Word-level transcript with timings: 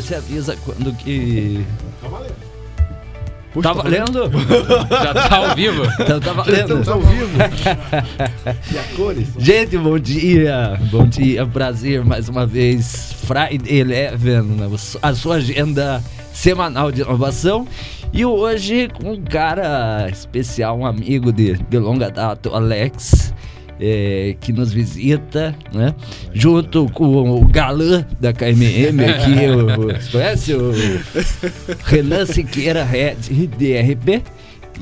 Você 0.00 0.14
avisa 0.14 0.56
quando 0.64 0.94
que. 0.94 1.64
Tá 2.00 2.08
valendo. 2.08 2.50
Puxa, 3.52 3.68
tá 3.68 3.72
valendo? 3.74 4.30
Já 4.90 5.28
tá 5.28 5.36
ao 5.36 5.54
vivo? 5.54 5.82
Então 6.00 6.20
tá 6.20 6.26
Já 6.26 6.32
valendo. 6.32 6.60
estamos 6.60 6.88
ao 6.88 7.00
vivo. 7.00 7.36
e 8.72 8.78
a 8.78 8.82
cores? 8.96 9.28
Gente, 9.38 9.76
bom 9.76 9.98
dia. 9.98 10.80
Bom 10.90 11.06
dia, 11.06 11.44
prazer 11.46 12.04
mais 12.04 12.28
uma 12.28 12.46
vez. 12.46 13.12
Friday 13.24 13.80
Eleven, 13.80 14.42
né? 14.42 14.68
a 15.02 15.14
sua 15.14 15.36
agenda 15.36 16.02
semanal 16.32 16.90
de 16.90 17.02
inovação. 17.02 17.66
E 18.12 18.24
hoje 18.24 18.88
com 18.88 19.12
um 19.12 19.22
cara 19.22 20.08
especial, 20.10 20.78
um 20.78 20.86
amigo 20.86 21.32
de, 21.32 21.58
de 21.58 21.78
longa 21.78 22.10
data, 22.10 22.48
o 22.48 22.54
Alex. 22.54 23.19
É, 23.80 24.36
que 24.40 24.52
nos 24.52 24.72
visita, 24.72 25.54
né? 25.72 25.94
Junto 26.32 26.86
com 26.92 27.30
o 27.30 27.44
galã 27.46 28.06
da 28.20 28.32
KMM 28.32 29.00
aqui, 29.08 29.46
o, 29.48 30.10
conhece 30.12 30.54
o 30.54 30.72
Renan 31.84 32.26
Siqueira, 32.26 32.84
Red 32.84 33.16
DRP, 33.16 34.22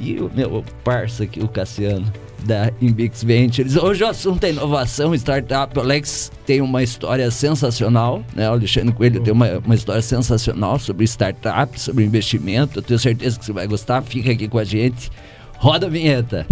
e 0.00 0.18
o 0.18 0.30
meu 0.34 0.64
parça 0.84 1.24
aqui, 1.24 1.40
o 1.40 1.48
Cassiano, 1.48 2.12
da 2.44 2.72
Imbix 2.80 3.22
Ventures. 3.22 3.76
Hoje 3.76 4.02
o 4.02 4.08
assunto 4.08 4.42
é 4.44 4.50
inovação, 4.50 5.14
startup. 5.14 5.76
O 5.76 5.82
Alex 5.82 6.30
tem 6.46 6.60
uma 6.60 6.82
história 6.82 7.30
sensacional, 7.30 8.22
né? 8.34 8.48
O 8.48 8.52
Alexandre 8.52 8.92
Coelho 8.92 9.20
tem 9.20 9.32
uma, 9.32 9.58
uma 9.58 9.74
história 9.74 10.02
sensacional 10.02 10.78
sobre 10.78 11.04
startup, 11.04 11.80
sobre 11.80 12.04
investimento. 12.04 12.78
Eu 12.78 12.82
tenho 12.82 12.98
certeza 12.98 13.38
que 13.38 13.44
você 13.44 13.52
vai 13.52 13.66
gostar. 13.66 14.02
Fica 14.02 14.30
aqui 14.30 14.48
com 14.48 14.58
a 14.58 14.64
gente. 14.64 15.10
Roda 15.58 15.86
a 15.86 15.90
vinheta. 15.90 16.46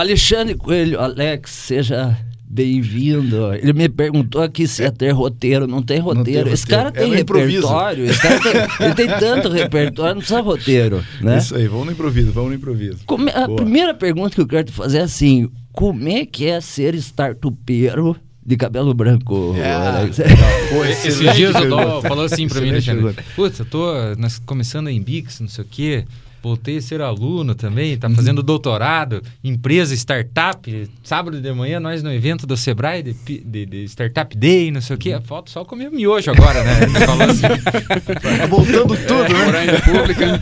Alexandre 0.00 0.54
Coelho, 0.54 0.98
Alex, 0.98 1.50
seja 1.50 2.16
bem-vindo. 2.42 3.52
Ele 3.52 3.74
me 3.74 3.86
perguntou 3.86 4.40
aqui 4.42 4.66
se 4.66 4.80
ia 4.82 4.90
ter 4.90 5.10
roteiro. 5.10 5.66
Não 5.66 5.82
tem 5.82 5.98
roteiro. 5.98 6.44
tem 6.44 6.52
Esse 6.54 6.66
cara 6.66 6.84
roteiro. 6.84 7.08
tem 7.10 7.18
É 7.18 7.20
improviso. 7.20 7.66
repertório. 7.66 8.04
Esse 8.06 8.22
cara 8.22 8.40
tem, 8.40 8.86
ele 8.86 8.94
tem 8.94 9.06
tanto 9.08 9.48
repertório, 9.52 10.14
não 10.14 10.20
precisa 10.22 10.40
roteiro, 10.40 11.04
né? 11.20 11.36
Isso 11.36 11.54
aí, 11.54 11.68
vamos 11.68 11.84
no 11.84 11.92
improviso, 11.92 12.32
vamos 12.32 12.48
no 12.48 12.56
improviso. 12.56 13.00
Come- 13.04 13.30
a 13.30 13.46
Boa. 13.46 13.56
primeira 13.56 13.92
pergunta 13.92 14.34
que 14.34 14.40
eu 14.40 14.46
quero 14.46 14.64
te 14.64 14.72
fazer 14.72 14.98
é 14.98 15.02
assim: 15.02 15.50
como 15.70 16.08
é 16.08 16.24
que 16.24 16.46
é 16.46 16.62
ser 16.62 16.94
startupeiro 16.94 18.16
de 18.42 18.56
cabelo 18.56 18.94
branco, 18.94 19.54
É, 19.58 19.70
Alex? 19.70 20.16
Pô, 20.72 20.82
Esses 20.86 21.18
dias 21.36 21.54
o. 21.54 21.68
Dó 21.68 22.00
falou 22.00 22.24
assim 22.24 22.48
pra 22.48 22.58
mim, 22.62 22.70
Alexandre. 22.70 23.14
Putz, 23.36 23.58
eu 23.58 23.66
tô 23.66 23.92
começando 24.46 24.88
em 24.88 25.00
Bix, 25.02 25.40
não 25.40 25.48
sei 25.48 25.62
o 25.62 25.66
quê. 25.70 26.04
Voltei 26.42 26.78
a 26.78 26.82
ser 26.82 27.00
aluno 27.00 27.54
também, 27.54 27.96
tá 27.98 28.08
fazendo 28.10 28.42
doutorado, 28.42 29.22
empresa, 29.44 29.94
startup. 29.94 30.90
Sábado 31.02 31.40
de 31.40 31.52
manhã, 31.52 31.78
nós 31.80 32.02
no 32.02 32.12
evento 32.12 32.46
do 32.46 32.56
Sebrae, 32.56 33.02
de, 33.02 33.12
de- 33.40 33.66
de 33.66 33.84
Startup 33.84 34.36
Day, 34.36 34.70
não 34.70 34.80
sei 34.80 34.96
o 34.96 34.98
quê. 34.98 35.20
Falta 35.24 35.50
só 35.50 35.64
comer 35.64 35.90
miojo 35.90 36.30
agora, 36.30 36.62
né? 36.64 36.70
Assim. 37.28 37.42
Tá 38.38 38.46
voltando 38.46 38.96
tudo, 39.06 39.32
né? 39.32 39.44
Morar 39.44 39.64
em 39.64 39.70
República. 39.70 40.40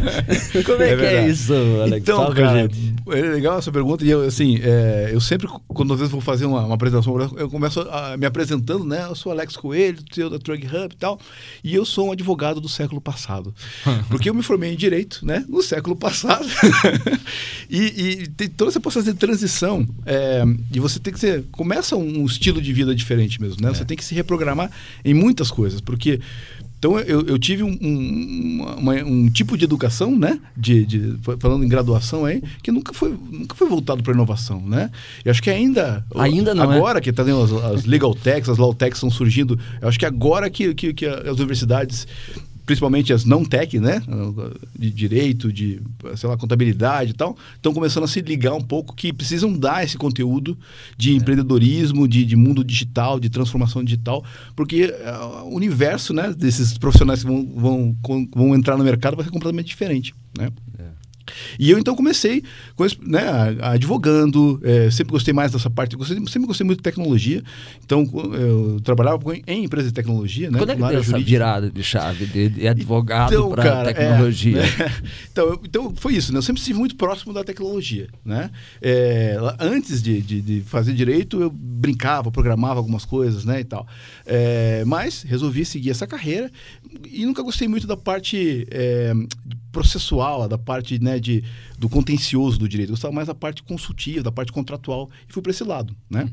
Como 0.65 0.83
é, 0.83 0.87
É 0.93 0.97
que 0.97 1.03
é 1.03 1.11
verdade. 1.11 1.31
isso, 1.31 1.53
Alex? 1.83 2.03
Então, 2.03 2.19
Fala 2.23 2.35
cara, 2.35 2.63
gente. 2.63 2.95
é 3.09 3.21
legal 3.23 3.59
essa 3.59 3.73
pergunta. 3.73 4.05
E 4.05 4.11
eu, 4.11 4.23
assim, 4.23 4.59
é, 4.63 5.11
eu 5.13 5.21
sempre, 5.21 5.49
quando 5.67 5.93
às 5.93 5.99
vezes 5.99 6.13
vou 6.13 6.21
fazer 6.21 6.47
uma, 6.47 6.65
uma 6.65 6.75
apresentação, 6.75 7.19
eu 7.37 7.49
começo 7.51 7.81
a- 7.81 8.17
me 8.17 8.27
apresentando, 8.27 8.85
né? 8.85 9.05
Eu 9.09 9.15
sou 9.15 9.33
Alex 9.33 9.57
Coelho, 9.57 9.99
CEO 10.13 10.31
da 10.31 10.39
Drug 10.39 10.67
Hub 10.67 10.95
e 10.95 10.97
tal. 10.97 11.19
E 11.63 11.75
eu 11.75 11.85
sou 11.85 12.09
um 12.09 12.13
advogado 12.13 12.61
do 12.61 12.69
século 12.69 13.01
passado. 13.01 13.55
Porque 14.09 14.29
eu 14.31 14.35
me 14.35 14.43
formei 14.43 14.73
em 14.73 14.77
Direito, 14.77 15.25
né? 15.25 15.45
No 15.49 15.63
século 15.63 15.88
passado. 15.97 16.47
e, 17.71 17.79
e 18.23 18.27
tem 18.29 18.49
toda 18.49 18.71
essa 18.71 18.81
processo 18.81 19.07
de 19.13 19.19
transição. 19.19 19.87
é, 20.07 20.43
e 20.75 20.81
você 20.81 20.99
tem 20.99 21.13
que 21.13 21.21
ser. 21.21 21.45
Começa 21.53 21.97
um 21.97 22.25
estilo 22.25 22.61
de 22.61 22.73
vida 22.73 22.95
diferente 22.95 23.41
mesmo, 23.41 23.61
né? 23.63 23.69
Você 23.75 23.85
tem 23.85 23.97
que 23.97 24.05
se 24.05 24.15
reprogramar 24.15 24.71
em 25.05 25.15
muitas 25.15 25.51
coisas. 25.51 25.81
Porque. 25.81 26.21
Então 26.79 26.97
eu, 27.01 27.23
eu 27.27 27.37
tive 27.41 27.65
um, 27.65 27.77
um, 27.83 28.75
uma- 28.79 28.95
um 29.03 29.29
tipo 29.29 29.59
de 29.59 29.65
educação, 29.65 30.17
né? 30.17 30.39
De, 30.57 30.87
de- 30.87 31.17
falando 31.41 31.65
em 31.65 31.69
graduação 31.69 32.25
aí, 32.25 32.41
que 32.63 32.71
nunca 32.71 32.93
foi, 32.95 33.19
nunca 33.33 33.57
foi 33.57 33.69
voltado 33.69 34.01
para 34.01 34.13
inovação, 34.15 34.61
né? 34.65 34.89
Eu 35.25 35.33
acho 35.33 35.43
que 35.43 35.51
ainda. 35.51 36.07
Ainda 36.15 36.55
não 36.55 36.73
é. 36.73 36.77
Agora 36.77 37.01
que 37.01 37.13
tá 37.13 37.25
as, 37.25 37.53
as 37.75 37.85
legal 37.85 38.15
techs, 38.15 38.49
as 38.49 38.59
law 38.59 38.73
techs 38.73 38.99
estão 38.99 39.11
surgindo, 39.11 39.59
eu 39.83 39.89
acho 39.89 39.99
que 39.99 40.07
agora 40.07 40.49
que, 40.49 40.73
que, 40.73 40.95
que 40.95 41.05
as 41.05 41.39
universidades 41.39 42.07
principalmente 42.69 43.15
as 43.15 43.25
não 43.25 43.47
tech, 43.47 43.81
né, 43.81 44.03
de 44.79 44.91
direito, 44.91 45.51
de, 45.51 45.81
sei 46.15 46.29
lá, 46.29 46.37
contabilidade 46.37 47.13
e 47.13 47.15
tal, 47.15 47.35
estão 47.57 47.73
começando 47.73 48.05
a 48.05 48.07
se 48.07 48.21
ligar 48.21 48.53
um 48.53 48.61
pouco 48.61 48.95
que 48.95 49.11
precisam 49.11 49.51
dar 49.51 49.83
esse 49.83 49.97
conteúdo 49.97 50.55
de 50.95 51.15
empreendedorismo, 51.17 52.07
de, 52.07 52.27
de 52.27 52.37
mundo 52.37 52.63
digital, 52.63 53.19
de 53.19 53.31
transformação 53.31 53.83
digital, 53.83 54.23
porque 54.55 54.95
ah, 55.03 55.45
o 55.45 55.57
universo, 55.57 56.13
né, 56.13 56.31
desses 56.37 56.77
profissionais 56.77 57.23
que 57.23 57.27
vão, 57.27 57.49
vão, 57.57 57.97
vão 58.35 58.55
entrar 58.55 58.77
no 58.77 58.85
mercado 58.85 59.17
vai 59.17 59.25
ser 59.25 59.31
completamente 59.31 59.69
diferente, 59.69 60.15
né? 60.39 60.51
E 61.59 61.71
eu 61.71 61.79
então 61.79 61.95
comecei 61.95 62.43
com 62.77 62.85
né, 63.03 63.23
advogando, 63.61 64.61
eh, 64.65 64.91
sempre 64.91 65.13
gostei 65.13 65.33
mais 65.35 65.53
dessa 65.53 65.71
parte, 65.71 65.97
gostei, 65.97 66.17
sempre 66.27 66.47
gostei 66.47 66.65
muito 66.67 66.79
de 66.79 66.83
tecnologia. 66.83 67.43
Então 67.85 68.09
eu 68.35 68.81
trabalhava 68.83 69.19
em 69.47 69.65
empresas 69.65 69.91
de 69.91 69.95
tecnologia, 69.95 70.51
né, 70.51 70.59
Quando 70.59 70.71
é 70.71 70.77
que 70.77 70.83
deu 70.83 70.99
essa 71.01 71.19
virada 71.19 71.71
de 71.71 71.83
chave 71.83 72.27
de, 72.27 72.49
de 72.49 72.69
advogado 72.69 73.33
Então, 73.33 73.51
para 73.51 73.91
é, 73.91 73.93
tecnologia? 73.93 74.63
né? 74.63 74.69
então, 75.31 75.47
eu- 75.49 75.61
então, 75.65 75.93
foi 75.97 76.15
isso, 76.15 76.33
né? 76.33 76.39
Eu 76.39 76.43
sempre 76.43 76.61
estive 76.61 76.79
muito 76.79 76.97
próximo 76.97 77.33
da 77.33 77.43
tecnologia, 77.45 78.09
né? 78.25 78.51
É, 78.81 79.37
antes 79.61 80.03
de, 80.03 80.21
de- 80.21 80.41
de 80.41 80.61
fazer 80.63 80.93
direito, 80.93 81.41
eu 81.41 81.51
brincava, 81.51 82.31
programava 82.31 82.79
algumas 82.81 83.05
coisas, 83.05 83.45
né? 83.45 83.61
E 83.61 83.65
tal. 83.65 83.87
É, 84.27 84.85
mas 84.87 85.23
resolvi 85.23 85.65
seguir 85.65 85.91
essa 85.91 86.07
carreira 86.07 86.51
e 87.11 87.25
nunca 87.27 87.43
gostei 87.43 87.69
muito 87.69 87.87
da 87.87 87.97
parte 87.97 88.67
é, 88.71 89.13
processual, 89.73 90.49
da 90.49 90.59
parte 90.59 90.99
né, 91.03 91.18
de, 91.21 91.45
do 91.79 91.89
contencioso 91.89 92.59
do 92.59 92.69
direito. 92.69 92.91
Eu 92.91 92.95
gostava 92.95 93.15
mais 93.15 93.27
da 93.27 93.35
parte 93.35 93.63
consultiva, 93.63 94.23
da 94.23 94.33
parte 94.33 94.53
contratual 94.53 95.11
e 95.29 95.33
fui 95.33 95.43
para 95.43 95.51
esse 95.51 95.65
lado, 95.65 95.97
né? 96.11 96.31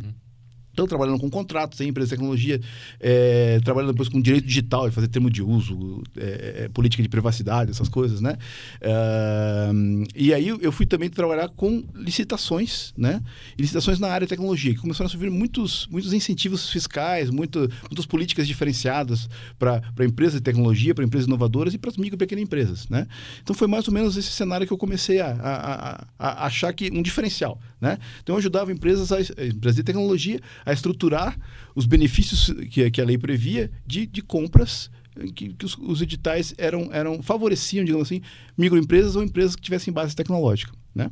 Então, 0.76 0.86
trabalhando 0.86 1.18
com 1.18 1.30
contratos, 1.30 1.80
em 1.80 1.88
empresa 1.88 2.08
de 2.10 2.16
tecnologia, 2.18 2.60
é, 3.00 3.62
trabalhando 3.64 3.94
depois 3.94 4.10
com 4.10 4.22
direito 4.22 4.46
digital, 4.46 4.90
de 4.90 4.94
fazer 4.94 5.08
termo 5.08 5.30
de 5.30 5.42
uso, 5.42 6.04
é, 6.18 6.64
é, 6.66 6.68
política 6.68 7.02
de 7.02 7.08
privacidade, 7.08 7.72
essas 7.72 7.88
coisas, 7.88 8.20
né? 8.20 8.36
Ah, 8.82 9.72
e 10.14 10.34
aí 10.34 10.50
eu 10.50 10.72
fui 10.74 10.86
também 10.86 11.10
trabalhar 11.10 11.48
com 11.48 11.82
licitações, 11.96 12.94
né? 12.98 13.22
E 13.58 13.62
licitações 13.62 14.00
na 14.00 14.10
área 14.10 14.28
de 14.28 14.30
tecnologia, 14.30 14.74
que 14.74 14.82
começaram 14.82 15.06
a 15.08 15.10
surgir 15.10 15.30
muitos, 15.30 15.88
muitos 15.90 16.12
incentivos 16.12 16.70
fiscais, 16.70 17.30
muito, 17.30 17.60
muitas 17.90 18.06
políticas 18.06 18.46
diferenciadas 18.46 19.30
para 19.58 19.82
empresas 20.06 20.36
de 20.36 20.42
tecnologia, 20.42 20.94
para 20.94 21.06
empresas 21.06 21.26
inovadoras 21.26 21.74
e 21.74 21.78
para 21.78 21.90
as 21.90 21.96
micro 21.96 22.16
e 22.16 22.20
pequenas 22.20 22.44
empresas, 22.44 22.90
né? 22.90 23.08
Então 23.42 23.56
foi 23.56 23.68
mais 23.68 23.88
ou 23.88 23.94
menos 23.94 24.18
esse 24.18 24.30
cenário 24.32 24.68
que 24.68 24.74
eu 24.74 24.78
comecei 24.78 25.22
a, 25.22 25.28
a- 25.32 26.06
a- 26.20 26.28
a 26.44 26.46
achar 26.48 26.74
que 26.74 26.92
um 26.92 27.02
diferencial, 27.02 27.58
né? 27.80 27.98
Então 28.22 28.36
eu 28.36 28.40
ajudava 28.40 28.74
empresas, 28.74 29.10
a, 29.14 29.22
empresas 29.22 29.78
de 29.78 29.84
tecnologia 29.84 30.42
a 30.66 30.74
estruturar 30.74 31.38
os 31.76 31.86
benefícios 31.86 32.54
que, 32.72 32.90
que 32.90 33.02
a 33.02 33.06
lei 33.06 33.18
previa 33.18 33.72
de, 33.86 34.06
de 34.06 34.22
compras 34.22 34.90
eh, 35.16 35.28
que, 35.34 35.54
que 35.54 35.66
os, 35.66 35.78
os 35.78 36.02
editais 36.02 36.54
eram, 36.58 36.90
eram 36.92 37.22
favoreciam, 37.22 37.86
digamos 37.86 38.08
assim, 38.08 38.22
microempresas 38.58 39.16
ou 39.16 39.24
empresas 39.24 39.56
que 39.56 39.62
tivessem 39.62 39.94
base 39.94 40.16
tecnológica, 40.16 40.74
né? 40.96 41.12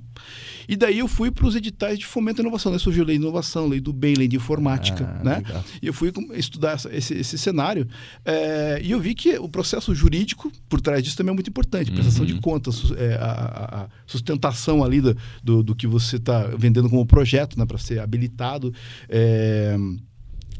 E 0.67 0.77
daí 0.77 0.99
eu 0.99 1.07
fui 1.09 1.29
para 1.29 1.45
os 1.45 1.55
editais 1.57 1.99
de 1.99 2.05
fomento 2.05 2.39
à 2.39 2.43
inovação, 2.43 2.71
né? 2.71 2.77
Surgiu 2.79 3.03
a 3.03 3.07
lei 3.07 3.17
de 3.17 3.21
inovação, 3.23 3.67
lei 3.67 3.81
do 3.81 3.91
bem, 3.91 4.13
lei 4.15 4.29
de 4.29 4.37
informática, 4.37 5.17
Ah, 5.19 5.23
né? 5.23 5.35
legal. 5.45 5.63
E 5.81 5.87
eu 5.87 5.93
fui 5.93 6.09
estudar 6.35 6.71
essa- 6.71 6.95
esse, 6.95 7.13
esse 7.15 7.37
cenário 7.37 7.85
eh, 8.23 8.79
e 8.81 8.91
eu 8.91 8.99
vi 9.01 9.13
que 9.13 9.37
o 9.37 9.49
processo 9.49 9.93
jurídico 9.93 10.49
por 10.69 10.79
trás 10.79 11.03
disso 11.03 11.17
também 11.17 11.31
é 11.31 11.33
muito 11.35 11.49
importante. 11.49 11.91
Prestação 11.91 12.25
de 12.25 12.39
contas, 12.39 12.81
eh, 12.95 13.17
a, 13.19 13.81
a- 13.83 13.87
sustentação 14.07 14.83
ali 14.83 15.01
do, 15.01 15.17
do, 15.43 15.61
do 15.63 15.75
que 15.75 15.85
você 15.85 16.15
está 16.15 16.43
vendendo 16.57 16.89
como 16.89 17.05
projeto 17.05 17.59
né, 17.59 17.65
para 17.65 17.77
ser 17.77 17.99
habilitado. 17.99 18.73
Eh, 19.09 19.75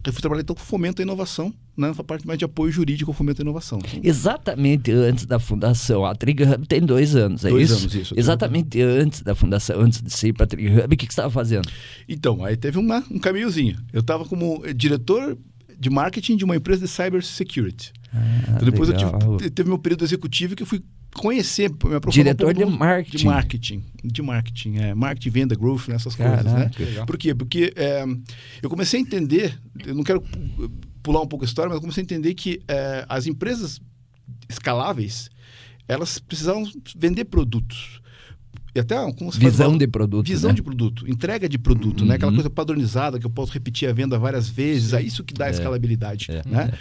eu 0.05 0.11
fui 0.13 0.21
trabalhar 0.21 0.41
então 0.41 0.55
com 0.55 0.61
fomento 0.61 1.01
à 1.01 1.03
inovação, 1.03 1.53
né, 1.77 1.94
parte 2.05 2.27
mais 2.27 2.38
de 2.38 2.45
apoio 2.45 2.71
jurídico 2.71 3.11
ao 3.11 3.15
fomento 3.15 3.41
à 3.41 3.44
inovação. 3.44 3.79
Então, 3.79 4.00
Exatamente 4.03 4.91
antes 4.91 5.25
da 5.25 5.39
fundação. 5.39 6.05
A 6.05 6.13
Trig 6.13 6.44
Hub 6.44 6.67
tem 6.67 6.81
dois 6.81 7.15
anos, 7.15 7.45
é 7.45 7.50
Dois 7.50 7.69
isso? 7.71 7.81
anos, 7.81 7.95
isso. 7.95 8.13
Exatamente 8.17 8.81
antes 8.81 9.21
da 9.21 9.33
fundação, 9.33 9.79
antes 9.79 10.01
de 10.01 10.11
ser 10.11 10.33
para 10.33 10.44
a 10.44 10.47
Trig 10.47 10.67
Hub, 10.69 10.85
o 10.85 10.89
que, 10.89 10.97
que 10.97 11.13
você 11.13 11.21
estava 11.21 11.29
fazendo? 11.31 11.69
Então, 12.07 12.44
aí 12.44 12.57
teve 12.57 12.77
uma, 12.77 13.03
um 13.09 13.19
caminhozinho. 13.19 13.77
Eu 13.91 14.01
estava 14.01 14.25
como 14.25 14.61
eh, 14.65 14.73
diretor 14.73 15.38
de 15.79 15.89
marketing 15.89 16.38
de 16.38 16.45
uma 16.45 16.55
empresa 16.55 16.85
de 16.85 16.91
cybersecurity. 16.91 17.91
Ah, 18.13 18.19
então, 18.55 18.65
depois 18.65 18.89
eu 18.89 18.95
legal. 18.95 19.38
tive, 19.38 19.50
teve 19.50 19.69
meu 19.69 19.79
período 19.79 20.03
executivo 20.03 20.55
que 20.55 20.63
eu 20.63 20.67
fui 20.67 20.81
conhecer, 21.13 21.69
me 21.69 21.95
aprofundar 21.95 22.12
Diretor 22.36 22.50
um 22.50 22.54
de 22.54 22.65
marketing. 22.65 23.18
De 23.18 23.25
marketing. 23.25 23.83
De 24.04 24.21
marketing, 24.21 24.75
é. 24.77 24.94
Marketing, 24.94 25.30
venda, 25.30 25.56
growth, 25.56 25.88
nessas 25.88 26.15
coisas, 26.15 26.44
né? 26.45 26.51
Caraca. 26.51 26.83
Legal. 26.83 27.06
Por 27.06 27.18
quê? 27.18 27.33
Porque 27.36 27.74
é, 27.75 28.04
eu 28.62 28.69
comecei 28.69 29.00
a 29.00 29.01
entender, 29.04 29.60
eu 29.86 29.94
não 29.95 30.04
quero 30.04 30.21
pu- 30.21 30.71
pular 31.01 31.21
um 31.21 31.27
pouco 31.27 31.45
a 31.45 31.48
história, 31.48 31.69
mas 31.69 31.75
eu 31.77 31.81
comecei 31.81 32.01
a 32.01 32.06
entender 32.06 32.33
que 32.33 32.62
é, 32.68 33.06
as 33.07 33.27
empresas 33.27 33.80
escaláveis, 34.50 35.30
elas 35.88 36.19
precisavam 36.19 36.63
vender 36.95 37.25
produtos. 37.25 38.01
E 38.75 38.79
até 38.79 38.95
como 39.13 39.31
se 39.31 39.37
Visão 39.39 39.77
de 39.77 39.85
produto. 39.87 40.25
Visão 40.27 40.49
né? 40.49 40.55
de 40.55 40.63
produto, 40.63 41.07
entrega 41.07 41.47
de 41.47 41.59
produto, 41.59 42.03
né? 42.05 42.15
Aquela 42.15 42.31
Uhum. 42.31 42.37
coisa 42.37 42.49
padronizada 42.49 43.19
que 43.19 43.25
eu 43.25 43.29
posso 43.29 43.51
repetir 43.53 43.87
a 43.87 43.93
venda 43.93 44.17
várias 44.17 44.49
vezes, 44.49 44.93
é 44.93 45.01
isso 45.01 45.23
que 45.23 45.31
dá 45.33 45.47
escalabilidade, 45.49 46.27
É. 46.31 46.41
né? 46.45 46.71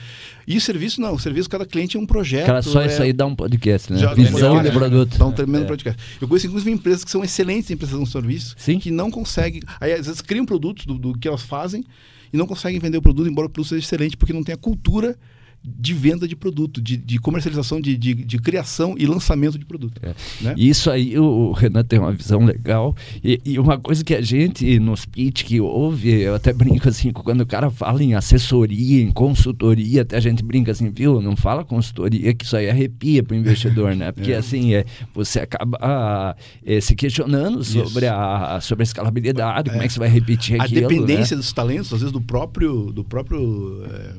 E 0.46 0.56
o 0.56 0.60
serviço 0.60 1.00
não, 1.02 1.12
o 1.14 1.18
serviço 1.18 1.50
cada 1.50 1.66
cliente 1.66 1.98
é 1.98 2.00
um 2.00 2.06
projeto. 2.06 2.46
Cara, 2.46 2.62
só 2.62 2.80
é... 2.80 2.86
isso 2.86 3.02
aí 3.02 3.12
dá 3.12 3.26
um 3.26 3.34
podcast, 3.36 3.92
né? 3.92 3.98
Já- 3.98 4.14
Visão 4.14 4.62
de 4.62 4.70
produto. 4.70 5.18
Dá 5.18 5.26
um 5.26 5.32
tremendo 5.32 5.64
É. 5.64 5.68
podcast. 5.68 6.02
Eu 6.20 6.26
conheço 6.26 6.46
inclusive 6.46 6.70
empresas 6.70 7.04
que 7.04 7.10
são 7.10 7.22
excelentes 7.22 7.70
em 7.70 7.76
prestação 7.76 8.04
de 8.04 8.10
serviço, 8.10 8.54
Sim. 8.56 8.78
que 8.78 8.90
não 8.90 9.10
conseguem. 9.10 9.60
Aí 9.78 9.92
às 9.92 10.06
vezes 10.06 10.22
criam 10.22 10.46
produtos 10.46 10.86
do, 10.86 10.96
do 10.98 11.12
que 11.18 11.28
elas 11.28 11.42
fazem 11.42 11.84
e 12.32 12.36
não 12.38 12.46
conseguem 12.46 12.80
vender 12.80 12.96
o 12.96 13.02
produto, 13.02 13.28
embora 13.28 13.46
o 13.48 13.50
produto 13.50 13.68
seja 13.68 13.84
excelente, 13.84 14.16
porque 14.16 14.32
não 14.32 14.42
tem 14.42 14.54
a 14.54 14.58
cultura 14.58 15.14
de 15.64 15.94
venda 15.94 16.26
de 16.26 16.34
produto, 16.34 16.80
de, 16.80 16.96
de 16.96 17.18
comercialização, 17.18 17.80
de, 17.80 17.96
de, 17.96 18.14
de 18.14 18.38
criação 18.38 18.94
e 18.98 19.06
lançamento 19.06 19.58
de 19.58 19.64
produto. 19.64 20.00
É. 20.02 20.14
Né? 20.40 20.54
Isso 20.56 20.90
aí, 20.90 21.18
o 21.18 21.32
o 21.32 21.52
Renan 21.52 21.84
tem 21.84 21.98
uma 21.98 22.12
visão 22.12 22.44
legal. 22.44 22.96
E, 23.22 23.40
e 23.44 23.58
uma 23.58 23.78
coisa 23.78 24.02
que 24.04 24.14
a 24.14 24.20
gente, 24.22 24.78
nos 24.78 25.04
pitch 25.04 25.44
que 25.44 25.60
ouve, 25.60 26.10
eu 26.10 26.34
até 26.34 26.52
brinco 26.52 26.88
assim, 26.88 27.12
quando 27.12 27.42
o 27.42 27.46
cara 27.46 27.70
fala 27.70 28.02
em 28.02 28.14
assessoria, 28.14 29.02
em 29.02 29.10
consultoria, 29.10 30.02
até 30.02 30.16
a 30.16 30.20
gente 30.20 30.42
brinca 30.42 30.72
assim, 30.72 30.90
viu? 30.90 31.20
Não 31.20 31.36
fala 31.36 31.64
consultoria, 31.64 32.34
que 32.34 32.44
isso 32.44 32.56
aí 32.56 32.68
arrepia 32.68 33.22
pro 33.22 33.36
investidor, 33.36 33.94
né? 33.94 34.10
Porque 34.12 34.32
assim, 34.32 34.74
é, 34.74 34.84
você 35.14 35.40
acaba 35.40 35.78
ah, 35.80 36.36
é, 36.64 36.80
se 36.80 36.94
questionando 36.94 37.62
sobre 37.64 38.06
a, 38.06 38.58
sobre 38.60 38.82
a 38.82 38.84
escalabilidade, 38.84 39.70
como 39.70 39.82
é 39.82 39.86
que 39.86 39.92
você 39.92 39.98
vai 39.98 40.08
repetir 40.08 40.60
a 40.60 40.64
aquilo, 40.64 40.88
dependência 40.88 41.36
né? 41.36 41.40
dos 41.40 41.52
talentos, 41.52 41.92
às 41.92 42.00
vezes, 42.00 42.12
do 42.12 42.20
próprio, 42.20 42.92
do 42.92 43.04
próprio 43.04 43.84
eh, 43.84 44.14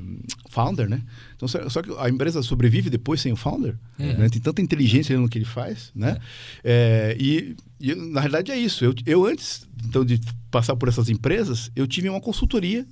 founder, 0.49 0.87
né? 0.87 1.01
Então, 1.45 1.69
só, 1.69 1.81
que 1.81 1.91
a 1.97 2.09
empresa 2.09 2.41
sobrevive 2.41 2.89
depois 2.89 3.21
sem 3.21 3.31
o 3.31 3.35
founder. 3.35 3.75
É. 3.99 4.13
né? 4.13 4.29
Tem 4.29 4.41
tanta 4.41 4.61
inteligência 4.61 5.17
no 5.17 5.27
que 5.27 5.37
ele 5.37 5.45
faz, 5.45 5.91
né? 5.95 6.17
Eh, 6.63 7.17
e, 7.19 7.55
e, 7.79 7.95
na 7.95 8.21
realidade, 8.21 8.51
é 8.51 8.57
isso. 8.57 8.85
Eu, 8.85 8.93
eu, 9.05 9.25
antes 9.25 9.67
então, 9.85 10.05
de 10.05 10.19
passar 10.49 10.75
por 10.75 10.87
essas 10.87 11.09
empresas, 11.09 11.71
eu 11.75 11.87
tive 11.87 12.09
uma 12.09 12.21
consultoria 12.21 12.85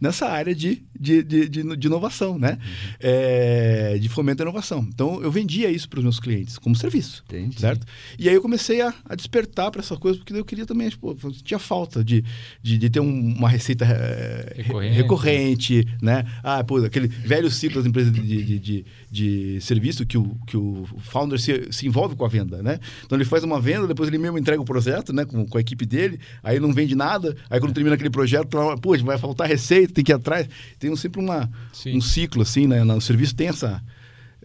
nessa 0.00 0.26
área 0.26 0.54
de, 0.54 0.82
de, 0.98 1.22
de, 1.22 1.48
de, 1.48 1.76
de 1.76 1.86
inovação, 1.86 2.38
né? 2.38 2.58
Eh, 2.98 3.98
de 4.00 4.08
fomento 4.08 4.42
à 4.42 4.44
inovação. 4.44 4.86
Então, 4.88 5.22
eu 5.22 5.30
vendia 5.30 5.70
isso 5.70 5.88
para 5.88 5.98
os 5.98 6.04
meus 6.04 6.20
clientes 6.20 6.58
como 6.58 6.74
serviço. 6.76 7.22
Entendi. 7.28 7.60
Certo? 7.60 7.86
E 8.18 8.28
aí 8.28 8.34
eu 8.34 8.40
comecei 8.42 8.80
a, 8.80 8.94
a 9.04 9.14
despertar 9.14 9.70
para 9.70 9.80
essa 9.80 9.96
coisa, 9.96 10.18
porque 10.18 10.32
eu 10.32 10.44
queria 10.44 10.64
também, 10.66 10.88
tipo, 10.88 11.14
tinha 11.42 11.58
falta 11.58 12.02
de, 12.04 12.24
de, 12.62 12.78
de 12.78 12.90
ter 12.90 13.00
um- 13.00 13.34
uma 13.36 13.48
receita 13.48 13.84
re- 13.84 14.62
Recorrente. 14.62 14.96
recorrente, 14.96 15.88
né? 16.00 16.24
Ah, 16.42 16.62
pô, 16.64 16.78
aquele 16.78 17.08
velho 17.08 17.50
ciclo 17.50 17.78
das 17.78 17.86
empresas 17.86 18.12
de, 18.12 18.20
de, 18.22 18.58
de, 18.58 18.84
de 19.10 19.60
serviço 19.60 20.06
que 20.06 20.16
o, 20.16 20.36
que 20.46 20.56
o 20.56 20.86
founder 20.98 21.38
se, 21.40 21.68
se 21.72 21.86
envolve 21.86 22.14
com 22.16 22.24
a 22.24 22.28
venda, 22.28 22.62
né? 22.62 22.78
Então 23.04 23.16
ele 23.18 23.24
faz 23.24 23.42
uma 23.44 23.60
venda, 23.60 23.86
depois 23.86 24.08
ele 24.08 24.18
mesmo 24.18 24.38
entrega 24.38 24.60
o 24.60 24.64
projeto, 24.64 25.12
né? 25.12 25.24
Com, 25.24 25.46
com 25.46 25.58
a 25.58 25.60
equipe 25.60 25.84
dele, 25.84 26.20
aí 26.42 26.60
não 26.60 26.72
vende 26.72 26.94
nada, 26.94 27.36
aí 27.48 27.58
quando 27.60 27.72
termina 27.74 27.94
aquele 27.94 28.10
projeto, 28.10 28.48
pô, 28.80 28.96
vai 28.98 29.18
faltar 29.18 29.48
receita, 29.48 29.89
tem 29.92 30.04
que 30.04 30.12
ir 30.12 30.14
atrás. 30.14 30.48
Tem 30.78 30.94
sempre 30.96 31.20
uma, 31.20 31.50
Sim. 31.72 31.96
um 31.96 32.00
ciclo, 32.00 32.42
assim, 32.42 32.66
né? 32.66 32.82
No 32.84 33.00
serviço 33.00 33.34
tem 33.34 33.48
essa 33.48 33.82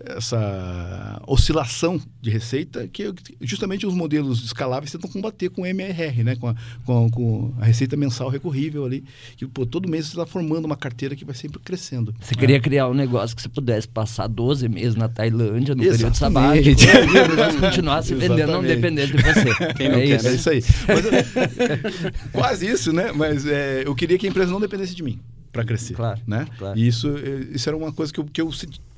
essa 0.07 1.21
oscilação 1.25 1.99
de 2.21 2.29
receita 2.29 2.85
que 2.87 3.13
justamente 3.41 3.85
os 3.85 3.93
modelos 3.93 4.43
escaláveis 4.43 4.91
tentam 4.91 5.09
combater 5.09 5.49
com 5.49 5.61
o 5.61 5.65
MRR, 5.65 6.21
né? 6.23 6.35
com, 6.35 6.49
a, 6.49 6.55
com, 6.85 7.05
a- 7.05 7.09
com 7.09 7.53
a 7.61 7.65
receita 7.65 7.95
mensal 7.95 8.27
recorrível 8.29 8.83
ali, 8.85 9.05
que 9.37 9.45
pô, 9.47 9.65
todo 9.65 9.87
mês 9.87 10.07
você 10.07 10.11
está 10.11 10.25
formando 10.25 10.65
uma 10.65 10.75
carteira 10.75 11.15
que 11.15 11.23
vai 11.23 11.33
sempre 11.33 11.59
crescendo. 11.59 12.13
Você 12.19 12.35
queria 12.35 12.59
criar 12.59 12.89
um 12.89 12.93
negócio 12.93 13.35
que 13.35 13.41
você 13.41 13.47
pudesse 13.47 13.87
passar 13.87 14.27
12 14.27 14.67
meses 14.67 14.95
na 14.95 15.07
Tailândia, 15.07 15.73
no 15.73 15.81
período 15.81 16.07
Exatamente. 16.11 16.17
sabático, 16.17 17.15
e 17.15 17.19
o 17.21 17.27
negócio 17.29 17.59
continuasse 17.61 18.15
vendendo, 18.15 18.51
não 18.51 18.63
dependendo 18.63 19.15
de 19.15 19.23
você. 19.23 19.73
Quem 19.75 19.89
não 19.89 19.99
é 19.99 20.07
quer, 20.07 20.15
isso. 20.17 20.27
é 20.27 20.33
isso 20.35 20.49
aí. 20.49 20.63
Mas, 20.87 22.21
quase 22.33 22.67
isso, 22.69 22.91
né? 22.91 23.11
Mas 23.13 23.45
é, 23.45 23.83
eu 23.85 23.95
queria 23.95 24.17
que 24.17 24.27
a 24.27 24.29
empresa 24.29 24.51
não 24.51 24.59
dependesse 24.59 24.93
de 24.93 25.03
mim 25.03 25.19
para 25.55 25.65
crescer, 25.65 25.93
Claro, 25.95 26.21
né? 26.27 26.47
claro. 26.57 26.77
E 26.77 26.87
isso, 26.87 27.07
eh, 27.17 27.47
isso 27.51 27.67
era 27.69 27.75
uma 27.77 27.91
coisa 27.91 28.11
que 28.13 28.19
eu, 28.19 28.25
que 28.25 28.41
eu, 28.41 28.49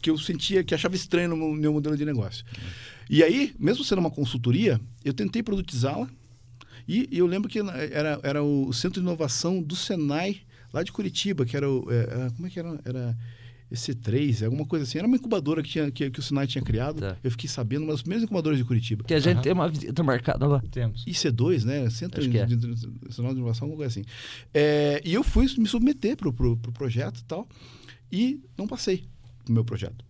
que 0.02 0.10
eu 0.10 0.18
sentia, 0.18 0.64
que 0.64 0.74
achava 0.76 0.96
estranho 0.96 1.30
no 1.30 1.38
meu, 1.54 1.72
modelo 1.74 1.96
de 1.96 2.04
negócio. 2.04 2.44
E 3.10 3.24
aí, 3.24 3.54
mesmo 3.60 3.84
sendo 3.84 4.00
uma 4.00 4.12
consultoria, 4.12 4.82
eu 5.06 5.14
tentei 5.14 5.42
produtizá-la 5.44 6.10
e, 6.88 7.08
e 7.12 7.18
eu 7.20 7.26
lembro 7.28 7.50
que 7.50 7.60
era, 7.60 8.20
era 8.24 8.44
o 8.44 8.74
Centro 8.74 9.00
de 9.02 9.08
Inovação 9.08 9.62
do 9.62 9.76
Senai, 9.76 10.42
lá 10.74 10.84
de 10.84 10.92
Curitiba, 10.92 11.46
que 11.46 11.56
era 11.56 11.70
o... 11.70 11.86
eh, 11.92 12.08
era- 12.12 12.32
como 12.32 12.48
é 12.48 12.50
que 12.50 12.60
era? 12.60 12.80
Era 12.84 13.18
EC3, 13.72 14.46
alguma 14.46 14.66
coisa 14.66 14.84
assim. 14.84 14.98
Era 14.98 15.08
uma 15.08 15.18
incubadora 15.18 15.62
que, 15.62 15.70
tinha, 15.70 15.92
que, 15.92 16.10
que 16.10 16.20
o 16.20 16.24
Senai 16.24 16.48
tinha 16.48 16.64
criado. 16.64 17.02
Tá. 17.02 17.18
Eu 17.24 17.32
fiquei 17.32 17.50
sabendo, 17.50 17.84
uma 17.84 17.92
das 17.92 18.02
primeiras 18.02 18.24
incubadoras 18.24 18.58
de 18.58 18.64
Curitiba. 18.64 19.04
Que 19.04 19.14
a 19.14 19.20
gente 19.20 19.36
Aham. 19.36 19.42
tem 19.42 19.54
uma 19.54 19.70
visita 19.70 20.04
marcada 20.04 20.48
lá. 20.48 20.62
Temos. 20.72 21.06
IC2, 21.06 21.64
né? 21.64 21.90
Centro 21.90 22.22
de, 22.22 22.38
é. 22.38 22.46
de, 22.46 22.56
de, 22.56 22.68
Nacional 23.06 23.34
de 23.34 23.40
Inovação, 23.40 23.66
alguma 23.66 23.84
coisa 23.84 24.00
assim. 24.00 24.10
É, 24.54 25.02
e 25.04 25.14
eu 25.14 25.24
fui 25.24 25.46
me 25.58 25.68
submeter 25.68 26.16
pro, 26.16 26.32
pro, 26.32 26.56
pro 26.58 26.72
projeto 26.72 27.20
e 27.20 27.24
tal, 27.26 27.48
e 28.12 28.42
não 28.58 28.68
passei 28.68 29.04
no 29.48 29.56
meu 29.56 29.66
projeto. 29.66 30.07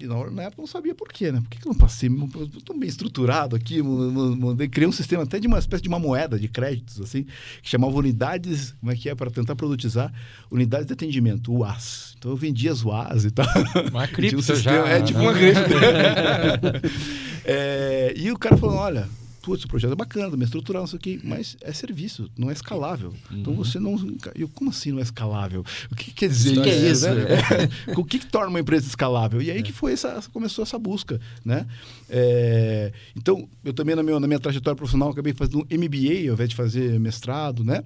E 0.00 0.06
na, 0.06 0.14
hora, 0.16 0.30
na 0.30 0.42
época 0.44 0.60
eu 0.60 0.62
não 0.62 0.66
sabia 0.68 0.94
por 0.94 1.08
quê, 1.08 1.32
né? 1.32 1.40
Por 1.40 1.48
que, 1.50 1.58
que 1.58 1.66
eu 1.66 1.72
não 1.72 1.78
passei? 1.78 2.08
Estou 2.56 2.78
bem 2.78 2.88
estruturado 2.88 3.56
aqui, 3.56 3.82
mandei, 3.82 4.68
criei 4.68 4.88
um 4.88 4.92
sistema 4.92 5.24
até 5.24 5.40
de 5.40 5.48
uma 5.48 5.58
espécie 5.58 5.82
de 5.82 5.88
uma 5.88 5.98
moeda 5.98 6.38
de 6.38 6.46
créditos, 6.46 7.00
assim, 7.00 7.24
que 7.62 7.68
chamava 7.68 7.96
unidades, 7.96 8.74
como 8.78 8.92
é 8.92 8.96
que 8.96 9.08
é, 9.08 9.14
para 9.14 9.28
tentar 9.30 9.56
produtizar 9.56 10.12
unidades 10.52 10.86
de 10.86 10.92
atendimento, 10.92 11.52
UAS. 11.52 12.14
Então 12.16 12.30
eu 12.30 12.36
vendia 12.36 12.70
as 12.70 12.84
UAS 12.84 13.24
e 13.24 13.30
tal. 13.32 13.46
Uma 13.90 14.06
cripto 14.08 14.38
um 14.38 14.42
já. 14.42 14.54
sistema- 14.54 14.88
É, 14.88 15.02
tipo 15.02 15.18
né? 15.18 15.24
uma 15.24 15.34
cripto. 15.34 15.60
É, 17.50 18.12
e 18.16 18.30
o 18.30 18.38
cara 18.38 18.56
falou, 18.58 18.76
olha, 18.76 19.08
putz, 19.42 19.64
o 19.64 19.68
projeto 19.68 19.92
é 19.92 19.96
bacana, 19.96 20.36
bem 20.36 20.44
estruturado, 20.44 20.82
não 20.82 20.86
sei 20.88 20.96
o 20.96 21.00
quê, 21.00 21.20
mas 21.22 21.56
é 21.60 21.72
serviço, 21.72 22.30
não 22.36 22.50
é 22.50 22.52
escalável. 22.52 23.14
Então 23.30 23.54
você 23.54 23.78
não... 23.78 23.96
Eu, 24.34 24.48
como 24.48 24.70
assim 24.70 24.92
não 24.92 24.98
é 24.98 25.02
escalável? 25.02 25.64
O 25.90 25.94
que 25.94 26.12
quer 26.12 26.28
dizer 26.28 26.54
Que 26.54 26.62
que 26.62 26.70
é 26.70 26.90
isso? 26.90 27.06
isso, 27.06 27.14
né? 27.14 27.26
o 27.96 28.04
que, 28.04 28.18
que 28.18 28.26
torna 28.26 28.48
uma 28.48 28.60
empresa 28.60 28.86
escalável? 28.86 29.40
E 29.40 29.50
aí 29.50 29.62
que 29.62 29.72
foi 29.72 29.92
essa, 29.92 30.22
começou 30.32 30.62
essa 30.62 30.78
busca, 30.78 31.20
né? 31.44 31.66
É, 32.08 32.92
então, 33.16 33.48
eu 33.64 33.72
também 33.72 33.94
na, 33.94 34.02
meu, 34.02 34.18
na 34.20 34.26
minha 34.26 34.40
trajetória 34.40 34.76
profissional 34.76 35.10
acabei 35.10 35.32
fazendo 35.32 35.58
um 35.58 35.78
MBA 35.78 36.28
ao 36.28 36.34
invés 36.34 36.48
de 36.48 36.56
fazer 36.56 36.98
mestrado, 37.00 37.64
né? 37.64 37.82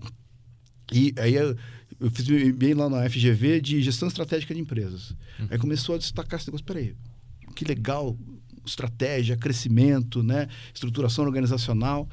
E 0.93 1.15
aí 1.19 1.35
eu, 1.35 1.57
eu 2.01 2.11
fiz 2.11 2.29
um 2.29 2.35
MBA 2.35 2.77
lá 2.77 2.89
na 2.89 3.09
FGV 3.09 3.61
de 3.61 3.83
gestão 3.83 4.09
estratégica 4.09 4.55
de 4.55 4.61
empresas. 4.61 5.15
Aí 5.51 5.59
começou 5.59 5.95
a 5.95 5.99
destacar 5.99 6.39
esse 6.39 6.49
negócio, 6.49 6.67
peraí, 6.67 6.95
que 7.55 7.65
legal, 7.65 8.17
estratégia, 8.65 9.37
crescimento, 9.37 10.23
né? 10.23 10.49
estruturação 10.73 11.25
organizacional. 11.25 12.09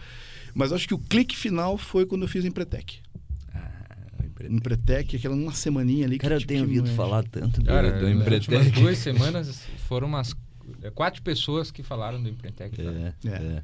Mas 0.54 0.72
acho 0.72 0.88
que 0.88 0.94
o 0.94 1.00
clique 1.00 1.36
final 1.38 1.78
foi 1.78 2.06
quando 2.06 2.24
eu 2.24 2.28
fiz 2.28 2.44
o 2.44 2.48
Empretec. 2.48 3.00
Empretec, 4.50 5.18
aquela 5.18 5.36
uma 5.36 5.54
semaninha 5.54 6.06
ali. 6.06 6.18
que 6.18 6.22
Cara, 6.22 6.36
eu 6.36 6.40
tipo, 6.40 6.48
tenho 6.54 6.66
que 6.66 6.78
ouvido 6.80 6.96
falar 6.96 7.24
tanto 7.26 7.60
do, 7.60 7.66
Cara, 7.66 8.00
do 8.00 8.10
Empretec. 8.10 8.72
duas 8.72 8.98
semanas 8.98 9.66
foram 9.88 10.08
umas 10.08 10.34
quatro 10.96 11.22
pessoas 11.22 11.72
que 11.72 11.84
falaram 11.84 12.22
do 12.22 12.30
Empretec. 12.30 12.80
É, 12.82 13.14
É. 13.28 13.30
é. 13.30 13.64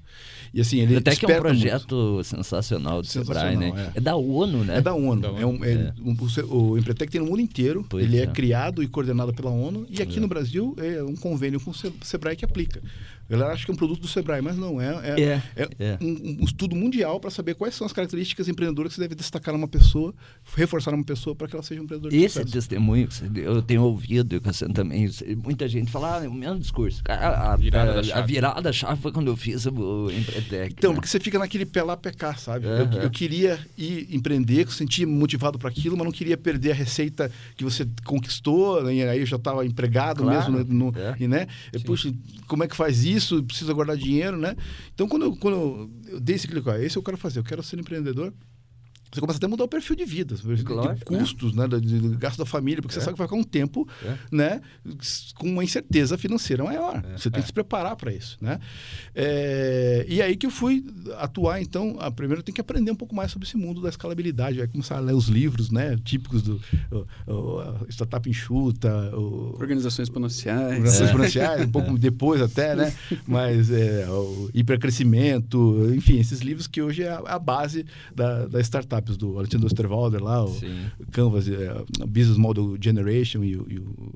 E 0.53 0.61
assim, 0.61 0.79
ele 0.79 0.97
Até 0.97 1.15
que 1.15 1.25
é 1.25 1.27
um 1.27 1.31
desperta 1.31 1.47
muito. 1.53 1.61
projeto 1.61 2.23
sensacional 2.23 3.01
do 3.01 3.07
Sebrae, 3.07 3.55
né? 3.57 3.91
é. 3.95 3.97
É. 3.97 4.01
da 4.01 4.15
ONU, 4.15 4.63
né? 4.63 4.77
É 4.77 4.81
da 4.81 4.93
ONU. 4.93 5.21
Da 5.21 5.27
É 5.29 5.45
um- 5.45 5.63
é- 5.63 5.71
É. 5.73 5.93
um- 6.01 6.15
o, 6.49 6.77
Empretec 6.77 7.11
tem 7.11 7.21
no 7.21 7.27
mundo 7.27 7.41
inteiro. 7.41 7.85
Pois 7.89 8.03
ele 8.05 8.17
é. 8.19 8.23
é. 8.23 8.27
criado 8.27 8.83
e 8.83 8.87
coordenado 8.87 9.33
pela 9.33 9.49
ONU. 9.51 9.85
E 9.89 10.01
aqui 10.01 10.17
É. 10.17 10.19
no 10.19 10.27
Brasil 10.27 10.75
é 10.77 11.01
um 11.03 11.15
convênio 11.15 11.59
com 11.59 11.71
o 11.71 11.73
Se- 11.73 11.93
Sebrae 12.03 12.35
que 12.35 12.45
aplica. 12.45 12.81
A 13.27 13.31
galera 13.31 13.53
acha 13.53 13.65
que 13.65 13.71
é 13.71 13.73
um 13.73 13.77
produto 13.77 14.01
do 14.01 14.07
Sebrae, 14.07 14.39
mas 14.39 14.55
não. 14.55 14.79
É, 14.79 14.89
é, 15.19 15.21
É, 15.21 15.41
é 15.55 15.69
é. 15.79 15.97
Um, 15.99 16.37
um 16.41 16.45
estudo 16.45 16.75
mundial 16.75 17.19
para 17.19 17.31
saber 17.31 17.55
quais 17.55 17.73
são 17.73 17.87
as 17.87 17.91
características 17.91 18.47
empreendedoras 18.47 18.91
que 18.91 18.95
você 18.97 19.01
deve 19.01 19.15
destacar 19.15 19.51
numa 19.51 19.67
pessoa, 19.67 20.13
reforçar 20.55 20.91
numa 20.91 21.03
pessoa 21.03 21.35
para 21.35 21.47
que 21.47 21.55
ela 21.55 21.63
seja 21.63 21.81
um 21.81 21.85
empreendedor 21.85 22.11
de 22.11 22.17
Esse 22.17 22.35
sucesso. 22.35 22.51
testemunho 22.53 23.07
que 23.07 23.39
eu 23.39 23.63
tenho 23.63 23.81
ouvido 23.81 24.39
que 24.39 24.45
você 24.47 24.67
também. 24.69 25.09
Muita 25.43 25.67
gente 25.67 25.89
fala, 25.91 26.19
ah, 26.19 26.25
é 26.25 26.27
o 26.27 26.33
mesmo 26.33 26.59
discurso. 26.59 27.01
Cara, 27.05 27.53
a, 27.53 27.55
Virada 27.55 27.91
a- 27.91 27.93
da 27.93 27.99
a 27.99 28.03
chave. 28.03 28.33
virada 28.33 28.61
da 28.63 28.73
chave 28.73 28.99
foi 28.99 29.11
quando 29.11 29.27
eu 29.27 29.37
fiz 29.37 29.65
o 29.67 30.09
Empretec. 30.11 30.73
Então, 30.75 30.89
né? 30.89 30.95
porque 30.95 31.07
você 31.07 31.19
fica 31.19 31.37
naquele 31.37 31.63
pé 31.65 31.83
lá, 31.83 31.95
cá, 31.95 32.33
sabe? 32.35 32.65
Aham. 32.67 32.89
Eu, 32.95 33.01
eu 33.03 33.09
queria 33.11 33.59
ir 33.77 34.07
empreender, 34.09 34.63
eu 34.65 34.71
sentia 34.71 35.05
motivado 35.05 35.59
para 35.59 35.69
aquilo, 35.69 35.95
mas 35.95 36.03
não 36.05 36.11
queria 36.11 36.35
perder 36.35 36.71
a 36.71 36.73
receita 36.73 37.31
que 37.55 37.63
você 37.63 37.87
conquistou, 38.05 38.83
né? 38.83 38.95
e 38.95 39.03
aí 39.03 39.19
eu 39.19 39.25
já 39.25 39.35
estava 39.35 39.63
empregado 39.65 40.23
Claro, 40.23 40.51
mesmo, 40.51 40.73
no, 40.73 40.91
no- 40.91 40.97
é. 40.99 41.15
e, 41.19 41.27
né? 41.27 41.47
E, 41.71 41.79
Puxa, 41.79 42.11
como 42.47 42.63
é 42.63 42.67
que 42.67 42.75
faz 42.75 43.03
isso? 43.05 43.43
Precisa 43.43 43.71
guardar 43.71 43.95
dinheiro, 43.97 44.35
né? 44.37 44.55
Então, 44.93 45.07
quando 45.07 45.25
eu, 45.25 45.35
quando 45.35 45.53
eu, 45.55 45.91
eu 46.13 46.19
dei 46.19 46.35
esse 46.35 46.47
clique, 46.47 46.67
ó, 46.67 46.75
esse 46.75 46.97
eu 46.97 47.03
quero 47.03 47.17
fazer, 47.17 47.37
eu 47.39 47.43
quero 47.43 47.61
ser 47.61 47.79
empreendedor, 47.79 48.33
você 49.15 49.21
começa 49.21 49.37
até 49.37 49.45
a 49.45 49.49
mudar 49.49 49.63
o 49.63 49.67
perfil 49.67 49.95
de 49.95 50.05
vida, 50.05 50.35
de 50.35 50.63
Lógico, 50.63 51.05
custos, 51.05 51.53
né? 51.53 51.67
de, 51.67 51.79
de, 51.81 51.99
de 51.99 52.17
gasto 52.17 52.37
da 52.37 52.45
família, 52.45 52.81
porque 52.81 52.95
É. 52.95 52.99
você 52.99 53.05
sabe 53.05 53.15
que 53.15 53.19
vai 53.19 53.27
ficar 53.27 53.39
um 53.39 53.43
tempo 53.43 53.87
É. 54.03 54.15
né, 54.31 54.61
com 55.35 55.47
uma 55.49 55.63
incerteza 55.63 56.17
financeira 56.17 56.63
maior. 56.63 57.03
Você 57.17 57.29
tem 57.31 57.41
que 57.41 57.47
se 57.47 57.53
preparar 57.53 57.95
para 57.95 58.13
isso. 58.13 58.37
Né? 58.41 58.59
É, 59.13 60.05
e 60.07 60.21
aí 60.21 60.35
que 60.35 60.45
eu 60.45 60.51
fui 60.51 60.85
atuar, 61.17 61.61
então, 61.61 61.95
a 61.99 62.11
primeiro 62.11 62.39
eu 62.39 62.43
tenho 62.43 62.53
que 62.55 62.61
aprender 62.61 62.91
um 62.91 62.95
pouco 62.95 63.15
mais 63.15 63.31
sobre 63.31 63.47
esse 63.47 63.57
mundo 63.57 63.81
da 63.81 63.89
escalabilidade. 63.89 64.57
Vai 64.57 64.67
começar 64.67 64.97
a 64.97 64.99
ler 64.99 65.13
os 65.13 65.27
livros 65.27 65.71
né, 65.71 65.97
típicos 66.03 66.41
do 66.41 66.61
o, 67.27 67.31
o, 67.31 67.85
startup 67.89 68.29
enxuta, 68.29 69.15
o, 69.15 69.55
Organizações 69.59 70.07
exponenciais. 70.07 70.61
Organizações 70.77 71.09
exponenciais, 71.09 71.65
um 71.65 71.71
pouco 71.71 71.97
depois 71.99 72.41
até, 72.41 72.75
né? 72.75 72.93
Mas 73.27 73.71
é, 73.71 74.07
o 74.09 74.49
hipercrescimento, 74.53 75.91
enfim, 75.95 76.19
esses 76.19 76.39
livros 76.39 76.67
que 76.67 76.81
hoje 76.81 77.03
é 77.03 77.09
a, 77.09 77.17
a 77.19 77.39
base 77.39 77.85
da, 78.13 78.45
das 78.47 78.61
startups, 79.05 79.17
do 79.17 79.37
Alexander 79.37 79.65
Osterwalder 79.67 80.23
lá, 80.23 80.43
o 80.43 80.47
Sim. 80.49 80.85
Canvas, 81.11 81.47
é, 81.47 81.71
o 82.01 82.07
Business 82.07 82.37
Model 82.37 82.75
Generation 82.81 83.43
e, 83.43 83.55
o- 83.55 83.65
e 83.69 83.79
o, 83.79 84.13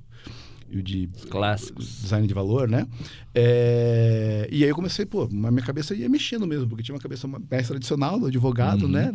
e 0.71 0.77
o 0.77 0.83
de 0.83 1.09
Clássicos. 1.29 2.01
design 2.01 2.27
de 2.27 2.33
valor, 2.33 2.67
né? 2.67 2.87
É, 3.33 4.47
e 4.51 4.63
aí 4.63 4.69
eu 4.69 4.75
comecei, 4.75 5.05
pô, 5.05 5.23
a 5.23 5.51
minha 5.51 5.63
cabeça 5.65 5.95
ia 5.95 6.09
mexendo 6.09 6.45
mesmo, 6.45 6.67
porque 6.67 6.83
tinha 6.83 6.93
uma 6.95 7.01
cabeça 7.01 7.27
mais 7.27 7.67
tradicional 7.67 8.19
do 8.19 8.25
advogado, 8.27 8.83
Uhum. 8.83 8.89
né? 8.91 9.13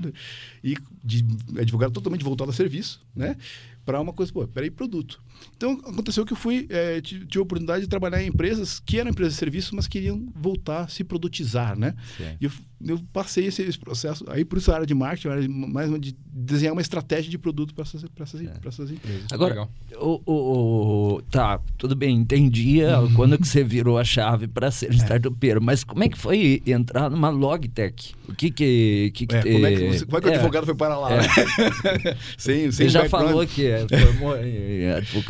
E 0.62 0.76
de 1.04 1.25
advogado 1.59 1.93
totalmente 1.93 2.25
voltado 2.25 2.50
a 2.50 2.54
serviço, 2.54 3.00
né? 3.14 3.37
Para 3.85 4.00
uma 4.00 4.12
coisa, 4.12 4.33
pô, 4.33 4.47
peraí, 4.49 4.71
produto. 4.71 5.21
Então 5.56 5.72
aconteceu 5.86 6.24
que 6.26 6.32
eu 6.32 6.36
fui, 6.36 6.66
é, 6.70 7.00
tive, 7.00 7.26
tive 7.26 7.38
a 7.38 7.42
oportunidade 7.42 7.82
de 7.82 7.88
trabalhar 7.88 8.22
em 8.22 8.28
empresas 8.28 8.80
que 8.80 8.98
eram 8.98 9.10
empresas 9.10 9.34
de 9.34 9.38
serviço, 9.38 9.74
mas 9.74 9.86
queriam 9.86 10.26
voltar 10.34 10.82
a 10.82 10.88
se 10.88 11.04
produtizar, 11.04 11.78
né? 11.78 11.94
Sim. 12.16 12.24
E 12.40 12.44
eu, 12.44 12.50
eu 12.86 13.00
passei 13.12 13.46
esse, 13.46 13.62
esse 13.62 13.78
processo, 13.78 14.24
aí 14.28 14.44
por 14.44 14.58
isso 14.58 14.70
a 14.70 14.74
área 14.74 14.86
de 14.86 14.94
marketing, 14.94 15.28
a 15.28 15.30
área 15.32 15.42
de, 15.42 15.48
mais 15.48 15.88
uma 15.88 15.98
de 15.98 16.14
desenhar 16.36 16.72
uma 16.74 16.82
estratégia 16.82 17.30
de 17.30 17.38
produto 17.38 17.72
para 17.74 17.82
essas, 17.82 18.02
pra 18.14 18.24
essas, 18.24 18.40
pra 18.58 18.68
essas 18.68 18.90
empresas. 18.90 19.24
Agora, 19.32 19.50
Legal. 19.54 19.70
o, 19.96 20.20
o- 20.26 21.14
o- 21.16 21.22
tá, 21.22 21.60
tudo 21.78 21.94
bem, 21.96 22.16
entendi 22.16 22.84
a- 22.84 22.98
quando 23.14 23.38
que 23.38 23.46
você 23.46 23.62
virou 23.64 23.96
a 23.98 24.04
chave 24.04 24.46
para 24.48 24.70
ser 24.70 24.92
startupeiro, 24.94 25.62
mas 25.62 25.82
como 25.84 26.02
é 26.04 26.08
que 26.08 26.18
foi 26.18 26.62
entrar 26.66 27.08
numa 27.10 27.30
Logitech? 27.30 28.14
O 28.28 28.34
que 28.34 28.50
que... 28.50 29.12
que, 29.14 29.26
que 29.26 29.34
É, 29.34 29.42
como, 29.42 29.66
é 29.66 29.72
que, 29.76 29.88
você- 29.88 30.04
como 30.04 30.18
é 30.18 30.20
que 30.20 30.26
o 30.28 30.30
É, 30.30 30.34
advogado 30.34 30.64
foi 30.66 30.74
para 30.74 30.98
lá? 30.98 31.10
É. 31.12 31.16
né? 32.04 32.16
sem, 32.36 32.70
Você 32.70 32.88
já 32.88 33.00
background. 33.02 33.28
falou 33.30 33.46
que 33.46 33.66
é, 33.66 33.86
formou 33.88 34.36
em 34.36 34.84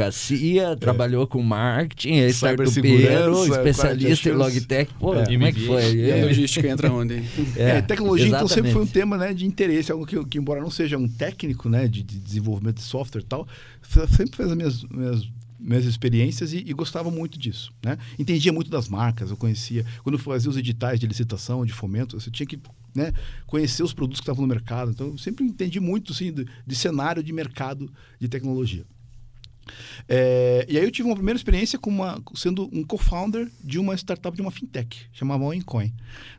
advocacia, 0.06 0.76
trabalhou 0.76 1.26
com 1.26 1.42
marketing, 1.42 2.14
é 2.14 2.28
startupeiro, 2.28 2.70
Cibersegurança, 2.70 3.52
especialista 3.56 4.28
em 4.28 4.32
Logitech. 4.32 4.94
Pô, 4.98 5.14
É. 5.14 5.24
como 5.24 5.44
é 5.44 5.52
que 5.52 5.66
foi? 5.66 5.94
E 5.96 6.12
a 6.12 6.16
É. 6.18 6.24
logística 6.24 6.68
entra 6.68 6.92
onde? 6.92 7.22
É, 7.56 7.80
tecnologia 7.82 8.26
então 8.28 8.46
sempre 8.48 8.70
foi 8.72 8.80
um 8.80 8.84
exatamente. 8.84 8.92
tema 8.92 9.16
né, 9.18 9.34
de 9.34 9.46
interesse, 9.46 9.90
algo 9.92 10.06
que, 10.06 10.22
que 10.26 10.38
embora 10.38 10.60
não 10.60 10.70
seja 10.70 10.96
um 10.98 11.08
técnico 11.08 11.68
né, 11.68 11.86
de, 11.88 12.02
de 12.02 12.18
desenvolvimento 12.18 12.76
de 12.76 12.82
software 12.82 13.22
e 13.22 13.24
tal, 13.24 13.46
sempre 13.82 14.36
fez 14.36 14.50
as 14.50 14.56
minhas, 14.56 14.82
minhas, 14.84 15.28
minhas 15.58 15.84
experiências 15.84 16.52
e, 16.52 16.58
e 16.58 16.72
gostava 16.72 17.10
muito 17.10 17.38
disso. 17.38 17.72
Né? 17.84 17.96
Entendia 18.18 18.52
muito 18.52 18.70
das 18.70 18.88
marcas, 18.88 19.30
eu 19.30 19.36
conhecia. 19.36 19.84
Quando 20.02 20.16
eu 20.16 20.18
fazia 20.18 20.50
os 20.50 20.56
editais 20.56 21.00
de 21.00 21.06
licitação, 21.06 21.64
de 21.64 21.72
fomento, 21.72 22.18
você 22.18 22.30
tinha 22.30 22.46
que 22.46 22.58
né, 22.94 23.12
conhecer 23.46 23.82
os 23.82 23.92
produtos 23.92 24.20
que 24.20 24.24
estavam 24.24 24.42
no 24.42 24.48
mercado. 24.48 24.90
Então, 24.92 25.08
eu 25.08 25.18
sempre 25.18 25.44
entendi 25.44 25.80
muito 25.80 26.12
assim, 26.12 26.32
de, 26.32 26.46
de 26.66 26.74
cenário 26.76 27.22
de 27.22 27.32
mercado 27.32 27.90
de 28.20 28.28
tecnologia. 28.28 28.84
É, 30.08 30.66
e 30.68 30.78
aí 30.78 30.84
eu 30.84 30.90
tive 30.90 31.08
uma 31.08 31.14
primeira 31.14 31.36
experiência 31.36 31.78
com 31.78 31.90
uma, 31.90 32.20
sendo 32.34 32.68
um 32.72 32.82
co-founder 32.84 33.50
de 33.62 33.78
uma 33.78 33.94
startup 33.96 34.34
de 34.36 34.42
uma 34.42 34.50
fintech, 34.50 35.06
chamava 35.12 35.44
OnCoin. 35.44 35.92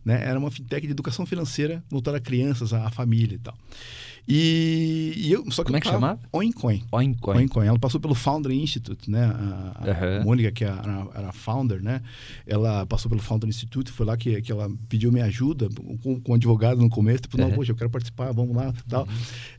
Né? 0.03 0.24
Era 0.24 0.38
uma 0.39 0.51
fintech 0.51 0.86
de 0.86 0.91
educação 0.91 1.25
financeira 1.25 1.84
voltada 1.89 2.17
a 2.17 2.22
crianças, 2.22 2.74
a, 2.74 2.86
a 2.88 2.89
família 2.91 3.36
e 3.36 3.39
tal. 3.39 3.55
E, 4.27 5.13
e 5.17 5.32
eu, 5.32 5.44
só 5.51 5.62
que 5.63 5.67
Como 5.67 5.77
é 5.77 5.79
que 5.79 5.86
tava- 5.86 5.98
chamava? 6.00 6.20
OnCoin. 6.34 6.84
Oincoin. 6.91 7.44
OnCoin. 7.44 7.67
Ela 7.67 7.77
passou 7.77 8.00
pelo 8.01 8.15
Founder 8.15 8.51
Institute, 8.51 9.10
né? 9.10 9.24
A, 9.24 9.72
a 9.75 9.91
Aham. 9.91 10.24
Mônica, 10.24 10.51
que 10.51 10.63
era, 10.63 11.08
era 11.13 11.29
a 11.29 11.32
founder, 11.32 11.79
né? 11.84 12.01
Ela 12.48 12.88
passou 12.88 13.08
pelo 13.08 13.22
Founder 13.22 13.48
Institute, 13.48 13.91
foi 13.91 14.03
lá 14.03 14.17
que, 14.17 14.41
que 14.41 14.51
ela 14.51 14.67
pediu 14.89 15.12
minha 15.12 15.25
ajuda 15.25 15.70
com, 16.01 16.20
com 16.20 16.32
o 16.32 16.36
advogado 16.36 16.82
no 16.82 16.89
começo. 16.89 17.22
Tipo, 17.24 17.38
não, 17.38 17.48
Aham. 17.48 17.55
poxa, 17.55 17.72
eu 17.72 17.75
quero 17.75 17.89
participar, 17.91 18.32
vamos 18.32 18.55
lá 18.55 18.74
tal. 18.89 19.08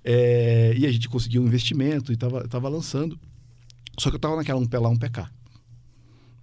É, 0.05 0.75
e 0.77 0.85
a 0.85 0.91
gente 0.91 1.09
conseguiu 1.09 1.43
um 1.43 1.47
investimento 1.47 2.13
e 2.13 2.17
tava, 2.17 2.49
tava 2.49 2.69
lançando. 2.69 3.17
Só 3.99 4.11
que 4.11 4.17
eu 4.17 4.21
tava 4.21 4.37
naquela 4.37 4.59
um 4.61 4.67
pé 4.67 4.79
lá, 4.79 4.89
um 4.89 4.97
pé 4.97 5.09
cá. 5.09 5.31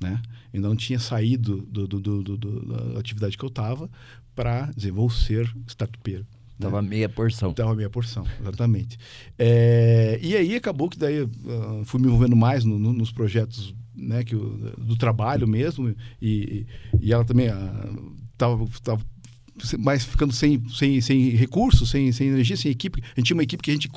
Né? 0.02 0.22
Ainda 0.54 0.68
não 0.68 0.76
tinha 0.76 1.00
saído 1.00 1.58
do, 1.62 1.88
do- 1.88 2.00
do- 2.00 2.38
do- 2.38 2.94
da 2.94 3.00
atividade 3.00 3.38
que 3.38 3.44
eu 3.44 3.50
tava 3.50 3.90
para 4.36 4.72
dizer, 4.76 4.92
vou 4.92 5.10
ser 5.10 5.46
startupeiro. 5.68 6.22
né? 6.22 6.28
Tava 6.60 6.82
meia 6.82 7.08
porção. 7.10 7.52
Então, 7.52 7.70
a 7.70 7.76
minha 7.76 7.90
porção, 7.90 8.26
exatamente. 8.42 8.98
É, 9.38 10.20
e 10.22 10.36
aí 10.36 10.56
acabou 10.56 10.90
que 10.90 10.98
daí 10.98 11.22
ah, 11.22 11.82
fui 11.86 12.00
me 12.02 12.08
envolvendo 12.08 12.36
mais 12.36 12.64
no- 12.66 12.78
no- 12.80 12.94
nos 12.94 13.12
projetos 13.12 13.74
né, 13.96 14.24
que 14.24 14.36
do 14.36 14.96
trabalho 14.98 15.48
mesmo. 15.48 15.96
E, 16.22 16.66
e 17.00 17.14
ela 17.14 17.24
também 17.24 17.48
estava 18.34 18.66
mais 19.80 20.04
ficando 20.04 20.34
sem, 20.34 20.62
sem, 20.70 21.00
sem 21.02 21.30
recursos, 21.30 21.90
sem, 21.90 22.12
sem 22.12 22.28
energia, 22.28 22.58
sem 22.58 22.72
equipe. 22.72 23.02
A 23.04 23.20
gente 23.20 23.28
tinha 23.28 23.36
uma 23.38 23.44
equipe 23.44 23.62
que 23.64 23.72
a 23.72 23.74
gente 23.74 23.90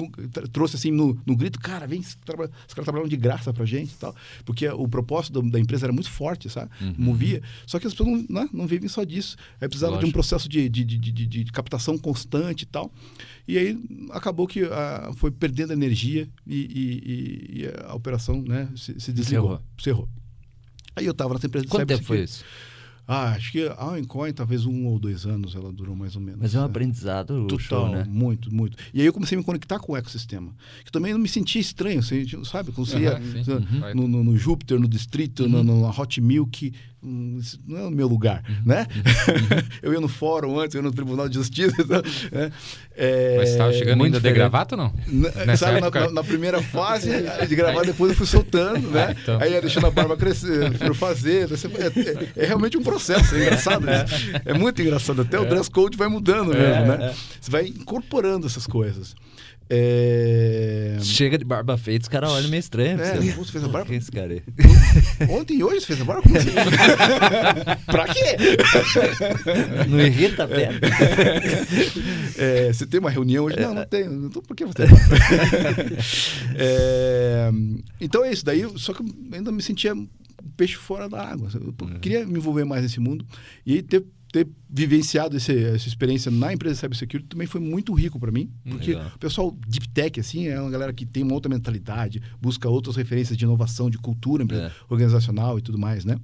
trouxe 0.53 0.77
assim 0.77 0.91
no, 0.91 1.19
no 1.27 1.37
grito, 1.37 1.59
cara, 1.59 1.87
vem, 1.87 2.01
os 2.01 2.15
caras 2.17 2.51
trabalham 2.85 3.09
de 3.09 3.17
graça 3.17 3.53
pra 3.53 3.65
gente 3.65 3.93
e 3.93 3.97
tal. 3.97 4.15
Porque 4.45 4.69
o 4.69 4.87
propósito 4.89 5.41
da, 5.43 5.51
da 5.51 5.61
empresa 5.61 5.87
era 5.87 5.93
muito 5.93 6.11
forte, 6.11 6.49
sabe? 6.49 6.71
Movia. 6.97 7.43
Só 7.67 7.79
que 7.79 7.87
as 7.87 7.93
pessoas 7.93 8.09
não, 8.29 8.43
né, 8.43 8.49
não 8.53 8.67
vivem 8.67 8.89
só 8.89 9.05
disso. 9.05 9.37
Aí 9.61 9.69
precisava 9.69 9.93
de 9.95 9.99
um 9.99 10.01
Lógico. 10.03 10.13
processo 10.13 10.49
de, 10.49 10.69
de, 10.69 10.85
de, 10.85 10.99
de, 10.99 11.27
de- 11.27 11.45
captação 11.53 11.97
constante 11.99 12.63
e 12.63 12.67
tal. 12.67 12.93
E 13.49 13.57
aí 13.59 13.79
acabou 14.11 14.47
que 14.47 14.63
ah, 14.65 15.11
foi 15.17 15.31
perdendo 15.31 15.73
energia 15.73 16.29
e, 16.47 16.57
e- 16.57 17.63
e- 17.63 17.73
a 17.87 17.95
operação 17.95 18.43
né, 18.43 18.69
se, 18.77 18.99
se 19.01 19.13
desligou. 19.13 19.61
Cerrou. 19.79 20.09
Aí 20.95 21.05
eu 21.07 21.13
estava 21.13 21.35
nessa 21.35 21.47
empresa 21.47 21.65
de 21.67 21.71
Quanto 21.71 21.87
tempo 21.87 22.05
foi 22.05 22.23
isso? 22.23 22.45
Ah, 23.09 23.31
acho 23.35 23.53
que 23.53 23.69
a 23.79 23.99
Encoin, 24.01 24.33
talvez 24.33 24.67
um 24.67 24.87
ou 24.87 24.99
dois 24.99 25.25
anos 25.27 25.55
ela 25.55 25.73
durou 25.73 25.95
mais 25.95 26.17
ou 26.17 26.21
menos. 26.21 26.41
Mas 26.41 26.55
é 26.55 26.59
um 26.59 26.63
né? 26.63 26.67
aprendizado 26.67 27.47
Total, 27.47 27.59
show, 27.61 27.89
né? 27.89 28.05
muito, 28.09 28.53
muito. 28.53 28.77
E 28.93 29.01
aí 29.01 29.07
eu 29.07 29.13
comecei 29.13 29.37
a 29.37 29.39
me 29.39 29.45
conectar 29.45 29.79
com 29.79 29.93
o 29.93 29.97
ecossistema. 29.97 30.53
Que 30.85 30.91
também 30.91 31.13
não 31.13 31.21
me 31.21 31.29
sentia 31.29 31.61
estranho, 31.61 32.01
assim, 32.01 32.27
sabe? 32.45 32.73
Quando 32.73 32.89
você 32.89 32.99
ia 32.99 33.13
Aham, 33.17 33.45
sim. 33.45 33.51
no- 33.51 33.57
Uhum. 33.57 33.95
no, 33.95 34.09
no, 34.09 34.25
no 34.25 34.37
Júpiter, 34.37 34.81
no 34.81 34.89
Distrito, 34.89 35.49
no, 35.49 35.63
no 35.63 35.89
Hot 35.89 36.21
Milk, 36.21 36.73
não 37.07 37.79
é 37.79 37.83
o 37.87 37.91
meu 37.91 38.09
lugar, 38.09 38.43
Uhum. 38.49 38.57
né? 38.67 38.87
eu 39.83 39.93
ia 39.93 40.01
no 40.01 40.09
fórum 40.09 40.59
antes, 40.59 40.75
eu 40.75 40.81
ia 40.81 40.83
no 40.89 40.93
Tribunal 40.93 41.29
de 41.29 41.35
Justiça. 41.37 41.75
então, 41.81 42.03
né? 42.33 42.51
É, 42.99 43.37
Mas 43.39 43.51
você 43.51 43.59
tava 43.59 43.73
chegando 43.75 44.03
ainda 44.05 44.19
de 44.21 44.33
gravata 44.33 44.75
ou 44.75 44.79
não? 44.83 44.95
na, 45.47 45.57
sabe, 45.57 45.81
na, 45.81 45.91
na- 45.91 46.11
na 46.11 46.25
primeira 46.25 46.63
fase 46.63 47.11
de 47.47 47.55
gravar, 47.55 47.83
depois 47.85 48.11
eu 48.13 48.17
fui 48.17 48.27
soltando, 48.27 48.91
né? 48.91 49.07
Ah, 49.09 49.13
então. 49.23 49.41
Aí 49.41 49.53
ia 49.53 49.61
deixando 49.61 49.87
a 49.87 49.91
barba 49.91 50.17
crescer, 50.17 50.77
por 50.79 50.95
fazer. 50.95 51.47
você- 51.47 51.67
É, 51.69 52.41
é- 52.41 52.45
é 52.45 52.47
realmente 52.47 52.77
um 52.79 52.83
processo, 52.83 53.35
é 53.35 53.43
engraçado 53.43 53.87
isso. 53.91 54.31
É 54.45 54.55
muito 54.55 54.81
engraçado. 54.83 55.21
Até 55.23 55.39
o 55.39 55.45
dress 55.47 55.71
code 55.71 55.97
vai 55.97 56.09
mudando 56.09 56.49
mesmo, 56.55 56.87
né? 56.87 57.15
Você 57.41 57.51
vai 57.51 57.67
incorporando 57.67 58.47
essas 58.47 58.67
coisas. 58.67 59.15
É... 59.69 60.97
Chega 61.01 61.37
de 61.37 61.45
barba 61.45 61.77
feita, 61.77 62.05
os 62.05 62.09
caras 62.09 62.31
olham 62.31 62.49
meio 62.49 62.61
estranho. 62.61 63.01
É, 63.01 63.17
você. 63.33 63.53
fez 63.53 63.65
a 63.65 63.69
barba? 63.69 63.87
Quem 63.87 63.97
é 63.97 63.99
esse 63.99 64.13
cara 64.13 64.33
aí? 64.33 64.43
Ontem 65.29 65.59
e 65.59 65.65
hoje 65.65 65.81
você 65.81 65.87
fez 65.89 66.01
a 66.01 66.05
barba? 66.05 66.23
Assim? 66.39 66.51
pra 67.87 68.05
quê? 68.07 68.37
Não 69.89 70.01
irrita 70.01 70.45
a 70.45 70.49
pele? 70.49 70.79
É, 72.39 72.71
você 72.71 72.87
tem 72.87 73.01
uma 73.01 73.09
reunião 73.11 73.47
hoje? 73.47 73.59
Não, 73.59 73.73
não 73.73 73.87
tenho. 73.87 74.27
Então 74.27 74.43
por 74.43 74.55
que 74.55 74.65
você 74.67 74.75
tem 74.75 74.87
barba? 74.89 75.17
É, 76.55 77.51
Então 78.01 78.25
é 78.25 78.31
isso. 78.33 78.45
Daí, 78.45 78.67
só 78.77 78.93
que 78.93 79.03
eu 79.03 79.07
ainda 79.33 79.51
me 79.51 79.63
sentia 79.63 79.95
um 79.95 80.07
peixe 80.57 80.75
fora 80.77 81.09
da 81.09 81.23
água. 81.23 81.49
Eu 81.55 81.99
queria 82.01 82.27
me 82.27 82.39
envolver 82.39 82.65
mais 82.65 82.83
nesse 82.83 83.01
mundo. 83.01 83.25
E 83.65 83.75
aí 83.75 83.83
ter, 83.83 84.05
ter 84.45 84.49
vivenciado 84.69 85.37
esse- 85.37 85.65
essa 85.65 85.89
experiência 85.89 86.31
na 86.31 86.53
empresa 86.53 86.75
de 86.75 86.81
cybersecurity 86.81 87.29
também 87.29 87.47
foi 87.47 87.61
muito 87.61 87.93
rico 87.95 88.19
para 88.21 88.31
mim. 88.31 88.51
Porque 88.69 88.93
Legal. 88.95 89.13
o 89.15 89.19
pessoal 89.19 89.57
deep 89.67 89.89
tech, 89.89 90.21
assim, 90.21 90.47
é 90.49 90.61
uma 90.61 90.71
galera 90.71 90.93
que 90.93 91.07
tem 91.07 91.23
uma 91.23 91.33
outra 91.35 91.49
mentalidade, 91.49 92.21
busca 92.41 92.69
outras 92.69 92.97
referências 92.97 93.37
de 93.39 93.45
inovação, 93.45 93.89
de 93.89 93.99
cultura 93.99 94.45
É. 94.55 94.71
organizacional 94.89 95.59
e 95.59 95.63
tudo 95.63 95.79
mais, 95.79 96.05
né? 96.05 96.19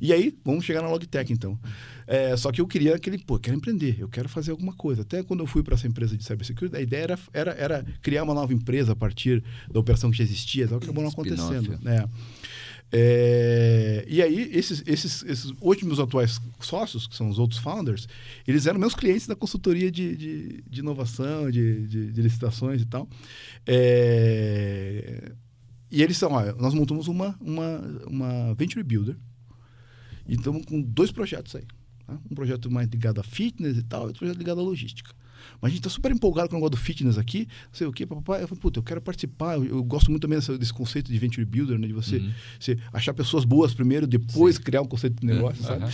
E 0.00 0.12
aí, 0.12 0.32
vamos 0.44 0.64
chegar 0.64 0.80
na 0.82 0.88
Logitech, 0.88 1.32
então. 1.32 1.58
É, 2.06 2.36
só 2.36 2.52
que 2.52 2.60
eu 2.60 2.66
queria 2.66 2.94
aquele, 2.94 3.18
pô, 3.18 3.34
eu 3.34 3.40
quero 3.40 3.56
empreender, 3.56 3.96
eu 3.98 4.08
quero 4.08 4.28
fazer 4.28 4.52
alguma 4.52 4.72
coisa. 4.72 5.02
Até 5.02 5.22
quando 5.24 5.40
eu 5.40 5.46
fui 5.46 5.62
para 5.62 5.74
essa 5.74 5.86
empresa 5.88 6.16
de 6.16 6.22
cybersecurity, 6.24 6.76
a 6.76 6.80
ideia 6.80 7.02
era, 7.02 7.18
era, 7.32 7.50
era 7.52 7.86
criar 8.00 8.22
uma 8.22 8.32
nova 8.32 8.54
empresa 8.54 8.92
a 8.92 8.96
partir 8.96 9.42
da 9.70 9.80
operação 9.80 10.10
que 10.10 10.16
já 10.18 10.24
existia, 10.24 10.68
tal, 10.68 10.78
que 10.78 10.84
acabou 10.86 11.02
não 11.02 11.10
acontecendo. 11.10 11.78
né? 11.82 12.04
É, 12.90 14.04
e 14.08 14.22
aí, 14.22 14.50
esses, 14.52 14.82
esses, 14.86 15.22
esses 15.24 15.52
meus 15.82 15.98
atuais 15.98 16.40
sócios, 16.60 17.06
que 17.06 17.14
são 17.14 17.28
os 17.28 17.38
outros 17.38 17.60
founders, 17.60 18.08
eles 18.46 18.66
eram 18.66 18.80
meus 18.80 18.94
clientes 18.94 19.26
da 19.26 19.36
consultoria 19.36 19.90
de, 19.90 20.16
de, 20.16 20.62
de 20.62 20.80
inovação, 20.80 21.50
de, 21.50 21.86
de, 21.86 22.12
de 22.12 22.22
licitações 22.22 22.80
e 22.80 22.86
tal. 22.86 23.08
É, 23.66 25.32
e 25.90 26.02
eles 26.02 26.16
são, 26.16 26.32
olha, 26.32 26.52
nós 26.54 26.74
montamos 26.74 27.08
uma, 27.08 27.36
uma, 27.40 27.78
uma 28.06 28.54
Venture 28.54 28.82
Builder 28.82 29.16
e 30.26 30.34
estamos 30.34 30.64
com 30.64 30.80
dois 30.80 31.10
projetos 31.10 31.54
aí. 31.56 31.64
tá? 32.06 32.18
Um 32.30 32.34
projeto 32.34 32.70
mais 32.70 32.88
ligado 32.88 33.20
a 33.20 33.24
fitness 33.24 33.76
e 33.76 33.82
tal, 33.82 34.02
e 34.02 34.06
outro 34.06 34.20
projeto 34.20 34.38
ligado 34.38 34.60
à 34.60 34.62
logística. 34.62 35.14
Mas 35.60 35.70
a 35.72 35.74
gente 35.74 35.82
tá 35.82 35.90
super 35.90 36.10
empolgado 36.12 36.48
com 36.48 36.54
o 36.54 36.58
negócio 36.58 36.70
do 36.70 36.76
fitness 36.76 37.18
aqui, 37.18 37.46
não 37.66 37.72
sei 37.74 37.86
o 37.86 37.92
quê, 37.92 38.06
papai. 38.06 38.42
Eu 38.42 38.48
falei, 38.48 38.60
puta, 38.60 38.78
eu 38.78 38.82
quero 38.82 39.00
participar. 39.00 39.54
Eu, 39.56 39.64
eu 39.64 39.82
gosto 39.84 40.08
muito 40.10 40.22
também 40.22 40.38
dessa, 40.38 40.56
desse 40.56 40.72
conceito 40.72 41.10
de 41.12 41.18
venture 41.18 41.44
builder, 41.44 41.78
né? 41.78 41.86
De 41.86 41.92
você, 41.92 42.18
Uhum. 42.18 42.32
você 42.60 42.78
achar 42.92 43.12
pessoas 43.12 43.44
boas 43.44 43.74
primeiro, 43.74 44.06
depois 44.06 44.56
criar 44.58 44.82
um 44.82 44.86
conceito 44.86 45.20
de 45.20 45.26
negócio, 45.26 45.62
sabe? 45.64 45.82
aham. 45.84 45.92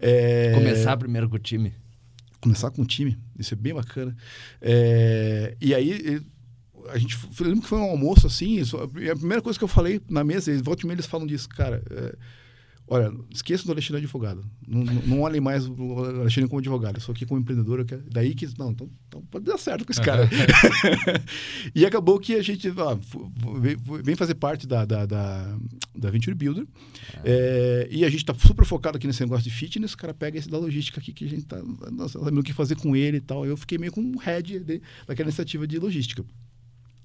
É, 0.00 0.52
Começar 0.54 0.96
primeiro 0.96 1.28
com 1.28 1.36
o 1.36 1.38
time. 1.38 1.72
começar 2.40 2.70
com 2.70 2.82
o 2.82 2.86
time, 2.86 3.16
isso 3.38 3.54
é 3.54 3.56
bem 3.56 3.72
bacana. 3.72 4.14
É, 4.60 5.56
e 5.60 5.74
aí, 5.74 6.20
a 6.90 6.98
gente, 6.98 7.16
lembro 7.40 7.62
que 7.62 7.68
foi 7.68 7.78
um 7.78 7.84
almoço 7.90 8.26
assim, 8.26 8.56
isso- 8.58 8.76
a 8.76 8.88
primeira 8.88 9.40
coisa 9.40 9.58
que 9.58 9.64
eu 9.64 9.68
falei 9.68 10.00
na 10.10 10.22
mesa, 10.24 10.50
eles 10.50 10.60
voltam 10.62 10.84
e 10.84 10.86
meia, 10.88 10.96
eles 10.96 11.06
falam 11.06 11.26
disso, 11.26 11.48
cara, 11.48 11.82
é, 11.90 12.14
olha, 12.86 13.12
esqueçam 13.30 13.66
do 13.66 13.72
Alexandre 13.72 14.02
advogado, 14.02 14.44
não, 14.66 14.84
não, 14.84 15.20
olhem 15.20 15.40
mais 15.40 15.66
o 15.66 15.98
Alexandre 15.98 16.48
como 16.48 16.60
advogado, 16.60 16.96
eu 16.96 17.00
sou 17.00 17.12
aqui 17.12 17.24
como 17.24 17.40
empreendedor, 17.40 17.80
eu 17.80 17.84
quero, 17.84 18.02
daí 18.10 18.34
que, 18.34 18.46
não, 18.58 18.70
então, 18.70 18.90
então 19.08 19.22
pode 19.30 19.44
dar 19.44 19.58
certo 19.58 19.84
com 19.84 19.92
esse 19.92 20.00
cara. 20.00 20.28
e 21.74 21.84
acabou 21.86 22.18
que 22.18 22.34
a 22.34 22.42
gente 22.42 22.68
ah, 22.68 22.98
vem- 24.02 24.16
fazer 24.16 24.34
parte 24.34 24.66
da, 24.66 24.84
da, 24.84 25.06
da, 25.06 25.56
da 25.94 26.10
Venture 26.10 26.34
Builder, 26.34 26.66
é, 27.24 27.88
e 27.90 28.04
a 28.04 28.10
gente 28.10 28.24
tá 28.24 28.34
super 28.34 28.64
focado 28.64 28.96
aqui 28.96 29.06
nesse 29.06 29.22
negócio 29.22 29.44
de 29.44 29.50
fitness, 29.50 29.92
o 29.92 29.96
cara 29.96 30.14
pega 30.14 30.38
esse 30.38 30.48
da 30.48 30.58
logística 30.58 31.00
aqui 31.00 31.12
que 31.12 31.24
a 31.24 31.28
gente 31.28 31.46
tá, 31.46 31.62
nossa, 31.92 32.18
sabendo 32.18 32.40
o 32.40 32.44
que 32.44 32.52
fazer 32.52 32.76
com 32.76 32.94
ele 32.94 33.18
e 33.18 33.20
tal. 33.20 33.46
Eu 33.46 33.56
fiquei 33.56 33.78
meio 33.78 33.92
com 33.92 34.00
um 34.00 34.16
head 34.18 34.60
de- 34.60 34.82
daquela 35.06 35.28
iniciativa 35.28 35.66
de 35.66 35.78
logística. 35.78 36.24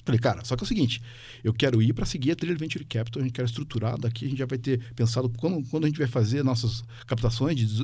Falei, 0.09 0.19
cara, 0.19 0.43
só 0.43 0.55
que 0.55 0.63
é 0.63 0.65
o 0.65 0.67
seguinte, 0.67 1.01
eu 1.43 1.53
quero 1.53 1.81
ir 1.81 1.93
para 1.93 2.05
seguir 2.05 2.31
a 2.31 2.35
trilha 2.35 2.55
de 2.55 2.59
Venture 2.59 2.83
Capital, 2.83 3.21
a 3.21 3.25
gente 3.25 3.33
quer 3.33 3.45
estruturar, 3.45 3.97
daqui 3.99 4.25
a 4.25 4.29
gente 4.29 4.39
já 4.39 4.45
vai 4.45 4.57
ter 4.57 4.79
pensado 4.95 5.29
quando, 5.29 5.61
quando 5.69 5.83
a 5.85 5.87
gente 5.87 5.99
vai 5.99 6.07
fazer 6.07 6.43
nossas 6.43 6.83
captações, 7.05 7.55
de, 7.57 7.83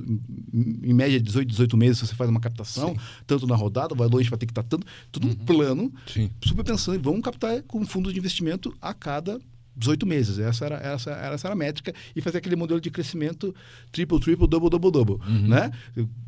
em 0.83 0.93
média 0.93 1.19
18, 1.19 1.47
18 1.47 1.77
meses 1.77 1.99
você 1.99 2.15
faz 2.15 2.29
uma 2.29 2.39
captação, 2.39 2.95
tanto 3.27 3.45
na 3.47 3.55
rodada, 3.55 3.93
vai 3.95 4.07
longe, 4.07 4.29
vai 4.29 4.39
ter 4.39 4.45
que 4.45 4.51
estar 4.51 4.63
tanto, 4.63 4.85
tudo 5.11 5.27
um 5.27 5.35
plano, 5.35 5.93
Sim. 6.07 6.29
super 6.43 6.63
pensando, 6.63 6.97
em 6.97 7.01
vamos 7.01 7.21
captar 7.21 7.61
com 7.63 7.85
fundos 7.85 8.11
de 8.13 8.19
investimento 8.19 8.75
a 8.81 8.93
cada 8.93 9.39
18 9.77 10.05
meses. 10.07 10.39
Essa 10.39 10.65
era, 10.65 10.75
essa, 10.77 11.11
era- 11.11 11.35
essa 11.35 11.47
era 11.47 11.53
a 11.53 11.57
métrica. 11.57 11.93
E 12.15 12.21
fazer 12.21 12.37
aquele 12.37 12.55
modelo 12.55 12.79
de 12.79 12.89
crescimento 12.89 13.53
triple, 13.91 14.19
triple, 14.21 14.47
double, 14.47 14.69
double, 14.69 14.89
double. 14.89 15.17
Né? 15.49 15.69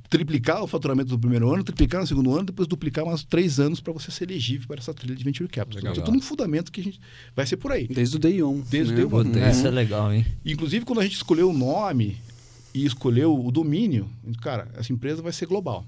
Triplicar 0.09 0.63
o 0.63 0.67
faturamento 0.67 1.09
do 1.09 1.19
primeiro 1.19 1.51
ano, 1.53 1.63
triplicar 1.63 2.01
no 2.01 2.07
segundo 2.07 2.33
ano, 2.33 2.45
depois 2.45 2.67
duplicar 2.67 3.05
mais 3.05 3.23
três 3.23 3.59
anos 3.59 3.81
para 3.81 3.91
você 3.91 4.09
ser 4.09 4.29
elegível 4.29 4.67
para 4.67 4.79
essa 4.79 4.93
trilha 4.93 5.15
de 5.15 5.23
Venture 5.23 5.49
Capital. 5.49 5.77
Legal. 5.77 5.91
Então, 5.93 6.05
todo 6.05 6.17
um 6.17 6.21
fundamento 6.21 6.71
que 6.71 6.79
a 6.79 6.83
gente 6.83 6.99
vai 7.35 7.45
ser 7.45 7.57
por 7.57 7.71
aí. 7.71 7.87
Desde 7.87 8.15
o 8.15 8.19
day 8.19 8.41
one. 8.41 8.63
Desde 8.69 8.93
o 8.93 8.95
né? 8.95 9.03
day 9.03 9.19
one. 9.19 9.39
É. 9.39 9.51
isso 9.51 9.67
é 9.67 9.71
legal, 9.71 10.13
hein? 10.13 10.25
Inclusive, 10.45 10.85
quando 10.85 10.99
a 10.99 11.03
gente 11.03 11.15
escolheu 11.15 11.49
o 11.49 11.53
nome 11.53 12.17
e 12.73 12.85
escolheu 12.85 13.37
o 13.37 13.51
domínio, 13.51 14.07
cara, 14.41 14.71
essa 14.75 14.93
empresa 14.93 15.21
vai 15.21 15.33
ser 15.33 15.45
global. 15.45 15.85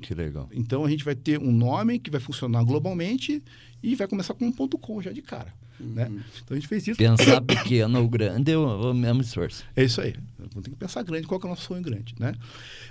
Que 0.00 0.14
legal. 0.14 0.48
Então 0.52 0.84
a 0.84 0.90
gente 0.90 1.04
vai 1.04 1.14
ter 1.14 1.38
um 1.38 1.52
nome 1.52 1.98
que 1.98 2.10
vai 2.10 2.20
funcionar 2.20 2.62
globalmente 2.64 3.42
e 3.82 3.94
vai 3.94 4.08
começar 4.08 4.34
com 4.34 4.46
um 4.46 4.52
ponto 4.52 4.78
.com 4.78 5.00
já 5.00 5.12
de 5.12 5.22
cara. 5.22 5.52
Né? 5.80 6.10
Então 6.44 6.56
a 6.56 6.60
gente 6.60 6.68
fez 6.68 6.86
isso. 6.88 6.98
Pensar 6.98 7.40
pequeno 7.40 8.00
ou 8.00 8.08
grande 8.08 8.52
é 8.52 8.56
o, 8.56 8.90
o 8.90 8.94
mesmo 8.94 9.20
esforço. 9.20 9.64
É 9.76 9.84
isso 9.84 10.00
aí. 10.00 10.14
Vamos 10.38 10.64
ter 10.64 10.70
que 10.70 10.76
pensar 10.76 11.02
grande, 11.02 11.26
qual 11.26 11.38
que 11.40 11.46
é 11.46 11.48
o 11.48 11.50
nosso 11.50 11.62
sonho 11.66 11.82
grande, 11.82 12.14
né? 12.18 12.34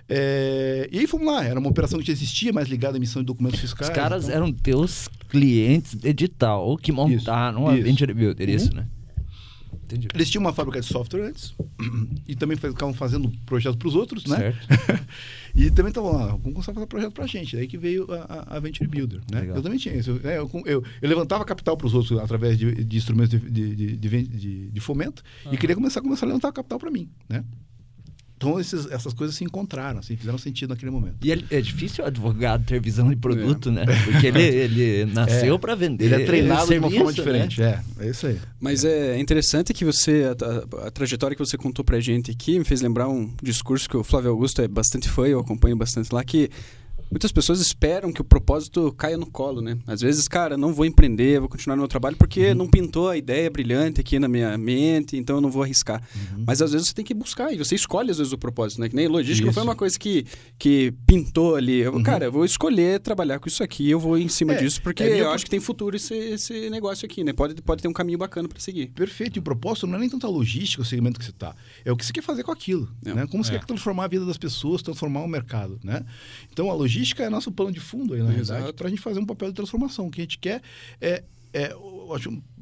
É, 0.10 0.88
E 0.92 1.00
aí 1.00 1.08
fomos 1.08 1.28
lá, 1.28 1.44
era 1.44 1.60
uma 1.60 1.70
operação 1.70 2.00
que 2.00 2.06
já 2.08 2.14
existia, 2.14 2.54
mais 2.54 2.68
ligada 2.68 2.96
à 2.96 2.98
emissão 2.98 3.22
de 3.22 3.26
documentos 3.26 3.60
fiscais. 3.60 3.90
Os 3.90 3.96
caras 3.96 4.24
então- 4.26 4.36
eram 4.36 4.54
teus 4.54 5.08
clientes 5.30 5.96
de 5.96 6.08
edital 6.08 6.78
que 6.78 6.92
montaram 6.92 7.68
a 7.68 7.76
isso. 7.76 7.84
Venture 7.84 8.14
Builder, 8.14 8.50
isso, 8.50 8.74
né? 8.74 8.86
Entendi. 9.88 10.08
Eles 10.14 10.30
tinham 10.30 10.42
uma 10.42 10.52
fábrica 10.52 10.82
de 10.82 10.86
software 10.86 11.22
antes 11.30 11.54
e 12.28 12.36
também 12.36 12.58
ficavam 12.58 12.94
fazendo 12.94 13.32
projetos 13.46 13.78
para 13.78 13.88
os 13.88 13.96
outros, 13.96 14.26
né? 14.26 14.38
Certo. 14.38 14.68
e 15.56 15.72
também 15.72 15.90
estavam 15.90 16.12
lá, 16.12 16.28
vamos 16.28 16.44
começar 16.54 16.72
a 16.72 16.76
fazer 16.76 16.88
projeto 16.88 17.14
para 17.14 17.24
a 17.24 17.28
gente. 17.28 17.56
Daí 17.56 17.68
que 17.68 17.78
veio 17.78 18.06
a, 18.12 18.56
a- 18.58 18.60
Venture 18.60 18.88
Builder, 18.90 19.22
né? 19.32 19.40
Legal. 19.42 19.56
Eu 19.56 19.62
também 19.64 19.80
tinha 19.80 19.96
isso. 19.96 20.14
né? 20.22 20.38
Eu, 20.38 20.50
eu- 20.66 20.84
eu 21.02 21.10
levantava 21.10 21.46
capital 21.46 21.78
para 21.78 21.88
os 21.88 21.94
outros 21.94 22.20
através 22.20 22.58
de, 22.58 22.84
de 22.84 22.98
instrumentos 22.98 23.40
de, 23.40 23.76
de, 23.76 23.96
de- 24.72 24.80
fomento 24.82 25.24
e 25.52 25.58
queria 25.58 25.76
começar, 25.76 26.02
começar 26.02 26.26
a 26.26 26.28
levantar 26.28 26.52
capital 26.52 26.80
para 26.80 26.92
mim, 26.92 27.10
né? 27.30 27.46
Então 28.38 28.60
esses- 28.60 28.86
essas 28.92 29.14
coisas 29.14 29.36
se 29.36 29.44
encontraram, 29.44 29.98
assim, 30.00 30.16
fizeram 30.16 30.38
sentido 30.38 30.70
naquele 30.70 30.92
momento. 30.92 31.16
E 31.24 31.32
ele- 31.32 31.46
é 31.50 31.60
difícil 31.60 32.04
o 32.04 32.08
advogado 32.08 32.64
ter 32.66 32.80
visão 32.80 33.10
de 33.10 33.16
produto, 33.16 33.72
né? 33.72 33.84
Porque 34.06 34.28
ele, 34.28 34.40
ele 35.04 35.06
nasceu 35.12 35.56
É. 35.56 35.58
para 35.58 35.74
vender. 35.74 36.06
Ele 36.06 36.22
é 36.22 36.26
treinado 36.26 36.68
de 36.68 36.78
uma 36.78 36.90
forma 36.90 37.06
né? 37.08 37.12
diferente. 37.14 37.62
É, 37.64 37.82
é 38.00 38.10
isso 38.10 38.28
aí. 38.28 38.40
Mas 38.60 38.86
é 38.86 39.20
interessante 39.20 39.74
que 39.74 39.84
você, 39.84 40.26
a, 40.26 40.84
a- 40.84 40.88
a 40.88 40.92
trajetória 40.92 41.36
que 41.36 41.44
você 41.44 41.58
contou 41.58 41.84
pra 41.84 42.00
gente 42.00 42.30
aqui, 42.30 42.60
me 42.60 42.64
fez 42.66 42.80
lembrar 42.82 43.10
um 43.10 43.34
discurso 43.42 43.90
que 43.90 43.98
o 43.98 44.04
Flávio 44.04 44.30
Augusto 44.30 44.62
é 44.62 44.68
bastante 44.68 45.10
fã, 45.10 45.26
eu 45.26 45.40
acompanho 45.40 45.76
bastante 45.76 46.14
lá, 46.14 46.24
que 46.24 46.50
muitas 47.10 47.32
pessoas 47.32 47.60
esperam 47.60 48.12
que 48.12 48.22
o 48.22 48.24
propósito 48.24 48.92
caia 48.98 49.18
no 49.18 49.26
colo, 49.26 49.62
né? 49.62 49.78
Às 49.88 50.02
vezes, 50.02 50.28
cara, 50.28 50.58
não 50.58 50.74
vou 50.74 50.86
empreender, 50.86 51.40
vou 51.40 51.50
continuar 51.50 51.76
no 51.76 51.82
meu 51.82 51.88
trabalho 51.88 52.16
porque 52.18 52.54
não 52.54 52.68
pintou 52.68 53.10
a 53.10 53.18
ideia 53.18 53.50
brilhante 53.50 54.02
aqui 54.02 54.20
na 54.20 54.28
minha 54.28 54.58
mente, 54.58 55.16
então 55.18 55.38
eu 55.38 55.42
não 55.42 55.50
vou 55.50 55.64
arriscar. 55.64 56.02
Mas 56.46 56.62
às 56.62 56.72
vezes 56.72 56.88
você 56.88 56.94
tem 56.94 57.06
que 57.06 57.14
buscar 57.14 57.52
e 57.54 57.58
você 57.58 57.76
escolhe 57.76 58.12
às 58.12 58.18
vezes 58.18 58.34
o 58.34 58.38
propósito, 58.38 58.82
né? 58.82 58.90
Que 58.90 58.96
nem 58.96 59.08
logística 59.08 59.46
não 59.46 59.54
foi 59.54 59.62
Isso. 59.64 59.70
uma 59.70 59.76
coisa 59.76 59.98
que, 59.98 60.26
que 60.58 60.94
pintou 61.06 61.56
ali. 61.56 61.80
Eu, 61.80 62.02
Cara, 62.04 62.26
eu 62.26 62.32
vou 62.32 62.46
escolher 62.46 63.00
trabalhar 63.00 63.40
com 63.40 63.48
isso 63.48 63.64
aqui, 63.64 63.90
eu 63.90 64.00
vou 64.00 64.18
em 64.18 64.28
cima 64.30 64.54
É, 64.54 64.58
disso 64.62 64.82
porque 64.82 65.04
é 65.04 65.22
eu 65.22 65.32
acho 65.32 65.44
que 65.46 65.50
tem 65.52 65.60
futuro 65.60 65.96
esse, 65.96 66.14
esse 66.14 66.70
negócio 66.70 67.06
aqui, 67.06 67.24
né? 67.24 67.34
Pode, 67.34 67.62
pode 67.62 67.82
ter 67.82 67.88
um 67.88 67.94
caminho 67.94 68.18
bacana 68.18 68.48
pra 68.48 68.60
seguir. 68.60 68.88
Perfeito. 68.88 69.38
E 69.38 69.40
o 69.40 69.42
propósito 69.42 69.88
não 69.88 69.96
é 69.96 70.00
nem 70.00 70.10
tanto 70.10 70.26
a 70.28 70.30
logística, 70.30 70.82
o 70.82 70.86
segmento 70.86 71.20
que 71.20 71.26
você 71.26 71.32
está. 71.32 71.56
É 71.86 71.92
o 71.92 71.96
que 71.98 72.06
você 72.06 72.14
quer 72.14 72.22
fazer 72.24 72.44
com 72.44 72.52
aquilo. 72.52 72.90
É. 73.06 73.14
Né? 73.14 73.28
Como 73.28 73.44
você 73.44 73.56
É. 73.56 73.60
quer 73.60 73.66
transformar 73.66 74.06
a 74.06 74.08
vida 74.08 74.26
das 74.26 74.38
pessoas, 74.38 74.82
transformar 74.82 75.22
o 75.22 75.28
mercado. 75.28 75.80
Né? 75.84 76.06
Então, 76.52 76.70
a 76.70 76.74
logística 76.74 76.97
é 77.20 77.30
nosso 77.30 77.52
plano 77.52 77.72
de 77.72 77.80
fundo, 77.80 78.14
aí, 78.14 78.22
na 78.22 78.30
realidade, 78.30 78.74
para 78.74 78.88
a 78.88 78.90
gente 78.90 79.02
fazer 79.02 79.20
um 79.20 79.26
papel 79.26 79.50
de 79.50 79.56
transformação. 79.56 80.08
O 80.08 80.12
que 80.12 80.22
a 80.22 80.24
gente 80.24 80.38
quer 80.38 80.62
é. 81.02 81.24
é 81.54 81.76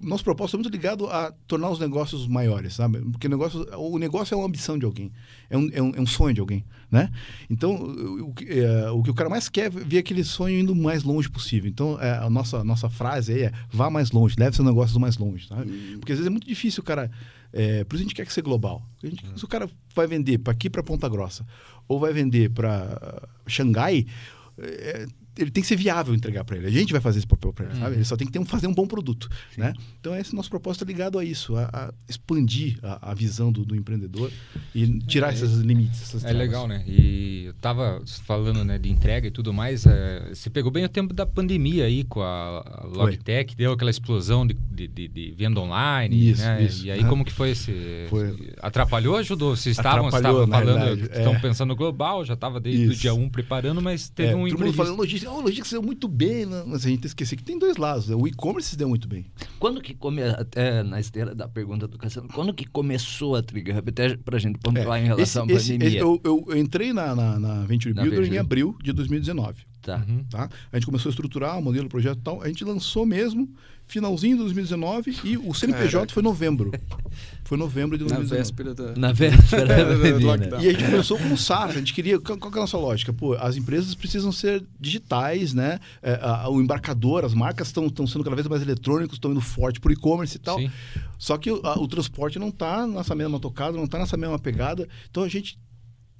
nosso 0.01 0.23
propósito 0.23 0.55
é 0.55 0.59
muito 0.59 0.71
ligado 0.71 1.07
a 1.07 1.31
tornar 1.47 1.69
os 1.69 1.79
negócios 1.79 2.27
maiores, 2.27 2.73
sabe? 2.73 2.99
Porque 3.11 3.27
o 3.27 3.29
negócio, 3.29 3.65
o 3.77 3.97
negócio 3.97 4.33
é 4.33 4.37
uma 4.37 4.45
ambição 4.45 4.77
de 4.77 4.85
alguém, 4.85 5.11
é 5.49 5.57
um, 5.57 5.69
é 5.71 5.81
um, 5.81 5.91
é 5.95 6.01
um 6.01 6.05
sonho 6.05 6.33
de 6.33 6.39
alguém, 6.41 6.63
né? 6.91 7.11
Então, 7.49 7.75
o, 7.75 8.33
é, 8.47 8.91
o 8.91 9.01
que 9.01 9.09
o 9.09 9.13
cara 9.13 9.29
mais 9.29 9.49
quer 9.49 9.65
é 9.65 9.69
ver 9.69 9.99
aquele 9.99 10.23
sonho 10.23 10.59
indo 10.59 10.73
o 10.73 10.75
mais 10.75 11.03
longe 11.03 11.29
possível. 11.29 11.69
Então, 11.69 11.99
é, 11.99 12.17
a 12.17 12.29
nossa, 12.29 12.63
nossa 12.63 12.89
frase 12.89 13.33
aí 13.33 13.41
é 13.43 13.51
vá 13.71 13.89
mais 13.89 14.11
longe, 14.11 14.35
leve 14.37 14.55
seu 14.55 14.65
negócio 14.65 14.99
mais 14.99 15.17
longe, 15.17 15.47
sabe? 15.47 15.71
Porque 15.99 16.11
às 16.11 16.17
vezes 16.19 16.27
é 16.27 16.31
muito 16.31 16.47
difícil 16.47 16.81
o 16.81 16.85
cara... 16.85 17.09
É, 17.57 17.85
por 17.85 17.95
isso 17.95 18.03
a 18.03 18.05
gente 18.07 18.15
quer 18.15 18.25
que 18.25 18.33
ser 18.33 18.41
global. 18.41 18.85
Gente- 19.01 19.23
Se 19.37 19.45
o 19.45 19.47
cara 19.47 19.69
vai 19.95 20.05
vender 20.05 20.39
para 20.39 20.51
aqui, 20.51 20.69
para 20.69 20.83
Ponta 20.83 21.07
Grossa, 21.07 21.45
ou 21.87 21.99
vai 21.99 22.13
vender 22.13 22.49
para 22.49 23.21
Xangai, 23.47 24.05
é, 24.57 25.05
ele 25.37 25.51
tem 25.51 25.61
que 25.61 25.67
ser 25.67 25.75
viável 25.75 26.13
entregar 26.13 26.43
para 26.43 26.57
ele. 26.57 26.67
A 26.67 26.71
gente 26.71 26.91
vai 26.91 27.01
fazer 27.01 27.19
esse 27.19 27.27
papel 27.27 27.51
para 27.53 27.65
ele, 27.65 27.75
sabe? 27.79 27.95
Ele 27.95 28.05
só 28.05 28.15
tem 28.17 28.25
que 28.27 28.33
ter 28.33 28.39
um, 28.39 28.45
fazer 28.45 28.67
um 28.67 28.73
bom 28.73 28.87
produto, 28.87 29.29
né? 29.57 29.73
Então 29.99 30.15
esse 30.15 30.35
nosso 30.35 30.49
propósito 30.49 30.83
é 30.83 30.87
ligado 30.87 31.19
a 31.19 31.23
isso, 31.25 31.55
a, 31.55 31.65
a 31.73 31.93
expandir 32.09 32.77
a, 32.83 33.11
a 33.11 33.13
visão 33.13 33.51
do, 33.51 33.65
do 33.65 33.75
empreendedor 33.75 34.31
e 34.73 34.99
tirar 34.99 35.33
esses 35.33 35.53
limites. 35.59 36.01
Essas 36.01 36.23
É 36.23 36.29
travas. 36.29 36.47
legal, 36.47 36.67
né? 36.67 36.83
E 36.87 37.45
eu 37.45 37.53
tava 37.55 38.01
falando 38.25 38.63
né, 38.63 38.77
de 38.77 38.89
entrega 38.89 39.27
e 39.27 39.31
tudo 39.31 39.53
mais. 39.53 39.85
é, 39.85 40.29
você 40.33 40.49
pegou 40.49 40.71
bem 40.71 40.85
o 40.85 40.89
tempo 40.89 41.13
da 41.13 41.25
pandemia 41.25 41.85
aí 41.85 42.03
com 42.03 42.21
a, 42.21 42.59
a 42.83 42.85
Logitech, 42.87 43.55
deu 43.55 43.71
aquela 43.73 43.91
explosão 43.91 44.45
de, 44.45 44.53
de, 44.53 44.87
de- 44.87 45.07
de 45.07 45.31
venda 45.37 45.59
online. 45.59 46.31
Isso, 46.31 46.41
né? 46.41 46.63
isso. 46.63 46.85
E 46.85 46.91
aí, 46.91 47.03
como 47.05 47.23
que 47.25 47.31
foi 47.31 47.51
esse. 47.51 47.73
Foi. 48.09 48.53
Atrapalhou 48.61 49.13
ou 49.13 49.19
ajudou? 49.19 49.55
Vocês 49.55 49.77
estavam, 49.77 50.09
falando, 50.11 51.03
estão 51.03 51.35
é. 51.35 51.39
pensando 51.39 51.75
global, 51.75 52.23
já 52.25 52.33
estava 52.33 52.59
desde 52.59 52.87
o 52.87 52.95
dia 52.95 53.13
1 53.13 53.29
preparando, 53.29 53.81
mas 53.81 54.09
teve 54.09 54.31
É, 54.31 54.35
um 54.35 54.47
imprevisto. 54.47 54.77
falando 54.77 54.97
logística, 54.97 55.24
oh, 55.27 55.39
logística 55.41 55.67
se 55.67 55.73
deu 55.73 55.81
muito 55.81 56.07
bem, 56.07 56.45
né? 56.45 56.63
mas 56.65 56.85
a 56.85 56.89
gente 56.89 57.05
esqueceu 57.05 57.37
que 57.37 57.43
tem 57.43 57.57
dois 57.59 57.77
lados. 57.77 58.07
né? 58.07 58.15
O 58.15 58.27
e-commerce 58.27 58.69
se 58.69 58.77
deu 58.77 58.87
muito 58.89 59.07
bem. 59.07 59.25
Quando 59.59 59.81
que 59.81 59.93
come 59.93 60.21
até 60.23 60.83
na 60.83 60.99
esteira 60.99 61.33
da 61.35 61.47
pergunta 61.47 61.87
do 61.87 61.97
Cassiano, 61.97 62.27
quando 62.33 62.53
que 62.53 62.65
começou 62.65 63.35
a 63.35 63.41
Trigger 63.43 63.77
Hub? 63.77 63.89
Até 63.89 64.17
pra 64.17 64.37
gente 64.39 64.59
pontuar 64.59 64.99
em 65.01 65.05
relação 65.05 65.45
É, 65.49 65.53
Esse- 65.53 65.71
à 65.71 65.75
pandemia. 65.75 65.87
esse- 65.87 65.97
eu, 65.97 66.21
eu- 66.23 66.45
eu 66.49 66.57
entrei 66.57 66.93
na, 66.93 67.15
na, 67.15 67.39
na 67.39 67.65
Venture 67.65 67.93
Na 67.93 68.01
Builder 68.01 68.21
Venture. 68.21 68.35
em 68.35 68.39
abril 68.39 68.77
de 68.83 68.91
2019. 68.93 69.63
Tá. 69.81 70.03
Uhum. 70.07 70.23
Tá? 70.29 70.49
A 70.71 70.77
gente 70.77 70.85
começou 70.87 71.09
a 71.09 71.11
estruturar 71.11 71.59
o 71.59 71.61
modelo, 71.61 71.85
o 71.85 71.89
projeto 71.89 72.17
e 72.19 72.21
tal. 72.23 72.41
A 72.41 72.47
gente 72.47 72.63
lançou 72.63 73.05
mesmo 73.05 73.47
finalzinho 73.87 74.37
de 74.37 74.43
2019 74.43 75.17
e 75.23 75.37
o 75.37 75.53
CNPJ 75.53 75.91
Caraca. 75.91 76.13
foi 76.13 76.23
novembro. 76.23 76.71
Foi 77.43 77.57
novembro 77.57 77.97
de 77.97 78.03
Na 78.05 78.15
2019. 78.17 78.37
véspera 78.41 78.73
da. 78.73 78.99
Na 78.99 79.11
véspera 79.13 79.65
da 79.67 79.83
Do 79.93 80.01
pandemia, 80.01 80.25
lockdown. 80.27 80.61
E 80.61 80.67
a 80.67 80.71
gente 80.71 80.83
começou 80.85 81.17
com 81.19 81.31
o 81.33 81.37
SaaS, 81.37 81.71
a 81.71 81.73
gente 81.79 81.93
queria. 81.93 82.19
Qual, 82.19 82.37
é 82.39 82.57
a 82.57 82.61
nossa 82.61 82.77
lógica? 82.77 83.13
Pô, 83.13 83.33
as 83.35 83.55
empresas 83.55 83.93
precisam 83.93 84.31
ser 84.31 84.63
digitais, 84.79 85.53
né? 85.53 85.79
É, 86.01 86.19
a- 86.21 86.49
o 86.49 86.59
embarcador, 86.61 87.23
as 87.23 87.33
marcas 87.33 87.67
estão 87.67 87.87
sendo 88.07 88.23
cada 88.23 88.35
vez 88.35 88.47
mais 88.47 88.61
eletrônicos, 88.61 89.17
estão 89.17 89.31
indo 89.31 89.41
forte 89.41 89.79
por 89.79 89.91
e-commerce 89.91 90.35
e 90.37 90.39
tal. 90.39 90.57
Sim. 90.59 90.71
Só 91.19 91.37
que 91.37 91.51
o, 91.51 91.61
a- 91.63 91.79
o 91.79 91.87
transporte 91.87 92.39
não 92.39 92.49
está 92.49 92.87
nessa 92.87 93.13
mesma 93.13 93.39
tocada, 93.39 93.77
não 93.77 93.85
está 93.85 93.99
nessa 93.99 94.17
mesma 94.17 94.39
pegada. 94.39 94.87
Então 95.11 95.21
a 95.23 95.27
gente 95.29 95.59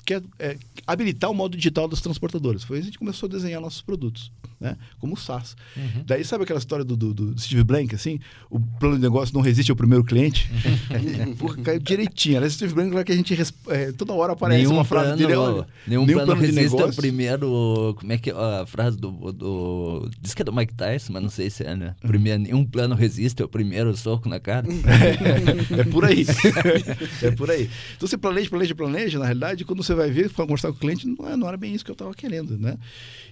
quer 0.06 0.22
é, 0.40 0.58
habilitar 0.86 1.30
o 1.32 1.34
modo 1.34 1.56
digital 1.58 1.88
das 1.88 2.02
transportadoras. 2.02 2.64
Foi 2.64 2.78
aí 2.78 2.82
que 2.82 2.88
a 2.88 2.90
gente 2.92 3.00
começou 3.00 3.28
a 3.28 3.32
desenhar 3.32 3.62
nossos 3.62 3.82
produtos, 3.82 4.32
né? 4.60 4.78
Como 5.00 5.14
o 5.14 5.18
SaaS. 5.18 5.56
Uhum. 5.76 6.04
Daí 6.06 6.24
sabe 6.24 6.44
aquela 6.44 6.60
história 6.60 6.84
do, 6.86 6.96
do, 6.96 7.14
do 7.14 7.42
Steve 7.42 7.64
Blank, 7.64 7.94
assim? 7.96 8.20
O 8.50 8.60
plano 8.60 8.96
de 8.96 9.02
negócio 9.02 9.34
não 9.34 9.42
resiste 9.42 9.72
ao 9.72 9.76
primeiro 9.76 10.04
cliente? 10.04 10.50
Porra, 11.38 11.58
caiu 11.58 11.80
direitinho. 11.80 12.38
Era 12.38 12.50
Steve 12.50 12.74
Blank 12.74 12.94
lá 12.94 13.04
que 13.04 13.12
a 13.12 13.16
gente 13.16 13.36
é, 13.68 13.92
toda 13.92 14.14
hora 14.14 14.34
aparece 14.34 14.62
nenhum 14.64 14.76
uma 14.76 14.84
frase 14.84 15.06
plano, 15.08 15.18
dele. 15.18 15.36
olha, 15.36 15.68
nenhum, 15.86 16.06
nenhum 16.06 16.20
plano, 16.20 16.26
plano 16.36 16.42
resiste 16.42 16.82
ao 16.82 16.94
primeiro. 16.94 17.96
Como 18.00 18.12
é 18.14 18.18
que 18.18 18.30
é 18.30 18.34
a 18.34 18.66
frase 18.66 18.98
do, 18.98 19.12
do. 19.32 20.10
Diz 20.22 20.34
que 20.34 20.42
é 20.42 20.46
do 20.46 20.54
Mike 20.54 20.74
Tyson, 20.74 21.14
mas 21.14 21.24
não 21.24 21.30
sei 21.30 21.50
se 21.50 21.64
é, 21.64 21.76
Uhum. 21.76 21.78
né? 21.78 21.96
Primeiro, 22.02 22.40
nenhum 22.40 22.66
plano 22.66 22.96
resiste 22.96 23.42
ao 23.42 23.50
primeiro 23.50 23.96
soco 23.98 24.30
na 24.30 24.40
cara. 24.40 24.68
é 25.78 25.84
por 25.86 26.06
aí. 26.06 26.26
é 27.22 27.32
por 27.32 27.50
aí. 27.52 27.70
Então 27.96 28.08
você 28.08 28.18
planeja, 28.18 28.50
planeja, 28.50 28.76
planeja. 28.76 29.20
Na 29.20 29.26
realidade, 29.26 29.66
quando 29.66 29.84
você 29.84 29.94
vai 29.96 30.12
ver, 30.12 30.30
para 30.32 30.46
conversar 30.46 30.70
com 30.70 30.76
o 30.78 30.80
cliente, 30.80 31.08
não, 31.08 31.28
é- 31.30 31.36
não 31.36 31.48
era 31.48 31.58
bem 31.58 31.74
isso 31.74 31.84
que 31.86 31.92
eu 31.92 31.94
estava 31.94 32.14
querendo, 32.14 32.58
né? 32.58 32.78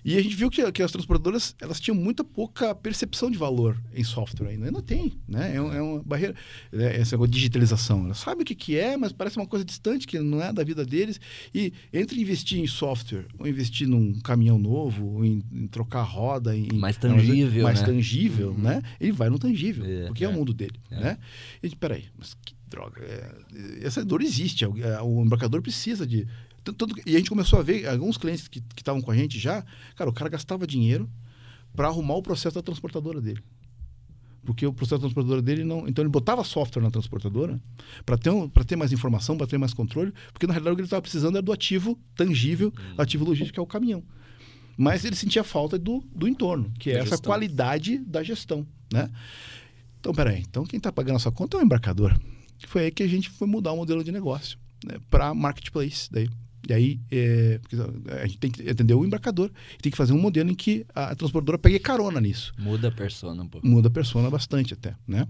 E 0.03 0.17
a 0.17 0.21
gente 0.21 0.35
viu 0.35 0.49
que, 0.49 0.69
que 0.71 0.81
as 0.83 0.91
transportadoras 0.91 1.55
elas 1.61 1.79
tinham 1.79 1.95
muita 1.95 2.23
pouca 2.23 2.73
percepção 2.75 3.29
de 3.31 3.37
valor 3.37 3.77
em 3.93 4.03
software 4.03 4.49
ainda. 4.49 4.65
Ainda 4.65 4.81
tem, 4.81 5.13
né? 5.27 5.55
É, 5.55 5.61
um- 5.61 5.73
é 5.73 5.81
uma 5.81 6.03
barreira. 6.03 6.35
né? 6.71 6.95
Essa 6.97 7.15
negócio 7.15 7.31
de 7.31 7.37
digitalização. 7.37 8.05
Elas 8.05 8.17
sabem 8.17 8.41
o 8.41 8.45
que, 8.45 8.55
que 8.55 8.77
é, 8.77 8.97
mas 8.97 9.11
parece 9.11 9.37
uma 9.37 9.45
coisa 9.47 9.63
distante, 9.63 10.05
que 10.07 10.19
não 10.19 10.41
é 10.41 10.51
da 10.51 10.63
vida 10.63 10.85
deles. 10.85 11.19
E 11.53 11.71
entre 11.91 12.19
investir 12.19 12.59
em 12.59 12.67
software 12.67 13.25
ou 13.37 13.47
investir 13.47 13.87
num 13.87 14.19
caminhão 14.19 14.57
novo, 14.59 15.05
ou 15.15 15.25
em, 15.25 15.43
em 15.51 15.67
trocar 15.67 15.99
a 15.99 16.03
roda, 16.03 16.55
em 16.55 16.67
Mais 16.73 16.97
tangível, 16.97 17.63
mais 17.63 17.79
né? 17.81 17.85
tangível, 17.85 18.53
né? 18.57 18.81
Ele 18.99 19.11
vai 19.11 19.29
no 19.29 19.37
tangível, 19.39 19.85
É, 19.85 20.05
porque 20.07 20.23
é, 20.23 20.27
o 20.27 20.31
é. 20.31 20.35
mundo 20.35 20.53
dele, 20.53 20.75
né? 20.91 21.17
E 21.61 21.65
a 21.65 21.69
gente, 21.69 21.77
peraí, 21.77 22.05
mas 22.17 22.33
que 22.43 22.53
droga. 22.69 23.01
é, 23.03 23.85
essa 23.85 24.03
dor 24.03 24.21
existe. 24.21 24.63
é, 24.65 25.01
O 25.01 25.23
embarcador 25.23 25.61
precisa 25.61 26.05
de. 26.07 26.27
Tanto- 26.63 26.95
e 27.05 27.15
a 27.15 27.17
gente 27.19 27.29
começou 27.29 27.59
a 27.59 27.63
ver 27.63 27.87
alguns 27.87 28.17
clientes 28.17 28.47
que 28.47 28.61
estavam 28.77 29.01
com 29.01 29.11
a 29.11 29.15
gente 29.15 29.37
já. 29.39 29.63
Cara, 29.95 30.09
o 30.09 30.13
cara 30.13 30.29
gastava 30.29 30.65
dinheiro 30.65 31.09
para 31.75 31.87
arrumar 31.87 32.15
o 32.15 32.21
processo 32.21 32.55
da 32.55 32.61
transportadora 32.61 33.19
dele. 33.19 33.41
Porque 34.45 34.65
o 34.65 34.73
processo 34.73 34.95
da 34.95 35.01
transportadora 35.07 35.41
dele 35.41 35.63
não. 35.63 35.87
Então 35.87 36.03
ele 36.03 36.09
botava 36.09 36.43
software 36.43 36.81
na 36.83 36.91
transportadora 36.91 37.61
para 38.05 38.17
ter, 38.17 38.29
um, 38.29 38.47
ter 38.49 38.75
mais 38.75 38.91
informação, 38.91 39.37
para 39.37 39.47
ter 39.47 39.57
mais 39.57 39.73
controle, 39.73 40.13
porque 40.33 40.45
na 40.45 40.53
realidade 40.53 40.73
o 40.73 40.75
que 40.75 40.81
ele 40.81 40.87
estava 40.87 41.01
precisando 41.01 41.35
era 41.35 41.41
do 41.41 41.51
ativo 41.53 41.97
tangível, 42.15 42.73
ativo 42.97 43.23
logístico, 43.23 43.53
que 43.53 43.59
é 43.59 43.63
o 43.63 43.67
caminhão. 43.67 44.03
Mas 44.77 45.05
ele 45.05 45.15
sentia 45.15 45.43
falta 45.43 45.77
do, 45.79 46.03
do 46.13 46.27
entorno, 46.27 46.71
que 46.79 46.89
é 46.89 46.93
Da 46.95 46.99
essa 47.01 47.09
gestão. 47.11 47.29
qualidade 47.29 47.97
da 47.99 48.21
gestão. 48.23 48.67
Né? 48.91 49.09
Então, 49.99 50.13
peraí, 50.13 50.41
então 50.41 50.65
quem 50.65 50.77
está 50.77 50.91
pagando 50.91 51.15
a 51.15 51.19
sua 51.19 51.31
conta 51.31 51.55
é 51.55 51.61
o 51.61 51.63
embarcador. 51.63 52.19
Foi 52.67 52.83
aí 52.85 52.91
que 52.91 53.03
a 53.03 53.07
gente 53.07 53.29
foi 53.29 53.47
mudar 53.47 53.71
o 53.71 53.77
modelo 53.77 54.03
de 54.03 54.11
negócio 54.11 54.57
né, 54.85 54.95
para 55.09 55.33
marketplace. 55.33 56.09
Daí. 56.11 56.29
E 56.69 56.73
aí, 56.73 56.99
é, 57.11 57.59
a 58.21 58.25
gente 58.25 58.37
tem 58.37 58.49
que 58.51 58.61
entender 58.69 58.93
o 58.93 59.03
embarcador 59.03 59.51
e 59.77 59.81
tem 59.81 59.91
que 59.91 59.97
fazer 59.97 60.13
um 60.13 60.19
modelo 60.19 60.49
em 60.49 60.55
que 60.55 60.85
a 60.95 61.13
transportadora 61.15 61.57
pegue 61.57 61.77
carona 61.79 62.21
nisso. 62.21 62.53
Muda 62.57 62.87
a 62.87 62.91
persona 62.91 63.43
um 63.43 63.47
pouco. 63.47 63.67
Muda 63.67 63.87
a 63.89 63.91
persona 63.91 64.29
bastante 64.29 64.73
até, 64.73 64.95
né? 65.07 65.27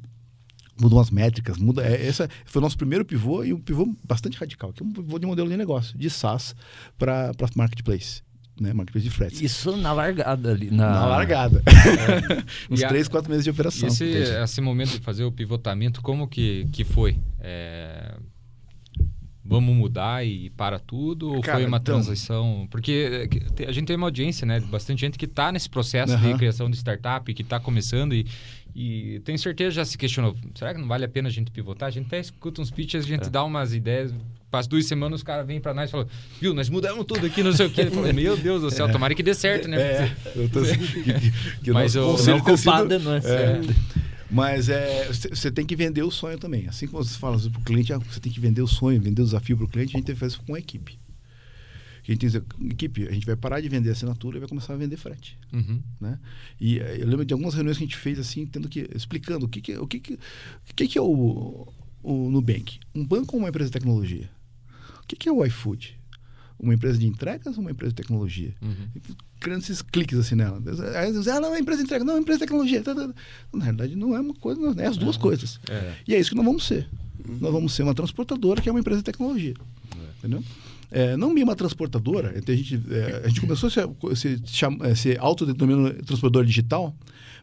Mudam 0.80 1.00
as 1.00 1.10
métricas, 1.12 1.58
muda. 1.58 1.84
É, 1.86 2.06
essa 2.06 2.28
foi 2.46 2.60
o 2.60 2.63
nosso 2.63 2.78
primeiro 2.78 3.06
pivô 3.06 3.43
e 3.43 3.54
um 3.54 3.60
pivô 3.60 3.96
bastante 4.08 4.38
radical, 4.38 4.72
que 4.74 4.82
é 4.82 4.86
um 4.86 4.91
pivô 4.91 5.19
de 5.19 5.26
modelo 5.26 5.48
de 5.50 5.56
negócio, 5.58 5.98
de 5.98 6.10
SaaS 6.10 6.56
para 6.98 7.32
marketplace, 7.56 8.22
né? 8.60 8.74
Marketplace 8.74 9.08
de 9.08 9.13
fretes. 9.15 9.41
Isso 9.41 9.76
na 9.78 9.93
largada 9.93 10.52
ali. 10.52 10.72
Na, 10.72 10.89
Na 10.91 11.06
largada. 11.06 11.62
Uns 12.69 12.80
E 12.82 12.86
a- 12.86 12.88
três, 12.88 13.08
quatro 13.08 13.30
meses 13.30 13.43
de 13.43 13.50
operação. 13.52 13.88
E 13.88 13.91
esse, 13.91 14.04
esse 14.06 14.62
momento 14.62 14.91
de 14.91 15.00
fazer 15.00 15.24
o 15.24 15.32
pivotamento, 15.32 16.02
como 16.02 16.28
que, 16.28 16.67
que 16.72 16.84
foi? 16.84 17.19
É, 17.39 18.15
Vamos 19.45 19.75
mudar 19.75 20.25
e 20.25 20.49
para 20.51 20.79
tudo? 20.79 21.34
Ou 21.34 21.41
Cara, 21.41 21.58
foi 21.58 21.67
uma 21.67 21.77
então- 21.77 21.95
transição? 21.95 22.65
Porque 22.71 23.10
é, 23.23 23.27
que 23.27 23.39
te- 23.41 23.65
a 23.65 23.71
gente 23.73 23.88
tem 23.88 23.95
uma 23.97 24.08
audiência, 24.08 24.45
né? 24.45 24.60
Bastante 24.62 25.01
gente 25.01 25.17
que 25.17 25.25
está 25.25 25.51
nesse 25.51 25.69
processo 25.69 26.15
de 26.17 26.25
Aham. 26.27 26.38
criação 26.38 26.69
de 26.69 26.77
startup, 26.77 27.34
que 27.34 27.41
está 27.41 27.60
começando 27.60 28.13
e, 28.13 28.25
e 28.73 29.19
tenho 29.25 29.38
certeza 29.38 29.71
já 29.71 29.84
se 29.86 29.97
questionou. 29.97 30.34
Será 30.56 30.73
que 30.73 30.79
não 30.79 30.88
vale 30.88 31.03
a 31.03 31.10
pena 31.10 31.27
a 31.27 31.32
gente 31.32 31.51
pivotar? 31.51 31.88
A 31.88 31.91
gente 31.91 32.06
até 32.08 32.19
escuta 32.21 32.62
uns 32.62 32.71
pitches, 32.71 33.03
a 33.03 33.08
gente 33.08 33.29
dá 33.29 33.43
umas 33.43 33.73
ideias. 33.73 34.13
Passa 34.49 34.69
duas 34.69 34.86
semanas, 34.86 35.19
os 35.19 35.23
caras 35.23 35.45
vêm 35.45 35.60
para 35.60 35.73
nós 35.73 35.89
e 35.89 35.91
falam, 35.91 36.08
viu, 36.39 36.53
nós 36.53 36.69
mudamos 36.69 37.03
tudo 37.06 37.25
aqui, 37.25 37.41
não 37.43 37.51
sei 37.51 37.65
o 37.65 37.69
quê. 37.69 37.82
Ele 37.82 37.91
falou, 37.91 38.12
meu 38.13 38.38
Deus 38.38 38.62
do 38.62 38.69
céu, 38.71 38.89
tomara 38.89 39.13
que 39.13 39.23
dê 39.23 39.34
certo, 39.34 39.67
né? 39.67 39.77
É, 39.82 40.15
eu 40.36 40.47
tô, 40.47 40.62
que, 40.62 41.32
que 41.63 41.71
Mas 41.71 41.95
conselho 41.95 42.38
Não 42.38 42.43
tem 42.45 42.56
sido- 42.56 42.71
culpado 42.71 42.93
é 42.93 42.99
nós. 42.99 43.25
É. 43.25 43.60
Mas 44.34 44.67
é, 44.67 45.08
você 45.08 45.52
tem 45.52 45.65
que 45.65 45.76
vender 45.76 46.02
o 46.02 46.10
sonho 46.10 46.39
também. 46.39 46.67
Assim 46.67 46.88
como 46.88 47.04
você 47.04 47.17
fala 47.17 47.38
para 47.38 47.60
o 47.60 47.63
cliente, 47.63 47.93
ah, 47.93 48.00
você 48.00 48.19
tem 48.19 48.32
que 48.32 48.39
vender 48.39 48.62
o 48.62 48.67
sonho, 48.67 49.00
vender 49.00 49.22
o 49.22 49.26
desafio 49.26 49.56
para 49.56 49.65
o 49.65 49.69
cliente, 49.69 49.96
a 49.96 49.98
gente 50.00 50.08
tem 50.08 50.15
que 50.15 50.19
fazer 50.19 50.34
isso 50.34 50.43
com 50.43 50.56
a 50.56 50.60
equipe. 50.60 51.00
A 52.06 52.12
gente 52.12 52.26
equipe, 52.69 53.08
a 53.08 53.12
gente 53.12 53.26
vai 53.26 53.36
parar 53.36 53.62
de 53.62 53.69
vender 53.69 53.91
assinatura 53.91 54.38
e 54.38 54.39
vai 54.39 54.50
começar 54.50 54.74
a 54.74 54.76
vender 54.76 54.98
frete. 54.98 55.38
Uhum. 55.54 55.82
Né? 56.02 56.19
E 56.60 56.80
eh, 56.80 56.98
eu 57.00 57.08
lembro 57.08 57.24
de 57.24 57.34
algumas 57.34 57.54
reuniões 57.54 57.78
que 57.78 57.84
a 57.84 57.88
gente 57.88 57.96
fez 57.96 58.19
assim, 58.19 58.46
tendo 58.46 58.67
que 58.67 58.89
explicando 58.93 59.46
o 59.46 59.50
que 59.50 59.62
que, 59.62 59.78
o 59.78 59.88
que, 59.88 60.00
que, 60.00 60.13
o 60.13 60.74
que, 60.76 60.88
que 60.88 60.98
é 60.98 61.02
o, 61.02 61.72
o 62.02 62.30
Nubank, 62.30 62.80
um 62.93 63.06
banco 63.06 63.38
ou 63.38 63.41
uma 63.41 63.50
empresa 63.50 63.69
de 63.69 63.74
tecnologia? 63.74 64.30
O 65.02 65.08
que, 65.08 65.15
que 65.15 65.30
é 65.30 65.32
o 65.32 65.46
iFood? 65.46 65.98
Uma 66.60 66.74
empresa 66.74 66.98
de 66.98 67.06
entregas 67.08 67.56
ou 67.58 67.62
uma 67.62 67.72
empresa 67.72 67.92
de 67.92 67.96
tecnologia? 67.96 68.54
Uhum. 68.62 68.88
criando 69.39 69.62
esses 69.62 69.82
cliques 69.82 70.18
assim 70.18 70.36
nela. 70.36 70.62
Aí 70.96 71.06
eles 71.10 71.18
dizem, 71.18 71.34
ah, 71.34 71.39
não, 71.42 71.50
é 71.50 71.52
uma 71.52 71.60
empresa 71.60 71.80
de 71.82 71.86
entrega, 71.86 72.06
não, 72.06 72.13
é 72.13 72.16
uma 72.16 72.22
empresa 72.22 72.39
de 72.39 72.46
tecnologia. 72.46 72.82
Tá, 72.82 72.96
tá, 72.96 73.08
tá. 73.08 73.13
Na 73.54 73.63
realidade, 73.66 73.96
não 73.96 74.16
é 74.16 74.22
uma 74.22 74.34
coisa, 74.34 74.62
não, 74.62 74.72
é 74.82 74.88
as 74.88 74.96
duas 74.96 75.18
coisas. 75.18 75.60
É. 75.70 75.94
E 76.08 76.16
é 76.16 76.20
isso 76.20 76.30
que 76.30 76.36
nós 76.38 76.46
vamos 76.46 76.66
ser. 76.66 76.88
Nós 77.42 77.52
vamos 77.52 77.74
ser 77.74 77.84
uma 77.84 77.94
transportadora 77.94 78.62
que 78.62 78.70
é 78.70 78.72
uma 78.72 78.80
empresa 78.80 79.00
de 79.00 79.04
tecnologia. 79.04 79.54
Entendeu? 80.20 80.44
É, 80.89 81.18
não 81.18 81.34
uma 81.44 81.56
transportadora, 81.56 82.30
a 82.30 82.56
gente, 82.56 82.82
é, 82.89 83.24
a 83.26 83.28
gente 83.28 83.42
começou 83.42 83.68
a 83.68 83.72
se, 84.16 84.38
se, 84.46 84.56
chama- 84.56 84.88
é, 84.88 84.94
se 84.96 85.18
transportadora 86.04 86.46
digital, 86.46 86.96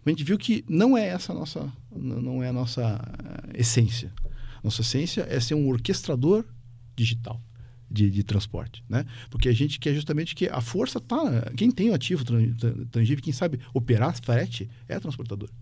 mas 0.05 0.14
a 0.14 0.16
gente 0.16 0.25
viu 0.25 0.38
que 0.38 0.64
não 0.68 0.96
é 0.96 1.09
essa 1.09 1.33
a 1.33 1.35
nossa, 1.35 1.70
não 1.94 2.42
é 2.42 2.49
a 2.49 2.53
nossa 2.53 2.81
eh, 3.53 3.61
essência. 3.61 4.12
Nossa 4.62 4.83
essência 4.83 5.27
é 5.29 5.38
ser 5.40 5.55
um 5.55 5.68
orquestrador 5.68 6.44
digital 6.96 7.42
de, 7.90 8.11
de 8.11 8.22
transporte, 8.22 8.85
né? 8.88 9.05
Porque 9.29 9.48
a 9.48 9.53
gente 9.53 9.81
quer 9.81 9.94
justamente 9.94 10.35
que 10.35 10.48
a 10.48 10.61
força 10.61 11.00
tá, 11.00 11.50
quem 11.57 11.70
tem 11.70 11.90
o 11.90 11.94
ativo 11.94 12.24
tangível, 12.90 13.22
quem 13.22 13.33
sabe 13.33 13.59
operar 13.74 14.16
frete 14.22 14.68
é 14.88 14.94
a 14.94 15.00
transportadora. 15.00 15.53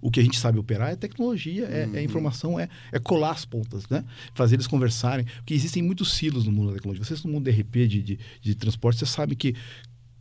O 0.00 0.10
que 0.10 0.20
a 0.20 0.22
gente 0.22 0.38
sabe 0.38 0.58
operar 0.58 0.90
é 0.90 0.96
tecnologia, 0.96 1.66
é, 1.66 1.98
é 1.98 2.02
informação, 2.02 2.58
é, 2.58 2.68
é 2.92 2.98
colar 2.98 3.32
as 3.32 3.44
pontas, 3.44 3.88
né? 3.88 4.04
Fazer 4.34 4.56
eles 4.56 4.66
conversarem. 4.66 5.26
Porque 5.36 5.54
existem 5.54 5.82
muitos 5.82 6.12
silos 6.14 6.44
no 6.44 6.52
mundo 6.52 6.68
da 6.68 6.74
tecnologia. 6.74 7.04
Vocês 7.04 7.22
no 7.24 7.32
mundo 7.32 7.44
de 7.44 7.50
RP, 7.50 7.86
de, 7.86 8.02
de, 8.02 8.18
de 8.40 8.54
transporte, 8.54 8.98
você 8.98 9.06
sabe 9.06 9.34
que 9.34 9.54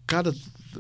cada, 0.08 0.34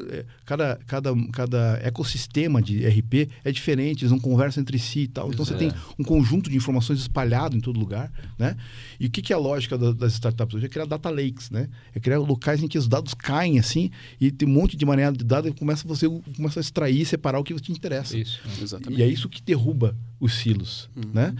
eh, 0.09 0.25
cada, 0.45 0.79
cada, 0.85 1.11
cada 1.31 1.79
ecossistema 1.83 2.61
de 2.61 2.85
RP 2.85 3.29
é 3.43 3.51
diferente, 3.51 4.03
eles 4.03 4.11
não 4.11 4.19
conversam 4.19 4.61
entre 4.61 4.77
si 4.77 4.99
e 5.01 5.07
tal. 5.07 5.31
Então 5.33 5.43
você 5.45 5.53
tem 5.55 5.71
um 5.97 6.03
conjunto 6.03 6.49
de 6.49 6.55
informações 6.55 6.99
espalhado 6.99 7.55
em 7.57 7.59
todo 7.59 7.79
lugar, 7.79 8.11
né? 8.37 8.55
E 8.99 9.07
o 9.07 9.09
que, 9.09 9.21
que 9.21 9.33
é 9.33 9.35
a 9.35 9.39
lógica 9.39 9.77
da- 9.77 9.91
das 9.93 10.13
startups 10.13 10.55
hoje? 10.55 10.65
É 10.65 10.69
criar 10.69 10.85
data 10.85 11.09
lakes, 11.09 11.49
né? 11.49 11.69
É 11.93 11.99
criar 11.99 12.19
locais 12.19 12.61
em 12.61 12.67
que 12.67 12.77
os 12.77 12.87
dados 12.87 13.13
caem 13.13 13.57
assim 13.57 13.89
e 14.21 14.31
tem 14.31 14.47
um 14.47 14.51
monte 14.51 14.77
de 14.77 14.85
maneira 14.85 15.11
de 15.11 15.23
dados 15.23 15.49
e 15.49 15.53
começa 15.53 15.87
você 15.87 16.07
começa 16.35 16.59
a 16.59 16.61
extrair 16.61 17.05
separar 17.05 17.39
o 17.39 17.43
que 17.43 17.53
te 17.59 17.71
interessa. 17.71 18.17
Isso. 18.17 18.39
Exatamente. 18.61 18.99
E 18.99 19.03
é 19.03 19.07
isso 19.07 19.27
que 19.29 19.41
derruba 19.41 19.95
os 20.19 20.35
silos, 20.35 20.89
né? 21.13 21.33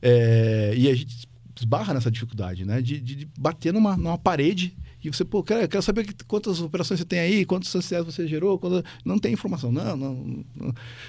É, 0.00 0.74
e 0.76 0.88
a 0.88 0.94
gente 0.94 1.28
esbarra 1.58 1.94
nessa 1.94 2.10
dificuldade, 2.10 2.64
né? 2.64 2.80
De, 2.82 3.00
de- 3.00 3.14
de 3.14 3.28
bater 3.38 3.72
numa, 3.72 3.96
numa 3.96 4.18
parede 4.18 4.76
e 5.06 5.12
você, 5.12 5.24
pô, 5.24 5.42
quero, 5.42 5.68
quero 5.68 5.82
saber 5.82 6.04
que- 6.06 6.24
quantas 6.24 6.60
operações 6.60 7.00
você 7.00 7.06
tem 7.06 7.18
aí, 7.18 7.44
quantos 7.44 7.68
sociais 7.70 8.04
você 8.04 8.26
gerou, 8.26 8.58
quando... 8.58 8.84
não 9.04 9.18
tem 9.18 9.32
informação. 9.32 9.70
Não, 9.72 9.96
não, 9.96 10.44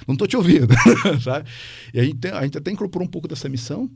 não, 0.08 0.16
tô 0.16 0.26
te 0.28 0.38
ouvindo, 0.38 0.68
sabe? 1.24 1.50
E 1.94 2.00
a 2.00 2.04
gente, 2.04 2.18
tem- 2.18 2.32
a 2.32 2.44
gente 2.44 2.58
até 2.58 2.72
incorporou 2.72 3.08
um 3.08 3.12
pouco 3.12 3.28
dessa 3.28 3.48
missão 3.50 3.90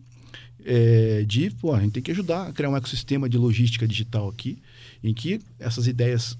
é, 0.64 1.24
de, 1.28 1.50
pô, 1.52 1.74
a 1.74 1.80
gente 1.82 1.94
tem 1.94 2.04
que 2.04 2.12
ajudar 2.12 2.48
a 2.48 2.54
criar 2.54 2.70
um 2.70 2.78
ecossistema 2.78 3.28
de 3.28 3.38
logística 3.38 3.88
digital 3.88 4.30
aqui, 4.30 4.58
em 5.04 5.14
que 5.14 5.40
essas 5.60 5.88
ideias 5.88 6.38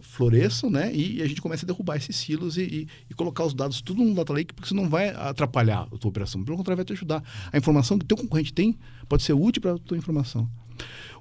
floresçam, 0.00 0.70
né? 0.70 0.90
E, 0.94 1.20
a 1.22 1.26
gente 1.26 1.40
começa 1.42 1.64
a 1.64 1.68
derrubar 1.68 1.96
esses 1.96 2.16
silos 2.16 2.56
e, 2.56 2.62
e- 2.62 2.88
e 3.10 3.14
colocar 3.14 3.44
os 3.44 3.52
dados 3.54 3.80
tudo 3.82 4.02
no 4.02 4.14
data 4.14 4.32
lake, 4.32 4.52
porque 4.54 4.66
isso 4.66 4.74
não 4.74 4.88
vai 4.88 5.10
atrapalhar 5.10 5.82
a 5.92 5.98
tua 5.98 6.08
operação. 6.08 6.42
Pelo 6.42 6.56
contrário, 6.56 6.76
vai 6.78 6.84
te 6.84 6.92
ajudar. 6.94 7.22
A 7.52 7.58
informação 7.58 7.98
que 7.98 8.04
teu 8.06 8.16
concorrente 8.16 8.52
tem 8.54 8.78
pode 9.08 9.22
ser 9.22 9.34
útil 9.34 9.60
para 9.60 9.74
a 9.74 9.78
tua 9.78 9.96
informação. 9.98 10.48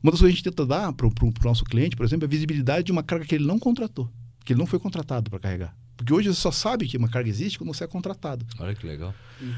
Uma 0.02 0.12
das 0.12 0.20
coisas 0.20 0.22
que 0.22 0.26
a 0.26 0.30
gente 0.30 0.44
tenta 0.44 0.66
dar 0.66 0.92
para 0.94 1.08
o 1.08 1.12
nosso 1.44 1.64
cliente, 1.64 1.96
por 1.96 2.06
exemplo, 2.06 2.26
é 2.26 2.28
a 2.28 2.30
visibilidade 2.30 2.86
de 2.86 2.92
uma 2.92 3.04
carga 3.04 3.26
que 3.26 3.36
ele 3.36 3.46
não 3.46 3.60
contratou, 3.60 4.10
que 4.44 4.54
ele 4.54 4.60
não 4.60 4.66
foi 4.66 4.80
contratado 4.80 5.30
para 5.30 5.40
carregar. 5.40 5.76
Porque 5.96 6.14
hoje 6.14 6.30
você 6.30 6.42
só 6.42 6.52
sabe 6.52 6.88
que 6.88 6.98
uma 6.98 7.10
carga 7.10 7.30
existe 7.30 7.60
quando 7.60 7.74
você 7.74 7.84
é 7.84 7.88
contratado. 7.88 8.44
Olha 8.60 8.74
que 8.74 8.88
legal. 8.88 9.14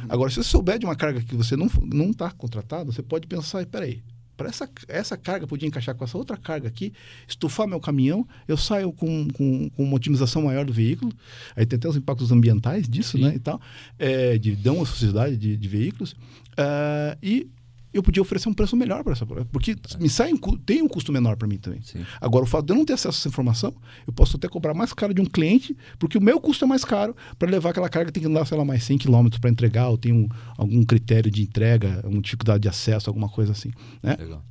Agora, 0.10 0.30
se 0.30 0.36
você 0.36 0.44
souber 0.44 0.78
de 0.78 0.86
uma 0.86 0.96
carga 0.96 1.22
que 1.22 1.36
você 1.36 1.56
não 1.56 1.70
não 1.86 2.12
está 2.12 2.30
contratado, 2.32 2.92
você 2.92 3.02
pode 3.02 3.28
pensar, 3.28 3.66
peraí, 3.66 4.04
para 4.36 4.50
essa, 4.50 4.70
essa 4.88 5.18
carga 5.18 5.48
podia 5.48 5.68
encaixar 5.68 5.96
com 5.96 6.04
essa 6.04 6.18
outra 6.18 6.36
carga 6.36 6.68
aqui, 6.68 6.92
estufar 7.28 7.68
meu 7.68 7.80
caminhão, 7.80 8.28
eu 8.48 8.58
saio 8.58 8.92
com, 8.92 9.28
com, 9.30 9.70
com 9.70 9.84
uma 9.84 9.96
otimização 9.96 10.44
maior 10.44 10.66
do 10.66 10.74
veículo, 10.74 11.12
aí 11.56 11.66
tem 11.66 11.78
até 11.78 11.88
os 11.88 11.96
impactos 11.96 12.32
ambientais 12.32 12.88
disso, 12.90 13.18
Sim. 13.18 13.24
né, 13.24 13.36
e 13.36 13.40
tal, 13.40 13.62
é, 14.00 14.38
de 14.38 14.56
dão 14.56 14.82
à 14.82 14.86
sociedade 14.86 15.38
de, 15.38 15.56
de 15.56 15.68
veículos, 15.68 16.16
ah, 16.58 17.18
e 17.22 17.48
eu 17.94 18.02
podia 18.02 18.22
oferecer 18.22 18.50
um 18.50 18.54
preço 18.54 18.76
melhor 18.76 19.04
para 19.04 19.14
essa 19.14 19.26
porque 19.26 19.76
me 20.00 20.10
sai 20.10 20.32
tem 20.66 20.82
um 20.82 20.88
custo 20.88 21.12
menor 21.12 21.36
para 21.36 21.48
mim 21.48 21.58
também. 21.58 21.82
Sim. 21.82 22.04
Agora, 22.20 22.44
o 22.44 22.48
fato 22.48 22.66
de 22.66 22.74
eu 22.74 22.78
não 22.78 22.86
ter 22.86 22.94
acesso 22.94 23.18
a 23.18 23.20
essa 23.20 23.28
informação, 23.28 23.74
eu 24.08 24.14
posso 24.14 24.38
até 24.38 24.48
cobrar 24.48 24.74
mais 24.74 24.94
caro 24.94 25.14
de 25.14 25.22
um 25.22 25.26
cliente, 25.26 25.78
porque 26.00 26.18
o 26.18 26.22
meu 26.22 26.40
custo 26.40 26.66
é 26.66 26.68
mais 26.68 26.84
caro 26.84 27.16
para 27.38 27.50
levar 27.50 27.70
aquela 27.70 27.90
carga 27.90 28.08
que 28.08 28.14
tem 28.14 28.24
que 28.24 28.30
andar, 28.30 28.46
sei 28.46 28.58
lá, 28.58 28.66
mais 28.66 28.84
100 28.84 28.98
km 29.00 29.28
para 29.40 29.50
entregar, 29.50 29.90
ou 29.90 29.98
tem 29.98 30.12
um, 30.12 30.28
algum 30.58 30.84
critério 30.84 31.30
de 31.30 31.44
entrega, 31.44 32.02
uma 32.06 32.22
dificuldade 32.22 32.62
de 32.62 32.70
acesso, 32.70 33.10
alguma 33.10 33.30
coisa 33.30 33.52
assim. 33.52 33.72
Né? 34.02 34.16
Legal. 34.20 34.44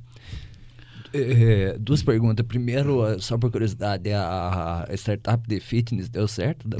É, 1.15 1.77
duas 1.79 2.01
perguntas. 2.01 2.43
Primeiro, 2.45 3.05
eh, 3.07 3.17
só 3.19 3.37
por 3.37 3.51
curiosidade, 3.51 4.11
a, 4.11 4.87
a 4.89 4.93
startup 4.95 5.47
de 5.47 5.59
fitness 5.59 6.09
deu 6.09 6.27
certo? 6.27 6.67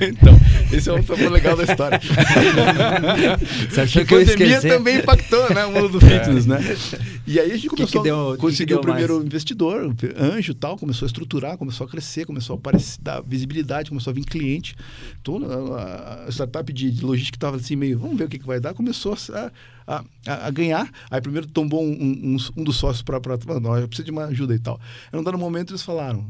Então, 0.00 0.34
esse 0.72 0.88
é 0.88 0.92
o 0.92 1.02
fator 1.02 1.30
legal 1.30 1.56
da 1.56 1.64
história. 1.64 2.00
Você 3.70 3.80
achou 3.82 4.02
a 4.02 4.04
que 4.04 4.14
eu 4.14 4.20
ia 4.20 4.26
pandemia 4.26 4.60
também 4.62 4.96
impactou, 4.98 5.52
né? 5.54 5.64
O 5.66 5.72
mundo 5.72 5.88
do 5.90 6.00
fitness, 6.04 6.46
né? 6.46 6.58
E 7.26 7.38
aí 7.38 7.50
a 7.52 7.54
gente 7.56 7.68
Que 7.68 7.76
começou 7.76 8.02
que 8.02 8.08
deu- 8.08 8.30
a 8.30 8.34
que 8.36 8.40
conseguir 8.40 8.58
que 8.64 8.66
deu 8.66 8.78
o 8.78 8.80
primeiro 8.80 9.14
mais? 9.14 9.26
investidor, 9.26 9.94
anjo 10.18 10.52
e 10.52 10.54
tal, 10.54 10.76
começou 10.78 11.04
a 11.06 11.08
estruturar, 11.08 11.58
começou 11.58 11.86
a 11.86 11.90
crescer, 11.90 12.24
começou 12.24 12.54
a 12.54 12.58
aparecer, 12.58 12.98
dar 13.02 13.20
visibilidade, 13.22 13.90
começou 13.90 14.10
a 14.10 14.14
vir 14.14 14.24
cliente. 14.24 14.74
A, 15.76 16.24
a 16.26 16.30
startup 16.32 16.72
de, 16.72 16.90
de 16.90 17.04
logística 17.04 17.36
estava 17.36 17.56
assim 17.56 17.76
meio, 17.76 17.98
vamos 17.98 18.16
ver 18.16 18.24
o 18.24 18.28
que, 18.28 18.38
que 18.38 18.46
vai 18.46 18.58
dar, 18.60 18.72
começou 18.74 19.16
a, 19.34 19.50
a, 19.86 20.04
a- 20.26 20.46
a 20.46 20.50
ganhar. 20.50 20.90
Aí 21.10 21.20
primeiro 21.20 21.46
tombou 21.46 21.82
um, 21.84 21.92
um, 21.92 22.36
um 22.56 22.64
dos 22.64 22.76
sócios 22.76 23.02
para, 23.02 23.20
não, 23.60 23.76
eu 23.76 23.86
preciso 23.88 24.04
de 24.06 24.10
uma 24.10 24.24
ajuda 24.26 24.54
e 24.54 24.58
tal. 24.58 24.80
Aí 25.12 25.16
num 25.18 25.22
dado 25.24 25.38
momento 25.38 25.70
eles 25.72 25.82
falaram, 25.82 26.26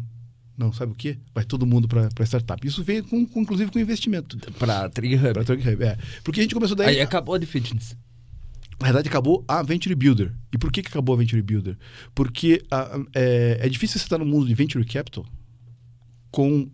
não, 0.59 0.73
sabe 0.73 0.93
o 0.93 0.95
quê? 0.95 1.19
Vai 1.35 1.45
todo 1.45 1.67
mundo 1.67 1.87
para 1.87 2.09
startup. 2.25 2.67
Isso 2.67 2.83
veio 2.83 3.05
com, 3.05 3.27
com- 3.27 3.41
inclusive 3.43 3.71
com 3.71 3.79
investimento. 3.79 4.39
Pra 4.53 4.89
TriHub. 4.89 5.33
Pra 5.35 5.45
Trug 5.45 5.61
Hub, 5.69 5.85
é. 5.85 5.99
Porque 6.25 6.41
a 6.41 6.43
gente 6.43 6.55
começou 6.55 6.77
daí. 6.77 6.89
Aí 6.97 7.01
acabou 7.01 7.39
de 7.39 7.45
fitness. 7.47 7.97
Na 8.81 8.87
verdade, 8.89 9.09
acabou 9.09 9.43
a 9.49 9.63
Venture 9.63 9.95
Builder. 9.95 10.35
E 10.53 10.59
por 10.59 10.71
que, 10.71 10.83
que 10.83 10.89
acabou 10.89 11.15
a 11.15 11.19
Venture 11.19 11.41
Builder? 11.43 11.77
Porque 12.15 12.63
a- 12.71 13.01
é, 13.15 13.59
é 13.63 13.69
difícil 13.69 13.99
você 13.99 14.05
estar 14.05 14.19
no 14.19 14.27
mundo 14.27 14.47
de 14.47 14.55
Venture 14.55 14.85
Capital 14.85 15.25
com, 16.31 16.69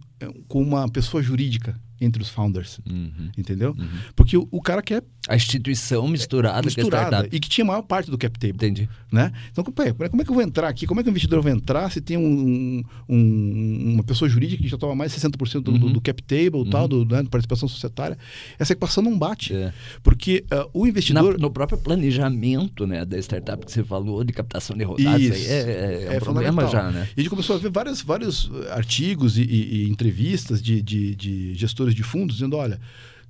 com 0.49 0.63
uma 0.63 0.89
pessoa 0.89 1.23
jurídica 1.23 1.79
entre 2.01 2.21
os 2.23 2.29
founders. 2.29 2.81
Uhum. 2.89 3.31
Entendeu? 3.39 3.77
Porque 4.17 4.37
o, 4.37 4.49
o 4.51 4.61
cara 4.61 4.83
quer 4.83 5.05
A 5.29 5.37
instituição 5.37 6.09
misturada, 6.09 6.63
misturada 6.63 7.07
startup. 7.07 7.37
e 7.37 7.39
que 7.39 7.49
tinha 7.49 7.65
a 7.65 7.69
maior 7.69 7.83
parte 7.83 8.11
do 8.11 8.19
cap 8.19 8.37
table. 8.39 8.57
Entendi. 8.57 8.89
Né? 9.11 9.31
Então, 9.53 9.63
como 9.63 9.89
é, 9.89 9.93
como 10.09 10.21
é 10.21 10.25
que 10.25 10.31
eu 10.31 10.35
vou 10.35 10.43
entrar 10.43 10.67
aqui? 10.69 10.85
Como 10.85 10.99
é 11.01 11.03
que 11.05 11.09
o 11.09 11.13
investidor 11.13 11.41
vai 11.43 11.53
entrar 11.53 11.91
se 11.93 12.01
tem 12.01 12.17
um, 12.17 12.83
um- 13.09 13.93
uma 13.95 14.03
pessoa 14.03 14.29
jurídica 14.29 14.61
que 14.63 14.69
já 14.69 14.77
toma 14.77 14.95
mais 14.97 15.13
de 15.13 15.21
60% 15.21 15.61
do, 15.63 15.71
Uhum. 15.87 15.93
do 15.93 16.01
cap 16.01 16.21
table, 16.25 16.69
tal, 16.69 16.89
do, 16.89 17.05
né, 17.05 17.23
de 17.23 17.29
participação 17.29 17.69
societária? 17.69 18.19
Essa 18.59 18.73
equação 18.73 19.03
não 19.03 19.17
bate. 19.17 19.55
É. 19.55 19.73
Porque 20.03 20.45
ah, 20.51 20.67
o 20.73 20.83
Na- 20.83 20.89
investidor. 20.91 21.39
no 21.39 21.51
próprio 21.51 21.79
planejamento 21.79 22.87
né, 22.87 23.05
da 23.05 23.17
startup 23.19 23.65
que 23.65 23.71
você 23.71 23.85
falou, 23.85 24.25
de 24.25 24.33
captação 24.33 24.77
de 24.77 24.83
rodados, 24.85 25.23
Isso. 25.23 25.35
aí 25.35 25.47
é, 25.47 26.09
é, 26.15 26.17
um 26.17 26.21
problema 26.21 26.63
fundamental. 26.63 26.71
já, 26.71 26.91
né? 26.91 27.09
E 27.17 27.21
a 27.21 27.23
gente 27.23 27.31
começou 27.31 27.57
a 27.57 27.59
ver 27.61 27.71
vários, 27.71 28.03
vários 28.03 28.51
artigos 28.71 29.39
e, 29.39 29.43
e- 29.43 29.85
e 29.85 29.89
entrevistas 29.91 30.61
de, 30.63 30.83
de- 30.83 31.15
de 31.15 31.55
gestores 31.55 31.95
de 31.95 32.03
fundos 32.03 32.37
dizendo, 32.37 32.57
olha, 32.57 32.81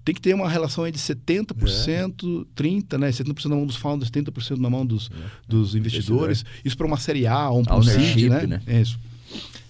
tem 0.04 0.14
que 0.14 0.20
ter 0.20 0.34
uma 0.34 0.48
relação 0.48 0.84
aí 0.84 0.92
de 0.92 0.98
70%, 0.98 2.46
30%, 2.56 2.98
né? 2.98 3.10
70% 3.10 3.44
na 3.46 3.56
mão 3.56 3.66
dos 3.66 3.76
founders, 3.76 4.10
30% 4.10 4.58
na 4.58 4.68
mão 4.70 4.84
dos, 4.84 5.10
dos 5.48 5.74
investidores. 5.74 6.44
Isso 6.64 6.76
para 6.76 6.86
uma 6.86 6.98
série 6.98 7.26
A 7.26 7.50
ou 7.50 7.60
um 7.60 7.64
para 7.64 7.74
um 7.76 7.78
Ownership, 7.78 8.20
seed, 8.20 8.30
né? 8.30 8.46
né? 8.46 8.62
É 8.66 8.80
isso. 8.80 8.98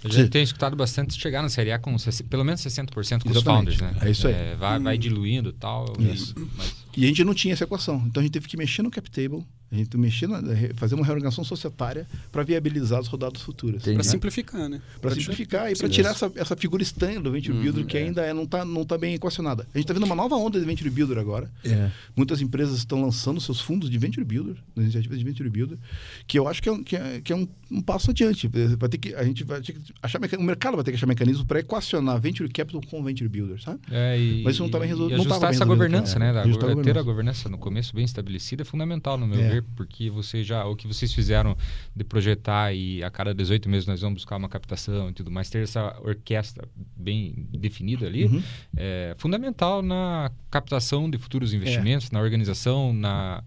Eu 0.03 0.11
já 0.11 0.25
Sim. 0.25 0.29
tenho 0.29 0.43
escutado 0.43 0.75
bastante 0.75 1.19
chegar 1.21 1.43
na 1.43 1.49
Série 1.49 1.71
A 1.71 1.79
com 1.79 1.97
60 1.97 2.29
pelo 2.29 2.45
menos 2.45 2.61
60% 2.61 2.89
com 3.23 3.31
os 3.31 3.37
Exatamente. 3.37 3.45
founders, 3.45 3.81
né? 3.81 3.95
É 4.01 4.11
isso 4.11 4.27
aí. 4.27 4.57
vai, 4.59 4.81
vai 4.81 4.99
diluindo 4.99 5.51
e 5.51 5.53
tal. 5.53 5.93
Isso. 6.01 6.35
Mas 6.57 6.75
E 6.97 7.05
a 7.05 7.07
gente 7.07 7.23
não 7.23 7.35
tinha 7.35 7.55
essa 7.55 7.63
equação. 7.63 8.03
Então 8.07 8.21
a 8.21 8.25
gente 8.25 8.33
teve 8.33 8.49
que 8.49 8.57
mexer 8.57 8.83
no 8.83 8.91
cap 8.91 9.09
table, 9.09 9.45
a 9.73 9.75
gente 9.77 9.97
mexer 9.97 10.27
na, 10.29 10.41
fazer 10.75 10.95
uma 10.95 11.05
reorganização 11.05 11.43
societária 11.43 12.07
para 12.31 12.43
viabilizar 12.43 13.01
as 13.01 13.09
rodadas 13.09 13.41
futuras. 13.41 13.83
Né? 13.87 14.03
simplificar, 14.03 14.69
né? 14.69 14.83
Para 15.01 15.15
simplificar 15.15 15.73
e 15.73 15.77
para 15.77 15.89
tirar 15.89 16.11
essa, 16.11 16.31
essa 16.37 16.55
figura 16.57 16.83
estranha 16.83 17.19
do 17.19 17.31
Venture 17.33 17.57
Uhum, 17.57 17.63
Builder 17.63 17.87
que 17.87 17.97
é. 17.97 18.03
ainda 18.05 18.23
é, 18.23 18.33
não 18.35 18.43
está 18.45 18.65
não 18.65 18.85
tá 18.85 18.99
bem 18.99 19.15
equacionada. 19.15 19.63
A 19.75 19.79
gente 19.79 19.85
está 19.85 19.95
vendo 19.95 20.05
uma 20.05 20.15
nova 20.15 20.37
onda 20.37 20.61
de 20.61 20.67
Venture 20.67 20.91
Builder 20.91 21.17
agora. 21.19 21.51
É. 21.65 21.91
Muitas 22.15 22.41
empresas 22.43 22.77
estão 22.79 23.01
lançando 23.03 23.41
seus 23.41 23.61
fundos 23.61 23.89
de 23.89 23.97
Venture 23.99 24.25
Builder, 24.25 24.57
das 24.77 24.85
iniciativas 24.85 25.19
de 25.19 25.25
Venture 25.25 25.49
Builder, 25.49 25.79
que 26.27 26.39
eu 26.39 26.47
acho 26.47 26.63
que 26.63 26.69
é, 26.69 26.73
um- 26.73 26.83
que 26.83 26.95
é, 26.97 27.21
que 27.23 27.33
é 27.33 27.37
um, 27.37 27.49
um 27.71 27.81
passo 27.81 28.11
adiante. 28.11 28.49
Vai 28.79 28.89
ter 28.91 28.99
que, 28.99 29.15
a 29.15 29.25
gente 29.25 29.43
vai 29.45 29.61
ter 29.63 29.73
que 29.73 29.81
achar 30.03 30.19
meca- 30.19 30.39
o 30.39 30.43
mercado 30.43 30.75
vai 30.75 30.85
ter 30.85 30.91
que 30.91 30.97
achar 30.97 31.07
mecanismo 31.07 31.47
para 31.47 31.61
equacionar 31.61 32.21
Venture 32.21 32.49
Capital 32.51 32.81
com 32.91 33.03
Venture 33.03 33.29
Builder, 33.29 33.61
sabe? 33.63 33.81
É, 33.91 34.19
e, 34.21 34.43
Mas 34.43 34.55
isso 34.55 34.63
não 34.63 34.71
tava 34.71 34.85
bem 34.85 34.91
resol- 34.93 35.09
e 35.11 35.17
não 35.17 35.25
tava 35.25 35.31
ajustar 35.31 35.41
bem 35.41 35.57
essa 35.57 35.65
resolvido, 35.65 35.77
governança, 35.91 36.19
né? 36.19 36.33
Da, 36.33 36.43
Ajustar 36.43 36.65
a 36.65 36.69
ter 36.69 36.75
governança. 36.77 37.01
a 37.01 37.03
governança 37.03 37.49
no 37.49 37.59
começo 37.59 37.95
bem 37.95 38.05
estabelecida 38.05 38.63
é 38.63 38.65
fundamental, 38.65 39.17
no 39.17 39.27
meu 39.27 39.41
É. 39.41 39.62
porque 39.77 40.11
você 40.11 40.43
já, 40.43 40.65
o 40.67 40.77
que 40.77 40.87
vocês 40.87 41.13
fizeram 41.13 41.57
de 41.95 42.05
projetar 42.05 42.73
e 42.73 43.03
a 43.03 43.11
cada 43.11 43.35
18 43.35 43.69
meses 43.69 43.87
nós 43.87 44.01
vamos 44.01 44.23
buscar 44.23 44.37
uma 44.37 44.49
captação 44.49 45.11
e 45.11 45.13
tudo 45.13 45.31
mais, 45.31 45.49
ter 45.51 45.63
essa 45.63 45.99
orquestra 46.03 46.69
bem 46.97 47.47
definida 47.53 48.07
ali, 48.07 48.25
Uhum. 48.27 48.43
é 48.77 49.15
fundamental 49.19 49.83
na 49.83 50.31
captação 50.51 51.11
de 51.11 51.19
futuros 51.19 51.53
investimentos, 51.55 52.11
na 52.11 52.21
organização, 52.21 52.93
na 52.93 53.43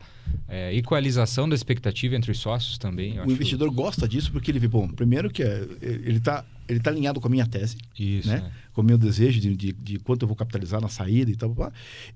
é, 0.47 0.75
equalização 0.75 1.47
da 1.47 1.55
expectativa 1.55 2.15
entre 2.15 2.31
os 2.31 2.39
sócios 2.39 2.77
também. 2.77 3.19
O 3.19 3.31
investidor 3.31 3.69
gosta 3.71 4.07
disso 4.07 4.31
porque 4.31 4.51
ele 4.51 4.59
vê, 4.59 4.67
bom, 4.67 4.87
primeiro 4.87 5.29
que 5.29 5.43
é, 5.43 5.67
ele 5.81 6.17
está 6.17 6.43
ele 6.67 6.79
tá 6.79 6.89
alinhado 6.89 7.19
com 7.21 7.27
a 7.27 7.29
minha 7.31 7.45
tese, 7.45 7.77
Isso, 7.97 8.27
né? 8.27 8.41
né? 8.41 8.51
com 8.73 8.81
o 8.81 8.83
meu 8.83 8.97
desejo 8.97 9.39
de, 9.39 9.55
de, 9.55 9.71
de 9.73 9.99
quanto 9.99 10.23
eu 10.23 10.27
vou 10.27 10.35
capitalizar 10.35 10.81
na 10.81 10.89
saída 10.89 11.31
e 11.31 11.35
tal. 11.35 11.53
blá, 11.53 11.69
blá. 11.69 11.73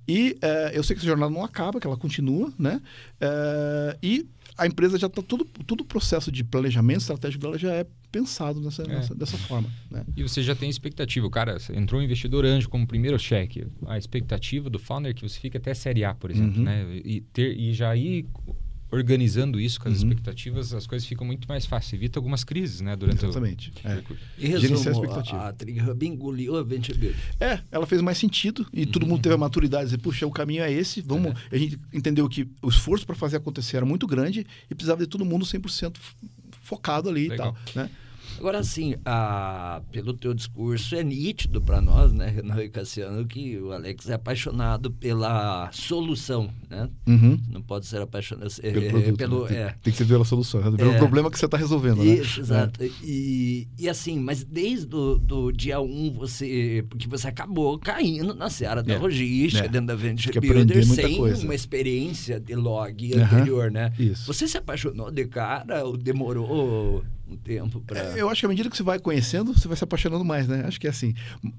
E 0.08 0.36
eh, 0.42 0.72
eu 0.74 0.84
sei 0.84 0.96
que 0.96 1.00
essa 1.00 1.08
jornada 1.08 1.32
não 1.34 1.44
acaba, 1.44 1.80
que 1.80 1.88
ela 1.88 1.96
continua, 1.98 2.52
né? 2.60 2.82
Eh, 3.22 3.98
e 4.04 4.28
a 4.58 4.68
empresa 4.68 4.98
já 4.98 5.08
está 5.08 5.22
todo, 5.22 5.46
todo 5.46 5.82
o 5.82 5.86
processo 5.86 6.32
de 6.32 6.44
planejamento 6.44 7.00
estratégico 7.02 7.42
dela 7.42 7.58
já 7.58 7.72
é 7.74 7.86
pensado 8.12 8.60
nessa, 8.60 8.82
É. 8.84 8.88
nessa- 8.88 9.16
dessa 9.16 9.38
forma, 9.38 9.70
né? 9.90 10.04
E 10.18 10.24
você 10.24 10.42
já 10.44 10.54
tem 10.56 10.70
expectativa. 10.70 11.26
O 11.26 11.30
cara 11.30 11.56
entrou 11.74 12.02
um 12.02 12.04
investidor 12.04 12.44
anjo 12.44 12.68
como 12.68 12.86
primeiro 12.88 13.18
cheque. 13.20 13.68
A 13.88 13.98
expectativa 13.98 14.70
do 14.70 14.80
founder 14.80 15.12
é 15.12 15.14
que 15.14 15.22
você 15.22 15.40
fique 15.40 15.56
até 15.56 15.74
série 15.74 16.04
A, 16.04 16.14
por 16.14 16.30
exemplo, 16.32 16.58
Uhum. 16.58 16.64
né? 16.66 16.86
E, 17.06 17.22
ter, 17.22 17.56
e 17.58 17.72
já 17.74 17.96
ir 17.96 18.26
organizando 18.92 19.60
isso 19.60 19.80
com 19.80 19.88
as 19.88 20.02
Uhum. 20.02 20.10
expectativas, 20.10 20.74
as 20.74 20.88
coisas 20.88 21.08
ficam 21.08 21.26
muito 21.26 21.48
mais 21.48 21.66
fáceis. 21.66 21.94
Evita 21.94 22.18
algumas 22.20 22.44
crises, 22.44 22.82
né? 22.82 22.96
Durante 22.96 23.24
Exatamente. 23.24 23.72
o 23.84 23.88
É. 23.88 24.04
E 24.38 24.46
a 24.48 24.50
resumo, 24.60 24.76
expectativa. 24.76 25.48
a 25.48 25.54
TriHub 25.54 26.06
engoliu 26.08 26.58
a 26.58 26.64
Venture 26.64 26.98
Builder. 26.98 27.20
É, 27.40 27.60
ela 27.72 27.86
fez 27.86 28.02
mais 28.02 28.18
sentido 28.18 28.66
e 28.74 28.86
todo 28.86 29.06
mundo 29.06 29.22
teve 29.22 29.36
a 29.36 29.38
maturidade 29.38 29.84
de 29.86 29.92
dizer, 29.92 29.98
puxa, 30.02 30.26
o 30.26 30.32
caminho 30.32 30.64
é 30.64 30.72
esse, 30.72 31.02
vamos... 31.02 31.34
A 31.52 31.58
gente 31.58 31.80
entendeu 31.94 32.28
que 32.28 32.48
o 32.62 32.70
esforço 32.70 33.06
para 33.06 33.16
fazer 33.16 33.38
acontecer 33.38 33.78
era 33.78 33.86
muito 33.86 34.08
grande 34.08 34.46
e 34.70 34.76
precisava 34.76 35.02
de 35.02 35.08
todo 35.08 35.24
mundo 35.24 35.46
100% 35.46 35.96
f- 35.98 36.16
focado 36.64 37.10
ali 37.10 37.28
Legal. 37.30 37.56
e 37.68 37.74
tal, 37.74 37.84
né? 37.84 37.90
Agora, 38.40 38.60
assim, 38.60 38.96
a, 39.06 39.82
pelo 39.92 40.14
teu 40.14 40.34
discurso, 40.34 40.96
é 40.96 41.04
nítido 41.04 41.62
para 41.62 41.82
nós, 41.82 42.14
né, 42.14 42.28
Renan 42.30 42.64
e 42.64 42.70
Cassiano, 42.70 43.26
que 43.28 43.58
o 43.60 43.72
Alex 43.74 44.10
é 44.10 44.14
apaixonado 44.14 44.90
pela 44.92 45.70
solução, 45.72 46.50
né? 46.70 46.90
Uhum. 47.08 47.38
Não 47.52 47.62
pode 47.62 47.86
ser 47.86 48.02
apaixonado 48.02 48.50
é, 48.64 48.72
Pelo 48.72 48.86
é, 48.86 48.90
produto, 48.90 49.18
pelo- 49.18 49.42
né? 49.44 49.48
tem, 49.50 49.58
é. 49.58 49.76
tem 49.84 49.92
que 49.92 49.98
ser 49.98 50.06
pela 50.06 50.24
solução, 50.24 50.62
né? 50.62 50.78
pelo 50.78 50.92
É. 50.94 50.98
problema 50.98 51.30
que 51.30 51.38
você 51.38 51.46
está 51.46 51.58
resolvendo, 51.58 51.98
né? 51.98 52.06
Isso, 52.06 52.40
exato. 52.40 52.80
E, 53.04 53.68
e 53.78 53.90
assim, 53.90 54.18
mas 54.20 54.44
desde 54.44 54.96
o 54.96 55.18
do 55.18 55.52
dia 55.52 55.82
1, 55.82 56.14
você. 56.14 56.86
Porque 56.90 57.08
você 57.08 57.28
acabou 57.28 57.78
caindo 57.78 58.34
na 58.34 58.50
seara 58.50 58.82
da 58.82 58.94
É. 58.94 58.98
logística, 58.98 59.66
É. 59.66 59.70
dentro 59.70 59.88
da 59.88 59.96
Venture 59.96 60.40
Builder, 60.40 60.86
sem 60.86 61.18
coisa. 61.18 61.44
uma 61.44 61.56
experiência 61.56 62.40
de 62.40 62.56
log 62.56 63.14
anterior, 63.16 63.70
né? 63.70 63.92
Isso. 64.00 64.26
Você 64.28 64.48
se 64.48 64.58
apaixonou 64.58 65.12
de 65.12 65.26
cara 65.28 65.84
ou 65.84 65.98
demorou 65.98 67.04
um 67.30 67.38
tempo 67.38 67.80
pra. 67.82 68.00
É, 68.00 68.22
Eu 68.22 68.30
acho 68.30 68.40
que 68.42 68.46
à 68.46 68.50
medida 68.50 68.70
que 68.70 68.76
você 68.78 68.84
vai 68.84 69.00
conhecendo, 69.00 69.54
você 69.54 69.68
vai 69.68 69.78
se 69.78 69.84
apaixonando 69.84 70.24
mais, 70.26 70.48
né? 70.48 70.64
Acho 70.66 70.80
que 70.80 70.88
é 70.88 70.90
assim. 70.90 71.14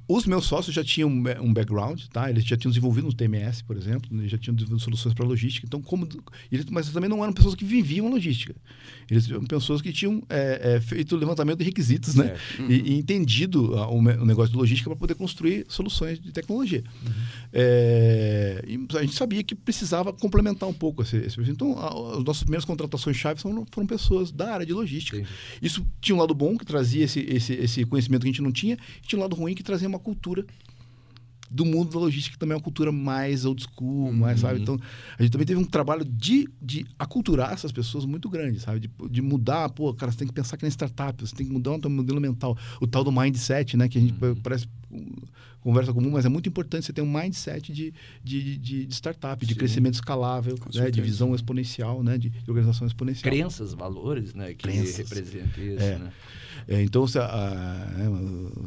Os 0.09 0.27
meus 0.27 0.45
sócios 0.47 0.75
já 0.75 0.83
tinham 0.85 1.09
um 1.09 1.23
ba- 1.23 1.39
um 1.41 1.53
background, 1.53 2.01
tá? 2.13 2.29
Eles 2.31 2.45
já 2.45 2.57
tinham 2.57 2.71
desenvolvido 2.71 3.07
no 3.07 3.13
TMS, 3.13 3.63
por 3.65 3.77
exemplo, 3.77 4.11
eles 4.17 4.31
já 4.31 4.39
tinham 4.39 4.55
desenvolvido 4.55 4.83
soluções 4.85 5.15
para 5.15 5.25
logística. 5.25 5.67
Então, 5.67 5.81
como. 5.81 6.09
Eles, 6.51 6.67
mas 6.71 6.89
também 6.91 7.09
não 7.09 7.23
eram 7.23 7.33
pessoas 7.33 7.55
que 7.55 7.65
viviam 7.65 8.07
a 8.07 8.11
logística. 8.11 8.55
Eles 9.11 9.29
eram 9.31 9.45
pessoas 9.45 9.81
que 9.83 9.93
tinham 9.93 10.23
é, 10.29 10.77
é, 10.77 10.81
feito 10.81 11.17
levantamento 11.17 11.59
de 11.59 11.65
requisitos, 11.65 12.15
né? 12.15 12.35
E, 12.69 12.93
e 12.93 12.99
entendido 12.99 13.77
ah, 13.77 13.89
o, 13.91 14.01
negócio 14.03 14.51
de 14.53 14.57
logística 14.59 14.89
para 14.91 14.99
poder 14.99 15.15
construir 15.15 15.65
soluções 15.69 16.19
de 16.21 16.33
tecnologia. 16.33 16.83
É, 17.53 18.63
e 18.67 18.87
a 18.97 19.01
gente 19.03 19.15
sabia 19.15 19.43
que 19.43 19.55
precisava 19.55 20.13
complementar 20.13 20.69
um 20.69 20.73
pouco 20.73 21.03
esse, 21.03 21.17
esse. 21.17 21.41
Então, 21.43 21.79
a- 21.79 22.19
as 22.19 22.25
nossas 22.25 22.43
primeiras 22.43 22.65
contratações-chave 22.65 23.41
foram, 23.41 23.67
foram 23.71 23.87
pessoas 23.87 24.31
da 24.31 24.53
área 24.55 24.67
de 24.67 24.73
logística. 24.73 25.17
Entendi. 25.19 25.31
Isso 25.61 25.87
tinha 26.01 26.17
um 26.17 26.19
lado 26.19 26.35
bom, 26.35 26.57
que 26.57 26.65
trazia 26.65 27.05
esse, 27.05 27.21
esse, 27.21 27.53
esse 27.55 27.85
conhecimento 27.85 28.23
que 28.23 28.29
a 28.29 28.33
gente 28.33 28.43
não 28.43 28.53
tinha, 28.53 28.79
e 29.03 29.07
tinha 29.07 29.19
um 29.19 29.23
lado 29.23 29.37
ruim, 29.37 29.55
que 29.55 29.63
trazia 29.63 29.89
uma 29.89 29.99
cultura 29.99 30.45
do 31.51 31.65
mundo 31.65 31.91
da 31.91 31.99
logística, 31.99 32.35
que 32.35 32.39
também 32.39 32.53
é 32.55 32.57
uma 32.57 32.63
cultura 32.63 32.93
mais 32.93 33.45
old 33.45 33.63
school, 33.63 34.13
mais, 34.13 34.41
sabe? 34.41 34.61
Então, 34.61 34.79
a 35.19 35.23
gente 35.23 35.33
também 35.33 35.47
teve 35.47 35.59
um 35.61 35.65
trabalho 35.65 36.05
de, 36.05 36.49
de 36.63 36.87
aculturar 36.99 37.53
essas 37.53 37.73
pessoas 37.73 38.05
muito 38.05 38.29
grande, 38.29 38.61
sabe? 38.61 38.81
De, 38.81 38.91
de 39.11 39.21
mudar, 39.21 39.69
pô, 39.71 39.93
cara, 39.93 40.13
você 40.13 40.19
tem 40.19 40.29
que 40.29 40.33
pensar 40.35 40.57
que 40.57 40.63
nem 40.63 40.71
startup, 40.71 41.27
você 41.27 41.35
tem 41.35 41.47
que 41.47 41.53
mudar 41.53 41.73
o 41.73 41.79
teu 41.81 41.91
modelo 41.91 42.21
mental, 42.21 42.57
o 42.81 42.87
tal 42.87 43.03
do 43.03 43.11
mindset, 43.11 43.77
né? 43.77 43.89
Que 43.89 43.99
a 43.99 44.01
gente 44.01 44.15
parece 44.43 44.69
conversa 45.61 45.93
comum, 45.93 46.11
mas 46.11 46.25
é 46.25 46.29
muito 46.29 46.49
importante 46.49 46.87
você 46.87 46.93
ter 46.93 47.03
um 47.03 47.13
mindset 47.13 47.73
de, 47.73 47.93
de, 48.25 48.57
de, 48.59 48.87
de 48.87 48.95
startup, 48.95 49.45
de 49.45 49.53
Sim. 49.53 49.59
crescimento 49.59 49.95
escalável, 49.95 50.59
né, 50.75 50.91
de 50.91 51.03
visão 51.03 51.35
exponencial, 51.35 52.03
né, 52.03 52.17
de, 52.17 52.33
organização 52.49 52.87
exponencial. 52.87 53.31
Crenças, 53.31 53.75
valores, 53.75 54.35
né? 54.35 54.49
Que 54.51 54.69
Crenças. 54.69 54.97
representam 54.97 55.63
isso, 55.63 55.83
É. 55.83 55.99
né? 55.99 56.13
É, 56.69 56.83
então, 56.83 57.07
você, 57.07 57.19
ah, 57.19 57.87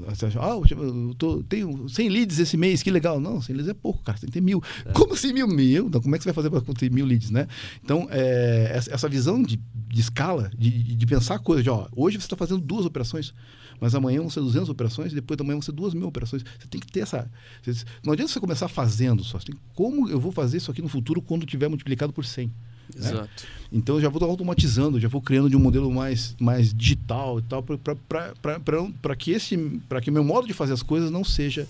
é, 0.08 0.10
você 0.16 0.26
acha, 0.28 0.40
ah, 0.42 0.60
eu 0.72 1.16
tô, 1.18 1.44
tenho 1.44 1.88
100 1.88 2.10
leads 2.10 2.40
esse 2.40 2.58
mês, 2.58 2.82
que 2.84 2.92
legal. 2.92 3.20
Não, 3.20 3.42
100 3.42 3.56
leads 3.56 3.70
é 3.70 3.74
pouco, 3.74 4.02
cara, 4.04 4.18
tem 4.18 4.28
que 4.28 4.34
ter 4.34 4.42
mil. 4.42 4.62
Como 4.94 5.14
assim 5.14 5.34
mil? 5.34 5.48
Mil? 5.48 5.88
Então, 5.88 6.02
como 6.02 6.16
é 6.16 6.18
que 6.18 6.24
você 6.24 6.32
vai 6.32 6.36
fazer 6.44 6.50
para 6.50 6.74
ter 6.74 6.92
mil 6.92 7.06
leads, 7.06 7.30
né? 7.30 7.48
Então, 7.84 8.08
é, 8.12 8.72
essa, 8.74 8.94
essa 8.94 9.10
visão 9.10 9.42
de, 9.42 9.60
de 9.88 10.02
escala, 10.02 10.52
de, 10.58 10.70
de 10.96 11.06
pensar 11.06 11.40
coisas, 11.40 11.64
de, 11.64 11.70
ó, 11.70 11.88
hoje 11.96 12.18
você 12.20 12.26
está 12.26 12.36
fazendo 12.36 12.62
duas 12.62 12.86
operações, 12.86 13.34
mas 13.80 13.96
amanhã 13.96 14.20
vão 14.22 14.30
ser 14.30 14.40
200 14.40 14.70
operações, 14.70 15.12
e 15.12 15.16
depois 15.16 15.38
da 15.38 15.44
manhã 15.44 15.56
vão 15.56 15.62
ser 15.62 15.72
duas 15.72 15.94
mil 15.94 16.08
operações. 16.08 16.44
Você 16.60 16.68
tem 16.68 16.80
que 16.80 16.88
ter 16.92 17.02
essa... 17.02 17.30
você- 17.62 17.86
não 18.04 18.14
adianta 18.14 18.32
você 18.32 18.40
começar 18.40 18.68
fazendo 18.68 19.24
só, 19.24 19.40
você 19.40 19.48
tem, 19.48 19.56
como 19.74 20.10
eu 20.10 20.20
vou 20.20 20.32
fazer 20.32 20.58
isso 20.58 20.72
aqui 20.72 20.82
no 20.82 20.88
futuro 20.90 21.22
quando 21.22 21.46
tiver 21.46 21.68
multiplicado 21.68 22.14
por 22.14 22.26
100? 22.26 22.52
Exato. 22.96 23.48
Então 23.72 23.96
eu 23.96 24.02
já 24.02 24.10
vou 24.10 24.24
automatizando, 24.30 25.00
já 25.00 25.08
vou 25.08 25.22
criando 25.22 25.50
de 25.50 25.56
um 25.56 25.60
modelo 25.60 25.92
mais, 25.92 26.36
mais 26.40 26.74
digital 26.74 27.40
e 27.40 27.42
tal, 27.42 27.64
para 27.64 29.16
que 29.16 29.32
esse 29.32 29.58
para 29.90 30.00
que 30.00 30.10
o 30.10 30.14
meu 30.14 30.24
modo 30.24 30.48
de 30.48 30.54
fazer 30.54 30.74
as 30.74 30.84
coisas 30.84 31.10
não 31.10 31.24
seja. 31.24 31.68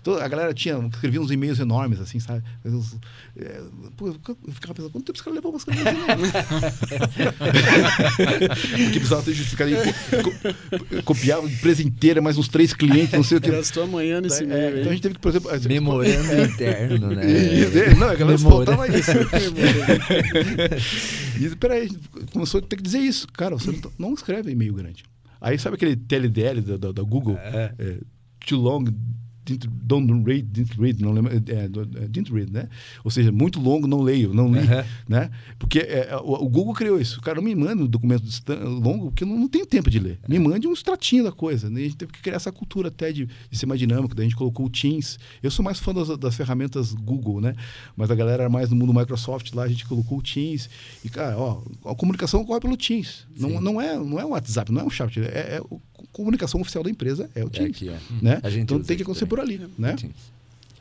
Então, 0.00 0.14
a 0.16 0.26
galera 0.28 0.52
tinha, 0.54 0.76
escrevia 0.92 1.20
uns 1.20 1.30
e-mails 1.30 1.60
enormes, 1.60 2.00
assim, 2.00 2.18
sabe? 2.18 2.42
Uns, 2.64 2.96
é, 3.36 3.60
pô, 3.96 4.08
eu 4.08 4.14
ficava 4.52 4.74
pensando, 4.74 4.90
quanto 4.90 5.04
tempo 5.04 5.16
esse 5.16 5.22
cara 5.24 5.34
levou 5.34 5.56
escrever 5.56 5.82
esse 5.86 5.90
e-mail? 5.90 7.30
Porque 8.70 8.98
precisava 8.98 9.22
ter 9.22 9.32
justificado. 9.34 9.70
Co 10.22 10.30
co 10.96 11.02
copiava 11.02 11.46
a 11.46 11.50
empresa 11.50 11.82
inteira, 11.82 12.20
mais 12.22 12.38
uns 12.38 12.48
três 12.48 12.72
clientes, 12.72 13.12
não 13.12 13.22
sei 13.22 13.38
o 13.38 13.40
que. 13.40 13.50
Gastou 13.50 13.82
amanhã 13.84 14.20
nesse 14.20 14.42
É, 14.42 14.46
e-mail. 14.46 14.78
então 14.80 14.90
a 14.90 14.94
gente 14.94 15.02
teve 15.02 15.14
que, 15.14 15.20
por 15.20 15.28
exemplo. 15.28 15.50
a- 15.50 15.58
Memorando 15.68 16.32
interno, 16.50 17.08
né? 17.14 17.22
É, 17.62 17.94
Não, 17.94 18.08
a 18.08 18.14
galera 18.14 18.38
só 18.38 18.48
Memora- 18.48 18.76
faltava 18.76 18.98
isso. 18.98 19.10
E 21.40 21.56
peraí, 21.56 21.82
a 21.82 21.84
gente 21.84 21.98
começou 22.32 22.58
a 22.58 22.62
ter 22.62 22.76
que 22.76 22.82
dizer 22.82 22.98
isso. 22.98 23.26
Cara, 23.32 23.56
você 23.56 23.70
não, 23.72 23.80
não 23.98 24.14
escreve 24.14 24.50
e-mail 24.50 24.74
grande. 24.74 25.04
Aí 25.40 25.58
sabe 25.58 25.76
aquele 25.76 25.96
TLDL 25.96 26.60
da, 26.60 26.76
da, 26.76 26.92
da 26.92 27.02
Google? 27.02 27.36
É. 27.38 27.72
É, 27.78 27.96
too 28.46 28.60
long, 28.60 28.84
didn't, 29.58 29.68
don't 29.84 30.24
read, 30.24 30.42
didn't 30.50 30.80
read, 30.80 31.02
não 31.02 31.12
lembro, 31.12 31.32
é, 31.34 31.68
do- 31.68 31.82
é, 31.98 32.06
didn't 32.08 32.32
read, 32.32 32.52
né? 32.52 32.68
Ou 33.04 33.10
seja, 33.10 33.30
muito 33.32 33.60
longo, 33.60 33.86
não 33.86 34.00
leio, 34.00 34.32
não 34.34 34.52
li, 34.52 34.60
Aham. 34.60 34.84
né? 35.08 35.30
Porque 35.58 35.78
é, 35.80 36.16
o, 36.22 36.44
o 36.44 36.48
Google 36.48 36.74
criou 36.74 37.00
isso. 37.00 37.18
O 37.18 37.22
cara 37.22 37.40
me 37.40 37.54
manda 37.54 37.82
um 37.82 37.86
documento 37.86 38.24
longo, 38.80 39.06
porque 39.06 39.24
eu 39.24 39.28
não, 39.28 39.36
não 39.38 39.48
tenho 39.48 39.66
tempo 39.66 39.90
de 39.90 39.98
ler. 39.98 40.18
Me 40.28 40.38
mande 40.38 40.66
um 40.68 40.72
extratinho 40.72 41.24
da 41.24 41.32
coisa. 41.32 41.68
Né? 41.68 41.80
A 41.80 41.84
gente 41.84 41.96
teve 41.96 42.12
que 42.12 42.20
criar 42.22 42.36
essa 42.36 42.52
cultura 42.52 42.88
até 42.88 43.12
de, 43.12 43.28
de 43.50 43.58
ser 43.58 43.66
mais 43.66 43.78
dinâmico. 43.80 44.14
Daí 44.14 44.26
a 44.26 44.28
gente 44.28 44.36
colocou 44.38 44.66
o 44.66 44.70
Teams. 44.70 45.18
Eu 45.42 45.50
sou 45.50 45.64
mais 45.64 45.78
fã 45.78 45.92
das, 45.92 46.16
das 46.18 46.34
ferramentas 46.34 46.92
Google, 46.92 47.40
né? 47.40 47.54
Mas 47.96 48.10
a 48.10 48.14
galera 48.14 48.42
era 48.44 48.50
mais 48.50 48.70
no 48.70 48.76
mundo 48.76 48.92
Microsoft 48.94 49.52
lá, 49.54 49.64
a 49.64 49.68
gente 49.68 49.84
colocou 49.86 50.18
o 50.18 50.22
Teams. 50.22 50.68
E, 51.04 51.08
cara, 51.08 51.36
ó, 51.38 51.62
a 51.84 51.94
comunicação 51.94 52.44
corre 52.44 52.60
pelo 52.60 52.76
Teams. 52.76 53.26
Não, 53.38 53.60
não, 53.60 53.80
é, 53.80 53.96
não 53.96 54.18
é 54.20 54.24
um 54.24 54.30
WhatsApp, 54.30 54.70
não 54.72 54.80
é 54.82 54.84
um 54.84 54.90
chat. 54.90 55.18
É, 55.20 55.56
é 55.56 55.60
o- 55.70 55.80
comunicação 56.12 56.60
oficial 56.60 56.82
da 56.84 56.90
empresa 56.90 57.30
é 57.34 57.44
o 57.44 57.46
É 57.46 57.50
Teams. 57.50 57.70
aqui, 57.76 57.88
ó. 57.90 57.94
Né? 58.22 58.40
A 58.42 58.50
gente 58.50 58.62
Então 58.62 58.76
usa 58.78 58.86
tem 58.86 58.96
que 58.96 59.02
aqui 59.02 59.10
acontecer 59.10 59.26
por 59.26 59.40
ali, 59.40 59.60
né? 59.78 59.96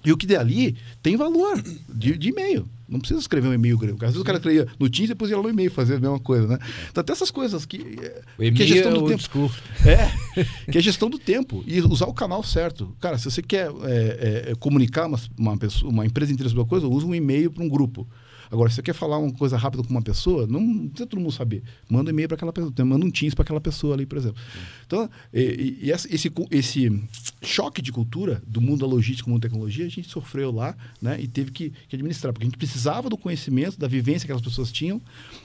E 0.03 0.11
o 0.13 0.17
que 0.17 0.25
der 0.25 0.39
ali 0.39 0.77
tem 1.03 1.17
valor 1.17 1.61
de, 1.93 2.17
de 2.17 2.29
e-mail. 2.29 2.65
Não 2.87 2.99
precisa 2.99 3.19
escrever 3.19 3.49
um 3.49 3.53
e-mail 3.53 3.77
grande. 3.77 3.95
Às 3.97 4.11
vezes 4.11 4.21
o 4.21 4.23
cara 4.23 4.37
escrevia 4.37 4.65
no 4.79 4.89
Teams 4.89 5.09
e 5.09 5.13
depois 5.13 5.29
ia 5.29 5.37
lá 5.37 5.43
no 5.43 5.49
e-mail 5.49 5.69
fazer 5.69 5.95
a 5.95 5.99
mesma 5.99 6.19
coisa, 6.19 6.47
né? 6.47 6.57
Então 6.89 7.03
tem 7.03 7.13
essas 7.13 7.29
coisas 7.29 7.65
que, 7.65 7.77
é, 8.01 8.21
O 8.37 8.41
que 8.41 8.43
é 8.43 8.47
e-mail 8.47 8.67
gestão 8.67 8.91
é 8.91 8.95
do 8.95 9.07
tempo. 9.07 9.51
É, 9.85 10.41
que 10.71 10.77
é 10.77 10.81
gestão 10.81 11.09
do 11.09 11.19
tempo 11.19 11.63
e 11.67 11.81
usar 11.81 12.05
o 12.07 12.13
canal 12.13 12.41
certo. 12.43 12.95
Cara, 12.99 13.17
se 13.17 13.25
você 13.29 13.41
quer 13.43 13.69
é, 13.83 14.49
é, 14.51 14.55
comunicar 14.55 15.05
uma, 15.07 15.19
uma, 15.37 15.57
pessoa, 15.57 15.91
uma 15.91 16.05
empresa 16.05 16.31
inteira 16.31 16.49
sobre 16.49 16.61
uma 16.61 16.67
coisa, 16.67 16.87
usa 16.87 17.05
um 17.05 17.13
e-mail 17.13 17.51
para 17.51 17.63
um 17.63 17.69
grupo. 17.69 18.07
Agora, 18.51 18.69
se 18.69 18.75
você 18.77 18.81
quer 18.81 18.93
falar 18.93 19.17
uma 19.17 19.31
coisa 19.31 19.57
rápida 19.57 19.83
com 19.83 19.89
uma 19.89 20.01
pessoa, 20.01 20.47
não 20.47 20.87
precisa 20.87 21.05
todo 21.05 21.19
mundo 21.19 21.31
saber. 21.31 21.63
Manda 21.87 22.09
um 22.09 22.13
e-mail 22.13 22.27
para 22.27 22.35
aquela 22.35 22.51
pessoa, 22.51 22.73
manda 22.85 23.05
um 23.05 23.11
Teams 23.11 23.35
para 23.35 23.43
aquela 23.43 23.61
pessoa 23.61 23.93
ali, 23.93 24.05
por 24.05 24.17
exemplo. 24.17 24.41
Então, 24.85 25.09
e, 25.33 25.77
e- 25.83 25.91
esse, 25.91 26.31
esse 26.51 27.03
choque 27.43 27.81
de 27.81 27.91
cultura 27.91 28.41
do 28.47 28.59
mundo 28.59 28.81
da 28.81 28.87
logística 28.87 29.25
com 29.25 29.31
mundo 29.31 29.41
da 29.41 29.49
tecnologia, 29.49 29.85
a 29.85 29.89
gente 29.89 30.09
sofreu 30.09 30.51
lá 30.51 30.75
né, 31.01 31.19
e 31.21 31.27
teve 31.27 31.51
que, 31.51 31.71
que 31.87 31.95
administrar, 31.95 32.33
porque 32.33 32.45
a 32.45 32.49
gente 32.49 32.57
precisava 32.57 33.09
do 33.09 33.17
conhecimento, 33.17 33.79
da 33.79 33.87
vivência 33.87 34.21
que 34.25 34.31
aquelas 34.31 34.41
pessoas 34.41 34.71
tinham, 34.71 35.01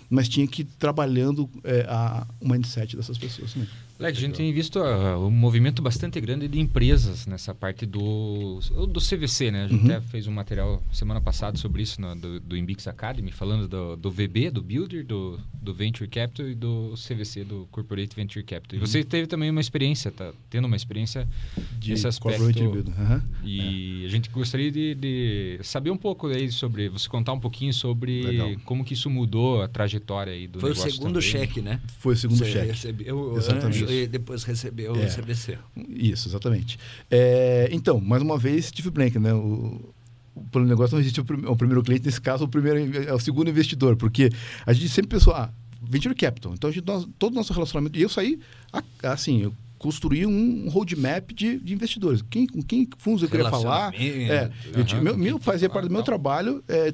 mas 0.08 0.28
tinha 0.28 0.46
que 0.46 0.62
ir 0.62 0.68
trabalhando 0.78 1.48
é, 1.62 1.86
a, 1.88 2.26
o 2.40 2.48
mindset 2.48 2.96
dessas 2.96 3.18
pessoas. 3.18 3.54
Né? 3.54 3.66
Leque, 3.98 4.18
a 4.18 4.20
gente 4.20 4.34
tem 4.36 4.52
visto 4.52 4.80
ah, 4.80 5.16
um 5.18 5.30
movimento 5.30 5.80
bastante 5.80 6.20
grande 6.20 6.48
de 6.48 6.58
empresas 6.58 7.26
nessa 7.26 7.54
parte 7.54 7.86
do, 7.86 8.58
do 8.88 9.00
CVC, 9.00 9.50
né? 9.52 9.64
A 9.64 9.68
gente 9.68 9.84
Uhum. 9.84 9.90
até 9.96 10.00
fez 10.00 10.26
um 10.26 10.32
material 10.32 10.82
semana 10.92 11.20
passada 11.20 11.56
sobre 11.56 11.82
isso 11.82 12.00
no- 12.00 12.14
do, 12.16 12.40
do 12.40 12.56
Imbix 12.56 12.88
Academy, 12.88 13.30
falando 13.30 13.68
do, 13.68 13.96
do 13.96 14.10
VB, 14.10 14.50
do 14.50 14.60
Builder, 14.60 15.06
do, 15.06 15.38
do 15.54 15.72
Venture 15.72 16.08
Capital 16.10 16.48
e 16.48 16.54
do 16.56 16.94
CVC, 16.96 17.44
do 17.44 17.68
Corporate 17.70 18.16
Venture 18.16 18.44
Capital. 18.44 18.78
E 18.78 18.80
Uhum. 18.80 18.86
você 18.86 19.04
teve 19.04 19.28
também 19.28 19.48
uma 19.48 19.60
experiência, 19.60 20.10
tá 20.10 20.32
tendo 20.50 20.64
uma 20.66 20.76
experiência 20.76 21.28
nesse 21.86 22.06
aspecto. 22.06 22.38
corporate 22.38 22.66
builder. 22.68 22.92
Aham. 23.00 23.22
E 23.44 24.04
a 24.04 24.08
gente 24.08 24.28
gostaria 24.28 24.72
de, 24.72 24.94
de 24.96 25.58
saber 25.62 25.90
um 25.90 25.96
pouco 25.96 26.26
aí 26.26 26.50
sobre, 26.50 26.88
você 26.88 27.08
contar 27.08 27.32
um 27.32 27.38
pouquinho 27.40 27.72
sobre 27.72 28.22
Legal. 28.24 28.50
como 28.64 28.84
que 28.84 28.94
isso 28.94 29.08
mudou 29.08 29.62
a 29.62 29.68
trajetória 29.68 30.32
aí 30.32 30.48
do 30.48 30.58
Foi 30.58 30.72
o 30.72 30.74
segundo 30.74 31.20
também. 31.20 31.22
cheque, 31.22 31.62
né? 31.62 31.80
Foi 32.00 32.14
o 32.14 32.16
segundo 32.16 32.38
Você 32.38 32.50
cheque. 32.50 33.12
O 33.12 33.36
Exatamente. 33.36 33.83
Anjo 33.84 33.92
e 33.92 34.06
depois 34.06 34.44
recebeu 34.44 34.94
É. 34.96 35.06
o 35.06 35.10
CBC. 35.14 35.58
Isso, 35.88 36.28
exatamente. 36.28 36.78
É, 37.10 37.68
então, 37.72 38.00
mais 38.00 38.22
uma 38.22 38.36
vez, 38.38 38.66
Steve 38.66 38.90
Blank, 38.90 39.18
né? 39.18 39.32
O, 39.32 39.92
o 40.34 40.42
plano 40.50 40.66
de 40.66 40.70
negócio 40.70 40.94
não 40.94 41.00
existe 41.00 41.20
o, 41.20 41.24
prim- 41.24 41.46
o 41.46 41.56
primeiro 41.56 41.82
cliente, 41.82 42.04
nesse 42.06 42.20
caso, 42.20 42.44
o 42.44 42.48
primeiro 42.48 43.08
é 43.08 43.12
o 43.14 43.20
segundo 43.20 43.48
investidor, 43.48 43.94
porque 43.96 44.30
a 44.66 44.72
gente 44.72 44.88
sempre 44.88 45.10
pensou, 45.10 45.32
ah, 45.34 45.50
venture 45.80 46.14
capital. 46.14 46.52
Então, 46.54 46.68
a 46.70 46.72
gente, 46.72 46.86
nós- 46.86 47.06
todo 47.18 47.32
o 47.32 47.36
nosso 47.36 47.52
relacionamento. 47.52 47.98
E 47.98 48.02
eu 48.02 48.08
saí, 48.08 48.38
assim, 49.02 49.42
eu 49.42 49.54
construí 49.78 50.24
um 50.26 50.68
roadmap 50.70 51.30
de, 51.32 51.58
de 51.58 51.74
investidores. 51.74 52.22
Quem, 52.30 52.46
com 52.46 52.62
quem 52.62 52.88
fundos 52.96 53.22
eu 53.22 53.28
queria 53.28 53.50
falar. 53.50 53.92
É, 53.94 54.50
eu 54.74 54.80
aham, 54.82 55.00
meu, 55.02 55.16
meu- 55.16 55.38
fazia 55.38 55.68
parte 55.68 55.88
do 55.88 55.92
meu 55.92 56.02
trabalho 56.02 56.64
é, 56.66 56.92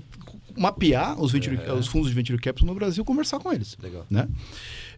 mapear 0.59 1.19
os, 1.23 1.31
venture, 1.31 1.57
os 1.79 1.87
fundos 1.87 2.09
de 2.09 2.15
venture 2.17 2.37
capital 2.41 2.67
no 2.67 2.75
Brasil, 2.75 3.05
conversar 3.05 3.39
com 3.39 3.53
eles 3.53 3.77
Legal. 3.81 4.05
né? 4.11 4.29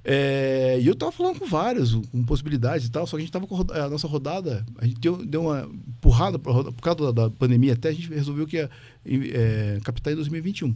É, 0.05 0.79
e 0.81 0.87
eu 0.87 0.97
tava 0.97 1.12
falando 1.12 1.38
com 1.38 1.47
vários, 1.47 1.95
com 1.95 2.25
possibilidades 2.25 2.87
e 2.87 2.91
tal, 2.91 3.07
só 3.07 3.17
que 3.17 3.23
a 3.23 3.25
gente 3.25 3.33
tava 3.33 3.47
com 3.47 3.57
a 3.57 3.88
nossa 3.88 4.09
rodada, 4.09 4.65
a 4.79 4.87
gente 4.87 5.01
deu, 5.01 5.25
deu 5.25 5.43
uma 5.43 5.69
empurrada 5.88 6.38
por 6.38 6.75
causa 6.81 7.12
da, 7.12 7.29
da 7.29 7.31
pandemia 7.31 7.75
até, 7.75 7.91
a 7.91 7.93
gente 7.93 8.09
resolveu 8.09 8.47
que 8.47 8.57
ia 8.57 8.71
é, 9.05 9.79
captar 9.85 10.12
em 10.12 10.17
2021. 10.17 10.75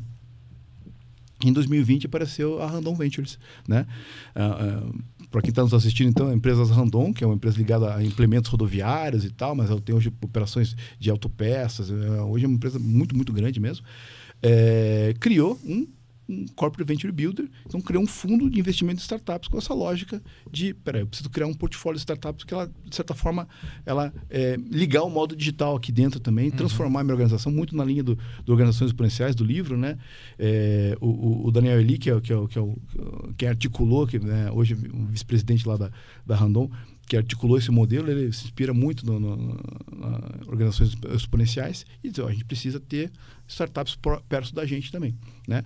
Em 1.45 1.53
2020 1.53 2.07
apareceu 2.07 2.63
a 2.63 2.67
Randon 2.67 2.95
Ventures, 2.95 3.39
né? 3.69 3.87
para 5.31 5.43
quem 5.43 5.51
está 5.51 5.63
nos 5.63 5.75
assistindo, 5.75 6.09
então, 6.09 6.29
a 6.29 6.35
empresa 6.35 6.65
Randon, 6.65 7.13
que 7.13 7.23
é 7.23 7.27
uma 7.27 7.35
empresa 7.35 7.59
ligada 7.59 7.95
a 7.95 8.03
implementos 8.03 8.51
rodoviários 8.51 9.25
e 9.25 9.31
tal, 9.31 9.55
mas 9.55 9.71
ela 9.71 9.81
tem 9.81 9.95
hoje 9.95 10.11
operações 10.23 10.75
de 10.99 11.11
autopeças, 11.11 11.91
é, 11.91 12.23
hoje 12.23 12.45
é 12.45 12.49
uma 12.49 12.55
empresa 12.57 12.79
muito, 12.79 13.15
muito 13.15 13.33
grande 13.33 13.61
mesmo, 13.61 13.85
é, 14.43 15.15
criou 15.19 15.59
um, 15.65 15.87
um 16.29 16.45
Corporate 16.57 16.87
Venture 16.87 17.13
Builder, 17.13 17.49
então 17.65 17.81
criou 17.81 18.03
um 18.03 18.07
fundo 18.07 18.51
de 18.51 18.59
investimento 18.59 18.99
em 18.99 19.03
startups 19.03 19.49
com 19.49 19.59
essa 19.59 19.73
lógica 19.73 20.21
de, 20.51 20.75
peraí, 20.75 21.03
eu 21.03 21.07
preciso 21.07 21.31
criar 21.31 21.47
um 21.47 21.55
portfólio 21.55 21.97
de 21.97 22.01
startups 22.01 22.45
que 22.45 22.53
ela, 22.53 22.71
de 22.85 22.97
certa 22.97 23.15
forma, 23.15 23.47
ela 23.85 24.13
é, 24.29 24.57
ligar 24.71 25.03
o 25.05 25.11
modo 25.11 25.37
digital 25.37 25.77
aqui 25.77 25.93
dentro 25.93 26.19
também, 26.19 26.51
transformar 26.51 27.01
a 27.01 27.05
minha 27.05 27.15
organização, 27.15 27.53
muito 27.53 27.77
na 27.77 27.85
linha 27.85 28.03
do, 28.03 28.19
do 28.45 28.53
Organizações 28.53 28.91
Exponenciais, 28.91 29.35
do 29.35 29.45
livro, 29.45 29.77
né? 29.77 29.99
É, 30.39 30.97
o, 31.01 31.47
o- 31.47 31.51
Daniel 31.53 31.81
Eli, 31.81 31.97
que 31.99 32.11
é, 32.11 32.21
que 32.21 32.33
é, 32.33 32.37
o- 32.37 32.49
que 32.49 32.59
é 32.59 32.61
o, 32.61 32.77
quem 33.37 33.49
articulou, 33.49 34.07
que 34.07 34.19
né, 34.19 34.51
hoje 34.51 34.75
é 34.75 34.97
um 34.97 35.07
vice-presidente 35.07 35.67
lá 35.67 35.77
da, 35.77 35.91
da 36.27 36.35
Randon, 36.37 36.71
que 37.09 37.17
articulou 37.17 37.57
esse 37.57 37.71
modelo, 37.71 38.11
ele 38.11 38.33
se 38.33 38.45
inspira 38.47 38.75
muito 38.75 39.07
no, 39.07 39.21
no, 39.21 39.37
no- 39.37 39.61
na 39.97 40.21
organizações 40.49 40.97
exponenciais 41.15 41.87
e 42.03 42.11
diz, 42.11 42.19
ó, 42.19 42.27
a 42.29 42.33
gente 42.33 42.45
precisa 42.45 42.81
ter 42.81 43.11
startups 43.49 43.95
pro- 43.97 44.21
perto 44.29 44.55
da 44.55 44.65
gente 44.67 44.91
também, 44.91 45.15
né? 45.47 45.63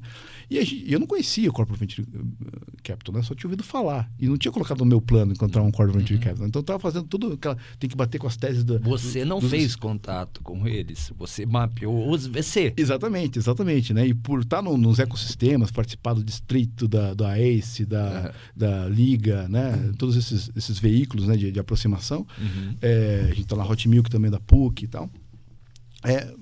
E 0.50 0.62
gente- 0.64 0.90
eu 0.92 0.98
não 0.98 1.06
conhecia 1.06 1.48
o 1.48 1.52
Corporate 1.52 1.80
Venture 1.80 2.06
eh, 2.14 2.80
Capital, 2.82 3.14
né? 3.14 3.22
Só 3.22 3.34
tinha 3.34 3.48
ouvido 3.48 3.62
falar 3.62 4.10
e 4.18 4.26
não 4.26 4.36
tinha 4.36 4.50
colocado 4.52 4.80
no 4.80 4.86
meu 4.86 5.00
plano 5.00 5.32
encontrar 5.32 5.62
um 5.62 5.70
Corporate 5.70 5.98
Venture 6.12 6.18
Capital. 6.18 6.46
Então 6.48 6.60
eu 6.60 6.62
estava 6.62 6.78
fazendo 6.78 7.06
tudo 7.06 7.32
aquela 7.32 7.56
tem 7.78 7.88
que 7.88 7.96
bater 7.96 8.18
com 8.18 8.26
as 8.26 8.36
teses 8.36 8.64
da 8.64 8.78
Você 8.78 9.24
não 9.24 9.38
dos- 9.38 9.50
fez 9.50 9.74
contato 9.76 10.42
com 10.42 10.66
eles, 10.66 11.12
você 11.16 11.46
mapeou 11.46 12.10
os 12.10 12.26
VC. 12.26 12.74
Exatamente, 12.76 13.38
exatamente, 13.38 13.94
né? 13.94 14.06
E 14.06 14.12
por 14.14 14.40
estar 14.40 14.62
no- 14.62 14.76
nos 14.76 14.98
ecossistemas, 14.98 15.70
participar 15.70 16.14
do 16.14 16.22
distrito 16.24 16.86
da, 16.88 17.14
da 17.14 17.38
ACE, 17.38 17.84
da, 17.86 18.32
da 18.56 18.88
Liga, 18.88 19.48
né? 19.48 19.92
Todos 19.98 20.16
esses, 20.16 20.50
esses 20.56 20.78
veículos 20.78 21.26
né? 21.26 21.36
de, 21.36 21.50
de 21.52 21.58
aproximação. 21.60 22.26
Uhum. 22.38 22.74
É, 22.82 23.20
a 23.24 23.28
gente 23.28 23.42
está 23.42 23.56
na 23.56 23.64
Hot 23.66 23.88
Milk 23.88 24.10
também 24.10 24.30
da 24.30 24.40
PUC 24.40 24.84
e 24.84 24.88
tal. 24.88 25.10
É, 26.02 26.32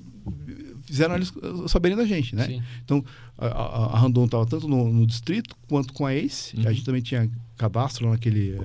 fizeram 0.89 1.15
eles 1.15 1.33
saberem 1.69 1.97
da 1.97 2.05
gente, 2.05 2.35
né? 2.35 2.47
Sim. 2.47 2.63
Então, 2.85 3.05
a, 3.37 3.47
a, 3.47 3.87
a 3.95 3.99
Randon 3.99 4.25
estava 4.25 4.47
tanto 4.47 4.67
no, 4.67 4.93
no 4.93 5.07
distrito 5.07 5.57
quanto 5.69 5.93
com 5.93 6.07
a 6.07 6.15
ACE. 6.15 6.57
Uhum. 6.57 6.69
A 6.69 6.73
gente 6.73 6.85
também 6.85 7.03
tinha 7.03 7.31
cadastro 7.57 8.11
naquele 8.11 8.53
uh, 8.53 8.63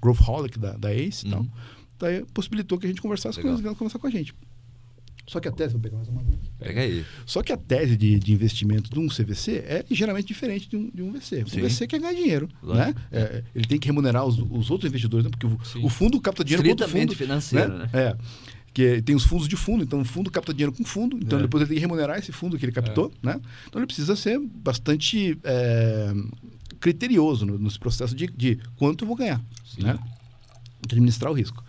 Growth 0.00 0.20
Holic 0.26 0.58
da, 0.58 0.72
da 0.72 0.94
ACE 0.94 1.26
e 1.26 1.30
tal. 1.30 1.40
Uhum. 1.40 1.50
daí 1.98 2.24
possibilitou 2.32 2.78
que 2.78 2.86
a 2.86 2.88
gente 2.88 3.00
conversasse 3.00 3.36
com 3.36 3.42
Legal. 3.42 3.54
eles, 3.54 3.60
vieram 3.62 3.76
conversar 3.76 3.98
com 3.98 4.06
a 4.06 4.10
gente. 4.10 4.34
Só 5.26 5.40
que 5.40 5.48
a 5.48 5.52
tese, 5.52 5.72
vou 5.72 5.80
pegar 5.80 5.96
mais 5.96 6.08
uma. 6.08 6.22
Pega 6.58 6.80
aí. 6.80 7.04
Só 7.24 7.42
que 7.42 7.52
a 7.52 7.56
tese 7.56 7.96
de, 7.96 8.18
de 8.18 8.32
investimento 8.32 8.88
de 8.88 8.98
um 9.00 9.08
CVC 9.08 9.56
é 9.56 9.84
ligeiramente 9.90 10.28
diferente 10.28 10.68
de 10.68 10.76
um, 10.76 10.88
de 10.94 11.02
um 11.02 11.12
VC. 11.12 11.42
O 11.42 11.48
Sim. 11.48 11.62
VC 11.62 11.86
quer 11.88 11.98
ganhar 11.98 12.14
dinheiro, 12.14 12.48
né? 12.62 12.94
É, 13.10 13.42
ele 13.52 13.66
tem 13.66 13.78
que 13.78 13.88
remunerar 13.88 14.24
os, 14.24 14.38
os 14.38 14.70
outros 14.70 14.88
investidores, 14.88 15.24
né? 15.24 15.30
Porque 15.30 15.46
o, 15.46 15.84
o 15.84 15.88
fundo 15.88 16.20
capta 16.20 16.44
dinheiro 16.44 16.62
com 16.62 16.70
Estritamente 16.70 17.08
fundo. 17.08 17.18
financeiro, 17.18 17.76
né? 17.76 17.90
É. 17.92 18.16
Que 18.76 19.00
tem 19.00 19.16
os 19.16 19.24
fundos 19.24 19.48
de 19.48 19.56
fundo, 19.56 19.82
então 19.82 20.00
o 20.02 20.04
fundo 20.04 20.30
capta 20.30 20.52
dinheiro 20.52 20.70
com 20.70 20.84
fundo, 20.84 21.16
então 21.16 21.38
É. 21.38 21.42
depois 21.42 21.62
ele 21.62 21.68
tem 21.68 21.76
que 21.76 21.80
remunerar 21.80 22.18
esse 22.18 22.30
fundo 22.30 22.58
que 22.58 22.64
ele 22.66 22.72
captou, 22.72 23.10
né? 23.22 23.40
Então 23.66 23.80
ele 23.80 23.86
precisa 23.86 24.14
ser 24.14 24.38
bastante 24.38 25.38
é, 25.44 26.12
criterioso 26.78 27.46
no, 27.46 27.58
nesse 27.58 27.78
processo 27.78 28.14
de, 28.14 28.26
de 28.26 28.58
quanto 28.76 29.04
eu 29.04 29.08
vou 29.08 29.16
ganhar, 29.16 29.40
né? 29.78 29.98
De 30.86 30.94
administrar 30.94 31.32
o 31.32 31.34
risco. 31.34 31.64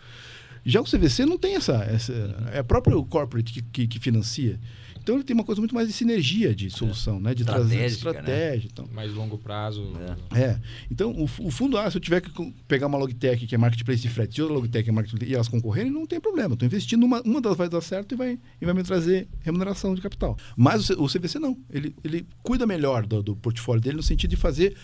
Já 0.66 0.82
o 0.82 0.84
CVC 0.84 1.26
não 1.26 1.38
tem 1.38 1.56
essa. 1.56 1.76
essa 1.86 2.12
é 2.52 2.60
a 2.60 2.64
própria 2.64 2.94
corporate 3.04 3.54
que, 3.54 3.62
que, 3.62 3.88
que 3.88 4.00
financia. 4.00 4.60
Então 5.08 5.16
ele 5.16 5.24
tem 5.24 5.34
uma 5.34 5.46
coisa 5.46 5.62
muito 5.62 5.74
mais 5.74 5.88
de 5.88 5.94
sinergia 5.94 6.54
de 6.54 6.70
solução, 6.70 7.18
né? 7.18 7.34
De 7.34 7.46
trazer 7.46 7.86
Estratégica, 7.86 8.12
né? 8.12 8.20
estratégia. 8.20 8.70
Então. 8.74 8.90
Mais 8.92 9.14
longo 9.14 9.38
prazo. 9.38 9.94
É. 10.36 10.42
É. 10.42 10.60
Então, 10.92 11.12
o, 11.12 11.24
o 11.24 11.50
fundo, 11.50 11.78
ah, 11.78 11.90
se 11.90 11.96
eu 11.96 12.02
tiver 12.02 12.20
que 12.20 12.30
pegar 12.68 12.88
uma 12.88 12.98
Logitech 12.98 13.48
que 13.48 13.56
é 13.56 13.58
marketplace 13.58 14.02
de 14.02 14.10
frete 14.10 14.38
e 14.38 14.42
outra 14.42 14.58
Logitech 14.58 14.84
que 14.84 14.90
é 14.90 14.94
marketplace 14.94 15.32
e 15.32 15.34
elas 15.34 15.48
concorrerem, 15.48 15.90
não 15.90 16.06
tem 16.06 16.20
problema. 16.20 16.56
Estou 16.56 16.66
investindo 16.66 17.06
uma, 17.06 17.22
uma 17.22 17.40
das 17.40 17.56
vai 17.56 17.70
dar 17.70 17.80
certo 17.80 18.16
e 18.16 18.18
vai, 18.18 18.38
e 18.60 18.66
vai 18.66 18.74
me 18.74 18.84
trazer 18.84 19.30
remuneração 19.40 19.96
de 19.96 20.02
capital. 20.02 20.38
Mas 20.58 20.90
o, 20.90 21.06
o 21.06 21.08
CVC 21.08 21.40
não. 21.40 21.58
Ele, 21.70 21.96
ele 22.04 22.28
cuida 22.44 22.68
melhor 22.68 23.06
do, 23.06 23.24
do 23.24 23.34
portfólio 23.34 23.82
dele 23.82 23.96
no 23.96 24.04
sentido 24.04 24.32
de 24.32 24.36
fazer 24.36 24.76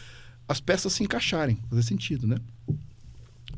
as 0.48 0.62
peças 0.62 0.94
se 0.94 1.04
encaixarem, 1.04 1.58
fazer 1.70 1.84
sentido, 1.84 2.26
né? 2.26 2.38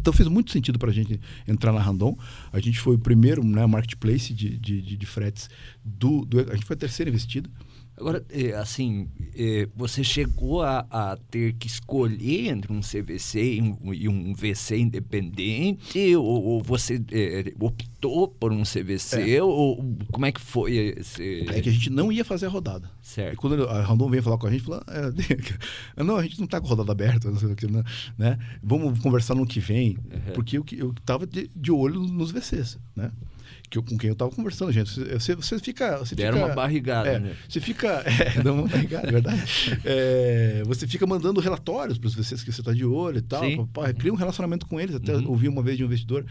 Então 0.05 0.13
fez 0.13 0.29
muito 0.29 0.51
sentido 0.51 0.77
para 0.77 0.91
a 0.91 0.93
gente 0.93 1.19
entrar 1.47 1.71
na 1.71 1.81
Randon. 1.81 2.15
A 2.53 2.59
gente 2.59 2.79
foi 2.79 2.93
o 2.93 2.99
primeiro 2.99 3.43
né, 3.43 3.65
marketplace 3.65 4.31
de, 4.35 4.55
de, 4.55 4.79
de, 4.79 4.95
de 4.97 5.05
fretes 5.07 5.49
do, 5.83 6.23
do. 6.23 6.41
A 6.41 6.53
gente 6.53 6.63
foi 6.63 6.75
a 6.75 6.77
terceira 6.77 7.09
investida. 7.09 7.49
Agora, 7.97 8.25
é, 8.29 8.51
assim, 8.53 9.07
é, 9.35 9.67
você 9.75 10.03
chegou 10.03 10.61
a, 10.63 10.85
a 10.91 11.17
ter 11.31 11.53
que 11.53 11.65
escolher 11.67 12.49
entre 12.49 12.73
um 12.73 12.81
CVC 12.81 13.55
e 13.55 13.61
um, 13.61 13.93
e 13.93 14.09
um 14.09 14.33
VC 14.33 14.77
independente? 14.77 16.15
Ou, 16.15 16.25
ou 16.43 16.61
você 16.63 17.01
é, 17.11 17.53
optou 17.59 18.27
por 18.27 18.51
um 18.51 18.63
CVC? 18.63 19.39
Ou 19.41 19.95
como 20.11 20.25
é 20.25 20.31
que 20.31 20.41
foi 20.41 20.75
esse... 20.97 21.45
É 21.49 21.61
que 21.61 21.69
a 21.69 21.71
gente 21.71 21.89
não 21.89 22.11
ia 22.11 22.25
fazer 22.25 22.47
a 22.47 22.49
rodada. 22.49 22.89
E 23.01 23.07
Certo. 23.07 23.37
quando 23.37 23.63
a 23.67 23.81
Randon 23.81 24.09
veio 24.09 24.23
falar 24.23 24.37
com 24.37 24.47
a 24.47 24.51
gente, 24.51 24.63
falou: 24.63 24.81
é, 24.87 26.03
não, 26.03 26.17
a 26.17 26.23
gente 26.23 26.37
não 26.37 26.45
está 26.45 26.59
com 26.59 26.67
rodada 26.67 26.91
aberta, 26.91 27.31
não 27.31 27.37
sei 27.39 27.51
o 27.51 27.55
que, 27.55 27.67
né? 27.67 27.83
né? 28.17 28.37
Vamos 28.61 28.99
conversar 28.99 29.35
no 29.35 29.45
que 29.45 29.59
vem, 29.59 29.97
Uhum. 30.11 30.33
porque 30.33 30.57
eu, 30.57 30.63
que- 30.63 30.77
eu 30.77 30.93
tava 31.05 31.25
de, 31.25 31.49
de 31.55 31.71
olho 31.71 31.99
nos 32.01 32.31
VCs, 32.31 32.77
né? 32.95 33.11
Que 33.70 33.78
eu, 33.78 33.84
com 33.84 33.97
quem 33.97 34.09
eu 34.09 34.16
tava 34.16 34.32
conversando, 34.32 34.72
gente. 34.72 34.99
Você, 35.11 35.36
você, 35.36 35.59
fica. 35.59 35.97
Você 35.97 36.16
Deram 36.16 36.38
fica, 36.38 36.49
uma 36.49 36.55
barrigada, 36.55 37.09
é, 37.09 37.20
né? 37.20 37.36
Você 37.47 37.59
fica. 37.59 38.03
É, 38.16 38.41
dá 38.41 38.53
uma 38.53 38.68
barrigada, 38.68 39.07
é 39.07 39.11
verdade. 39.11 39.80
É, 39.86 40.63
você 40.66 40.88
fica 40.88 41.05
mandando 41.05 41.39
relatórios 41.39 41.97
para 41.97 42.07
os 42.07 42.16
VCs 42.16 42.43
que 42.43 42.51
você 42.51 42.61
está 42.61 42.74
de 42.74 42.86
olho 42.86 43.18
e 43.18 43.22
tal. 43.22 43.43
Cria 43.97 44.13
um 44.13 44.16
relacionamento 44.16 44.66
com 44.66 44.80
eles. 44.80 44.95
Até 44.95 45.16
Uhum. 45.16 45.30
ouvi 45.30 45.47
uma 45.47 45.61
vez 45.61 45.78
de 45.78 45.84
um 45.84 45.88
investidor. 45.88 46.26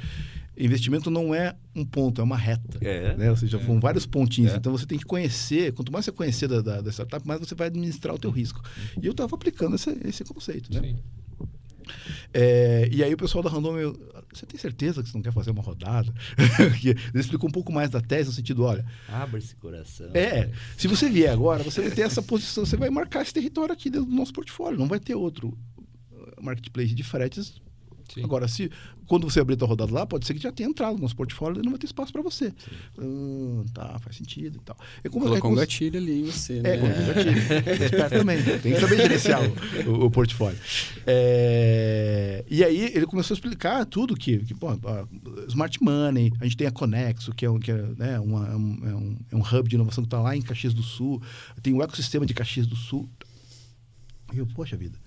Investimento 0.56 1.10
não 1.10 1.34
é 1.34 1.56
um 1.74 1.84
ponto, 1.84 2.20
é 2.20 2.24
uma 2.24 2.36
reta. 2.36 2.78
É. 2.80 3.16
Né? 3.16 3.30
Ou 3.30 3.36
seja, 3.36 3.58
foram 3.58 3.80
vários 3.80 4.06
pontinhos. 4.06 4.52
É. 4.52 4.56
Então 4.56 4.70
você 4.70 4.86
tem 4.86 4.98
que 4.98 5.04
conhecer. 5.04 5.72
Quanto 5.72 5.90
mais 5.92 6.04
você 6.04 6.12
conhecer 6.12 6.46
da, 6.46 6.60
da, 6.60 6.80
da 6.80 6.90
startup, 6.90 7.26
mais 7.26 7.40
você 7.40 7.54
vai 7.54 7.66
administrar 7.66 8.14
o 8.14 8.18
teu 8.18 8.30
risco. 8.30 8.62
E 9.00 9.06
eu 9.06 9.10
estava 9.12 9.34
aplicando 9.34 9.74
esse, 9.74 9.96
esse 10.04 10.24
conceito. 10.24 10.72
Né? 10.72 10.80
Sim. 10.80 10.96
É, 12.32 12.88
e 12.90 13.02
aí 13.02 13.12
o 13.12 13.16
pessoal 13.16 13.42
da 13.42 13.50
Random, 13.50 13.78
eu, 13.78 14.12
você 14.32 14.46
tem 14.46 14.58
certeza 14.58 15.02
que 15.02 15.08
você 15.08 15.16
não 15.16 15.22
quer 15.22 15.32
fazer 15.32 15.50
uma 15.50 15.62
rodada? 15.62 16.12
Ele 16.84 16.98
explicou 17.14 17.48
um 17.48 17.52
pouco 17.52 17.72
mais 17.72 17.90
da 17.90 18.00
tese, 18.00 18.28
no 18.28 18.34
sentido, 18.34 18.64
olha, 18.64 18.84
Abre 19.08 19.38
esse 19.38 19.54
coração. 19.56 20.10
é, 20.14 20.50
se 20.76 20.88
você 20.88 21.08
vier 21.08 21.32
agora, 21.32 21.62
você 21.62 21.80
vai 21.80 21.90
ter 21.90 22.02
essa 22.02 22.22
posição, 22.22 22.64
você 22.64 22.76
vai 22.76 22.90
marcar 22.90 23.22
esse 23.22 23.32
território 23.32 23.72
aqui 23.72 23.90
dentro 23.90 24.06
do 24.06 24.14
nosso 24.14 24.32
portfólio, 24.32 24.78
não 24.78 24.88
vai 24.88 25.00
ter 25.00 25.14
outro 25.14 25.56
marketplace 26.40 26.94
de 26.94 27.02
fretes. 27.02 27.54
Sim. 28.12 28.22
Agora, 28.24 28.46
se 28.48 28.70
quando 29.06 29.28
você 29.30 29.38
abrir 29.40 29.54
a 29.54 29.56
tua 29.58 29.68
rodada 29.68 29.92
lá, 29.92 30.06
pode 30.06 30.26
ser 30.26 30.34
que 30.34 30.40
já 30.42 30.50
tenha 30.50 30.68
entrado 30.68 30.94
no 30.96 31.02
nosso 31.02 31.14
portfólio 31.16 31.60
e 31.60 31.62
não 31.62 31.70
vai 31.72 31.78
ter 31.78 31.86
espaço 31.86 32.12
para 32.12 32.22
você. 32.22 32.52
Hum, 32.98 33.64
tá, 33.74 33.98
faz 33.98 34.16
sentido 34.16 34.58
e 34.58 34.60
tal. 34.64 34.76
É 35.02 35.08
como, 35.08 35.26
é 35.26 35.28
Colocou 35.28 35.50
um 35.50 35.54
como 35.54 35.56
se- 35.56 35.60
gatilho 35.66 35.98
ali 35.98 36.20
em 36.20 36.24
você, 36.24 36.60
né? 36.60 36.74
é, 36.74 36.78
com 36.78 36.86
gatilho. 36.86 37.38
Esperto 37.84 38.18
também. 38.18 38.42
Tem 38.60 38.72
que 38.74 38.80
saber 38.80 38.96
gerenciar 38.96 39.40
o, 39.86 39.90
o- 39.90 40.04
o 40.06 40.10
portfólio. 40.10 40.58
É, 41.06 42.44
e 42.48 42.62
aí 42.64 42.92
ele 42.94 43.06
começou 43.06 43.34
a 43.34 43.36
explicar 43.36 43.84
tudo 43.86 44.14
que, 44.16 44.38
que 44.38 44.54
pô, 44.54 44.68
Smart 45.48 45.82
Money, 45.82 46.32
a 46.40 46.44
gente 46.44 46.56
tem 46.56 46.66
a 46.66 46.70
Conexo, 46.70 47.32
que 47.34 47.44
é 47.44 47.50
um, 47.50 47.58
que 47.58 47.70
é, 47.70 47.82
né, 47.96 48.20
uma- 48.20 48.46
é 48.48 48.56
um, 48.56 48.78
é 48.88 48.94
um- 48.94 49.16
é 49.32 49.36
um 49.36 49.40
hub 49.42 49.68
de 49.68 49.74
inovação 49.76 50.02
que 50.04 50.08
está 50.08 50.20
lá 50.20 50.36
em 50.36 50.42
Caxias 50.42 50.72
do 50.74 50.82
Sul. 50.82 51.22
Tem 51.62 51.72
o 51.74 51.82
ecossistema 51.82 52.24
de 52.26 52.32
Caxias 52.34 52.66
do 52.66 52.76
Sul. 52.76 53.08
E 54.32 54.38
eu, 54.38 54.46
poxa 54.46 54.76
vida. 54.76 54.98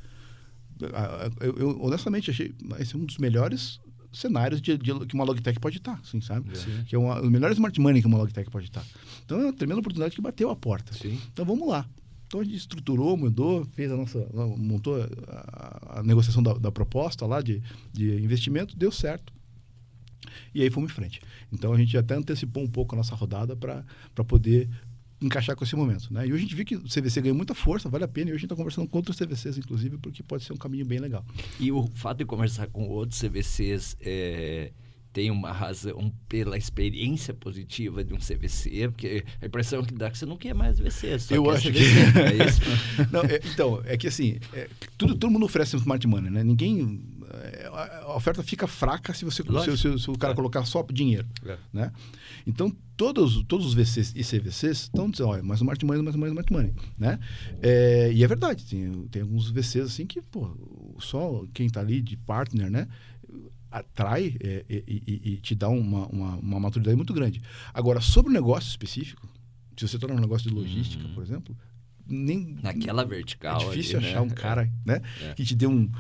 Eu, 1.41 1.57
eu, 1.57 1.81
honestamente 1.81 2.29
achei 2.31 2.53
esse 2.79 2.95
é 2.95 2.97
um 2.97 3.05
dos 3.05 3.17
melhores 3.17 3.79
cenários 4.11 4.61
de, 4.61 4.77
de- 4.77 5.05
que 5.05 5.13
uma 5.13 5.23
Logitech 5.23 5.59
pode 5.59 5.77
estar, 5.77 5.99
assim, 6.03 6.21
sabe? 6.21 6.57
Sim. 6.57 6.83
Que 6.85 6.95
é 6.95 6.99
uma, 6.99 7.21
o 7.21 7.29
melhor 7.29 7.51
smart 7.51 7.79
money 7.79 8.01
que 8.01 8.07
uma 8.07 8.17
Logitech 8.17 8.49
pode 8.49 8.65
estar. 8.65 8.83
Então 9.25 9.39
é 9.39 9.43
uma 9.45 9.53
tremenda 9.53 9.79
oportunidade 9.79 10.15
que 10.15 10.21
bateu 10.21 10.49
a 10.49 10.55
porta. 10.55 10.93
Sim. 10.93 11.19
Então 11.31 11.45
vamos 11.45 11.67
lá. 11.67 11.87
Então 12.27 12.41
a 12.41 12.43
gente 12.43 12.57
estruturou, 12.57 13.15
mudou, 13.15 13.65
fez 13.73 13.91
a 13.91 13.95
nossa. 13.95 14.27
montou 14.57 14.95
a, 15.27 15.99
a 15.99 16.03
negociação 16.03 16.43
da, 16.43 16.53
da 16.53 16.71
proposta 16.71 17.25
lá 17.25 17.41
de, 17.41 17.61
de 17.93 18.15
investimento, 18.21 18.75
deu 18.75 18.91
certo. 18.91 19.33
E 20.53 20.61
aí 20.61 20.69
fomos 20.69 20.91
em 20.91 20.93
frente. 20.93 21.21
Então 21.51 21.71
a 21.73 21.77
gente 21.77 21.97
até 21.97 22.15
antecipou 22.15 22.63
um 22.63 22.67
pouco 22.67 22.95
a 22.95 22.97
nossa 22.97 23.15
rodada 23.15 23.55
para 23.55 23.83
poder 24.27 24.69
encaixar 25.21 25.55
com 25.55 25.63
esse 25.63 25.75
momento. 25.75 26.11
Né? 26.13 26.27
E 26.27 26.33
hoje 26.33 26.35
a 26.35 26.47
gente 26.47 26.55
viu 26.55 26.65
que 26.65 26.75
o 26.75 26.83
CVC 26.83 27.21
ganhou 27.21 27.35
muita 27.35 27.55
força, 27.55 27.89
vale 27.89 28.03
a 28.03 28.07
pena. 28.07 28.29
E 28.29 28.33
hoje 28.33 28.37
a 28.37 28.41
gente 28.41 28.45
está 28.45 28.55
conversando 28.55 28.87
com 28.87 28.97
outros 28.97 29.17
CVCs, 29.17 29.57
inclusive, 29.57 29.97
porque 29.97 30.21
pode 30.23 30.43
ser 30.43 30.53
um 30.53 30.57
caminho 30.57 30.85
bem 30.85 30.99
legal. 30.99 31.25
E 31.59 31.71
o 31.71 31.87
fato 31.95 32.19
de 32.19 32.25
conversar 32.25 32.67
com 32.67 32.87
outros 32.87 33.19
CVCs 33.19 33.97
é, 34.01 34.71
tem 35.11 35.31
uma 35.31 35.51
razão 35.51 36.13
pela 36.29 36.57
experiência 36.57 37.33
positiva 37.33 38.03
de 38.03 38.13
um 38.13 38.17
CVC, 38.17 38.89
porque 38.89 39.23
a 39.41 39.45
impressão 39.47 39.83
que 39.83 39.93
dá 39.93 40.05
é 40.07 40.09
que 40.11 40.17
você 40.19 40.25
não 40.27 40.37
quer 40.37 40.53
mais 40.53 40.77
VC. 40.77 41.17
Só 41.17 41.33
Eu 41.33 41.49
acho 41.49 41.69
CVC, 41.71 42.11
que- 42.13 42.19
é 42.19 42.45
isso? 42.47 42.61
Não, 43.11 43.21
é- 43.23 43.41
então, 43.51 43.81
é 43.85 43.97
que 43.97 44.05
assim, 44.07 44.37
é, 44.53 44.69
tudo, 44.97 45.15
todo 45.15 45.31
mundo 45.31 45.45
oferece 45.45 45.75
um 45.75 45.79
smart 45.79 46.05
money, 46.05 46.29
né? 46.29 46.43
Ninguém. 46.43 47.01
É, 47.43 47.67
a 48.03 48.15
oferta 48.15 48.41
fica 48.43 48.67
fraca 48.67 49.13
se 49.13 49.23
você 49.25 49.43
se, 49.43 49.77
se- 49.77 49.99
se 49.99 50.09
o 50.09 50.17
cara 50.17 50.33
É. 50.33 50.35
colocar 50.35 50.65
só 50.65 50.83
dinheiro. 50.91 51.27
É. 51.45 51.57
Né? 51.73 51.91
Então, 52.45 52.75
todos, 52.95 53.43
todos 53.43 53.65
os 53.67 53.73
VCs 53.73 54.13
e 54.15 54.23
CVCs 54.23 54.83
estão 54.83 55.09
dizendo, 55.09 55.29
olha, 55.29 55.43
mais 55.43 55.59
smart 55.59 55.85
money, 55.85 56.01
mais 56.01 56.15
money, 56.15 56.29
smart 56.31 56.51
money. 56.53 56.73
Né? 56.97 57.19
É, 57.61 58.11
e 58.13 58.23
é 58.23 58.27
verdade, 58.27 58.63
tem, 58.65 59.07
tem 59.09 59.21
alguns 59.21 59.49
VCs 59.49 59.85
assim 59.85 60.05
que, 60.05 60.21
pô, 60.21 60.55
só 60.99 61.45
quem 61.53 61.67
está 61.67 61.79
ali 61.81 62.01
de 62.01 62.15
partner, 62.17 62.69
né? 62.71 62.87
Atrai 63.69 64.35
é, 64.39 64.63
e, 64.69 64.83
e- 64.87 65.29
e 65.33 65.37
te 65.37 65.53
dá 65.53 65.67
uma, 65.67 66.07
uma, 66.07 66.35
uma 66.37 66.59
maturidade 66.59 66.95
muito 66.95 67.13
grande. 67.13 67.41
Agora, 67.73 67.99
sobre 67.99 68.31
o 68.31 68.33
negócio 68.33 68.69
específico, 68.69 69.27
se 69.75 69.85
você 69.87 69.97
está 69.97 70.07
num 70.07 70.19
negócio 70.19 70.49
de 70.49 70.55
logística, 70.55 71.05
por 71.13 71.21
exemplo, 71.21 71.55
nem 72.07 72.57
Naquela 72.63 73.03
vertical. 73.03 73.61
é 73.61 73.65
difícil 73.65 73.97
ali, 73.99 74.07
achar 74.07 74.21
né? 74.21 74.25
um 74.25 74.29
cara 74.29 74.71
né, 74.85 75.01
É. 75.21 75.33
que 75.33 75.43
te 75.43 75.53
dê 75.53 75.67
um- 75.67 75.91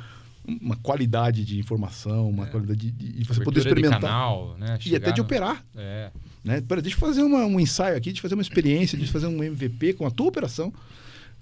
uma 0.47 0.75
qualidade 0.77 1.43
de 1.43 1.59
informação, 1.59 2.29
uma 2.29 2.45
qualidade 2.47 2.79
de, 2.79 2.91
de- 2.91 3.11
de 3.19 3.23
você 3.25 3.43
poder 3.43 3.59
Abertura 3.59 3.79
experimentar. 3.81 3.99
canal, 4.01 4.55
né? 4.57 4.79
E 4.85 4.95
até 4.95 5.11
de 5.11 5.19
no- 5.19 5.25
operar. 5.25 5.63
É. 5.75 6.11
Né? 6.43 6.61
Pera, 6.61 6.81
deixa 6.81 6.95
eu 6.95 6.99
fazer 7.01 7.21
uma- 7.21 7.45
um 7.45 7.59
ensaio 7.59 7.97
aqui, 7.97 8.13
de 8.13 8.21
fazer 8.21 8.33
uma 8.35 8.41
experiência, 8.41 8.97
de 8.97 9.05
fazer 9.11 9.27
um 9.27 9.43
MVP 9.43 9.93
com 9.93 10.05
a 10.07 10.11
tua 10.11 10.27
operação. 10.27 10.73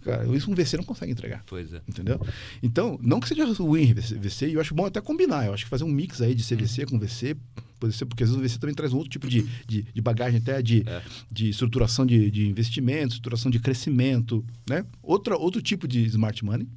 Cara, 0.03 0.25
isso 0.35 0.51
um 0.51 0.53
VC 0.55 0.77
não 0.77 0.83
consegue 0.83 1.11
entregar. 1.11 1.43
Pois 1.47 1.73
é. 1.73 1.81
Entendeu? 1.87 2.19
Então, 2.61 2.99
não 3.01 3.19
que 3.19 3.27
seja 3.27 3.43
ruim 3.53 3.91
VC, 3.93 4.15
VC, 4.15 4.47
e 4.49 4.53
eu 4.53 4.61
acho 4.61 4.75
bom 4.75 4.85
até 4.85 5.01
combinar. 5.01 5.47
Eu 5.47 5.53
acho 5.53 5.63
que 5.63 5.69
fazer 5.69 5.83
um 5.83 5.89
mix 5.89 6.21
aí 6.21 6.35
de 6.35 6.43
CVC 6.43 6.85
com 6.85 6.99
VC, 6.99 7.35
pode 7.79 7.93
ser, 7.93 8.05
porque 8.05 8.23
às 8.23 8.29
vezes 8.29 8.39
o 8.39 8.43
VC 8.47 8.59
também 8.59 8.75
traz 8.75 8.93
um 8.93 8.97
outro 8.97 9.09
tipo 9.09 9.27
de, 9.27 9.41
de, 9.67 9.81
de 9.81 10.01
bagagem, 10.01 10.37
até 10.39 10.61
de, 10.61 10.83
É. 10.87 11.01
de 11.31 11.49
estruturação 11.49 12.05
de, 12.05 12.29
de 12.29 12.47
investimento, 12.47 13.09
estruturação 13.15 13.49
de 13.49 13.57
crescimento, 13.59 14.45
né? 14.69 14.85
Outra, 15.01 15.35
outro 15.37 15.59
tipo 15.59 15.87
de 15.87 16.05
smart 16.05 16.45
money, 16.45 16.67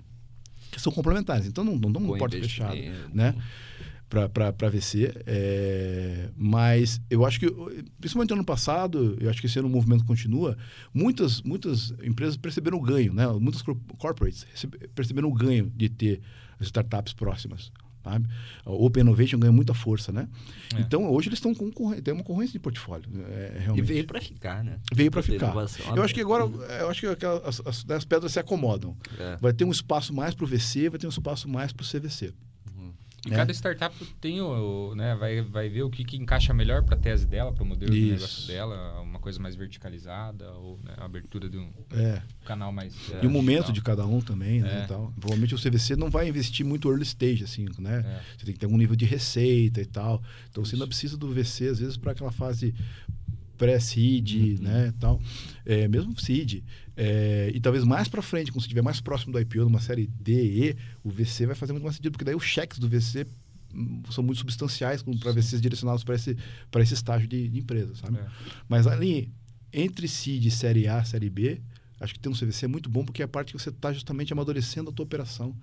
que 0.70 0.80
são 0.80 0.92
complementares. 0.92 1.46
Então, 1.46 1.64
não, 1.64 1.76
não 1.76 1.90
dá 1.92 1.98
uma 1.98 2.08
porta 2.18 2.36
fechada, 2.48 2.74
né? 3.12 3.34
Para 4.08 4.70
VC. 4.70 5.12
é, 5.26 6.30
mas 6.34 6.98
eu 7.10 7.26
acho 7.26 7.38
que, 7.38 7.46
principalmente 8.00 8.30
no 8.30 8.36
ano 8.36 8.44
passado, 8.44 9.18
eu 9.20 9.28
acho 9.28 9.38
que 9.38 9.46
esse 9.46 9.58
ano 9.58 9.68
o 9.68 9.70
movimento 9.70 10.02
continua, 10.06 10.56
muitas, 10.94 11.42
muitas 11.42 11.92
empresas 12.02 12.34
perceberam 12.36 12.78
o 12.78 12.80
ganho, 12.80 13.12
né? 13.12 13.26
Muitas 13.38 13.60
cor- 13.60 13.76
corporates 13.98 14.46
perceberam 14.94 15.28
o 15.28 15.34
ganho 15.34 15.70
de 15.76 15.90
ter 15.90 16.20
startups 16.58 17.12
próximas. 17.12 17.70
Sabe? 18.12 18.26
A 18.64 18.70
Open 18.70 19.02
Innovation 19.02 19.38
ganha 19.38 19.52
muita 19.52 19.74
força, 19.74 20.10
né? 20.12 20.28
É. 20.74 20.80
Então, 20.80 21.10
hoje 21.10 21.28
eles 21.28 21.38
estão 21.38 21.54
com 21.54 21.70
tem 22.00 22.14
uma 22.14 22.22
concorrência 22.24 22.52
de 22.52 22.58
portfólio. 22.58 23.08
É, 23.28 23.52
E 23.56 23.58
realmente. 23.64 23.84
veio 23.86 24.06
para 24.06 24.20
ficar, 24.20 24.64
né? 24.64 24.78
Veio 24.92 25.10
para 25.10 25.22
ficar. 25.22 25.46
inovação 25.46 25.96
Eu 25.96 26.02
acho 26.02 26.14
que 26.14 26.20
agora, 26.20 26.44
eu 26.80 26.88
acho 26.90 27.00
que 27.00 27.06
aquela- 27.06 27.46
as, 27.46 27.60
as- 27.66 27.84
né, 27.84 27.96
as 27.96 28.04
pedras 28.04 28.32
se 28.32 28.38
acomodam. 28.38 28.96
É. 29.18 29.36
Vai 29.40 29.52
ter 29.52 29.64
um 29.64 29.70
espaço 29.70 30.14
mais 30.14 30.34
para 30.34 30.44
o 30.44 30.48
VC, 30.48 30.88
vai 30.88 30.98
ter 30.98 31.06
um 31.06 31.10
espaço 31.10 31.48
mais 31.48 31.72
para 31.72 31.82
o 31.82 31.86
CVC. 31.86 32.32
E 33.28 33.30
né? 33.30 33.36
cada 33.36 33.52
startup 33.52 33.94
tem 34.20 34.40
o, 34.40 34.94
né, 34.94 35.14
vai, 35.14 35.42
vai 35.42 35.68
ver 35.68 35.82
o 35.82 35.90
que, 35.90 36.04
que 36.04 36.16
encaixa 36.16 36.52
melhor 36.54 36.82
para 36.82 36.94
a 36.96 36.98
tese 36.98 37.26
dela, 37.26 37.52
para 37.52 37.62
o 37.62 37.66
modelo 37.66 37.92
de 37.92 37.98
Isso. 37.98 38.12
negócio 38.14 38.46
dela, 38.46 39.00
uma 39.02 39.18
coisa 39.18 39.38
mais 39.38 39.54
verticalizada 39.54 40.50
ou 40.52 40.78
né, 40.82 40.94
a 40.96 41.04
abertura 41.04 41.48
de 41.48 41.58
um 41.58 41.70
É. 41.92 42.22
canal 42.44 42.72
mais 42.72 42.94
E 43.22 43.26
o 43.26 43.28
é, 43.28 43.28
momento 43.28 43.70
digital. 43.70 43.72
de 43.72 43.82
cada 43.82 44.06
um 44.06 44.20
também, 44.20 44.60
né? 44.62 44.82
É. 44.84 44.86
tal. 44.86 45.12
Provavelmente 45.20 45.54
o 45.54 45.58
CVC 45.58 45.94
não 45.96 46.10
vai 46.10 46.28
investir 46.28 46.64
muito 46.64 46.88
early 46.90 47.02
stage, 47.04 47.44
assim, 47.44 47.66
né? 47.78 47.98
É. 48.06 48.20
Você 48.38 48.44
tem 48.46 48.54
que 48.54 48.60
ter 48.60 48.66
algum 48.66 48.78
nível 48.78 48.96
de 48.96 49.04
receita 49.04 49.80
e 49.80 49.86
tal. 49.86 50.22
Então 50.50 50.64
você 50.64 50.70
Isso. 50.70 50.76
ainda 50.76 50.86
precisa 50.86 51.16
do 51.16 51.32
VC, 51.32 51.68
às 51.68 51.78
vezes, 51.78 51.96
para 51.96 52.12
aquela 52.12 52.32
fase 52.32 52.74
pré-seed, 53.58 54.34
Uhum. 54.58 54.64
né, 54.64 54.94
tal. 54.98 55.20
É, 55.66 55.86
mesmo 55.88 56.18
seed. 56.18 56.62
É, 56.96 57.50
e 57.54 57.60
talvez 57.60 57.84
mais 57.84 58.08
para 58.08 58.22
frente, 58.22 58.50
quando 58.50 58.62
você 58.62 58.66
estiver 58.66 58.82
mais 58.82 59.00
próximo 59.00 59.32
do 59.32 59.40
IPO, 59.40 59.64
numa 59.64 59.80
série 59.80 60.06
D, 60.06 60.32
E, 60.70 60.76
o 61.04 61.10
VC 61.10 61.44
vai 61.46 61.54
fazer 61.54 61.72
muito 61.72 61.82
mais 61.84 61.96
sentido, 61.96 62.12
porque 62.12 62.24
daí 62.24 62.34
os 62.34 62.44
cheques 62.44 62.78
do 62.78 62.88
VC 62.88 63.26
hum, 63.74 64.02
são 64.10 64.24
muito 64.24 64.38
substanciais 64.38 65.02
para 65.20 65.32
VCs 65.32 65.60
direcionados 65.60 66.02
para 66.02 66.14
esse, 66.14 66.36
pra 66.70 66.82
esse 66.82 66.94
estágio 66.94 67.28
de, 67.28 67.48
de 67.48 67.58
empresa, 67.58 67.94
sabe? 67.96 68.18
É. 68.18 68.26
Mas 68.68 68.86
ali, 68.86 69.30
entre 69.72 70.08
seed 70.08 70.48
série 70.50 70.88
A, 70.88 71.04
série 71.04 71.28
B, 71.28 71.60
acho 72.00 72.14
que 72.14 72.20
ter 72.20 72.28
um 72.28 72.32
CVC 72.32 72.64
é 72.64 72.68
muito 72.68 72.88
bom, 72.88 73.04
porque 73.04 73.22
é 73.22 73.24
a 73.24 73.28
parte 73.28 73.52
que 73.52 73.58
você 73.60 73.68
está 73.68 73.92
justamente 73.92 74.32
amadurecendo 74.32 74.90
a 74.90 74.92
tua 74.92 75.04
operação. 75.04 75.54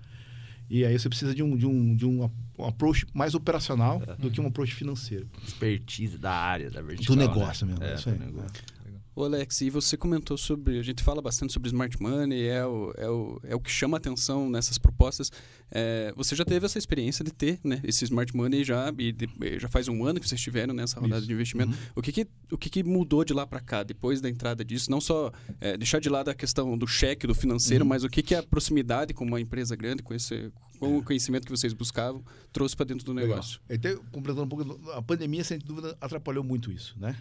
E 0.68 0.84
aí 0.84 0.98
você 0.98 1.08
precisa 1.08 1.34
de 1.34 1.42
um, 1.42 1.56
de 1.56 1.66
um, 1.66 1.94
de 1.94 2.06
um, 2.06 2.30
um 2.58 2.64
approach 2.64 3.06
mais 3.14 3.34
operacional 3.34 4.02
do 4.18 4.30
que 4.30 4.40
um 4.40 4.46
approach 4.46 4.74
financeiro. 4.74 5.28
Expertise 5.46 6.18
da 6.18 6.32
área, 6.32 6.70
da 6.70 6.82
vertical. 6.82 7.14
Do 7.14 7.20
negócio 7.20 7.66
né? 7.66 7.72
mesmo, 7.72 7.84
É, 7.84 7.92
é 7.92 7.94
isso 7.94 8.08
aí. 8.08 8.18
negócio. 8.18 8.75
Ô 9.18 9.24
Alex, 9.24 9.62
e 9.62 9.70
você 9.70 9.96
comentou 9.96 10.36
sobre. 10.36 10.78
A 10.78 10.82
gente 10.82 11.02
fala 11.02 11.22
bastante 11.22 11.50
sobre 11.50 11.68
smart 11.68 11.96
money, 12.02 12.48
é 12.48 12.66
o, 12.66 12.92
é 12.98 13.08
o, 13.08 13.40
é 13.44 13.54
o 13.54 13.60
que 13.60 13.70
chama 13.70 13.96
atenção 13.96 14.50
nessas 14.50 14.76
propostas. 14.76 15.32
É, 15.70 16.12
você 16.14 16.36
já 16.36 16.44
teve 16.44 16.66
essa 16.66 16.78
experiência 16.78 17.24
de 17.24 17.32
ter 17.32 17.58
né, 17.64 17.80
esse 17.82 18.04
smart 18.04 18.36
money 18.36 18.62
já, 18.62 18.92
e 18.98 19.12
de- 19.12 19.58
já 19.58 19.68
faz 19.68 19.88
um 19.88 20.04
ano 20.04 20.20
que 20.20 20.28
vocês 20.28 20.38
estiveram 20.38 20.74
nessa 20.74 21.00
rodada 21.00 21.20
Isso. 21.20 21.28
de 21.28 21.32
investimento. 21.32 21.70
Uhum. 21.72 21.78
O, 21.96 22.02
que, 22.02 22.12
que, 22.12 22.26
o 22.52 22.58
que, 22.58 22.68
que 22.68 22.84
mudou 22.84 23.24
de 23.24 23.32
lá 23.32 23.46
para 23.46 23.58
cá, 23.58 23.82
depois 23.82 24.20
da 24.20 24.28
entrada 24.28 24.62
disso? 24.62 24.90
Não 24.90 25.00
só 25.00 25.32
é, 25.62 25.78
deixar 25.78 25.98
de 25.98 26.10
lado 26.10 26.28
a 26.28 26.34
questão 26.34 26.76
do 26.76 26.86
cheque, 26.86 27.26
do 27.26 27.34
financeiro, 27.34 27.84
Uhum. 27.84 27.88
mas 27.88 28.04
o 28.04 28.10
que, 28.10 28.22
que 28.22 28.34
a 28.34 28.42
proximidade 28.42 29.14
com 29.14 29.24
uma 29.24 29.40
empresa 29.40 29.74
grande, 29.74 30.02
com, 30.02 30.12
esse, 30.12 30.52
com 30.78 30.98
o 30.98 31.02
conhecimento 31.02 31.46
que 31.46 31.50
vocês 31.50 31.72
buscavam, 31.72 32.22
trouxe 32.52 32.76
para 32.76 32.84
dentro 32.84 33.06
do 33.06 33.14
negócio. 33.14 33.60
Legal. 33.66 33.92
Então, 33.94 34.04
completando 34.12 34.44
um 34.44 34.48
pouco, 34.48 34.90
a 34.90 35.00
pandemia, 35.00 35.42
sem 35.42 35.58
dúvida, 35.58 35.96
atrapalhou 36.02 36.44
muito 36.44 36.70
isso, 36.70 36.94
né? 37.00 37.16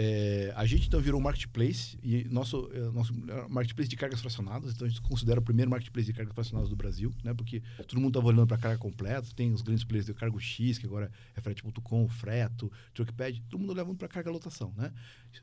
É, 0.00 0.52
a 0.54 0.64
gente 0.64 0.86
então 0.86 1.00
virou 1.00 1.18
um 1.18 1.22
marketplace 1.24 1.98
e 2.04 2.22
nosso, 2.30 2.70
é, 2.72 2.78
nosso 2.92 3.12
marketplace 3.48 3.88
de 3.88 3.96
cargas 3.96 4.20
fracionadas, 4.20 4.72
então 4.72 4.86
a 4.86 4.88
gente 4.88 5.02
considera 5.02 5.40
o 5.40 5.42
primeiro 5.42 5.68
marketplace 5.68 6.06
de 6.06 6.12
cargas 6.12 6.32
fracionadas 6.32 6.70
do 6.70 6.76
Brasil, 6.76 7.12
né? 7.24 7.34
Porque 7.34 7.60
todo 7.78 7.96
mundo 7.96 8.10
estava 8.10 8.28
olhando 8.28 8.46
para 8.46 8.58
carga 8.58 8.78
completa, 8.78 9.28
tem 9.34 9.52
os 9.52 9.60
grandes 9.60 9.82
players 9.82 10.06
do 10.06 10.14
Cargo 10.14 10.38
X, 10.38 10.78
que 10.78 10.86
agora 10.86 11.10
é 11.34 11.40
frete.com, 11.40 12.08
Freto, 12.08 12.70
Truckpad, 12.94 13.42
todo 13.50 13.58
mundo 13.58 13.72
levando 13.72 13.96
para 13.96 14.06
carga 14.06 14.30
lotação, 14.30 14.72
né? 14.76 14.92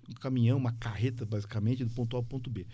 Um 0.09 0.13
caminhão, 0.13 0.57
uma 0.57 0.71
carreta, 0.71 1.25
basicamente, 1.25 1.83
do 1.83 1.91
ponto 1.91 2.15
A 2.15 2.19
ao 2.19 2.23
ponto 2.23 2.49
B 2.49 2.65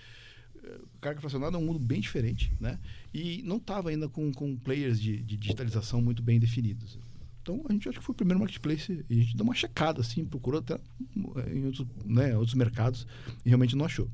carga 1.00 1.20
fracionada 1.20 1.58
é 1.58 1.60
um 1.60 1.66
mundo 1.66 1.80
bem 1.80 2.00
diferente, 2.00 2.54
né? 2.60 2.80
E 3.12 3.42
não 3.44 3.58
estava 3.58 3.90
ainda 3.90 4.08
com, 4.08 4.32
com 4.32 4.56
players 4.56 5.02
de, 5.02 5.18
de 5.18 5.36
digitalização 5.36 6.00
muito 6.00 6.22
bem 6.22 6.40
definidos. 6.40 7.00
Então 7.42 7.64
a 7.68 7.74
gente 7.74 7.90
acho 7.90 8.00
que 8.00 8.06
foi 8.06 8.14
o 8.14 8.16
primeiro 8.16 8.40
marketplace 8.40 9.04
e 9.10 9.20
a 9.20 9.24
gente 9.24 9.36
deu 9.36 9.44
uma 9.44 9.56
checada 9.56 10.02
assim, 10.02 10.24
procurou 10.24 10.60
até 10.60 10.76
eh, 10.76 11.56
em 11.56 11.66
outros, 11.66 11.88
né, 12.06 12.38
outros 12.38 12.54
mercados 12.54 13.08
e 13.46 13.50
realmente 13.50 13.76
não 13.76 13.86
achou. 13.86 14.08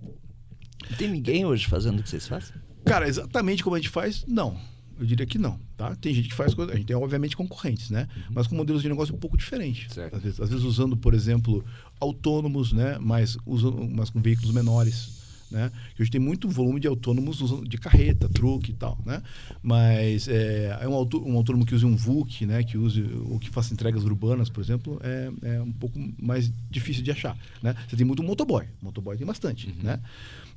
Tem 0.97 1.09
ninguém 1.09 1.45
hoje 1.45 1.67
fazendo 1.67 1.99
o 1.99 2.03
que 2.03 2.09
vocês 2.09 2.28
fazem? 2.28 2.55
Cara, 2.86 3.07
exatamente 3.07 3.63
como 3.63 3.75
a 3.75 3.80
gente 3.80 3.89
faz, 3.89 4.23
não. 4.28 4.57
Eu 4.99 5.05
diria 5.05 5.25
que 5.25 5.38
não, 5.38 5.59
tá? 5.75 5.95
Tem 5.95 6.13
gente 6.13 6.30
que 6.30 6.34
faz 6.34 6.53
coisa, 6.53 6.71
a 6.71 6.75
gente 6.75 6.88
tem 6.88 6.95
obviamente 6.95 7.38
concorrentes, 7.38 7.91
né? 7.91 8.07
Mas 8.32 8.47
com 8.47 8.55
modelos 8.55 8.82
de 8.82 8.89
negócio 8.89 9.13
um 9.13 9.19
pouco 9.19 9.38
diferentes. 9.38 9.93
Certo. 9.93 10.15
Às 10.15 10.23
vezes, 10.23 10.41
às 10.41 10.49
vezes 10.49 10.65
usando, 10.65 10.97
por 10.97 11.13
exemplo, 11.13 11.63
autônomos, 11.99 12.73
né? 12.73 12.97
Mas, 12.99 13.38
usando, 13.45 13.88
mas 13.88 14.09
com 14.09 14.19
veículos 14.19 14.51
menores, 14.51 15.16
né? 15.52 15.72
Que 15.95 16.02
hoje 16.02 16.12
tem 16.12 16.20
muito 16.22 16.48
volume 16.50 16.80
de 16.80 16.88
autônomos 16.88 17.38
de 17.68 17.78
carreta, 17.78 18.28
truque 18.30 18.72
e 18.72 18.76
tal, 18.76 18.98
né? 19.06 19.22
Mas 19.62 20.28
é, 20.28 20.78
é 20.82 20.88
um, 20.88 20.93
autô- 20.93 21.24
um 21.26 21.36
autônomo 21.38 21.66
que 21.66 21.74
use 21.76 21.86
um 21.86 21.95
VUC, 21.95 22.45
né? 22.45 22.64
Que 22.64 22.78
use 22.78 23.04
ou 23.30 23.39
que 23.39 23.50
faça 23.50 23.74
entregas 23.74 24.04
urbanas, 24.04 24.50
por 24.50 24.62
exemplo, 24.64 25.00
é, 25.04 25.32
é 25.56 25.62
um 25.62 25.72
pouco 25.72 25.98
mais 26.22 26.52
difícil 26.70 27.04
de 27.04 27.12
achar, 27.12 27.38
né? 27.62 27.76
Você 27.88 27.95
tem 27.95 28.06
muito 28.06 28.24
motoboy, 28.24 28.66
motoboy 28.82 29.18
tem 29.18 29.26
bastante, 29.28 29.74
né? 29.82 30.00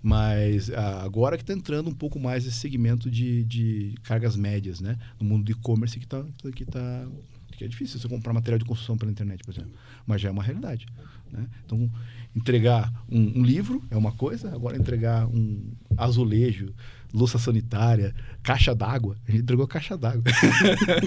Mas 0.02 0.70
agora 0.70 1.36
que 1.36 1.42
está 1.42 1.52
entrando 1.52 1.90
um 1.90 1.94
pouco 1.94 2.18
mais 2.18 2.46
esse 2.46 2.56
segmento 2.56 3.10
de, 3.10 3.44
de 3.44 3.94
cargas 4.02 4.34
médias, 4.34 4.80
né? 4.80 4.98
No 5.20 5.26
mundo 5.28 5.44
do 5.44 5.52
e-commerce 5.52 5.98
que 5.98 6.06
está 6.06 6.24
que 6.54 6.64
tá, 6.64 7.06
que 7.60 7.64
é 7.64 7.68
difícil 7.68 8.00
você 8.00 8.08
comprar 8.08 8.32
material 8.32 8.58
de 8.58 8.64
construção 8.64 8.96
pela 8.96 9.12
internet, 9.12 9.44
por 9.44 9.52
exemplo. 9.52 9.72
Mas 10.06 10.22
já 10.22 10.30
é 10.30 10.32
uma 10.32 10.42
realidade. 10.42 10.86
Né? 11.30 11.46
Então, 11.66 11.90
entregar 12.34 12.90
um, 13.06 13.40
um 13.40 13.42
livro 13.42 13.84
é 13.90 13.96
uma 13.98 14.12
coisa, 14.12 14.50
agora 14.54 14.78
entregar 14.78 15.26
um 15.26 15.70
azulejo, 15.94 16.74
louça 17.12 17.38
sanitária, 17.38 18.14
caixa 18.42 18.74
d'água. 18.74 19.18
A 19.28 19.30
gente 19.30 19.42
entregou 19.42 19.66
caixa 19.66 19.94
d'água. 19.94 20.22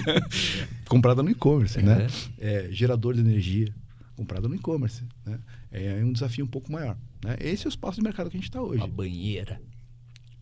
comprada 0.86 1.24
no 1.24 1.30
e-commerce, 1.30 1.82
né? 1.82 2.06
É, 2.38 2.68
gerador 2.70 3.14
de 3.14 3.20
energia, 3.20 3.74
comprada 4.14 4.46
no 4.46 4.54
e-commerce. 4.54 5.02
Né? 5.26 5.40
É 5.72 6.04
um 6.04 6.12
desafio 6.12 6.44
um 6.44 6.48
pouco 6.48 6.70
maior. 6.70 6.96
Né? 7.24 7.36
Esse 7.40 7.64
é 7.64 7.66
o 7.66 7.68
espaço 7.68 7.96
de 7.96 8.04
mercado 8.04 8.30
que 8.30 8.36
a 8.36 8.40
gente 8.40 8.48
está 8.48 8.62
hoje. 8.62 8.78
Uma 8.78 8.86
banheira. 8.86 9.60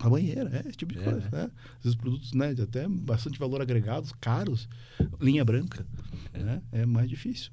A 0.04 0.10
banheira, 0.10 0.50
é, 0.52 0.68
esse 0.68 0.76
tipo 0.76 0.92
de 0.92 0.98
É, 0.98 1.02
coisa. 1.04 1.28
Né? 1.30 1.50
Às 1.78 1.84
vezes 1.84 1.96
produtos 1.96 2.32
né, 2.32 2.52
de 2.54 2.62
até 2.62 2.88
bastante 2.88 3.38
valor 3.38 3.62
agregado, 3.62 4.10
caros, 4.20 4.68
linha 5.20 5.44
branca, 5.44 5.86
né? 6.34 6.60
é 6.72 6.84
mais 6.84 7.08
difícil. 7.08 7.50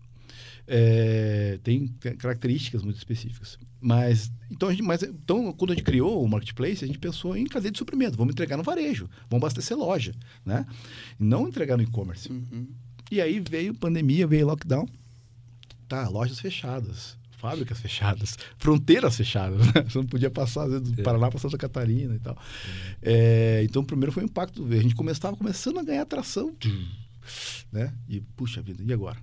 É, 0.67 1.59
tem 1.63 1.87
ca- 1.99 2.15
características 2.15 2.81
muito 2.83 2.97
específicas. 2.97 3.57
Mas 3.81 4.31
então, 4.51 4.67
a 4.69 4.71
gente, 4.71 4.83
mas, 4.83 5.03
então, 5.03 5.51
quando 5.53 5.71
a 5.71 5.75
gente 5.75 5.83
criou 5.83 6.23
o 6.23 6.27
marketplace, 6.27 6.83
a 6.83 6.87
gente 6.87 6.99
pensou 6.99 7.35
em 7.37 7.45
cadeia 7.45 7.71
de 7.71 7.77
suprimento. 7.77 8.17
Vamos 8.17 8.33
entregar 8.33 8.57
no 8.57 8.63
varejo, 8.63 9.09
vamos 9.29 9.43
abastecer 9.43 9.77
loja, 9.77 10.13
né? 10.45 10.65
Não 11.19 11.47
entregar 11.47 11.77
no 11.77 11.83
e-commerce. 11.83 12.31
Uhum. 12.31 12.67
E 13.11 13.19
aí 13.21 13.39
veio 13.39 13.73
pandemia, 13.73 14.27
veio 14.27 14.47
lockdown. 14.47 14.87
Tá, 15.87 16.07
lojas 16.07 16.39
fechadas, 16.39 17.17
fábricas 17.39 17.79
fechadas, 17.79 18.37
fronteiras 18.59 19.15
fechadas. 19.15 19.65
Né? 19.67 19.83
Você 19.87 19.97
não 19.97 20.05
podia 20.05 20.29
passar 20.29 20.63
às 20.63 20.71
vezes, 20.71 20.91
do 20.91 21.01
É. 21.01 21.03
Paraná 21.03 21.29
para 21.29 21.39
Santa 21.39 21.57
Catarina 21.57 22.15
e 22.15 22.19
tal. 22.19 22.37
É, 23.01 23.61
então, 23.63 23.83
primeiro 23.83 24.11
foi 24.11 24.23
o 24.23 24.25
impacto. 24.25 24.65
A 24.69 24.75
gente 24.75 24.95
estava 25.11 25.35
começando 25.35 25.79
a 25.79 25.83
ganhar 25.83 26.01
atração. 26.01 26.55
Né? 27.71 27.93
E, 28.07 28.21
puxa 28.21 28.61
vida, 28.61 28.83
e 28.85 28.91
agora? 28.91 29.17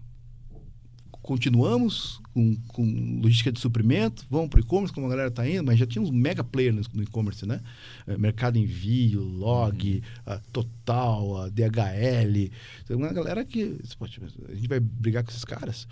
Continuamos 1.26 2.20
com, 2.32 2.56
com 2.68 3.20
logística 3.20 3.50
de 3.50 3.58
suprimento, 3.58 4.24
vamos 4.30 4.48
para 4.48 4.58
o 4.58 4.60
e-commerce, 4.60 4.94
como 4.94 5.08
a 5.08 5.10
galera 5.10 5.28
está 5.28 5.46
indo, 5.46 5.64
mas 5.64 5.76
já 5.76 5.84
tinha 5.84 6.00
uns 6.00 6.08
mega 6.08 6.44
players 6.44 6.86
no, 6.94 7.02
e-commerce, 7.02 7.44
né? 7.44 7.60
É, 8.06 8.16
Mercado 8.16 8.56
Envio, 8.56 9.22
Log, 9.22 10.04
a 10.24 10.38
Total, 10.52 11.38
a 11.38 11.48
DHL. 11.48 12.52
Tem 12.86 12.96
uma 12.96 13.12
galera 13.12 13.44
que. 13.44 13.76
Poxa, 13.98 14.20
a 14.48 14.54
gente 14.54 14.68
vai 14.68 14.78
brigar 14.78 15.24
com 15.24 15.30
esses 15.30 15.44
caras? 15.44 15.88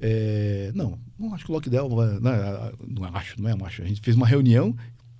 É, 0.00 0.70
não, 0.76 0.96
não 1.18 1.34
acho 1.34 1.44
que 1.44 1.50
o 1.50 1.54
lockdown. 1.54 1.88
Não, 2.20 2.30
é, 2.32 2.72
não 2.86 3.04
acho, 3.16 3.42
não 3.42 3.50
é, 3.50 3.66
acho. 3.66 3.82
A 3.82 3.84
gente 3.84 4.00
fez 4.00 4.16
uma 4.16 4.28
reunião. 4.28 4.76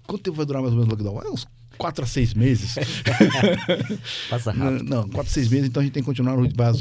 Quanto 0.07 0.23
tempo 0.23 0.37
vai 0.37 0.47
durar 0.47 0.63
mais 0.63 0.73
ou 0.73 0.79
menos 0.79 0.93
o 0.93 0.97
lockdown? 0.97 1.21
É 1.29 1.35
uns 1.35 1.49
4 1.79 2.05
a 2.05 2.07
6 2.07 2.35
meses. 2.35 2.74
Passa 4.29 4.53
Não, 4.53 4.64
rápido. 4.72 4.85
não, 4.91 5.03
4 5.09 5.20
a 5.20 5.24
6 5.35 5.49
meses, 5.49 5.68
então 5.68 5.81
a 5.81 5.85
gente 5.85 5.93
tem 5.95 6.03
que 6.03 6.07
continuar. 6.07 6.35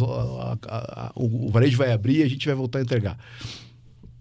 a- 0.05 0.57
a- 0.67 1.05
a- 1.07 1.11
o, 1.15 1.47
o 1.47 1.51
varejo 1.51 1.77
vai 1.77 1.91
abrir 1.91 2.17
e 2.17 2.23
a 2.23 2.29
gente 2.29 2.45
vai 2.45 2.55
voltar 2.55 2.79
a 2.79 2.81
entregar. 2.81 3.17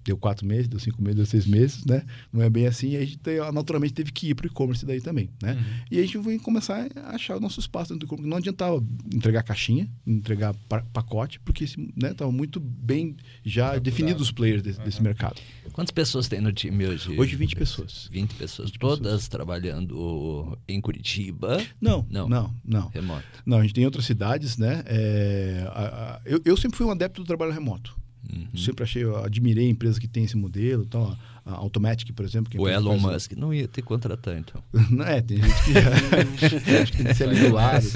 Deu 0.07 0.17
quatro 0.17 0.47
meses, 0.47 0.69
deu 0.69 0.79
cinco 0.79 1.03
meses, 1.03 1.17
deu 1.17 1.27
seis 1.27 1.47
meses, 1.47 1.85
né? 1.85 2.03
Não 2.33 2.41
é 2.43 2.49
bem 2.49 2.67
assim. 2.67 2.91
E 2.91 2.97
a 2.97 3.05
gente 3.05 3.21
naturalmente 3.53 3.93
teve 3.93 4.13
que 4.13 4.29
ir 4.31 4.35
para 4.35 4.45
o 4.45 4.47
e-commerce 4.47 4.87
daí 4.87 5.01
também, 5.01 5.29
né? 5.43 5.55
Uhum. 5.55 5.65
E 5.91 5.99
a 5.99 6.03
gente 6.03 6.19
foi 6.23 6.39
começar 6.39 6.87
a 6.97 7.11
achar 7.17 7.37
o 7.37 7.41
nosso 7.41 7.59
espaço 7.59 7.93
dentro 7.93 8.07
do 8.07 8.09
e-commerce. 8.09 8.31
Não 8.31 8.37
adiantava 8.37 8.83
entregar 9.13 9.43
caixinha, 9.43 9.89
entregar 10.07 10.55
pa- 10.69 10.85
pacote, 10.93 11.41
porque 11.41 11.65
estava 11.65 12.31
muito 12.31 12.61
bem 12.61 13.17
já 13.45 13.65
Estruturado. 13.75 13.81
definidos 13.81 14.23
os 14.23 14.31
players 14.31 14.63
desse, 14.63 14.81
desse 14.81 14.99
Uhum. 14.99 15.05
mercado. 15.05 15.41
Quantas 15.73 15.91
pessoas 15.91 16.29
tem 16.29 16.41
no 16.41 16.53
time 16.53 16.87
hoje? 16.87 17.11
Hoje, 17.19 17.35
20 17.37 17.57
pessoas. 17.57 18.09
20 18.13 18.35
pessoas. 18.37 18.71
20 18.71 18.79
todas 18.79 19.27
trabalhando 19.29 20.57
em 20.69 20.81
Curitiba. 20.81 21.59
Não, 21.81 22.07
Não. 22.09 22.29
não, 22.29 22.55
não. 22.65 22.81
não. 22.83 22.89
Remoto. 22.91 23.25
Não, 23.45 23.59
a 23.59 23.63
gente 23.63 23.75
tem 23.75 23.85
outras 23.85 24.05
cidades, 24.05 24.57
né? 24.57 24.83
É, 24.87 25.65
a- 25.69 25.81
a- 26.17 26.21
eu, 26.25 26.41
eu 26.45 26.57
sempre 26.57 26.77
fui 26.79 26.87
um 26.87 26.91
adepto 26.91 27.21
do 27.23 27.27
trabalho 27.27 27.53
remoto. 27.53 27.97
Uhum. 28.33 28.47
Sempre 28.59 28.85
achei, 28.85 29.05
eu 29.05 29.17
admirei 29.25 29.69
empresas 29.69 29.99
que 29.99 30.09
têm 30.09 30.25
esse 30.25 30.37
modelo. 30.37 30.83
Então, 30.85 31.17
a, 31.45 31.53
a 31.53 31.55
Automatic, 31.57 32.13
por 32.13 32.25
exemplo. 32.25 32.51
Que 32.51 32.57
é 32.57 32.61
O 32.61 32.63
empresa 32.63 32.81
que 32.83 32.87
Elon 32.89 33.01
faz- 33.01 33.13
Musk 33.15 33.33
não 33.33 33.53
ia 33.55 33.67
te 33.69 33.83
contratar, 33.83 34.37
então. 34.39 34.63
Não, 34.91 35.05
é, 35.07 35.21
tem 35.21 35.39
gente 35.39 35.55
que 35.65 35.79
acho 36.83 36.93
que 36.93 36.99
tem 36.99 37.07
que 37.07 37.15
ser 37.15 37.25
ali 37.29 37.41
do 37.41 37.53
lado. 37.55 37.87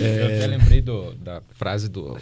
é 0.00 0.22
Eu 0.22 0.26
até 0.26 0.46
lembrei 0.46 0.80
do- 0.82 1.14
da 1.14 1.42
frase 1.54 1.88
do, 1.88 2.16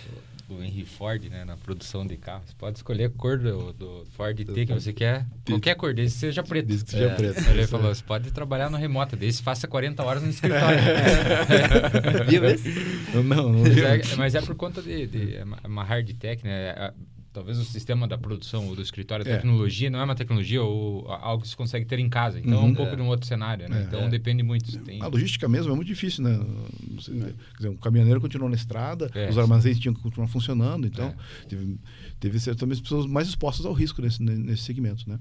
o 0.49 0.63
Henry 0.63 0.85
Ford, 0.85 1.23
né, 1.29 1.45
na 1.45 1.57
produção 1.57 2.07
de 2.07 2.17
carros. 2.17 2.49
Você 2.51 2.55
pode 2.57 2.79
escolher 2.79 3.05
a 3.05 3.11
cor 3.11 3.39
do, 3.39 3.73
do 3.73 4.07
Ford 4.17 4.37
T 4.37 4.67
que 4.67 4.73
você 4.73 4.93
quer, 4.93 5.27
qualquer 5.47 5.75
cor, 5.75 5.93
desde 5.93 6.15
que 6.15 6.21
seja 6.21 6.43
preto. 6.43 6.67
Desde 6.67 6.85
que 6.87 6.91
seja 6.93 7.07
É. 7.11 7.15
preto. 7.15 7.39
Ele 7.51 7.67
falou, 7.67 7.95
você 7.95 8.03
pode 8.03 8.31
trabalhar 8.33 8.71
no 8.71 8.77
remoto, 8.79 9.15
desde 9.17 9.43
faça 9.43 9.69
40 9.69 10.03
horas 10.03 10.23
no 10.23 10.31
escritório. 10.31 10.79
Viu 12.29 12.45
esse? 12.47 12.69
Não, 13.15 13.23
não, 13.23 13.53
não 13.53 13.61
mas, 13.63 14.13
é, 14.13 14.17
mas 14.17 14.35
é 14.35 14.43
por 14.43 14.55
conta 14.55 14.83
de, 14.83 15.07
de 15.07 15.37
é 15.37 15.45
uma- 15.45 15.59
uma 15.65 15.85
hard 15.85 16.11
tech, 16.19 16.45
né? 16.45 16.93
É, 17.39 17.49
Talvez 17.49 17.59
o 17.59 17.65
sistema 17.65 18.09
da 18.09 18.19
produção 18.19 18.67
ou 18.69 18.75
do 18.75 18.83
escritório, 18.83 19.25
a 19.25 19.31
É. 19.31 19.37
tecnologia, 19.37 19.89
não 19.89 20.01
é 20.01 20.05
uma 20.05 20.15
tecnologia 20.15 20.61
ou 20.63 21.09
algo 21.11 21.43
que 21.43 21.49
se 21.49 21.57
consegue 21.57 21.85
ter 21.87 21.99
em 22.01 22.09
casa. 22.09 22.39
Então 22.41 22.55
é 22.55 22.57
um 22.57 22.65
Uhum. 22.67 22.75
pouco 22.75 22.93
É. 22.93 22.97
de 22.97 23.03
um 23.03 23.07
outro 23.07 23.27
cenário, 23.27 23.69
né? 23.69 23.81
É. 23.81 23.83
Então 23.85 24.01
É. 24.03 24.09
depende 24.09 24.43
muito. 24.43 24.77
Tem... 24.81 25.01
A 25.01 25.07
logística 25.07 25.49
mesmo 25.49 25.73
é 25.73 25.77
muito 25.77 25.87
difícil, 25.89 26.25
né? 26.25 26.39
Você- 26.97 27.13
quer 27.13 27.35
dizer, 27.57 27.69
um 27.69 27.77
caminhoneiro 27.77 28.21
continuou 28.21 28.51
na 28.51 28.57
estrada, 28.57 29.09
É, 29.15 29.29
os 29.31 29.39
armazéns 29.39 29.79
tinham 29.79 29.95
que 29.95 30.01
continuar 30.03 30.27
funcionando, 30.29 30.87
então 30.87 31.15
Teve, 32.19 32.39
teve 32.39 32.41
certamente 32.41 32.83
pessoas 32.83 33.07
mais 33.07 33.29
expostas 33.29 33.65
ao 33.67 33.73
risco 33.73 34.03
nesse, 34.03 34.23
nesse 34.23 34.63
segmento, 34.63 35.09
né? 35.09 35.19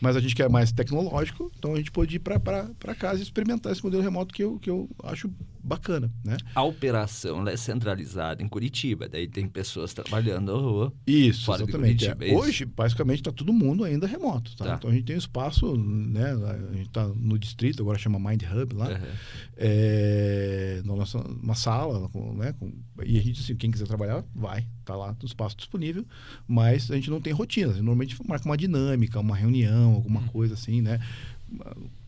Mas 0.00 0.16
a 0.16 0.20
gente 0.20 0.34
quer 0.34 0.48
mais 0.48 0.72
tecnológico, 0.72 1.50
então 1.58 1.74
a 1.74 1.76
gente 1.76 1.90
pôde 1.90 2.16
ir 2.16 2.18
para 2.20 2.68
casa 2.98 3.20
e 3.20 3.22
experimentar 3.22 3.72
esse 3.72 3.82
modelo 3.82 4.02
remoto 4.02 4.32
que 4.34 4.42
eu, 4.42 4.58
que 4.58 4.70
eu 4.70 4.88
acho 5.02 5.30
bacana, 5.62 6.12
né? 6.22 6.36
A 6.54 6.62
operação 6.62 7.46
é 7.48 7.56
centralizada 7.56 8.42
em 8.42 8.48
Curitiba, 8.48 9.08
daí 9.08 9.26
tem 9.26 9.48
pessoas 9.48 9.94
trabalhando. 9.94 10.92
Isso, 11.06 11.46
Fora 11.46 11.62
exatamente. 11.62 12.04
Curitiba, 12.04 12.24
é. 12.24 12.28
é 12.28 12.30
isso? 12.32 12.40
Hoje, 12.42 12.64
basicamente, 12.66 13.20
está 13.20 13.32
todo 13.32 13.52
mundo 13.52 13.82
ainda 13.84 14.06
remoto. 14.06 14.54
Tá? 14.56 14.64
Tá. 14.64 14.74
Então 14.74 14.90
a 14.90 14.92
gente 14.92 15.04
tem 15.04 15.16
um 15.16 15.18
espaço, 15.18 15.76
né? 15.76 16.32
A 16.32 16.74
gente 16.74 16.88
está 16.88 17.08
no 17.08 17.38
distrito, 17.38 17.82
agora 17.82 17.98
chama 17.98 18.18
Mind 18.18 18.42
Hub 18.42 18.74
lá. 18.74 18.88
Aham. 18.88 19.08
é, 19.56 20.82
na 20.84 20.94
nossa 20.94 21.18
uma 21.18 21.54
sala, 21.54 22.10
né, 22.34 22.52
com- 22.58 22.72
e 23.04 23.18
a 23.18 23.22
gente, 23.22 23.40
assim, 23.40 23.56
quem 23.56 23.70
quiser 23.70 23.86
trabalhar, 23.86 24.24
vai, 24.34 24.66
tá 24.84 24.94
lá 24.96 25.16
no 25.20 25.26
espaço 25.26 25.56
disponível, 25.56 26.04
mas 26.46 26.90
a 26.90 26.94
gente 26.94 27.10
não 27.10 27.20
tem 27.20 27.32
rotina, 27.32 27.72
normalmente 27.74 28.16
marca 28.26 28.44
uma 28.46 28.56
dinâmica, 28.56 29.18
uma 29.20 29.34
reunião, 29.36 29.94
alguma 29.94 30.22
coisa 30.28 30.54
assim, 30.54 30.80
né? 30.80 31.00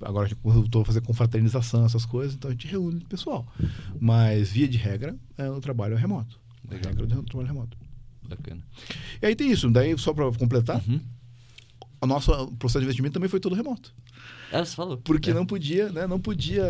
Agora 0.00 0.28
voltou 0.42 0.82
a 0.82 0.84
fazer 0.84 1.00
confraternização, 1.02 1.84
essas 1.84 2.04
coisas, 2.04 2.34
então 2.34 2.50
a 2.50 2.52
gente 2.52 2.66
reúne 2.66 2.98
o 2.98 3.06
pessoal. 3.06 3.46
Mas, 4.00 4.50
via 4.50 4.66
de 4.68 4.76
regra, 4.78 5.16
é, 5.38 5.48
o 5.50 5.60
trabalho 5.60 5.94
é 5.94 5.98
remoto. 5.98 6.38
A 6.68 6.74
Legal. 6.74 6.92
regra 6.92 7.06
do 7.06 7.22
trabalho 7.22 7.46
é 7.46 7.52
remoto. 7.52 7.76
Bacana. 8.28 8.62
E 9.22 9.26
aí 9.26 9.36
tem 9.36 9.50
isso, 9.52 9.70
daí 9.70 9.96
só 9.98 10.12
para 10.12 10.30
completar, 10.32 10.82
Uhum. 10.88 11.00
o 12.00 12.06
nosso 12.06 12.30
processo 12.58 12.80
de 12.80 12.86
investimento 12.86 13.14
também 13.14 13.28
foi 13.28 13.38
todo 13.40 13.54
remoto. 13.54 13.94
É, 14.52 14.64
você 14.64 14.76
falou. 14.76 14.96
Porque 14.98 15.30
É. 15.30 15.34
não 15.34 15.44
podia, 15.44 15.88
né? 15.90 16.06
Não 16.06 16.20
podia 16.20 16.64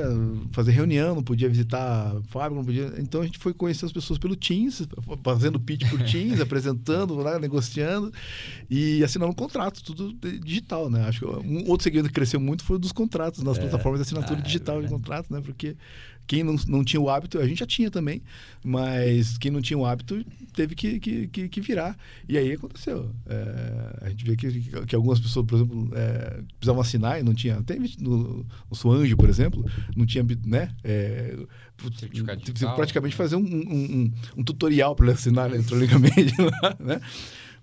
fazer 0.53 0.71
reunião, 0.73 1.15
não 1.15 1.23
podia 1.23 1.49
visitar 1.49 1.79
a 2.17 2.23
fábrica, 2.29 2.55
não 2.57 2.65
podia. 2.65 2.93
Então 2.99 3.21
a 3.21 3.25
gente 3.27 3.39
foi 3.39 3.53
conhecer 3.53 3.85
as 3.87 3.93
pessoas 3.93 4.19
pelo 4.19 4.35
Teams, 4.35 4.87
fazendo 5.23 5.61
pitch 5.61 5.89
por 5.91 6.01
Teams, 6.05 6.41
apresentando, 6.41 7.15
lá, 7.17 7.39
negociando 7.39 8.13
e 8.71 9.03
assinando 9.05 9.31
um 9.33 9.35
contrato, 9.35 9.83
tudo 9.83 10.13
digital, 10.45 10.89
né? 10.89 11.05
Acho 11.07 11.21
que 11.21 11.27
um 11.27 11.69
outro 11.69 11.85
segmento 11.85 12.09
que 12.09 12.15
cresceu 12.15 12.41
muito 12.41 12.65
foi 12.65 12.77
o 12.77 12.79
dos 12.79 12.93
contratos, 12.93 13.43
nas 13.43 13.59
plataformas 13.59 14.01
de 14.01 14.03
assinatura 14.03 14.39
Ah, 14.39 14.43
é 14.43 14.47
digital 14.47 14.81
de 14.83 14.89
contrato, 14.89 15.33
né? 15.33 15.41
Porque 15.45 15.77
quem 16.27 16.43
não, 16.43 16.57
não 16.67 16.85
tinha 16.85 17.01
o 17.01 17.09
hábito, 17.09 17.39
a 17.39 17.47
gente 17.47 17.59
já 17.61 17.67
tinha 17.67 17.91
também, 17.91 18.23
mas 18.65 19.39
quem 19.39 19.51
não 19.51 19.63
tinha 19.63 19.79
o 19.79 19.87
hábito 19.87 20.25
teve 20.55 20.75
que, 20.75 20.99
que, 20.99 21.29
que, 21.29 21.49
que 21.49 21.61
virar. 21.61 21.97
E 22.29 22.37
aí 22.37 22.53
aconteceu. 22.53 23.11
É, 23.27 23.99
a 24.07 24.09
gente 24.11 24.25
vê 24.25 24.37
que, 24.37 24.51
que, 24.87 24.95
algumas 24.95 25.21
pessoas, 25.21 25.47
por 25.47 25.57
exemplo, 25.57 25.91
é, 25.95 26.41
precisavam 26.59 26.81
assinar 26.81 27.21
e 27.21 27.23
não 27.23 27.35
tinha. 27.35 27.63
Tem 27.63 27.79
no, 28.01 28.45
no 28.71 28.77
Suanjo, 28.77 29.17
por 29.17 29.29
exemplo, 29.29 29.65
não 29.95 30.05
tinha, 30.07 30.25
né? 30.45 30.71
É, 30.83 31.37
digital, 32.43 32.75
praticamente 32.75 33.15
né? 33.15 33.17
fazer 33.17 33.37
um, 33.37 33.41
um, 33.45 33.73
um- 33.75 34.13
um 34.39 34.45
tutorial 34.45 34.97
para 34.97 35.07
ele 35.07 35.15
assinar 35.15 35.51
eletronicamente 35.51 36.35
lá, 36.41 36.77
né? 36.81 37.01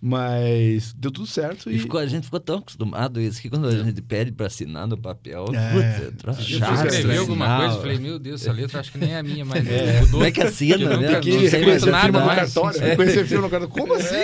Mas 0.05 0.91
deu 0.97 1.09
tudo 1.09 1.25
certo 1.25 1.71
E 1.71 1.75
e. 1.77 1.79
ficou, 1.79 1.97
a 1.97 2.05
gente 2.05 2.25
ficou 2.25 2.37
tão 2.41 2.57
acostumado 2.57 3.21
a 3.21 3.23
isso 3.23 3.41
que 3.41 3.49
quando 3.49 3.69
a 3.69 3.83
gente 3.85 4.01
pede 4.01 4.33
pra 4.33 4.47
assinar 4.47 4.85
no 4.85 4.97
papel, 4.97 5.45
É. 5.53 5.71
putz, 5.71 5.79
é 5.81 6.29
Eu 6.29 6.33
chato, 6.59 6.75
fui 6.77 6.87
escrever 6.87 6.97
assinar. 6.97 7.17
alguma 7.19 7.57
coisa 7.57 7.77
e 7.77 7.79
falei, 7.81 7.97
meu 7.99 8.19
Deus, 8.19 8.41
essa 8.41 8.51
letra 8.51 8.81
acho 8.81 8.91
que 8.91 8.97
nem 8.97 9.13
é 9.13 9.19
a 9.19 9.23
minha, 9.23 9.45
mas 9.45 9.65
É. 9.65 9.93
mudou. 10.01 10.09
Como 10.11 10.25
é 10.25 10.31
que 10.31 10.41
assina, 10.41 10.75
Eu 10.75 10.89
nunca- 10.89 10.97
né? 10.99 11.11
não 11.13 11.21
que 11.21 11.49
sei 11.49 11.65
mais 11.65 11.83
nada 11.85 12.01
firma 12.03 12.19
no 12.19 12.25
mais. 12.25 12.39
cartório, 12.53 12.81
É. 12.83 12.89
reconhecer 12.89 13.25
firma 13.25 13.43
no 13.43 13.49
cartório. 13.49 13.73
Como 13.73 13.93
assim? 13.93 14.15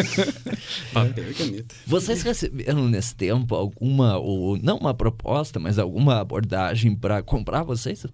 Papel 0.94 1.30
e 1.30 1.34
caneta. 1.34 1.74
Vocês 1.86 2.22
receberam 2.22 2.88
nesse 2.88 3.14
tempo 3.14 3.54
alguma, 3.54 4.16
ou 4.16 4.56
não 4.62 4.78
uma 4.78 4.94
proposta, 4.94 5.60
mas 5.60 5.78
alguma 5.78 6.20
abordagem 6.20 6.94
pra 6.96 7.22
comprar 7.22 7.62
vocês? 7.64 8.06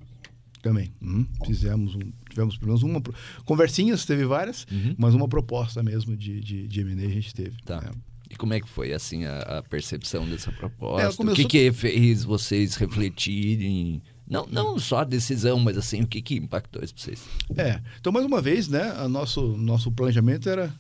Também. 0.63 0.93
Uhum. 1.03 1.27
Fizemos 1.45 1.95
um, 1.97 2.01
tivemos 2.31 2.57
pelo 2.57 2.69
menos 2.69 2.83
uma. 2.85 3.03
Conversinhas, 3.45 4.05
teve 4.07 4.25
várias, 4.25 4.65
Uhum. 4.71 4.95
mas 4.97 5.13
uma 5.15 5.27
proposta 5.29 5.83
mesmo 5.83 6.17
de, 6.17 6.41
de, 6.41 6.69
de 6.69 6.81
M&A 6.81 7.05
a 7.05 7.11
gente 7.11 7.35
teve. 7.35 7.61
Tá. 7.65 7.81
né? 7.81 7.91
E 8.31 8.37
como 8.37 8.55
é 8.55 8.61
que 8.61 8.69
foi, 8.69 8.93
assim, 8.95 9.25
a, 9.25 9.39
a 9.59 9.63
percepção 9.63 10.25
dessa 10.27 10.51
É, 10.51 10.53
proposta? 10.55 11.17
começou- 11.17 11.45
O 11.45 11.49
que 11.49 11.69
que 11.69 11.73
fez 11.73 12.25
vocês 12.25 12.77
refletirem? 12.77 14.01
Não, 14.29 14.47
não 14.47 14.79
só 14.79 15.01
a 15.01 15.05
decisão, 15.05 15.59
mas 15.59 15.77
assim, 15.77 16.01
o 16.03 16.07
que 16.07 16.23
que 16.23 16.37
impactou 16.37 16.83
isso 16.83 16.95
pra 16.95 17.03
vocês? 17.05 17.25
É. 17.57 17.81
Então, 18.01 18.11
mais 18.13 18.25
uma 18.25 18.41
vez, 18.41 18.69
né, 18.69 18.93
a 18.97 19.07
nosso, 19.09 19.57
nosso 19.59 19.91
planejamento 19.93 20.49
era 20.49 20.73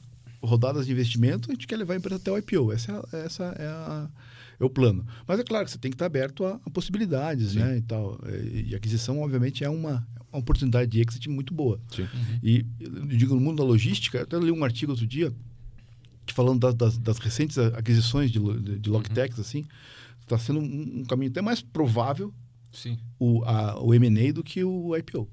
rodadas 0.42 0.86
de 0.86 0.92
investimento, 0.92 1.50
a 1.50 1.54
gente 1.54 1.66
quer 1.66 1.76
levar 1.76 1.94
a 1.94 1.96
empresa 1.98 2.16
até 2.16 2.30
o 2.32 2.38
IPO. 2.38 2.72
Essa 2.72 3.04
é, 3.12 3.26
essa 3.26 3.44
é, 3.58 3.66
a- 3.66 4.08
é 4.62 4.66
o 4.66 4.70
plano. 4.70 5.04
Mas 5.26 5.40
é 5.40 5.44
claro 5.44 5.64
que 5.64 5.70
você 5.70 5.78
tem 5.78 5.90
que 5.90 5.96
estar 5.96 6.06
aberto 6.06 6.44
a, 6.44 6.60
a 6.64 6.70
possibilidades, 6.70 7.54
né, 7.54 7.78
e 7.78 7.82
tal. 7.82 8.18
E, 8.28 8.70
e 8.70 8.74
aquisição, 8.74 9.20
obviamente, 9.20 9.64
é 9.64 9.68
uma, 9.68 10.06
uma 10.32 10.38
oportunidade 10.38 10.90
de 10.90 11.00
exit 11.00 11.28
muito 11.28 11.52
boa. 11.52 11.80
Sim. 11.94 12.06
E 12.42 12.64
eu 12.80 13.06
digo, 13.06 13.34
no 13.34 13.40
mundo 13.40 13.58
da 13.58 13.64
logística, 13.64 14.18
eu 14.18 14.22
até 14.22 14.38
li 14.38 14.50
um 14.50 14.64
artigo 14.64 14.92
outro 14.92 15.06
dia 15.06 15.32
falando 16.32 16.60
das, 16.60 16.74
das, 16.74 16.98
das 16.98 17.18
recentes 17.18 17.58
aquisições 17.58 18.30
de, 18.30 18.38
de, 18.38 18.78
de 18.78 18.90
Logitechs, 18.90 19.40
assim, 19.40 19.66
está 20.20 20.38
sendo 20.38 20.60
um, 20.60 21.00
um 21.00 21.04
caminho 21.04 21.30
até 21.30 21.42
mais 21.42 21.60
provável 21.60 22.32
Sim. 22.70 22.96
o, 23.18 23.42
a, 23.44 23.82
o 23.82 23.92
M&A 23.92 24.32
do 24.32 24.44
que 24.44 24.62
o 24.62 24.96
IPO, 24.96 25.28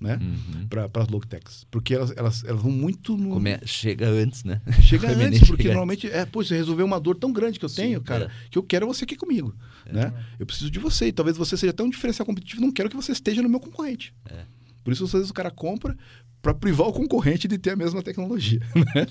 né? 0.00 0.18
Uhum. 0.20 0.66
Para 0.68 1.02
as 1.02 1.08
Logitechs. 1.08 1.66
Porque 1.70 1.94
elas, 1.94 2.12
elas, 2.16 2.42
elas 2.44 2.62
vão 2.62 2.72
muito 2.72 3.16
no... 3.16 3.30
Come- 3.34 3.60
Chega 3.66 4.08
antes, 4.08 4.44
né? 4.44 4.62
Chega 4.80 5.08
antes, 5.12 5.40
porque 5.40 5.64
chega 5.64 5.74
normalmente... 5.74 6.10
É, 6.10 6.24
pô, 6.24 6.42
você 6.42 6.56
resolveu 6.56 6.86
uma 6.86 6.98
dor 6.98 7.16
tão 7.16 7.30
grande 7.32 7.58
que 7.58 7.64
eu 7.64 7.70
tenho, 7.70 8.00
cara, 8.00 8.24
é. 8.24 8.30
que 8.50 8.56
eu 8.56 8.62
quero 8.62 8.86
você 8.86 9.04
aqui 9.04 9.14
comigo, 9.14 9.54
né? 9.86 10.12
Eu 10.38 10.46
preciso 10.46 10.70
de 10.70 10.78
você. 10.78 11.08
E 11.08 11.12
talvez 11.12 11.36
você 11.36 11.56
seja 11.56 11.72
tão 11.72 11.88
diferencial 11.90 12.24
competitivo, 12.24 12.62
não 12.62 12.72
quero 12.72 12.88
que 12.88 12.96
você 12.96 13.12
esteja 13.12 13.42
no 13.42 13.48
meu 13.48 13.60
concorrente. 13.60 14.14
É. 14.24 14.44
Por 14.82 14.92
isso, 14.92 15.04
às 15.04 15.12
vezes, 15.12 15.30
o 15.30 15.34
cara 15.34 15.50
compra 15.50 15.94
para 16.40 16.54
privar 16.54 16.88
o 16.88 16.92
concorrente 16.92 17.46
de 17.46 17.58
ter 17.58 17.70
a 17.70 17.76
mesma 17.76 18.02
tecnologia, 18.02 18.60
né? 18.94 19.06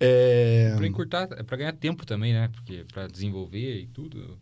É... 0.00 0.74
Pra 0.76 0.86
encurtar, 0.86 1.28
é 1.36 1.42
pra 1.42 1.56
ganhar 1.56 1.72
tempo 1.74 2.04
também, 2.04 2.32
né? 2.32 2.48
Porque 2.48 2.84
pra 2.92 3.06
desenvolver 3.06 3.82
e 3.82 3.86
tudo, 3.86 4.38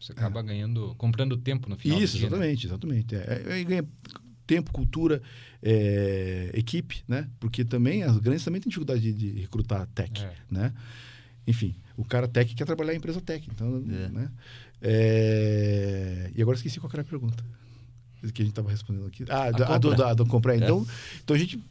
você 0.00 0.12
acaba 0.12 0.40
ganhando, 0.40 0.94
comprando 0.96 1.36
tempo 1.36 1.68
no 1.68 1.76
final. 1.76 1.98
do 1.98 2.04
Isso, 2.04 2.16
dia, 2.16 2.30
né? 2.30 2.36
exatamente, 2.36 2.66
exatamente. 2.66 3.14
É, 3.16 3.60
é, 3.60 3.64
ganha 3.64 3.84
tempo, 4.48 4.72
cultura, 4.72 5.20
é, 5.62 6.50
equipe, 6.54 7.04
né? 7.06 7.28
Porque 7.38 7.64
também 7.64 8.02
as 8.02 8.16
grandes 8.18 8.42
também 8.44 8.60
têm 8.60 8.68
dificuldade 8.70 9.00
de, 9.00 9.12
de 9.12 9.40
recrutar 9.42 9.86
tech, 9.94 10.10
É. 10.24 10.32
né? 10.50 10.72
Enfim, 11.46 11.74
o 11.96 12.04
cara 12.04 12.26
tech 12.26 12.52
quer 12.54 12.64
trabalhar 12.64 12.94
em 12.94 12.96
empresa 12.96 13.20
tech, 13.20 13.46
então, 13.52 13.76
É. 13.76 14.08
né? 14.08 14.30
É, 14.80 16.30
E 16.34 16.42
agora 16.42 16.56
esqueci 16.56 16.80
qual 16.80 16.90
era 16.92 17.02
a 17.02 17.04
pergunta 17.04 17.44
que 18.20 18.42
a 18.42 18.44
gente 18.44 18.48
estava 18.52 18.68
respondendo 18.68 19.06
aqui. 19.06 19.24
Ah, 19.28 19.44
a 19.46 19.78
do, 19.78 19.90
compra. 19.90 19.96
da, 20.04 20.14
do 20.14 20.26
comprar. 20.26 20.54
É. 20.54 20.56
Então, 20.56 20.84
então 21.22 21.36
a 21.36 21.38
gente 21.38 21.62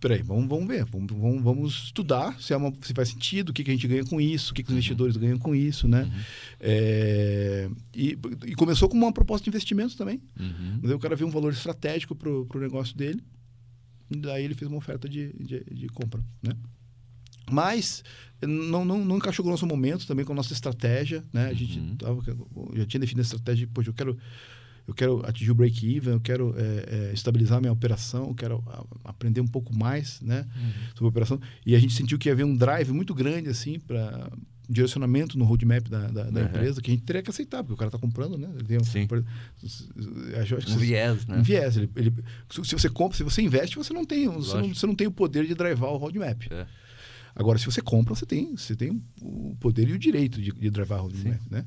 Peraí, 0.00 0.22
vamos, 0.22 0.48
vamos 0.48 0.66
ver. 0.66 0.84
Vamos, 0.86 1.42
vamos, 1.42 1.84
estudar 1.84 2.40
se, 2.40 2.54
é 2.54 2.56
uma- 2.56 2.72
se 2.80 2.94
faz 2.94 3.10
sentido, 3.10 3.50
o 3.50 3.52
que, 3.52 3.62
que 3.62 3.70
a 3.70 3.74
gente 3.74 3.86
ganha 3.86 4.02
com 4.04 4.18
isso, 4.20 4.52
o 4.52 4.54
que, 4.54 4.62
que 4.62 4.70
os 4.70 4.72
investidores 4.74 5.14
ganham 5.16 5.38
com 5.38 5.54
isso, 5.54 5.86
né? 5.86 6.10
É, 6.58 7.68
e, 7.94 8.16
e 8.46 8.54
começou 8.54 8.88
com 8.88 8.96
uma 8.96 9.12
proposta 9.12 9.44
de 9.44 9.50
investimento 9.50 9.96
também. 9.96 10.22
Uhum. 10.38 10.94
O 10.94 10.98
cara 10.98 11.14
viu 11.16 11.26
um 11.26 11.30
valor 11.30 11.52
estratégico 11.52 12.14
pro, 12.14 12.46
pro 12.46 12.60
negócio 12.60 12.96
dele. 12.96 13.22
E 14.10 14.16
daí 14.16 14.44
ele 14.44 14.54
fez 14.54 14.68
uma 14.70 14.78
oferta 14.78 15.08
de, 15.08 15.32
de, 15.34 15.64
de 15.64 15.86
compra, 15.88 16.20
né? 16.42 16.52
Mas 17.50 18.02
não, 18.42 18.84
não, 18.84 19.04
não 19.04 19.16
encaixou 19.16 19.42
com 19.42 19.48
o 19.48 19.52
nosso 19.52 19.66
momento, 19.66 20.06
também 20.06 20.24
com 20.24 20.32
a 20.32 20.36
nossa 20.36 20.52
estratégia, 20.52 21.24
né? 21.32 21.46
A 21.48 21.52
gente 21.54 21.78
Uhum. 21.78 21.96
tava, 21.96 22.22
já 22.74 22.86
tinha 22.86 23.00
definido 23.00 23.20
a 23.20 23.22
estratégia 23.22 23.66
de, 23.66 23.72
poxa, 23.72 23.90
eu 23.90 23.94
quero, 23.94 24.16
eu 24.88 24.94
quero 24.94 25.24
atingir 25.26 25.50
o 25.50 25.54
break-even, 25.54 26.14
eu 26.14 26.20
quero 26.20 26.54
é, 26.56 27.08
é, 27.10 27.12
estabilizar 27.12 27.58
a 27.58 27.60
minha 27.60 27.72
operação, 27.72 28.28
eu 28.28 28.34
quero 28.34 28.62
a- 28.66 28.84
aprender 29.10 29.40
um 29.40 29.46
pouco 29.46 29.74
mais, 29.76 30.20
né? 30.20 30.46
Sobre 30.90 31.04
a 31.06 31.08
operação. 31.08 31.40
E 31.64 31.74
a 31.74 31.78
gente 31.78 31.94
sentiu 31.94 32.18
que 32.18 32.28
havia 32.30 32.46
um 32.46 32.56
drive 32.56 32.90
muito 32.92 33.14
grande, 33.14 33.48
assim, 33.48 33.78
para 33.78 34.30
direcionamento 34.68 35.36
no 35.36 35.44
roadmap 35.44 35.88
da, 35.88 36.06
da, 36.06 36.30
da 36.30 36.40
Uhum. 36.40 36.46
empresa, 36.46 36.80
que 36.80 36.90
a 36.90 36.94
gente 36.94 37.02
teria 37.02 37.22
que 37.22 37.30
aceitar, 37.30 37.58
porque 37.64 37.74
o 37.74 37.76
cara 37.76 37.88
está 37.88 37.98
comprando, 37.98 38.38
né? 38.38 38.48
Ele 38.54 38.64
tem 38.64 38.78
um- 38.78 38.84
Sim. 38.84 39.06
acho- 40.40 40.56
acho 40.56 40.70
Um 40.74 40.78
viés, 40.78 41.26
né? 41.26 41.36
um 41.38 41.42
viés. 41.42 41.76
Ele, 41.76 41.90
ele- 41.96 42.12
se 42.48 42.72
você 42.72 42.88
compra, 42.88 43.16
se 43.16 43.22
você 43.24 43.42
investe, 43.42 43.76
você 43.76 43.92
não 43.92 44.04
tem, 44.04 44.28
você 44.28 44.56
não, 44.56 44.74
você 44.74 44.86
não 44.86 44.94
tem 44.94 45.06
o 45.06 45.10
poder 45.12 45.46
de 45.46 45.54
drivar 45.54 45.90
o 45.90 45.96
roadmap. 45.96 46.42
É. 46.50 46.66
Agora, 47.34 47.58
se 47.58 47.64
você 47.64 47.80
compra, 47.80 48.14
você 48.14 48.26
tem, 48.26 48.56
você 48.56 48.74
tem 48.74 49.02
o 49.20 49.56
poder 49.60 49.88
e 49.88 49.92
o 49.92 49.98
direito 49.98 50.40
de, 50.40 50.52
de 50.52 50.70
drivar 50.70 51.00
road 51.00 51.16
map, 51.26 51.40
né? 51.50 51.64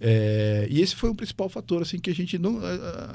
É, 0.00 0.66
e 0.70 0.80
esse 0.80 0.94
foi 0.96 1.10
o 1.10 1.14
principal 1.14 1.48
fator, 1.48 1.82
assim, 1.82 1.98
que 1.98 2.10
a 2.10 2.14
gente 2.14 2.38
não... 2.38 2.60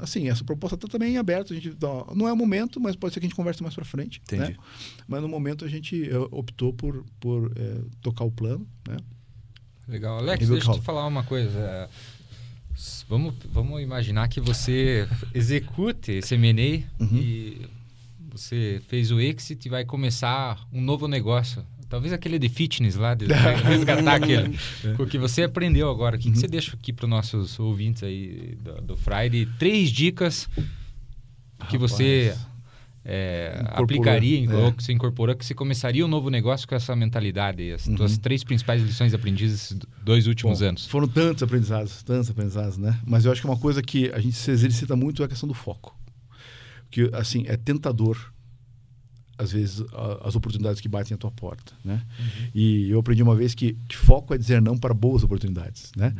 Assim, 0.00 0.28
essa 0.28 0.44
proposta 0.44 0.76
tá 0.76 0.88
também 0.88 1.14
em 1.14 1.18
aberto, 1.18 1.52
a 1.52 1.56
gente 1.56 1.76
não 2.14 2.28
é 2.28 2.32
o 2.32 2.36
momento, 2.36 2.80
mas 2.80 2.96
pode 2.96 3.14
ser 3.14 3.20
que 3.20 3.26
a 3.26 3.28
gente 3.28 3.36
converse 3.36 3.62
mais 3.62 3.74
para 3.74 3.84
frente, 3.84 4.20
Entendi. 4.24 4.42
né? 4.52 4.56
Mas 5.06 5.22
no 5.22 5.28
momento 5.28 5.64
a 5.64 5.68
gente 5.68 6.08
eh, 6.08 6.16
optou 6.30 6.72
por, 6.72 7.04
por 7.20 7.52
eh, 7.56 7.80
tocar 8.00 8.24
o 8.24 8.30
plano, 8.30 8.66
né? 8.88 8.96
Legal. 9.86 10.18
Alex, 10.18 10.48
deixa 10.48 10.70
eu 10.70 10.74
te 10.74 10.80
falar 10.80 11.06
uma 11.06 11.22
coisa. 11.22 11.58
É, 11.58 11.88
Vamos, 13.08 13.34
vamos 13.52 13.80
imaginar 13.82 14.28
que 14.28 14.40
você 14.40 15.08
execute 15.32 16.12
esse 16.12 16.34
M&A 16.34 16.82
Uhum. 17.02 17.18
e 17.18 17.66
você 18.32 18.82
fez 18.88 19.12
o 19.12 19.20
exit 19.20 19.64
e 19.64 19.68
vai 19.68 19.84
começar 19.84 20.66
um 20.72 20.80
novo 20.80 21.06
negócio. 21.06 21.64
Talvez 21.94 22.12
aquele 22.12 22.40
de 22.40 22.48
fitness 22.48 22.96
lá, 22.96 23.14
de 23.14 23.26
resgatar 23.64 24.16
aquele. 24.16 24.58
É. 24.84 25.00
O 25.00 25.06
que 25.06 25.16
você 25.16 25.44
aprendeu 25.44 25.88
agora. 25.88 26.16
O 26.16 26.18
Uhum. 26.18 26.22
que, 26.24 26.32
que 26.32 26.38
você 26.40 26.48
deixa 26.48 26.74
aqui 26.74 26.92
para 26.92 27.04
os 27.04 27.10
nossos 27.10 27.56
ouvintes 27.60 28.02
aí 28.02 28.58
do, 28.60 28.80
do 28.82 28.96
Friday? 28.96 29.46
Três 29.60 29.90
dicas 29.90 30.48
que 31.70 31.78
você 31.78 32.30
Rapaz. 32.30 32.46
é, 33.04 33.62
aplicaria, 33.68 34.38
é. 34.44 34.70
que 34.72 34.82
você 34.82 34.92
incorporou, 34.92 35.36
que 35.36 35.44
você 35.46 35.54
começaria 35.54 36.04
um 36.04 36.08
novo 36.08 36.30
negócio 36.30 36.66
com 36.66 36.74
essa 36.74 36.96
mentalidade. 36.96 37.70
As 37.72 37.86
Uhum. 37.86 37.94
tuas 37.94 38.18
três 38.18 38.42
principais 38.42 38.82
lições 38.82 39.14
aprendidas 39.14 39.54
esses 39.54 39.78
dois 40.04 40.26
últimos 40.26 40.58
Bom, 40.60 40.66
anos. 40.66 40.86
Foram 40.86 41.06
tantos 41.06 41.42
aprendizados, 41.44 42.02
tantos 42.02 42.28
aprendizados, 42.28 42.76
né? 42.76 42.98
Mas 43.06 43.24
eu 43.24 43.30
acho 43.30 43.40
que 43.40 43.46
uma 43.46 43.56
coisa 43.56 43.80
que 43.80 44.10
a 44.12 44.18
gente 44.18 44.34
se 44.36 44.50
exercita 44.50 44.96
muito 44.96 45.22
é 45.22 45.26
a 45.26 45.28
questão 45.28 45.46
do 45.48 45.54
foco. 45.54 45.96
Que, 46.90 47.08
assim, 47.12 47.44
é 47.46 47.56
tentador, 47.56 48.32
às 49.36 49.52
vezes, 49.52 49.82
a- 49.92 50.28
as 50.28 50.34
oportunidades 50.36 50.80
que 50.80 50.88
batem 50.88 51.14
à 51.14 51.18
tua 51.18 51.30
porta, 51.30 51.72
né? 51.84 52.02
E 52.54 52.88
eu 52.90 52.98
aprendi 53.00 53.22
uma 53.22 53.34
vez 53.34 53.54
que, 53.54 53.74
que 53.88 53.96
foco 53.96 54.32
é 54.34 54.38
dizer 54.38 54.60
não 54.62 54.76
para 54.78 54.94
boas 54.94 55.22
oportunidades, 55.22 55.90
né? 55.96 56.12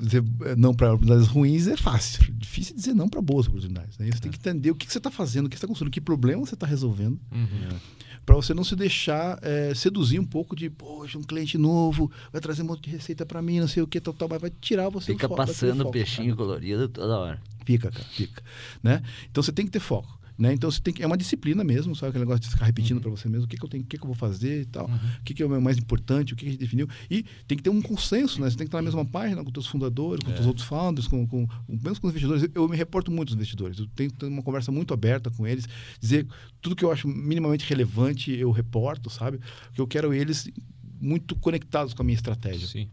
Dizer 0.00 0.22
eh, 0.44 0.56
não 0.56 0.74
para 0.74 0.92
oportunidades 0.94 1.28
ruins 1.28 1.66
é 1.66 1.76
fácil. 1.76 2.32
Difícil 2.34 2.74
dizer 2.76 2.94
não 2.94 3.08
para 3.08 3.20
boas 3.20 3.46
oportunidades. 3.46 3.98
Né? 3.98 4.10
Você 4.12 4.20
tem 4.20 4.30
que 4.30 4.38
entender 4.38 4.70
o 4.70 4.74
que, 4.74 4.86
que 4.86 4.92
você 4.92 4.98
está 4.98 5.10
fazendo, 5.10 5.46
o 5.46 5.48
que 5.48 5.54
você 5.56 5.58
está 5.58 5.66
construindo, 5.68 5.92
que 5.92 6.00
problema 6.00 6.44
você 6.44 6.54
está 6.54 6.66
resolvendo, 6.66 7.18
Uhum. 7.32 7.78
para 8.24 8.34
você 8.36 8.52
não 8.54 8.64
se 8.64 8.74
deixar 8.76 9.38
eh, 9.42 9.72
seduzir 9.74 10.18
um 10.20 10.24
pouco 10.24 10.54
de, 10.56 10.68
poxa, 10.70 11.18
um 11.18 11.22
cliente 11.22 11.56
novo 11.58 12.10
vai 12.32 12.40
trazer 12.40 12.62
um 12.62 12.66
monte 12.66 12.84
de 12.84 12.90
receita 12.90 13.24
para 13.26 13.40
mim, 13.42 13.60
não 13.60 13.68
sei 13.68 13.82
o 13.82 13.86
que, 13.86 14.00
tal, 14.00 14.14
tal, 14.14 14.28
mas 14.28 14.40
vai 14.40 14.50
tirar 14.60 14.88
você 14.88 15.12
Fica 15.12 15.26
do 15.26 15.34
foco. 15.34 15.46
passando 15.46 15.78
foco, 15.78 15.92
peixinho 15.92 16.28
sabe? 16.30 16.36
colorido 16.38 16.88
toda 16.88 17.18
hora. 17.18 17.40
Fica, 17.64 17.90
cara, 17.90 18.04
fica. 18.04 18.42
Né? 18.82 19.02
Então 19.30 19.42
você 19.42 19.50
tem 19.52 19.64
que 19.66 19.72
ter 19.72 19.80
foco. 19.80 20.15
Né? 20.38 20.52
Então 20.52 20.70
você 20.70 20.80
tem 20.80 20.92
que, 20.92 21.02
é 21.02 21.06
uma 21.06 21.16
disciplina 21.16 21.64
mesmo, 21.64 21.94
sabe 21.96 22.10
aquele 22.10 22.24
negócio 22.24 22.40
de 22.40 22.50
ficar 22.50 22.66
repetindo 22.66 23.00
para 23.00 23.10
você 23.10 23.28
mesmo 23.28 23.46
o 23.46 23.48
que, 23.48 23.56
que 23.56 23.64
eu 23.64 23.68
tenho, 23.68 23.82
o 23.82 23.86
que, 23.86 23.96
que 23.96 24.02
eu 24.02 24.06
vou 24.06 24.14
fazer 24.14 24.62
e 24.62 24.66
tal, 24.66 24.86
o 24.86 25.24
que, 25.24 25.32
que 25.32 25.42
é 25.42 25.46
o 25.46 25.62
mais 25.62 25.78
importante, 25.78 26.34
o 26.34 26.36
que, 26.36 26.44
que 26.44 26.48
a 26.48 26.52
gente 26.52 26.60
definiu. 26.60 26.88
E 27.10 27.24
tem 27.46 27.56
que 27.56 27.62
ter 27.62 27.70
um 27.70 27.80
consenso, 27.80 28.40
né? 28.40 28.50
Você 28.50 28.56
tem 28.56 28.66
que 28.66 28.68
estar 28.68 28.78
na 28.78 28.82
mesma 28.82 29.04
página 29.04 29.42
com 29.42 29.48
os 29.48 29.52
teus 29.52 29.66
fundadores, 29.66 30.22
com 30.22 30.32
os 30.32 30.46
outros 30.46 30.66
founders, 30.66 31.08
com, 31.08 31.26
com, 31.26 31.48
mesmo 31.68 32.00
com 32.00 32.06
os 32.06 32.12
investidores. 32.12 32.42
Eu, 32.42 32.62
eu 32.62 32.68
me 32.68 32.76
reporto 32.76 33.10
muito 33.10 33.30
aos 33.30 33.36
investidores. 33.36 33.78
Eu 33.78 33.86
tenho 33.88 34.10
uma 34.24 34.42
conversa 34.42 34.70
muito 34.70 34.92
aberta 34.92 35.30
com 35.30 35.46
eles, 35.46 35.66
dizer 35.98 36.26
tudo 36.60 36.76
que 36.76 36.84
eu 36.84 36.92
acho 36.92 37.08
minimamente 37.08 37.64
relevante, 37.66 38.32
eu 38.32 38.50
reporto, 38.50 39.08
sabe? 39.08 39.38
Porque 39.66 39.80
eu 39.80 39.86
quero 39.86 40.12
eles 40.12 40.50
muito 41.00 41.36
conectados 41.36 41.94
com 41.94 42.02
a 42.02 42.04
minha 42.04 42.16
estratégia. 42.16 42.66
Sim. 42.66 42.88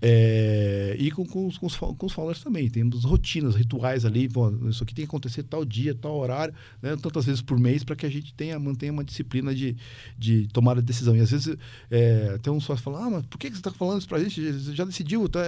É, 0.00 0.96
e 0.98 1.10
com, 1.10 1.24
com, 1.26 1.46
os, 1.46 1.58
com, 1.58 1.66
os, 1.66 1.76
com 1.76 2.06
os 2.06 2.12
founders 2.12 2.42
também. 2.42 2.68
Temos 2.68 3.04
rotinas, 3.04 3.54
rituais 3.54 4.04
ali. 4.04 4.28
Pô, 4.28 4.50
isso 4.68 4.82
aqui 4.82 4.94
tem 4.94 5.04
que 5.04 5.08
acontecer 5.08 5.42
tal 5.42 5.64
dia, 5.64 5.94
tal 5.94 6.16
horário, 6.16 6.54
né, 6.82 6.96
tantas 6.96 7.24
vezes 7.24 7.42
por 7.42 7.58
mês, 7.58 7.84
para 7.84 7.96
que 7.96 8.06
a 8.06 8.10
gente 8.10 8.34
tenha, 8.34 8.58
mantenha 8.58 8.92
uma 8.92 9.04
disciplina 9.04 9.54
de, 9.54 9.76
de 10.18 10.48
tomada 10.48 10.80
de 10.80 10.86
decisão. 10.86 11.16
E 11.16 11.20
às 11.20 11.30
vezes 11.30 11.56
é, 11.90 12.38
tem 12.38 12.52
um 12.52 12.60
sócio 12.60 12.76
que 12.76 12.82
fala: 12.82 13.06
Ah, 13.06 13.10
mas 13.10 13.26
por 13.26 13.38
que 13.38 13.48
que 13.48 13.56
você 13.56 13.60
está 13.60 13.70
falando 13.70 13.98
isso 13.98 14.08
para 14.08 14.18
a 14.18 14.22
gente? 14.22 14.40
Você 14.40 14.74
já 14.74 14.84
decidiu, 14.84 15.28
tá, 15.28 15.40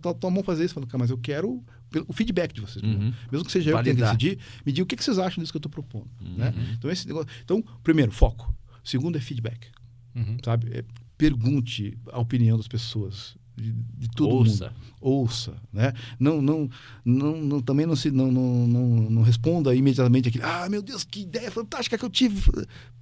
tá, 0.00 0.14
tá 0.14 0.30
mão 0.30 0.42
fazer 0.42 0.64
isso. 0.64 0.74
Falo, 0.74 0.86
cara, 0.86 0.98
mas 0.98 1.10
eu 1.10 1.18
quero 1.18 1.62
o 2.08 2.12
feedback 2.12 2.52
de 2.54 2.60
vocês. 2.60 2.82
Uhum. 2.82 3.12
Mesmo 3.30 3.44
que 3.44 3.52
seja 3.52 3.70
eu 3.70 3.78
que 3.78 3.84
tenha 3.84 3.96
que 3.96 4.02
decidir, 4.02 4.38
me 4.64 4.72
diga 4.72 4.84
o 4.84 4.86
que, 4.86 4.96
que 4.96 5.04
vocês 5.04 5.18
acham 5.18 5.42
disso 5.42 5.52
que 5.52 5.56
eu 5.56 5.60
estou 5.60 5.70
propondo. 5.70 6.08
Né? 6.20 6.54
Então, 6.78 6.90
esse 6.90 7.06
negócio, 7.06 7.28
então, 7.44 7.62
primeiro, 7.82 8.10
foco. 8.10 8.54
Segundo 8.82 9.16
é 9.16 9.20
feedback 9.20 9.68
Uhum. 10.14 10.36
sabe? 10.44 10.70
É, 10.76 10.84
pergunte 11.16 11.96
a 12.10 12.20
opinião 12.20 12.56
das 12.56 12.68
pessoas, 12.68 13.36
de, 13.56 13.72
de 13.72 14.08
todo 14.10 14.34
Ouça. 14.34 14.64
mundo. 14.66 14.74
Ouça, 15.00 15.54
né? 15.72 15.92
Não, 16.18 16.40
não, 16.40 16.70
não, 17.04 17.36
não- 17.42 17.60
também 17.60 17.84
não 17.86 17.96
se 17.96 18.10
não, 18.10 18.30
não, 18.30 18.66
não, 18.68 18.86
não 19.10 19.22
responda 19.22 19.74
imediatamente 19.74 20.28
aquele, 20.28 20.44
ah, 20.44 20.68
meu 20.70 20.80
Deus, 20.80 21.02
que 21.04 21.22
ideia 21.22 21.50
fantástica 21.50 21.98
que 21.98 22.04
eu 22.04 22.10
tive. 22.10 22.40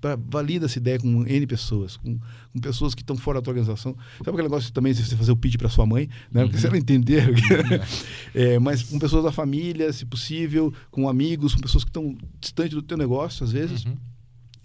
Pra, 0.00 0.16
valida 0.16 0.64
essa 0.64 0.78
ideia 0.78 0.98
com 0.98 1.26
N 1.26 1.46
pessoas, 1.46 1.98
com, 1.98 2.18
com 2.52 2.58
pessoas 2.60 2.94
que 2.94 3.02
estão 3.02 3.16
fora 3.18 3.38
da 3.38 3.42
tua 3.44 3.50
organização. 3.52 3.94
Sabe 4.18 4.30
aquele 4.30 4.44
negócio 4.44 4.72
também 4.72 4.94
de 4.94 5.04
você 5.04 5.14
fazer 5.14 5.30
o 5.32 5.36
pitch 5.36 5.56
para 5.58 5.68
sua 5.68 5.84
mãe, 5.84 6.08
né? 6.32 6.42
Porque 6.44 6.56
se 6.58 6.66
ela 6.66 6.78
entender, 6.78 7.28
é, 8.34 8.58
mas 8.58 8.82
com 8.82 8.98
pessoas 8.98 9.24
da 9.24 9.32
família, 9.32 9.92
se 9.92 10.06
possível, 10.06 10.72
com 10.90 11.08
amigos, 11.08 11.54
com 11.54 11.60
pessoas 11.60 11.84
que 11.84 11.90
estão 11.90 12.16
distantes 12.40 12.74
do 12.74 12.82
teu 12.82 12.96
negócio, 12.96 13.44
às 13.44 13.52
vezes, 13.52 13.84
Uhum. 13.84 13.96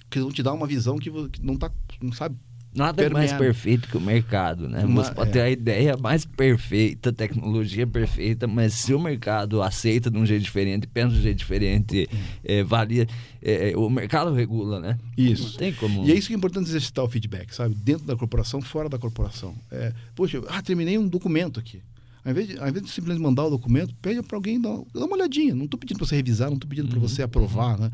que 0.09 0.19
vão 0.19 0.31
te 0.31 0.41
dar 0.41 0.53
uma 0.53 0.65
visão 0.67 0.97
que, 0.97 1.09
que 1.29 1.43
não 1.45 1.57
tá, 1.57 1.69
não 2.01 2.13
sabe 2.13 2.35
Nada 2.75 3.03
é 3.03 3.09
mais 3.09 3.31
perfeito 3.31 3.87
que 3.87 3.95
o 3.95 4.01
mercado, 4.01 4.67
né? 4.67 4.83
Uma- 4.83 5.03
Você 5.03 5.13
pode 5.13 5.29
é. 5.29 5.33
ter 5.33 5.41
a 5.41 5.49
ideia 5.49 5.97
mais 5.97 6.25
perfeita, 6.25 7.13
tecnologia 7.13 7.87
perfeita, 7.87 8.47
mas 8.47 8.73
se 8.73 8.93
o 8.93 8.99
mercado 8.99 9.61
aceita 9.61 10.11
de 10.11 10.17
um 10.17 10.25
jeito 10.25 10.43
diferente, 10.43 10.85
pensa 10.85 11.13
de 11.13 11.19
um 11.19 11.21
jeito 11.21 11.37
diferente, 11.37 12.07
é, 12.43 12.63
valia, 12.63 13.07
é, 13.41 13.71
é, 13.71 13.77
o 13.77 13.89
mercado 13.89 14.33
regula, 14.33 14.79
né? 14.79 14.97
Isso. 15.17 15.51
Não 15.51 15.57
tem 15.57 15.73
como. 15.73 16.05
E 16.05 16.11
é 16.11 16.15
isso 16.15 16.27
que 16.27 16.33
é 16.33 16.37
importante 16.37 16.67
exercitar 16.69 17.05
o 17.05 17.09
feedback, 17.09 17.55
sabe? 17.55 17.73
Dentro 17.75 18.05
da 18.05 18.15
corporação, 18.15 18.61
fora 18.61 18.89
da 18.89 18.97
corporação. 18.99 19.55
É, 19.71 19.93
poxa, 20.13 20.41
ah, 20.49 20.61
terminei 20.61 20.97
um 20.97 21.07
documento 21.07 21.59
aqui. 21.59 21.81
Ao 22.25 22.31
invés, 22.31 22.47
de, 22.47 22.57
ao 22.59 22.67
invés 22.67 22.83
de 22.83 22.91
simplesmente 22.91 23.23
mandar 23.23 23.45
o 23.45 23.51
documento, 23.51 23.93
pede 24.01 24.21
para 24.23 24.35
alguém 24.35 24.59
dar, 24.59 24.75
dar 24.93 25.05
uma 25.05 25.15
olhadinha. 25.15 25.53
Não 25.53 25.65
estou 25.65 25.79
pedindo 25.79 25.97
para 25.97 26.07
você 26.07 26.15
revisar, 26.15 26.49
não 26.49 26.55
estou 26.55 26.67
pedindo 26.67 26.89
para 26.89 26.99
você 26.99 27.21
aprovar, 27.21 27.77
né? 27.77 27.91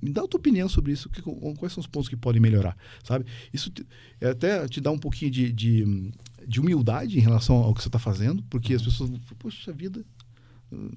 Me 0.00 0.10
dá 0.10 0.22
a 0.22 0.28
tua 0.28 0.38
opinião 0.38 0.68
sobre 0.68 0.92
isso. 0.92 1.08
que- 1.10 1.22
quais 1.22 1.72
são 1.72 1.80
os 1.80 1.86
pontos 1.86 2.08
que 2.08 2.16
podem 2.16 2.40
melhorar, 2.40 2.76
sabe? 3.02 3.24
Isso 3.52 3.70
te- 3.70 3.86
é 4.20 4.30
até 4.30 4.66
te 4.68 4.80
dá 4.80 4.90
um 4.90 4.98
pouquinho 4.98 5.30
de, 5.30 5.52
de, 5.52 6.12
de 6.46 6.60
humildade 6.60 7.18
em 7.18 7.20
relação 7.22 7.56
ao 7.56 7.74
que 7.74 7.82
você 7.82 7.88
está 7.88 7.98
fazendo, 7.98 8.42
porque 8.44 8.74
as 8.74 8.82
pessoas 8.82 9.10
poxa 9.38 9.72
vida, 9.72 10.04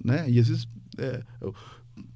né? 0.04 0.30
E 0.30 0.40
às 0.40 0.48
vezes, 0.48 0.68
é, 0.98 1.24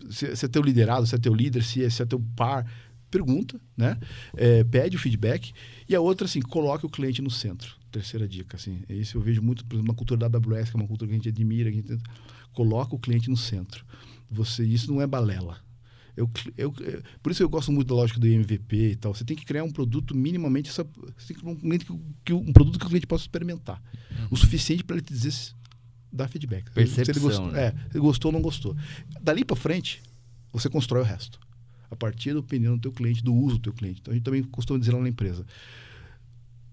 se, 0.10 0.36
se 0.36 0.46
é 0.46 0.48
teu 0.50 0.62
liderado, 0.62 1.06
se 1.08 1.16
é 1.16 1.18
teu 1.18 1.34
líder, 1.34 1.64
se 1.64 1.84
é, 1.84 1.90
se 1.90 2.02
é 2.02 2.06
teu 2.06 2.20
par, 2.36 2.66
pergunta, 3.10 3.60
né? 3.78 3.98
É, 4.36 4.64
pede 4.64 4.96
o 4.96 5.00
feedback. 5.00 5.54
E 5.88 5.96
a 5.96 6.02
outra, 6.02 6.26
assim, 6.26 6.42
coloque 6.42 6.86
o 6.86 6.90
cliente 6.90 7.22
no 7.22 7.30
centro. 7.32 7.76
Terceira 7.92 8.28
dica, 8.28 8.58
assim. 8.58 8.82
Isso 8.90 9.18
eu 9.18 9.22
vejo 9.22 9.42
muito, 9.42 9.64
por 9.66 9.76
exemplo, 9.76 9.88
na 9.92 9.98
cultura 9.98 10.28
da 10.30 10.38
AWS, 10.38 10.70
que 10.70 10.76
é 10.76 10.80
uma 10.80 10.88
cultura 10.88 11.08
que 11.08 11.14
a 11.14 11.18
gente 11.18 11.30
admira. 11.30 11.72
Que 11.72 11.78
a 11.78 11.82
gente, 11.82 12.04
coloca 12.52 12.94
o 12.96 13.00
cliente 13.00 13.30
no 13.30 13.38
centro. 13.38 13.86
Você, 14.30 14.66
isso 14.66 14.92
não 14.92 15.02
é 15.02 15.08
balela. 15.08 15.58
Eu, 16.18 16.30
eu, 16.58 16.74
eu- 16.80 17.04
por 17.22 17.32
isso 17.32 17.44
eu 17.44 17.50
gosto 17.50 17.72
muito 17.72 17.88
da 17.88 17.96
lógica 17.96 18.20
do 18.20 18.26
MVP 18.28 18.92
e 18.92 18.96
tal. 18.96 19.14
Você 19.14 19.24
tem 19.26 19.36
que 19.36 19.46
criar 19.46 19.64
um 19.64 19.72
produto 19.72 20.16
minimamente. 20.16 20.72
Você 20.72 20.84
tem 20.84 20.94
que 21.28 21.34
criar 21.36 21.52
um, 21.52 21.56
cliente 21.56 21.86
que, 21.86 21.94
que- 22.26 22.34
um 22.34 22.54
produto 22.54 22.80
que 22.80 22.86
o 22.86 22.90
cliente 22.90 23.06
possa 23.08 23.24
experimentar. 23.24 23.82
O 24.32 24.38
suficiente 24.38 24.84
para 24.84 24.96
ele 24.96 25.06
te 25.06 25.14
dizer 25.14 25.34
dar 26.12 26.28
feedback. 26.30 26.72
se 26.72 26.80
ele 26.80 26.88
Percepção, 26.96 27.22
gostou, 27.24 27.52
né? 27.52 27.66
é, 27.68 27.76
ele 27.92 28.00
gostou 28.00 28.30
ou 28.30 28.34
não 28.34 28.42
gostou. 28.42 28.76
Dali 29.22 29.44
para 29.44 29.56
frente, 29.58 30.02
você 30.54 30.70
constrói 30.70 31.02
o 31.02 31.06
resto. 31.06 31.38
A 31.92 31.96
partir 31.96 32.34
da 32.34 32.40
opinião 32.40 32.76
do 32.76 32.82
teu 32.82 32.92
cliente, 32.94 33.22
do 33.24 33.34
uso 33.34 33.58
do 33.58 33.62
teu 33.64 33.74
cliente. 33.74 34.00
Então 34.02 34.12
a 34.12 34.16
gente 34.16 34.24
também 34.24 34.42
costuma 34.44 34.80
dizer 34.80 34.94
lá 34.94 35.00
na 35.02 35.10
empresa. 35.10 35.46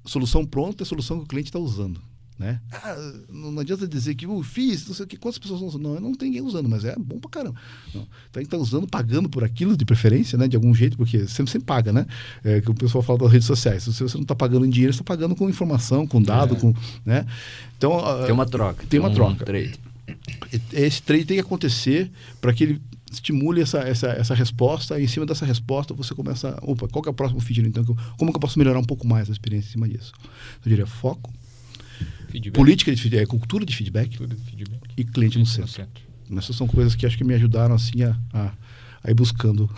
Solução 0.05 0.45
pronta 0.45 0.83
é 0.83 0.85
a 0.85 0.87
solução 0.87 1.19
que 1.19 1.25
o 1.25 1.29
cliente 1.29 1.49
está 1.49 1.59
usando. 1.59 2.01
Né? 2.39 2.61
Ah, 2.73 2.97
não, 3.29 3.59
adianta 3.61 3.87
dizer 3.87 4.15
que 4.15 4.27
eu 4.27 4.43
fiz, 4.43 4.87
não 4.87 4.95
sei 4.95 5.05
o 5.05 5.09
que, 5.09 5.17
quantas 5.17 5.39
pessoas 5.39 5.61
estão 5.61 5.69
usando. 5.69 5.83
Não, 5.83 6.01
não 6.09 6.15
tem 6.15 6.29
ninguém 6.29 6.43
usando, 6.43 6.69
mas 6.69 6.85
é 6.85 6.97
bom 6.99 7.19
pra 7.19 7.31
caramba. 7.31 7.61
Não. 7.95 8.03
Então 8.03 8.09
a 8.37 8.39
gente 8.39 8.47
está 8.47 8.57
usando, 8.57 8.87
pagando 8.87 9.29
por 9.29 9.45
aquilo 9.45 9.77
de 9.77 9.85
preferência, 9.85 10.37
né? 10.37 10.49
De 10.49 10.57
algum 10.57 10.75
jeito, 10.75 10.97
porque 10.97 11.27
sempre, 11.29 11.53
sempre 11.53 11.67
paga, 11.67 11.93
né? 11.93 12.07
É, 12.43 12.61
que 12.61 12.71
o 12.71 12.75
pessoal 12.75 13.03
fala 13.03 13.21
das 13.21 13.33
redes 13.33 13.47
sociais. 13.47 13.85
Se 13.85 14.03
você 14.03 14.17
não 14.17 14.23
está 14.23 14.35
pagando 14.35 14.67
em 14.67 14.71
dinheiro, 14.71 14.93
você 14.93 15.03
está 15.03 15.15
pagando 15.15 15.37
com 15.37 15.49
informação, 15.49 16.07
com 16.07 16.21
dado, 16.21 16.57
com. 16.57 16.75
Né? 17.05 17.27
Então, 17.77 17.99
ah, 17.99 18.25
Tem 18.25 18.33
uma 18.33 18.47
troca. 18.47 18.87
Tem 18.89 18.99
uma 18.99 19.09
um 19.11 19.15
troca. 19.15 19.45
trade. 19.45 19.79
esse 20.73 21.03
trade 21.03 21.25
tem 21.25 21.37
que 21.37 21.43
acontecer 21.43 22.11
para 22.41 22.53
que 22.53 22.65
ele 22.65 22.83
estimule 23.13 23.61
essa, 23.61 23.79
essa, 23.81 24.09
essa 24.09 24.35
resposta 24.35 24.99
e 24.99 25.05
em 25.05 25.07
cima 25.07 25.27
dessa 25.27 25.45
resposta 25.45 25.93
você 25.93 26.15
começa 26.15 26.59
opa, 26.63 26.89
qual 26.89 27.03
que 27.03 27.09
é 27.09 27.13
o 27.13 27.15
próximo 27.15 27.41
feature 27.41 27.69
então? 27.69 27.85
Como 28.17 28.33
que 28.33 28.37
eu 28.37 28.41
posso 28.41 28.59
melhorar 28.59 28.79
um 28.79 28.85
pouco 28.85 29.07
mais 29.07 29.29
a 29.29 29.33
experiência 29.33 29.69
em 29.69 29.73
cima 29.73 29.89
disso? 29.89 30.13
Eu 30.65 30.71
diria 30.71 30.87
foco, 30.87 31.31
Feedback. 32.33 32.55
política 32.55 32.95
de 32.95 33.01
feedback, 33.01 33.27
cultura 33.29 33.65
de 33.65 33.77
feedback 33.77 34.17
Tudo 34.17 34.35
feedback. 34.37 34.81
e 34.97 35.05
cliente 35.05 35.37
no 35.39 35.45
No 35.45 35.47
centro. 35.47 35.71
centro. 35.71 36.03
Essas 36.37 36.57
são 36.57 36.67
coisas 36.67 36.95
que 36.95 37.05
acho 37.07 37.17
que 37.19 37.25
me 37.25 37.35
ajudaram 37.35 37.75
assim 37.75 38.03
a, 38.03 38.17
a, 38.33 38.53
aí 39.05 39.13
buscando. 39.15 39.69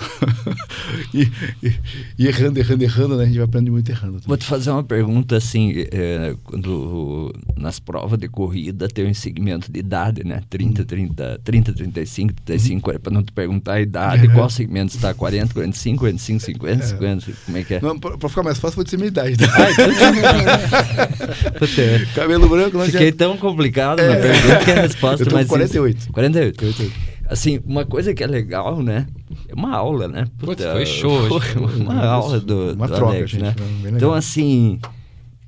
e, 1.14 1.30
e- 1.62 1.74
e 2.18 2.26
errando, 2.26 2.58
errando, 2.58 2.84
errando, 2.84 3.16
né? 3.16 3.24
A 3.24 3.26
gente 3.26 3.36
vai 3.36 3.44
aprendendo 3.44 3.72
muito 3.72 3.88
errando. 3.90 4.20
Vou 4.26 4.36
te 4.36 4.44
fazer 4.44 4.70
uma 4.70 4.84
pergunta 4.84 5.36
assim, 5.36 5.72
é, 5.92 6.34
quando 6.44 7.34
nas 7.56 7.78
provas 7.80 8.18
de 8.18 8.28
corrida 8.28 8.88
tem 8.88 9.06
um 9.08 9.14
segmento 9.14 9.70
de 9.72 9.80
idade, 9.80 10.24
né? 10.24 10.40
30, 10.50 10.84
30, 10.84 11.40
30, 11.42 11.72
35, 11.72 12.32
35, 12.44 12.90
é 12.92 12.98
para 12.98 13.12
não 13.12 13.22
te 13.22 13.32
perguntar 13.32 13.74
a 13.74 13.80
idade, 13.80 14.28
qual 14.28 14.48
segmento 14.50 14.94
está? 14.94 15.14
40, 15.14 15.54
45, 15.54 15.98
45, 16.00 16.40
50, 16.44 16.82
50, 16.84 17.32
como 17.46 17.56
é 17.58 17.62
que 17.64 17.74
é? 17.74 17.80
Não, 17.80 17.98
pra, 17.98 18.16
pra 18.18 18.28
ficar 18.28 18.42
mais 18.42 18.58
fácil, 18.58 18.76
vou 18.76 18.84
dizer 18.84 18.96
minha 18.96 19.08
idade. 19.08 19.36
tá? 19.36 19.46
Ai, 19.56 19.74
tudo- 19.74 21.58
Puta, 21.58 21.80
é. 21.80 22.06
Cabelo 22.14 22.48
branco, 22.48 22.76
não 22.78 22.84
Fiquei 22.84 23.08
adianta. 23.08 23.16
tão 23.24 23.36
complicado 23.36 24.00
na 24.02 24.16
pergunta 24.16 24.64
que 24.64 24.70
a 24.70 24.82
resposta 24.82 25.22
Eu 25.22 25.28
tô 25.28 25.34
mais 25.34 25.46
48. 25.48 26.12
48. 26.12 26.92
Assim, 27.34 27.60
uma 27.66 27.84
coisa 27.84 28.14
que 28.14 28.22
é 28.22 28.26
legal, 28.26 28.80
né? 28.82 29.06
É 29.48 29.54
uma 29.54 29.76
aula, 29.76 30.08
né? 30.08 30.24
Putz, 30.38 30.64
foi 30.64 30.86
show 30.86 31.10
hoje. 31.12 31.58
Uma, 31.80 32.04
aula 32.06 32.40
do, 32.40 32.72
Uma 32.74 32.86
do 32.88 32.94
troca, 32.94 33.12
Alex, 33.14 33.30
gente, 33.32 33.42
né? 33.42 33.54
foi. 33.82 33.90
Então, 33.90 34.12
assim, 34.14 34.78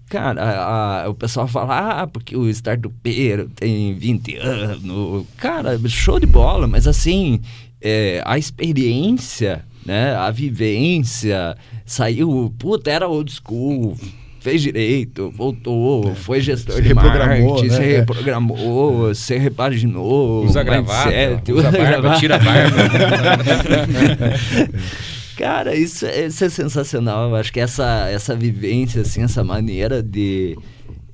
cara, 0.08 0.42
a- 0.42 1.04
a- 1.04 1.08
o 1.08 1.14
pessoal 1.14 1.46
fala, 1.46 2.02
ah, 2.02 2.06
porque 2.06 2.36
o 2.36 2.48
startupeiro 2.50 3.48
tem 3.54 3.94
20 3.94 4.36
anos. 4.36 5.26
Cara, 5.36 5.78
show 5.88 6.18
de 6.20 6.26
bola, 6.26 6.66
mas 6.66 6.86
assim, 6.86 7.40
é, 7.80 8.20
a 8.26 8.36
experiência, 8.36 9.64
né? 9.84 10.14
A 10.16 10.30
vivência, 10.30 11.56
saiu, 11.84 12.52
puta, 12.58 12.90
era 12.90 13.08
old 13.08 13.32
school. 13.32 13.96
Fez 14.46 14.62
direito, 14.62 15.28
voltou, 15.28 16.14
foi 16.14 16.40
gestor 16.40 16.76
Se 16.76 16.82
de 16.82 16.86
reprogramou, 16.88 17.54
marketing, 17.54 17.68
né? 17.68 17.76
se 17.76 17.82
É. 17.82 17.96
reprogramou, 17.96 19.12
se 19.12 19.36
repaginou, 19.38 20.44
Usa 20.44 20.62
mindset, 20.62 21.42
gravata, 21.42 21.52
usa 21.52 21.70
barba, 21.72 22.14
tira 22.16 22.36
a 22.36 22.38
barba. 22.38 22.76
Cara, 25.36 25.74
isso, 25.74 26.06
é- 26.06 26.26
isso 26.26 26.44
é 26.44 26.48
sensacional. 26.48 27.30
Eu 27.30 27.34
acho 27.34 27.52
que 27.52 27.58
essa, 27.58 28.08
essa 28.08 28.36
vivência, 28.36 29.02
assim, 29.02 29.24
essa 29.24 29.42
maneira 29.42 30.00
de, 30.00 30.56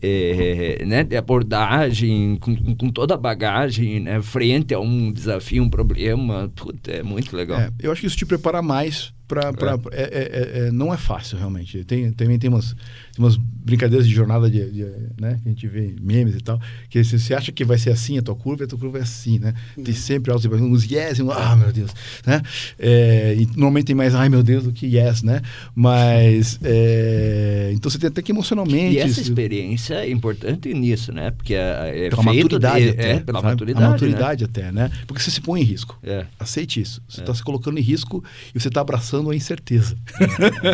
eh, 0.02 0.84
né, 0.86 1.02
de 1.02 1.16
abordagem, 1.16 2.36
com, 2.38 2.54
com- 2.76 2.90
toda 2.90 3.14
a 3.14 3.16
bagagem, 3.16 3.98
né, 3.98 4.20
frente 4.20 4.74
a 4.74 4.78
um 4.78 5.10
desafio, 5.10 5.62
um 5.62 5.70
problema, 5.70 6.52
puta, 6.54 6.90
é 6.92 7.02
muito 7.02 7.34
legal. 7.34 7.58
É, 7.60 7.70
eu 7.80 7.90
acho 7.90 8.02
que 8.02 8.06
isso 8.06 8.16
te 8.16 8.26
prepara 8.26 8.60
mais 8.60 9.10
para. 9.26 9.50
É. 9.92 10.02
é- 10.02 10.02
é- 10.02 10.68
é- 10.68 10.70
não 10.70 10.92
é 10.92 10.98
fácil, 10.98 11.38
realmente. 11.38 11.82
Tem, 11.84 12.12
também 12.12 12.38
tem 12.38 12.50
umas, 12.50 12.76
umas 13.18 13.36
brincadeiras 13.36 14.08
de 14.08 14.14
jornada 14.14 14.50
de, 14.50 14.70
de, 14.70 14.84
né, 15.20 15.38
que 15.42 15.48
a 15.48 15.52
gente 15.52 15.68
vê 15.68 15.86
em 15.86 15.96
memes 16.00 16.34
e 16.34 16.40
tal, 16.40 16.60
que 16.88 17.02
se 17.04 17.18
você 17.18 17.34
acha 17.34 17.52
que 17.52 17.64
vai 17.64 17.78
ser 17.78 17.90
assim 17.90 18.18
a 18.18 18.22
tua 18.22 18.34
curva, 18.34 18.64
a 18.64 18.66
tua 18.66 18.78
curva 18.78 18.98
é 18.98 19.02
assim, 19.02 19.38
né? 19.38 19.54
Tem 19.82 19.94
sempre 19.94 20.30
altos 20.30 20.44
e 20.44 20.48
baixos, 20.48 20.66
uns 20.66 20.90
yes, 20.90 21.18
e 21.18 21.22
um, 21.22 21.30
ah, 21.30 21.54
meu 21.54 21.72
Deus, 21.72 21.90
né? 22.26 22.42
É, 22.78 23.36
e 23.38 23.46
normalmente 23.46 23.86
tem 23.86 23.96
mais 23.96 24.14
ai, 24.14 24.28
meu 24.28 24.42
Deus, 24.42 24.64
do 24.64 24.72
que 24.72 24.86
yes, 24.86 25.22
né? 25.22 25.42
Mas, 25.74 26.58
é, 26.62 27.70
então 27.74 27.90
você 27.90 27.98
tem 27.98 28.08
até 28.08 28.22
que 28.22 28.32
emocionalmente... 28.32 28.94
E 28.94 28.98
essa 28.98 29.20
isso- 29.20 29.20
experiência 29.20 29.94
é 29.94 30.10
importante 30.10 30.72
nisso, 30.74 31.12
né? 31.12 31.30
Porque 31.30 31.54
é, 31.54 32.06
é 32.06 32.10
pela 32.10 32.22
maturidade 32.22 32.84
de, 32.84 32.90
até. 32.90 33.10
É, 33.12 33.20
pela 33.20 33.40
sabe? 33.40 33.52
maturidade, 33.52 33.86
A 33.86 33.90
maturidade 33.90 34.44
até, 34.44 34.72
né? 34.72 34.90
Porque 35.06 35.22
você 35.22 35.30
se 35.30 35.40
põe 35.40 35.60
em 35.60 35.64
risco. 35.64 35.98
Né? 36.02 36.12
É. 36.12 36.26
Aceite 36.38 36.80
isso. 36.80 37.02
Você 37.08 37.20
está 37.20 37.34
se 37.34 37.42
colocando 37.42 37.78
em 37.78 37.82
risco 37.82 38.24
e 38.54 38.60
você 38.60 38.68
está 38.68 38.80
abraçando 38.80 39.30
a 39.30 39.36
incerteza. 39.36 39.96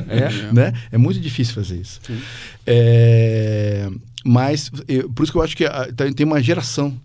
É. 0.08 0.52
né? 0.52 0.72
é 0.90 0.98
muito 0.98 1.20
difícil 1.20 1.54
fazer 1.54 1.80
isso. 1.80 2.00
É, 2.66 3.88
mas, 4.24 4.70
eu- 4.86 5.10
por 5.10 5.22
isso 5.22 5.32
que 5.32 5.38
eu 5.38 5.42
acho 5.42 5.56
que 5.56 5.64
ah, 5.64 5.90
tem 5.96 6.12
tem 6.12 6.26
uma 6.26 6.42
geração. 6.42 6.98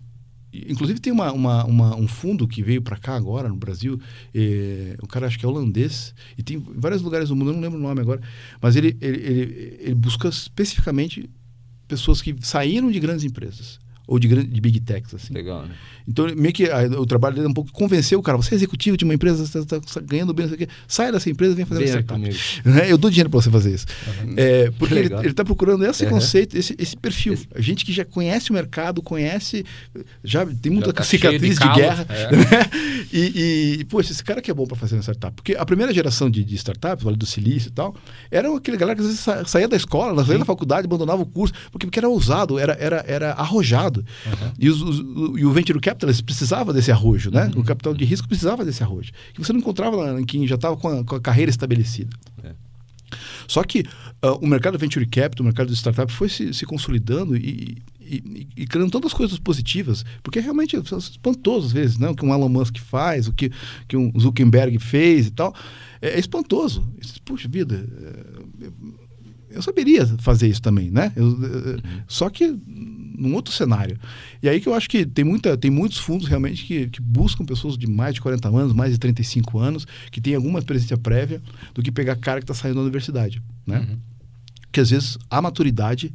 Inclusive, 0.52 1.00
tem 1.00 1.12
uma, 1.12 1.32
uma- 1.32 1.64
uma- 1.64 1.96
um 1.96 2.06
fundo 2.06 2.46
que 2.46 2.62
veio 2.62 2.80
para 2.80 2.96
cá 2.96 3.16
agora, 3.16 3.48
no 3.48 3.56
Brasil. 3.56 3.98
eh, 4.32 4.96
o 5.02 5.06
cara 5.08 5.26
acho 5.26 5.36
que 5.38 5.44
é 5.44 5.48
holandês. 5.48 6.14
E 6.38 6.42
tem 6.44 6.56
em 6.58 6.60
vários 6.76 7.02
lugares 7.02 7.28
do 7.28 7.34
mundo, 7.34 7.50
eu 7.50 7.54
não 7.54 7.60
lembro 7.60 7.78
o 7.78 7.82
nome 7.82 8.00
agora. 8.00 8.20
Mas 8.62 8.76
ele, 8.76 8.96
ele, 9.00 9.18
ele, 9.18 9.76
ele 9.80 9.94
busca 9.96 10.28
especificamente 10.28 11.28
pessoas 11.88 12.22
que 12.22 12.34
saíram 12.40 12.88
de 12.90 13.00
grandes 13.00 13.24
empresas. 13.24 13.80
Ou 14.06 14.18
de, 14.18 14.28
gran- 14.28 14.44
de 14.44 14.60
big 14.60 14.80
techs, 14.80 15.14
assim. 15.14 15.32
Legal, 15.32 15.62
né? 15.62 15.74
Então, 16.06 16.26
meio 16.36 16.52
que 16.52 16.64
ah, 16.70 16.82
o 17.00 17.06
trabalho 17.06 17.34
dele 17.36 17.46
é 17.46 17.50
um 17.50 17.54
pouco 17.54 17.72
convencer 17.72 18.18
o 18.18 18.22
cara. 18.22 18.36
Você 18.36 18.54
é 18.54 18.56
executivo 18.56 18.96
de 18.98 19.04
uma 19.04 19.14
empresa, 19.14 19.46
você 19.46 19.58
está 19.60 20.00
ganhando 20.02 20.34
bem, 20.34 20.44
não 20.46 20.54
sei 20.54 20.64
o 20.64 20.66
quê. 20.68 20.72
Sai 20.86 21.10
dessa 21.10 21.30
empresa 21.30 21.52
e 21.52 21.56
vem 21.56 21.64
fazer 21.64 21.80
Venha 21.86 22.00
startup. 22.02 22.20
Né? 22.68 22.90
Eu 22.92 22.98
dou 22.98 23.10
dinheiro 23.10 23.30
para 23.30 23.40
você 23.40 23.50
fazer 23.50 23.74
isso. 23.74 23.86
É, 24.36 24.70
porque 24.72 24.92
ele 24.92 25.02
Legal. 25.04 25.24
está 25.24 25.42
procurando 25.44 25.86
esse 25.86 26.04
Uhum. 26.04 26.10
conceito, 26.10 26.54
esse, 26.56 26.74
esse 26.78 26.94
perfil. 26.96 27.32
Esse- 27.32 27.48
A 27.54 27.60
gente 27.62 27.84
que 27.84 27.92
já 27.94 28.04
conhece 28.04 28.50
o 28.50 28.52
mercado, 28.54 29.00
conhece, 29.00 29.64
já 30.22 30.44
tem 30.44 30.70
muita 30.70 30.88
Já 30.88 30.92
tá 30.92 31.02
cicatriz 31.04 31.58
de, 31.58 31.66
de 31.66 31.74
guerra. 31.74 32.06
é. 32.10 32.30
né? 32.36 33.04
E, 33.12 33.76
e, 33.80 33.84
poxa, 33.84 34.12
esse 34.12 34.22
cara 34.22 34.42
que 34.42 34.50
é 34.50 34.54
bom 34.54 34.66
para 34.66 34.76
fazer 34.76 34.96
uma 34.96 35.02
startup. 35.02 35.34
Porque 35.34 35.54
a 35.56 35.64
primeira 35.64 35.94
geração 35.94 36.28
de, 36.30 36.44
de 36.44 36.54
startups, 36.56 37.02
Vale 37.04 37.16
do 37.16 37.24
Silício 37.26 37.68
e 37.68 37.72
tal, 37.72 37.94
era 38.30 38.54
aquele 38.54 38.76
galera 38.76 38.96
que 38.96 39.02
às 39.02 39.06
vezes 39.08 39.20
sa- 39.22 39.44
saía 39.46 39.68
da 39.68 39.76
escola, 39.76 40.22
saía 40.24 40.38
da 40.38 40.44
faculdade, 40.44 40.86
abandonava 40.86 41.22
o 41.22 41.26
curso, 41.26 41.54
porque, 41.70 41.86
porque 41.86 41.98
era 41.98 42.08
ousado, 42.08 42.58
era, 42.58 42.76
era, 42.78 43.04
era 43.06 43.32
arrojado. 43.32 43.93
E, 44.58 44.68
os- 44.68 44.80
os- 44.82 45.00
o- 45.00 45.38
e 45.38 45.44
o 45.44 45.52
Venture 45.52 45.78
Capitalist 45.80 46.22
precisava 46.24 46.72
desse 46.72 46.90
arrojo, 46.90 47.30
né? 47.30 47.50
O 47.56 47.62
capital 47.62 47.94
de 47.94 48.04
risco 48.04 48.26
precisava 48.28 48.64
desse 48.64 48.82
arrojo. 48.82 49.12
Que 49.32 49.40
você 49.44 49.52
não 49.52 49.60
encontrava 49.60 49.96
lá 49.96 50.20
em 50.20 50.24
quem 50.24 50.46
já 50.46 50.54
estava 50.56 50.76
com, 50.76 50.88
a- 50.88 51.04
com 51.04 51.14
a 51.16 51.20
carreira 51.20 51.50
estabelecida. 51.50 52.10
Só 53.46 53.62
que 53.62 53.84
ah, 54.22 54.32
o 54.32 54.46
mercado 54.46 54.78
venture 54.78 55.06
capital, 55.06 55.42
o 55.42 55.44
mercado 55.44 55.68
de 55.68 55.76
startup 55.76 56.10
foi 56.12 56.28
se, 56.28 56.52
se 56.52 56.64
consolidando 56.66 57.36
e, 57.36 57.76
e, 58.00 58.14
e- 58.16 58.48
e 58.62 58.66
criando 58.66 58.90
tantas 58.90 59.12
coisas 59.12 59.38
positivas, 59.38 60.04
porque 60.22 60.40
realmente 60.40 60.74
é 60.76 60.80
espantoso 60.80 61.66
às 61.66 61.72
vezes, 61.72 61.98
né? 61.98 62.08
O 62.08 62.14
que 62.14 62.24
um 62.24 62.32
Elon 62.34 62.48
Musk 62.48 62.78
faz, 62.78 63.28
o 63.28 63.32
que, 63.32 63.50
que 63.86 63.96
um 63.96 64.10
Zuckerberg 64.18 64.78
fez 64.78 65.26
e 65.28 65.30
tal, 65.30 65.54
é, 66.02 66.10
é 66.10 66.18
espantoso. 66.18 66.84
Puxa 67.24 67.48
vida, 67.48 67.86
é, 68.60 68.68
eu 69.50 69.62
saberia 69.62 70.04
fazer 70.18 70.48
isso 70.48 70.60
também, 70.62 70.90
né? 70.90 71.12
Eu, 71.14 71.28
eh, 71.44 71.80
Só 72.08 72.28
que 72.28 72.58
num 73.16 73.34
outro 73.34 73.52
cenário. 73.54 73.98
E 74.42 74.48
aí 74.48 74.60
que 74.60 74.68
eu 74.68 74.74
acho 74.74 74.88
que 74.88 75.06
tem, 75.06 75.24
muita, 75.24 75.56
tem 75.56 75.70
muitos 75.70 75.98
fundos 75.98 76.26
realmente 76.26 76.64
que, 76.64 76.88
que 76.88 77.00
buscam 77.00 77.44
pessoas 77.44 77.78
de 77.78 77.86
mais 77.86 78.14
de 78.14 78.20
40 78.20 78.48
anos, 78.48 78.72
mais 78.72 78.92
de 78.92 78.98
35 78.98 79.58
anos, 79.58 79.86
que 80.10 80.20
têm 80.20 80.34
alguma 80.34 80.58
experiência 80.58 80.96
prévia, 80.96 81.40
do 81.74 81.82
que 81.82 81.92
pegar 81.92 82.16
cara 82.16 82.40
que 82.40 82.44
está 82.44 82.54
saindo 82.54 82.76
da 82.76 82.82
universidade, 82.82 83.40
né? 83.66 83.86
Que 84.72 84.80
às 84.80 84.90
vezes 84.90 85.16
a 85.30 85.40
maturidade 85.40 86.12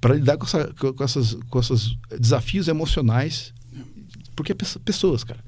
para 0.00 0.14
lidar 0.14 0.36
com, 0.36 0.44
essa, 0.46 0.72
com, 0.74 1.04
essas, 1.04 1.34
com 1.50 1.58
esses 1.60 1.96
desafios 2.18 2.68
emocionais, 2.68 3.52
porque 4.34 4.52
é 4.52 4.54
pesso- 4.54 4.78
pessoas, 4.80 5.24
cara. 5.24 5.40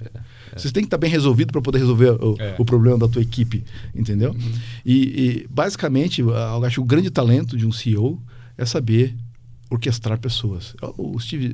Você 0.57 0.71
tem 0.71 0.83
que 0.83 0.87
estar 0.87 0.97
bem 0.99 1.11
resolvido 1.11 1.53
para 1.53 1.61
poder 1.61 1.79
resolver 1.79 2.11
o, 2.23 2.37
É. 2.41 2.55
o 2.59 2.65
problema 2.65 2.99
da 2.99 3.07
tua 3.09 3.21
equipe, 3.23 3.63
entendeu? 3.95 4.35
E, 4.85 4.95
e, 5.45 5.47
basicamente, 5.51 6.21
eu 6.23 6.65
acho 6.65 6.75
que 6.77 6.81
o 6.81 6.85
grande 6.85 7.11
talento 7.11 7.57
de 7.57 7.67
um 7.67 7.73
CEO 7.73 8.21
é 8.57 8.65
saber 8.65 9.15
orquestrar 9.71 10.19
pessoas. 10.19 10.75
O 10.97 11.19
Steve, 11.21 11.53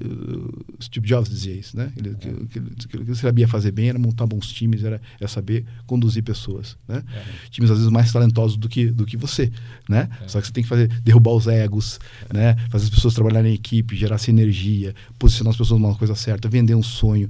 o 0.79 0.83
Steve 0.83 1.07
Jobs 1.07 1.29
dizia 1.29 1.55
isso, 1.55 1.77
né? 1.77 1.93
Ele, 1.97 2.15
que, 2.15 2.33
que, 2.47 2.89
que 2.89 2.97
ele 2.97 3.15
sabia 3.15 3.49
fazer 3.49 3.73
bem 3.73 3.89
era 3.89 3.99
montar 3.99 4.27
bons 4.27 4.53
times, 4.53 4.85
era, 4.85 5.01
era 5.19 5.29
saber 5.29 5.65
conduzir 5.87 6.23
pessoas, 6.23 6.77
né? 6.87 7.03
Times 7.51 7.71
às 7.71 7.79
vezes 7.79 7.93
mais 7.93 8.13
talentosos 8.13 8.57
do 8.57 8.69
que, 8.69 8.87
do 8.87 9.05
que 9.05 9.17
você, 9.17 9.51
né? 9.89 10.09
Só 10.27 10.41
que 10.41 10.47
você 10.47 10.53
tem 10.53 10.63
que 10.63 10.69
fazer 10.69 10.89
derrubar 11.03 11.33
os 11.33 11.47
egos, 11.47 11.99
né? 12.33 12.55
Fazer 12.71 12.85
as 12.85 12.91
pessoas 12.91 13.15
trabalharem 13.15 13.53
em 13.53 13.55
equipe, 13.55 13.97
gerar 13.97 14.19
sinergia, 14.19 14.95
posicionar 15.19 15.51
as 15.51 15.57
pessoas 15.57 15.81
numa 15.81 15.95
coisa 15.97 16.15
certa, 16.15 16.49
vender 16.49 16.75
um 16.75 16.83
sonho, 16.83 17.29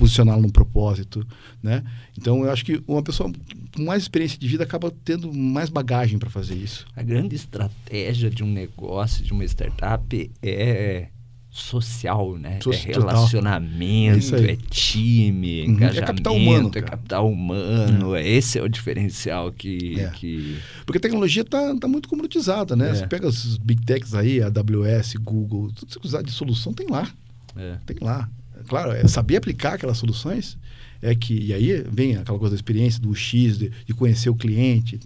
posicioná-lo 0.00 0.40
num 0.40 0.48
propósito, 0.48 1.26
né? 1.62 1.84
Então 2.18 2.42
eu 2.42 2.50
acho 2.50 2.64
que 2.64 2.82
uma 2.88 3.02
pessoa 3.02 3.30
com 3.76 3.82
mais 3.84 4.02
experiência 4.02 4.38
de 4.38 4.48
vida 4.48 4.64
acaba 4.64 4.90
tendo 5.04 5.32
mais 5.32 5.68
bagagem 5.68 6.18
para 6.18 6.30
fazer 6.30 6.54
isso. 6.54 6.86
A 6.96 7.02
grande 7.02 7.36
estratégia 7.36 8.30
de 8.30 8.42
um 8.42 8.50
negócio, 8.50 9.22
de 9.22 9.32
uma 9.32 9.44
startup 9.44 10.30
é 10.42 11.08
social, 11.50 12.38
né? 12.38 12.60
So- 12.62 12.72
é 12.72 12.76
relacionamento, 12.76 14.36
é 14.36 14.56
time, 14.70 15.62
Uhum. 15.62 15.66
É 15.66 15.70
engajamento, 15.70 16.06
capital 16.06 16.36
humano, 16.36 16.70
é 16.74 16.82
capital 16.82 17.28
humano. 17.30 18.16
Esse 18.16 18.58
é 18.58 18.62
o 18.62 18.68
diferencial 18.68 19.52
que... 19.52 20.00
É. 20.00 20.10
que... 20.10 20.58
Porque 20.86 20.98
a 20.98 21.00
tecnologia 21.00 21.42
está 21.42 21.76
tá 21.76 21.88
muito 21.88 22.08
comoditizada, 22.08 22.74
né? 22.76 22.90
É. 22.90 22.94
Você 22.94 23.06
pega 23.06 23.26
os 23.26 23.58
big 23.58 23.84
techs 23.84 24.14
aí, 24.14 24.40
AWS, 24.40 25.14
Google, 25.20 25.72
tudo 25.72 25.86
que 25.86 25.92
você 25.92 25.98
precisar 25.98 26.22
de 26.22 26.30
solução 26.30 26.72
tem 26.72 26.86
lá. 26.88 27.10
É. 27.56 27.76
Tem 27.84 27.96
lá. 28.00 28.28
Claro, 28.68 28.92
é 28.92 29.06
saber 29.08 29.36
aplicar 29.36 29.74
aquelas 29.74 29.98
soluções 29.98 30.58
é 31.02 31.14
que. 31.14 31.34
E 31.34 31.54
aí 31.54 31.84
vem 31.90 32.16
aquela 32.16 32.38
coisa 32.38 32.54
da 32.54 32.56
experiência, 32.56 33.00
do 33.00 33.14
X, 33.14 33.58
de, 33.58 33.70
de 33.70 33.94
conhecer 33.94 34.30
o 34.30 34.34
cliente. 34.34 35.00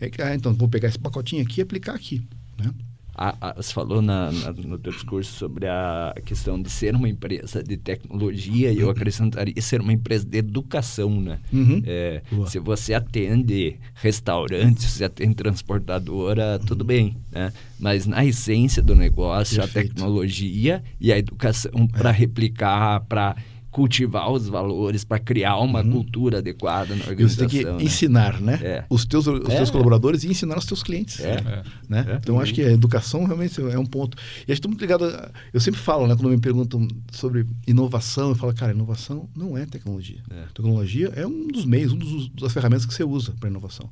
É. 0.00 0.10
que, 0.10 0.20
ah, 0.20 0.34
então, 0.34 0.52
vou 0.54 0.68
pegar 0.68 0.88
esse 0.88 0.98
pacotinho 0.98 1.42
aqui 1.42 1.60
e 1.60 1.62
aplicar 1.62 1.94
aqui. 1.94 2.22
Né? 2.58 2.70
A- 3.14 3.36
a- 3.40 3.52
você 3.54 3.72
falou 3.72 4.02
na- 4.02 4.32
na- 4.32 4.52
no 4.52 4.78
teu 4.78 4.92
discurso 4.92 5.32
sobre 5.32 5.66
a 5.68 6.14
questão 6.24 6.60
de 6.60 6.68
ser 6.68 6.94
uma 6.96 7.08
empresa 7.08 7.62
de 7.62 7.76
tecnologia 7.76 8.72
e 8.72 8.78
eu 8.80 8.90
acrescentaria 8.90 9.54
ser 9.62 9.80
uma 9.80 9.92
empresa 9.92 10.24
de 10.26 10.38
educação, 10.38 11.20
né? 11.20 11.38
Uhum. 11.52 11.80
É, 11.86 12.22
se 12.48 12.58
você 12.58 12.92
atende 12.94 13.76
restaurantes, 13.94 14.84
se 14.84 14.98
você 14.98 15.04
atende 15.04 15.34
transportadora, 15.34 16.58
tudo 16.66 16.84
bem, 16.84 17.16
né? 17.30 17.52
Mas 17.78 18.06
na 18.06 18.24
essência 18.24 18.82
do 18.82 18.94
negócio, 18.94 19.56
Perfeito. 19.60 19.76
É. 19.76 19.80
a 19.80 19.94
tecnologia 19.94 20.82
e 21.00 21.12
a 21.12 21.18
educação 21.18 21.86
para 21.86 22.10
replicar, 22.10 23.00
para 23.00 23.36
cultivar 23.74 24.30
os 24.30 24.46
valores, 24.48 25.02
para 25.02 25.18
criar 25.18 25.58
uma 25.58 25.82
cultura 25.82 26.38
adequada 26.38 26.94
na 26.94 27.06
Uhum. 27.06 27.12
E 27.12 27.22
você 27.28 27.36
tem 27.38 27.44
organização. 27.46 27.48
que 27.48 27.64
né? 27.82 27.82
ensinar, 27.82 28.40
né? 28.40 28.60
É. 28.62 28.84
Os 28.88 29.04
teus, 29.04 29.26
os 29.26 29.50
É. 29.50 29.56
teus 29.56 29.68
colaboradores 29.68 30.22
e 30.22 30.28
ensinar 30.28 30.56
os 30.56 30.64
teus 30.64 30.80
clientes. 30.80 31.18
É. 31.18 31.42
Né? 31.88 32.06
É. 32.08 32.14
Então, 32.14 32.38
acho 32.38 32.54
que 32.54 32.62
a 32.62 32.70
educação 32.70 33.24
realmente 33.24 33.60
é 33.60 33.76
um 33.76 33.84
ponto. 33.84 34.16
E 34.16 34.20
acho 34.20 34.44
que 34.46 34.52
estou 34.52 34.70
muito 34.70 34.80
ligado. 34.80 35.04
a- 35.06 35.28
eu 35.52 35.58
sempre 35.58 35.80
falo, 35.80 36.06
né, 36.06 36.14
quando 36.14 36.28
me 36.30 36.38
perguntam 36.38 36.86
sobre 37.10 37.44
inovação, 37.66 38.28
eu 38.28 38.36
falo, 38.36 38.54
cara, 38.54 38.70
inovação 38.72 39.28
não 39.34 39.58
é 39.58 39.66
tecnologia. 39.66 40.22
É. 40.30 40.44
Tecnologia 40.54 41.12
é 41.16 41.26
um 41.26 41.48
dos 41.48 41.64
meios, 41.64 41.92
um 41.92 41.96
dos, 41.98 42.28
das 42.28 42.52
ferramentas 42.52 42.86
que 42.86 42.94
você 42.94 43.02
usa 43.02 43.34
para 43.40 43.48
inovação. 43.50 43.90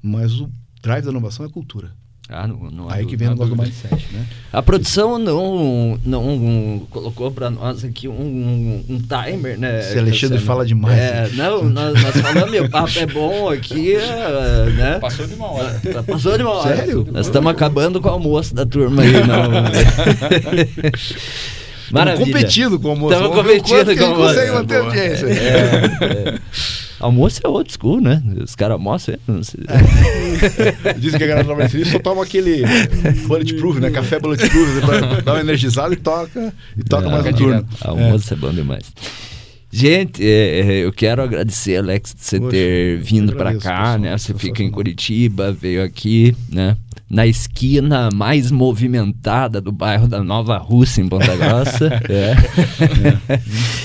Mas 0.00 0.40
o 0.40 0.48
drive 0.80 1.04
da 1.04 1.10
inovação 1.10 1.44
é 1.44 1.48
cultura. 1.48 1.90
Ah, 2.28 2.44
não, 2.48 2.56
não 2.72 2.90
Aí 2.90 3.06
que 3.06 3.16
vem 3.16 3.28
o 3.28 3.30
negócio 3.30 3.54
do 3.54 3.62
mindset, 3.62 3.94
né? 4.12 4.26
A 4.52 4.60
produção 4.60 5.16
não, 5.16 5.96
não 6.04 6.84
colocou 6.90 7.30
para 7.30 7.48
nós 7.50 7.84
aqui 7.84 8.08
um, 8.08 8.84
um 8.88 8.98
timer, 9.00 9.56
né? 9.56 9.78
Esse 9.78 9.96
Alexandre 9.96 10.38
fala 10.40 10.66
demais, 10.66 10.98
É, 10.98 11.28
não, 11.34 11.62
nós, 11.64 12.02
nós 12.02 12.16
falamos, 12.16 12.50
meu 12.50 12.68
papo 12.68 12.98
é 12.98 13.06
bom 13.06 13.48
aqui, 13.48 13.94
é, 13.94 14.70
né? 14.76 14.98
Passou 14.98 15.24
de 15.24 15.34
uma 15.34 15.52
hora. 15.52 15.80
Tá- 15.92 16.02
Passou 16.02 16.36
de 16.36 16.42
uma 16.42 16.52
hora. 16.54 16.76
Sério? 16.76 17.06
Nós 17.12 17.26
estamos 17.26 17.48
acabando 17.50 18.00
com 18.00 18.08
o 18.08 18.12
almoço 18.12 18.52
da 18.54 18.66
turma 18.66 19.02
aí, 19.02 19.12
não. 19.12 19.46
Maravilha. 21.92 22.24
Estamos 22.24 22.42
competindo 22.42 22.80
com 22.80 22.88
o 22.88 22.90
almoço. 22.90 23.14
Estamos 23.14 23.36
competindo 23.36 23.96
com 23.96 24.02
o 24.02 24.06
almoço. 24.06 24.34
consegue 24.34 24.50
manter 24.52 24.74
É, 24.74 24.78
audiência. 24.78 25.26
É, 25.26 25.30
é. 26.34 26.38
Almoço 27.00 27.40
é 27.44 27.48
old 27.48 27.72
school, 27.72 28.00
né? 28.00 28.22
Os 28.42 28.54
caras 28.54 28.74
almoçam, 28.74 29.14
é. 29.14 30.92
Dizem 30.98 31.18
que 31.18 31.24
a 31.24 31.26
galera 31.26 31.56
da 31.56 31.68
só 31.68 31.98
toma 31.98 32.22
aquele 32.22 32.62
bulletproof, 33.26 33.78
né? 33.80 33.90
Café 33.90 34.18
bulletproof, 34.18 34.80
dar 35.24 35.34
uma 35.34 35.40
energizada 35.40 35.92
e 35.92 35.96
toca, 35.96 36.52
e 36.76 36.82
toca 36.82 37.08
mais 37.08 37.26
um 37.26 37.32
turno. 37.32 37.68
Almoço 37.80 38.32
é. 38.32 38.36
bom 38.36 38.50
demais. 38.50 38.84
Gente, 39.70 40.24
é, 40.24 40.60
é, 40.60 40.84
eu 40.84 40.92
quero 40.92 41.22
agradecer, 41.22 41.76
Alex, 41.76 42.14
de 42.14 42.24
você 42.24 42.38
Poxa, 42.38 42.50
ter 42.52 42.98
vindo 42.98 43.34
para 43.34 43.54
cá, 43.58 43.98
né? 43.98 44.16
Você 44.16 44.32
fica 44.34 44.62
em. 44.62 44.70
Curitiba, 44.70 45.52
veio 45.52 45.82
aqui, 45.82 46.34
né? 46.50 46.76
Na 47.08 47.24
esquina 47.24 48.08
mais 48.12 48.50
movimentada 48.50 49.60
do 49.60 49.70
bairro 49.70 50.08
da 50.08 50.24
Nova 50.24 50.58
Rússia, 50.58 51.00
em 51.02 51.08
Ponta 51.08 51.36
Grossa. 51.36 51.86
é. 52.08 52.34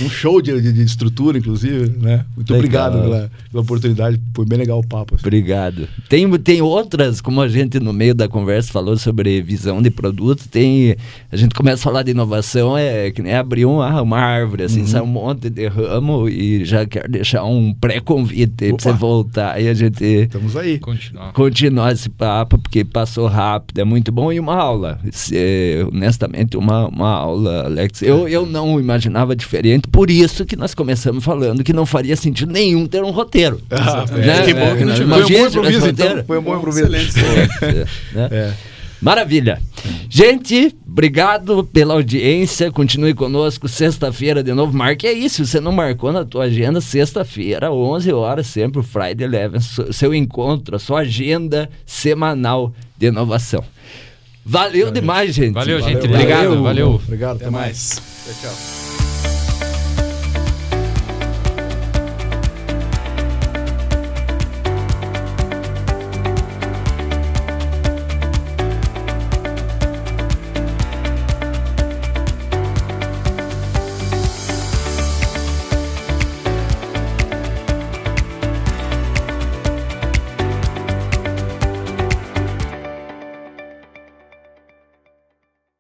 Um 0.04 0.10
show 0.10 0.42
de, 0.42 0.60
de- 0.74 0.82
estrutura, 0.84 1.38
inclusive, 1.38 1.90
né? 2.00 2.26
Muito 2.36 2.52
Legal. 2.52 2.58
obrigado 2.58 3.02
pela, 3.04 3.32
pela 3.52 3.64
oportunidade. 3.64 4.20
Foi 4.34 4.46
bem 4.46 4.58
legal 4.58 4.80
o 4.80 4.88
papo. 4.88 5.16
assim. 5.16 5.24
Obrigado. 5.24 5.88
Tem, 6.10 6.28
tem 6.40 6.62
outras, 6.64 7.22
como 7.22 7.42
a 7.42 7.48
gente 7.48 7.80
no 7.80 7.94
meio 7.94 8.16
da 8.16 8.28
conversa 8.28 8.72
falou 8.72 8.98
sobre 8.98 9.40
visão 9.42 9.82
de 9.82 9.92
produto, 9.92 10.48
tem. 10.50 10.96
A 11.32 11.36
gente 11.36 11.54
começa 11.54 11.82
a 11.82 11.84
falar 11.84 12.04
de 12.04 12.12
inovação, 12.12 12.76
é 12.78 13.12
que 13.12 13.22
nem 13.22 13.36
abrir 13.36 13.66
uma, 13.66 14.02
uma 14.02 14.18
árvore, 14.18 14.64
assim, 14.64 14.86
sai 14.88 15.02
um 15.02 15.06
monte 15.06 15.50
de 15.50 15.68
ramo 15.72 16.30
e 16.30 16.64
já 16.66 16.86
quero 16.86 17.10
deixar 17.12 17.44
um 17.44 17.74
pré-convite 17.74 18.74
para 18.74 18.78
você 18.80 18.92
voltar 18.94 19.62
e 19.62 19.68
a 19.68 19.74
gente 19.74 20.04
Estamos 20.04 20.56
aí. 20.58 20.78
Continuar. 20.80 21.34
continuar 21.34 21.92
esse 21.94 22.10
papo, 22.10 22.58
porque 22.60 22.84
passou 22.84 23.28
rápido, 23.28 23.80
é 23.80 23.84
muito 23.84 24.12
bom. 24.12 24.32
E 24.32 24.40
uma 24.40 24.56
aula, 24.56 25.00
é, 25.34 25.86
honestamente, 25.92 26.58
uma, 26.58 26.88
uma 26.88 27.10
aula, 27.10 27.66
Alex. 27.66 28.02
Eu, 28.02 28.28
eu 28.28 28.46
não 28.46 28.80
imaginava 28.80 29.36
diferente, 29.36 29.88
por 29.88 30.10
isso 30.12 30.46
que 30.46 30.56
nós 30.56 30.74
começamos 30.76 31.24
falando 31.24 31.64
que 31.64 31.74
não 31.74 31.86
faria 31.86 32.16
sentido 32.16 32.52
nenhum 32.52 32.86
ter 32.86 33.04
um 33.04 33.12
roteiro. 33.12 33.60
Ah, 33.72 34.06
Né? 34.12 34.44
que 34.46 34.54
bom 34.54 34.76
que 34.76 34.86
não 34.86 34.94
É, 34.94 34.96
tive. 34.96 35.06
imagina 35.06 35.22
Foi 35.22 35.22
um 35.24 35.42
bom 35.42 35.48
improviso, 35.48 35.88
então. 35.90 36.24
Foi 36.26 36.38
um 36.38 36.42
bom 36.42 36.58
improviso. 36.58 36.86
Excelente. 36.96 37.14
Pô, 37.14 38.18
né? 38.18 38.28
É. 38.32 38.54
Maravilha. 39.02 39.60
Gente, 40.10 40.76
obrigado 40.88 41.64
pela 41.64 41.96
audiência. 41.96 42.72
Continue 42.72 43.14
conosco 43.14 43.68
sexta-feira 43.68 44.44
de 44.44 44.54
novo. 44.54 44.78
Marque 44.78 45.08
aí, 45.08 45.30
se 45.30 45.46
você 45.46 45.60
não 45.60 45.72
marcou 45.72 46.12
na 46.12 46.24
tua 46.24 46.44
agenda, 46.44 46.80
sexta-feira, 46.80 47.72
11 47.72 48.14
horas, 48.14 48.48
sempre 48.48 48.80
o 48.80 48.84
Friday 48.84 49.26
Eleven, 49.26 49.60
seu 49.92 50.14
encontro, 50.14 50.76
a 50.76 50.80
sua 50.80 51.00
agenda 51.00 51.70
semanal 51.86 52.74
de 52.98 53.08
inovação. 53.08 53.64
Valeu 54.46 54.92
demais, 54.92 55.34
gente. 55.34 55.54
Valeu, 55.54 55.80
gente. 55.82 56.02
Valeu, 56.02 56.14
Obrigado. 56.14 56.44
valeu. 56.48 56.64
Valeu. 56.64 56.96
Obrigado. 56.96 57.36
Até 57.38 57.50
mais. 57.50 58.02
Tchau, 58.26 58.52
tchau. 58.52 58.81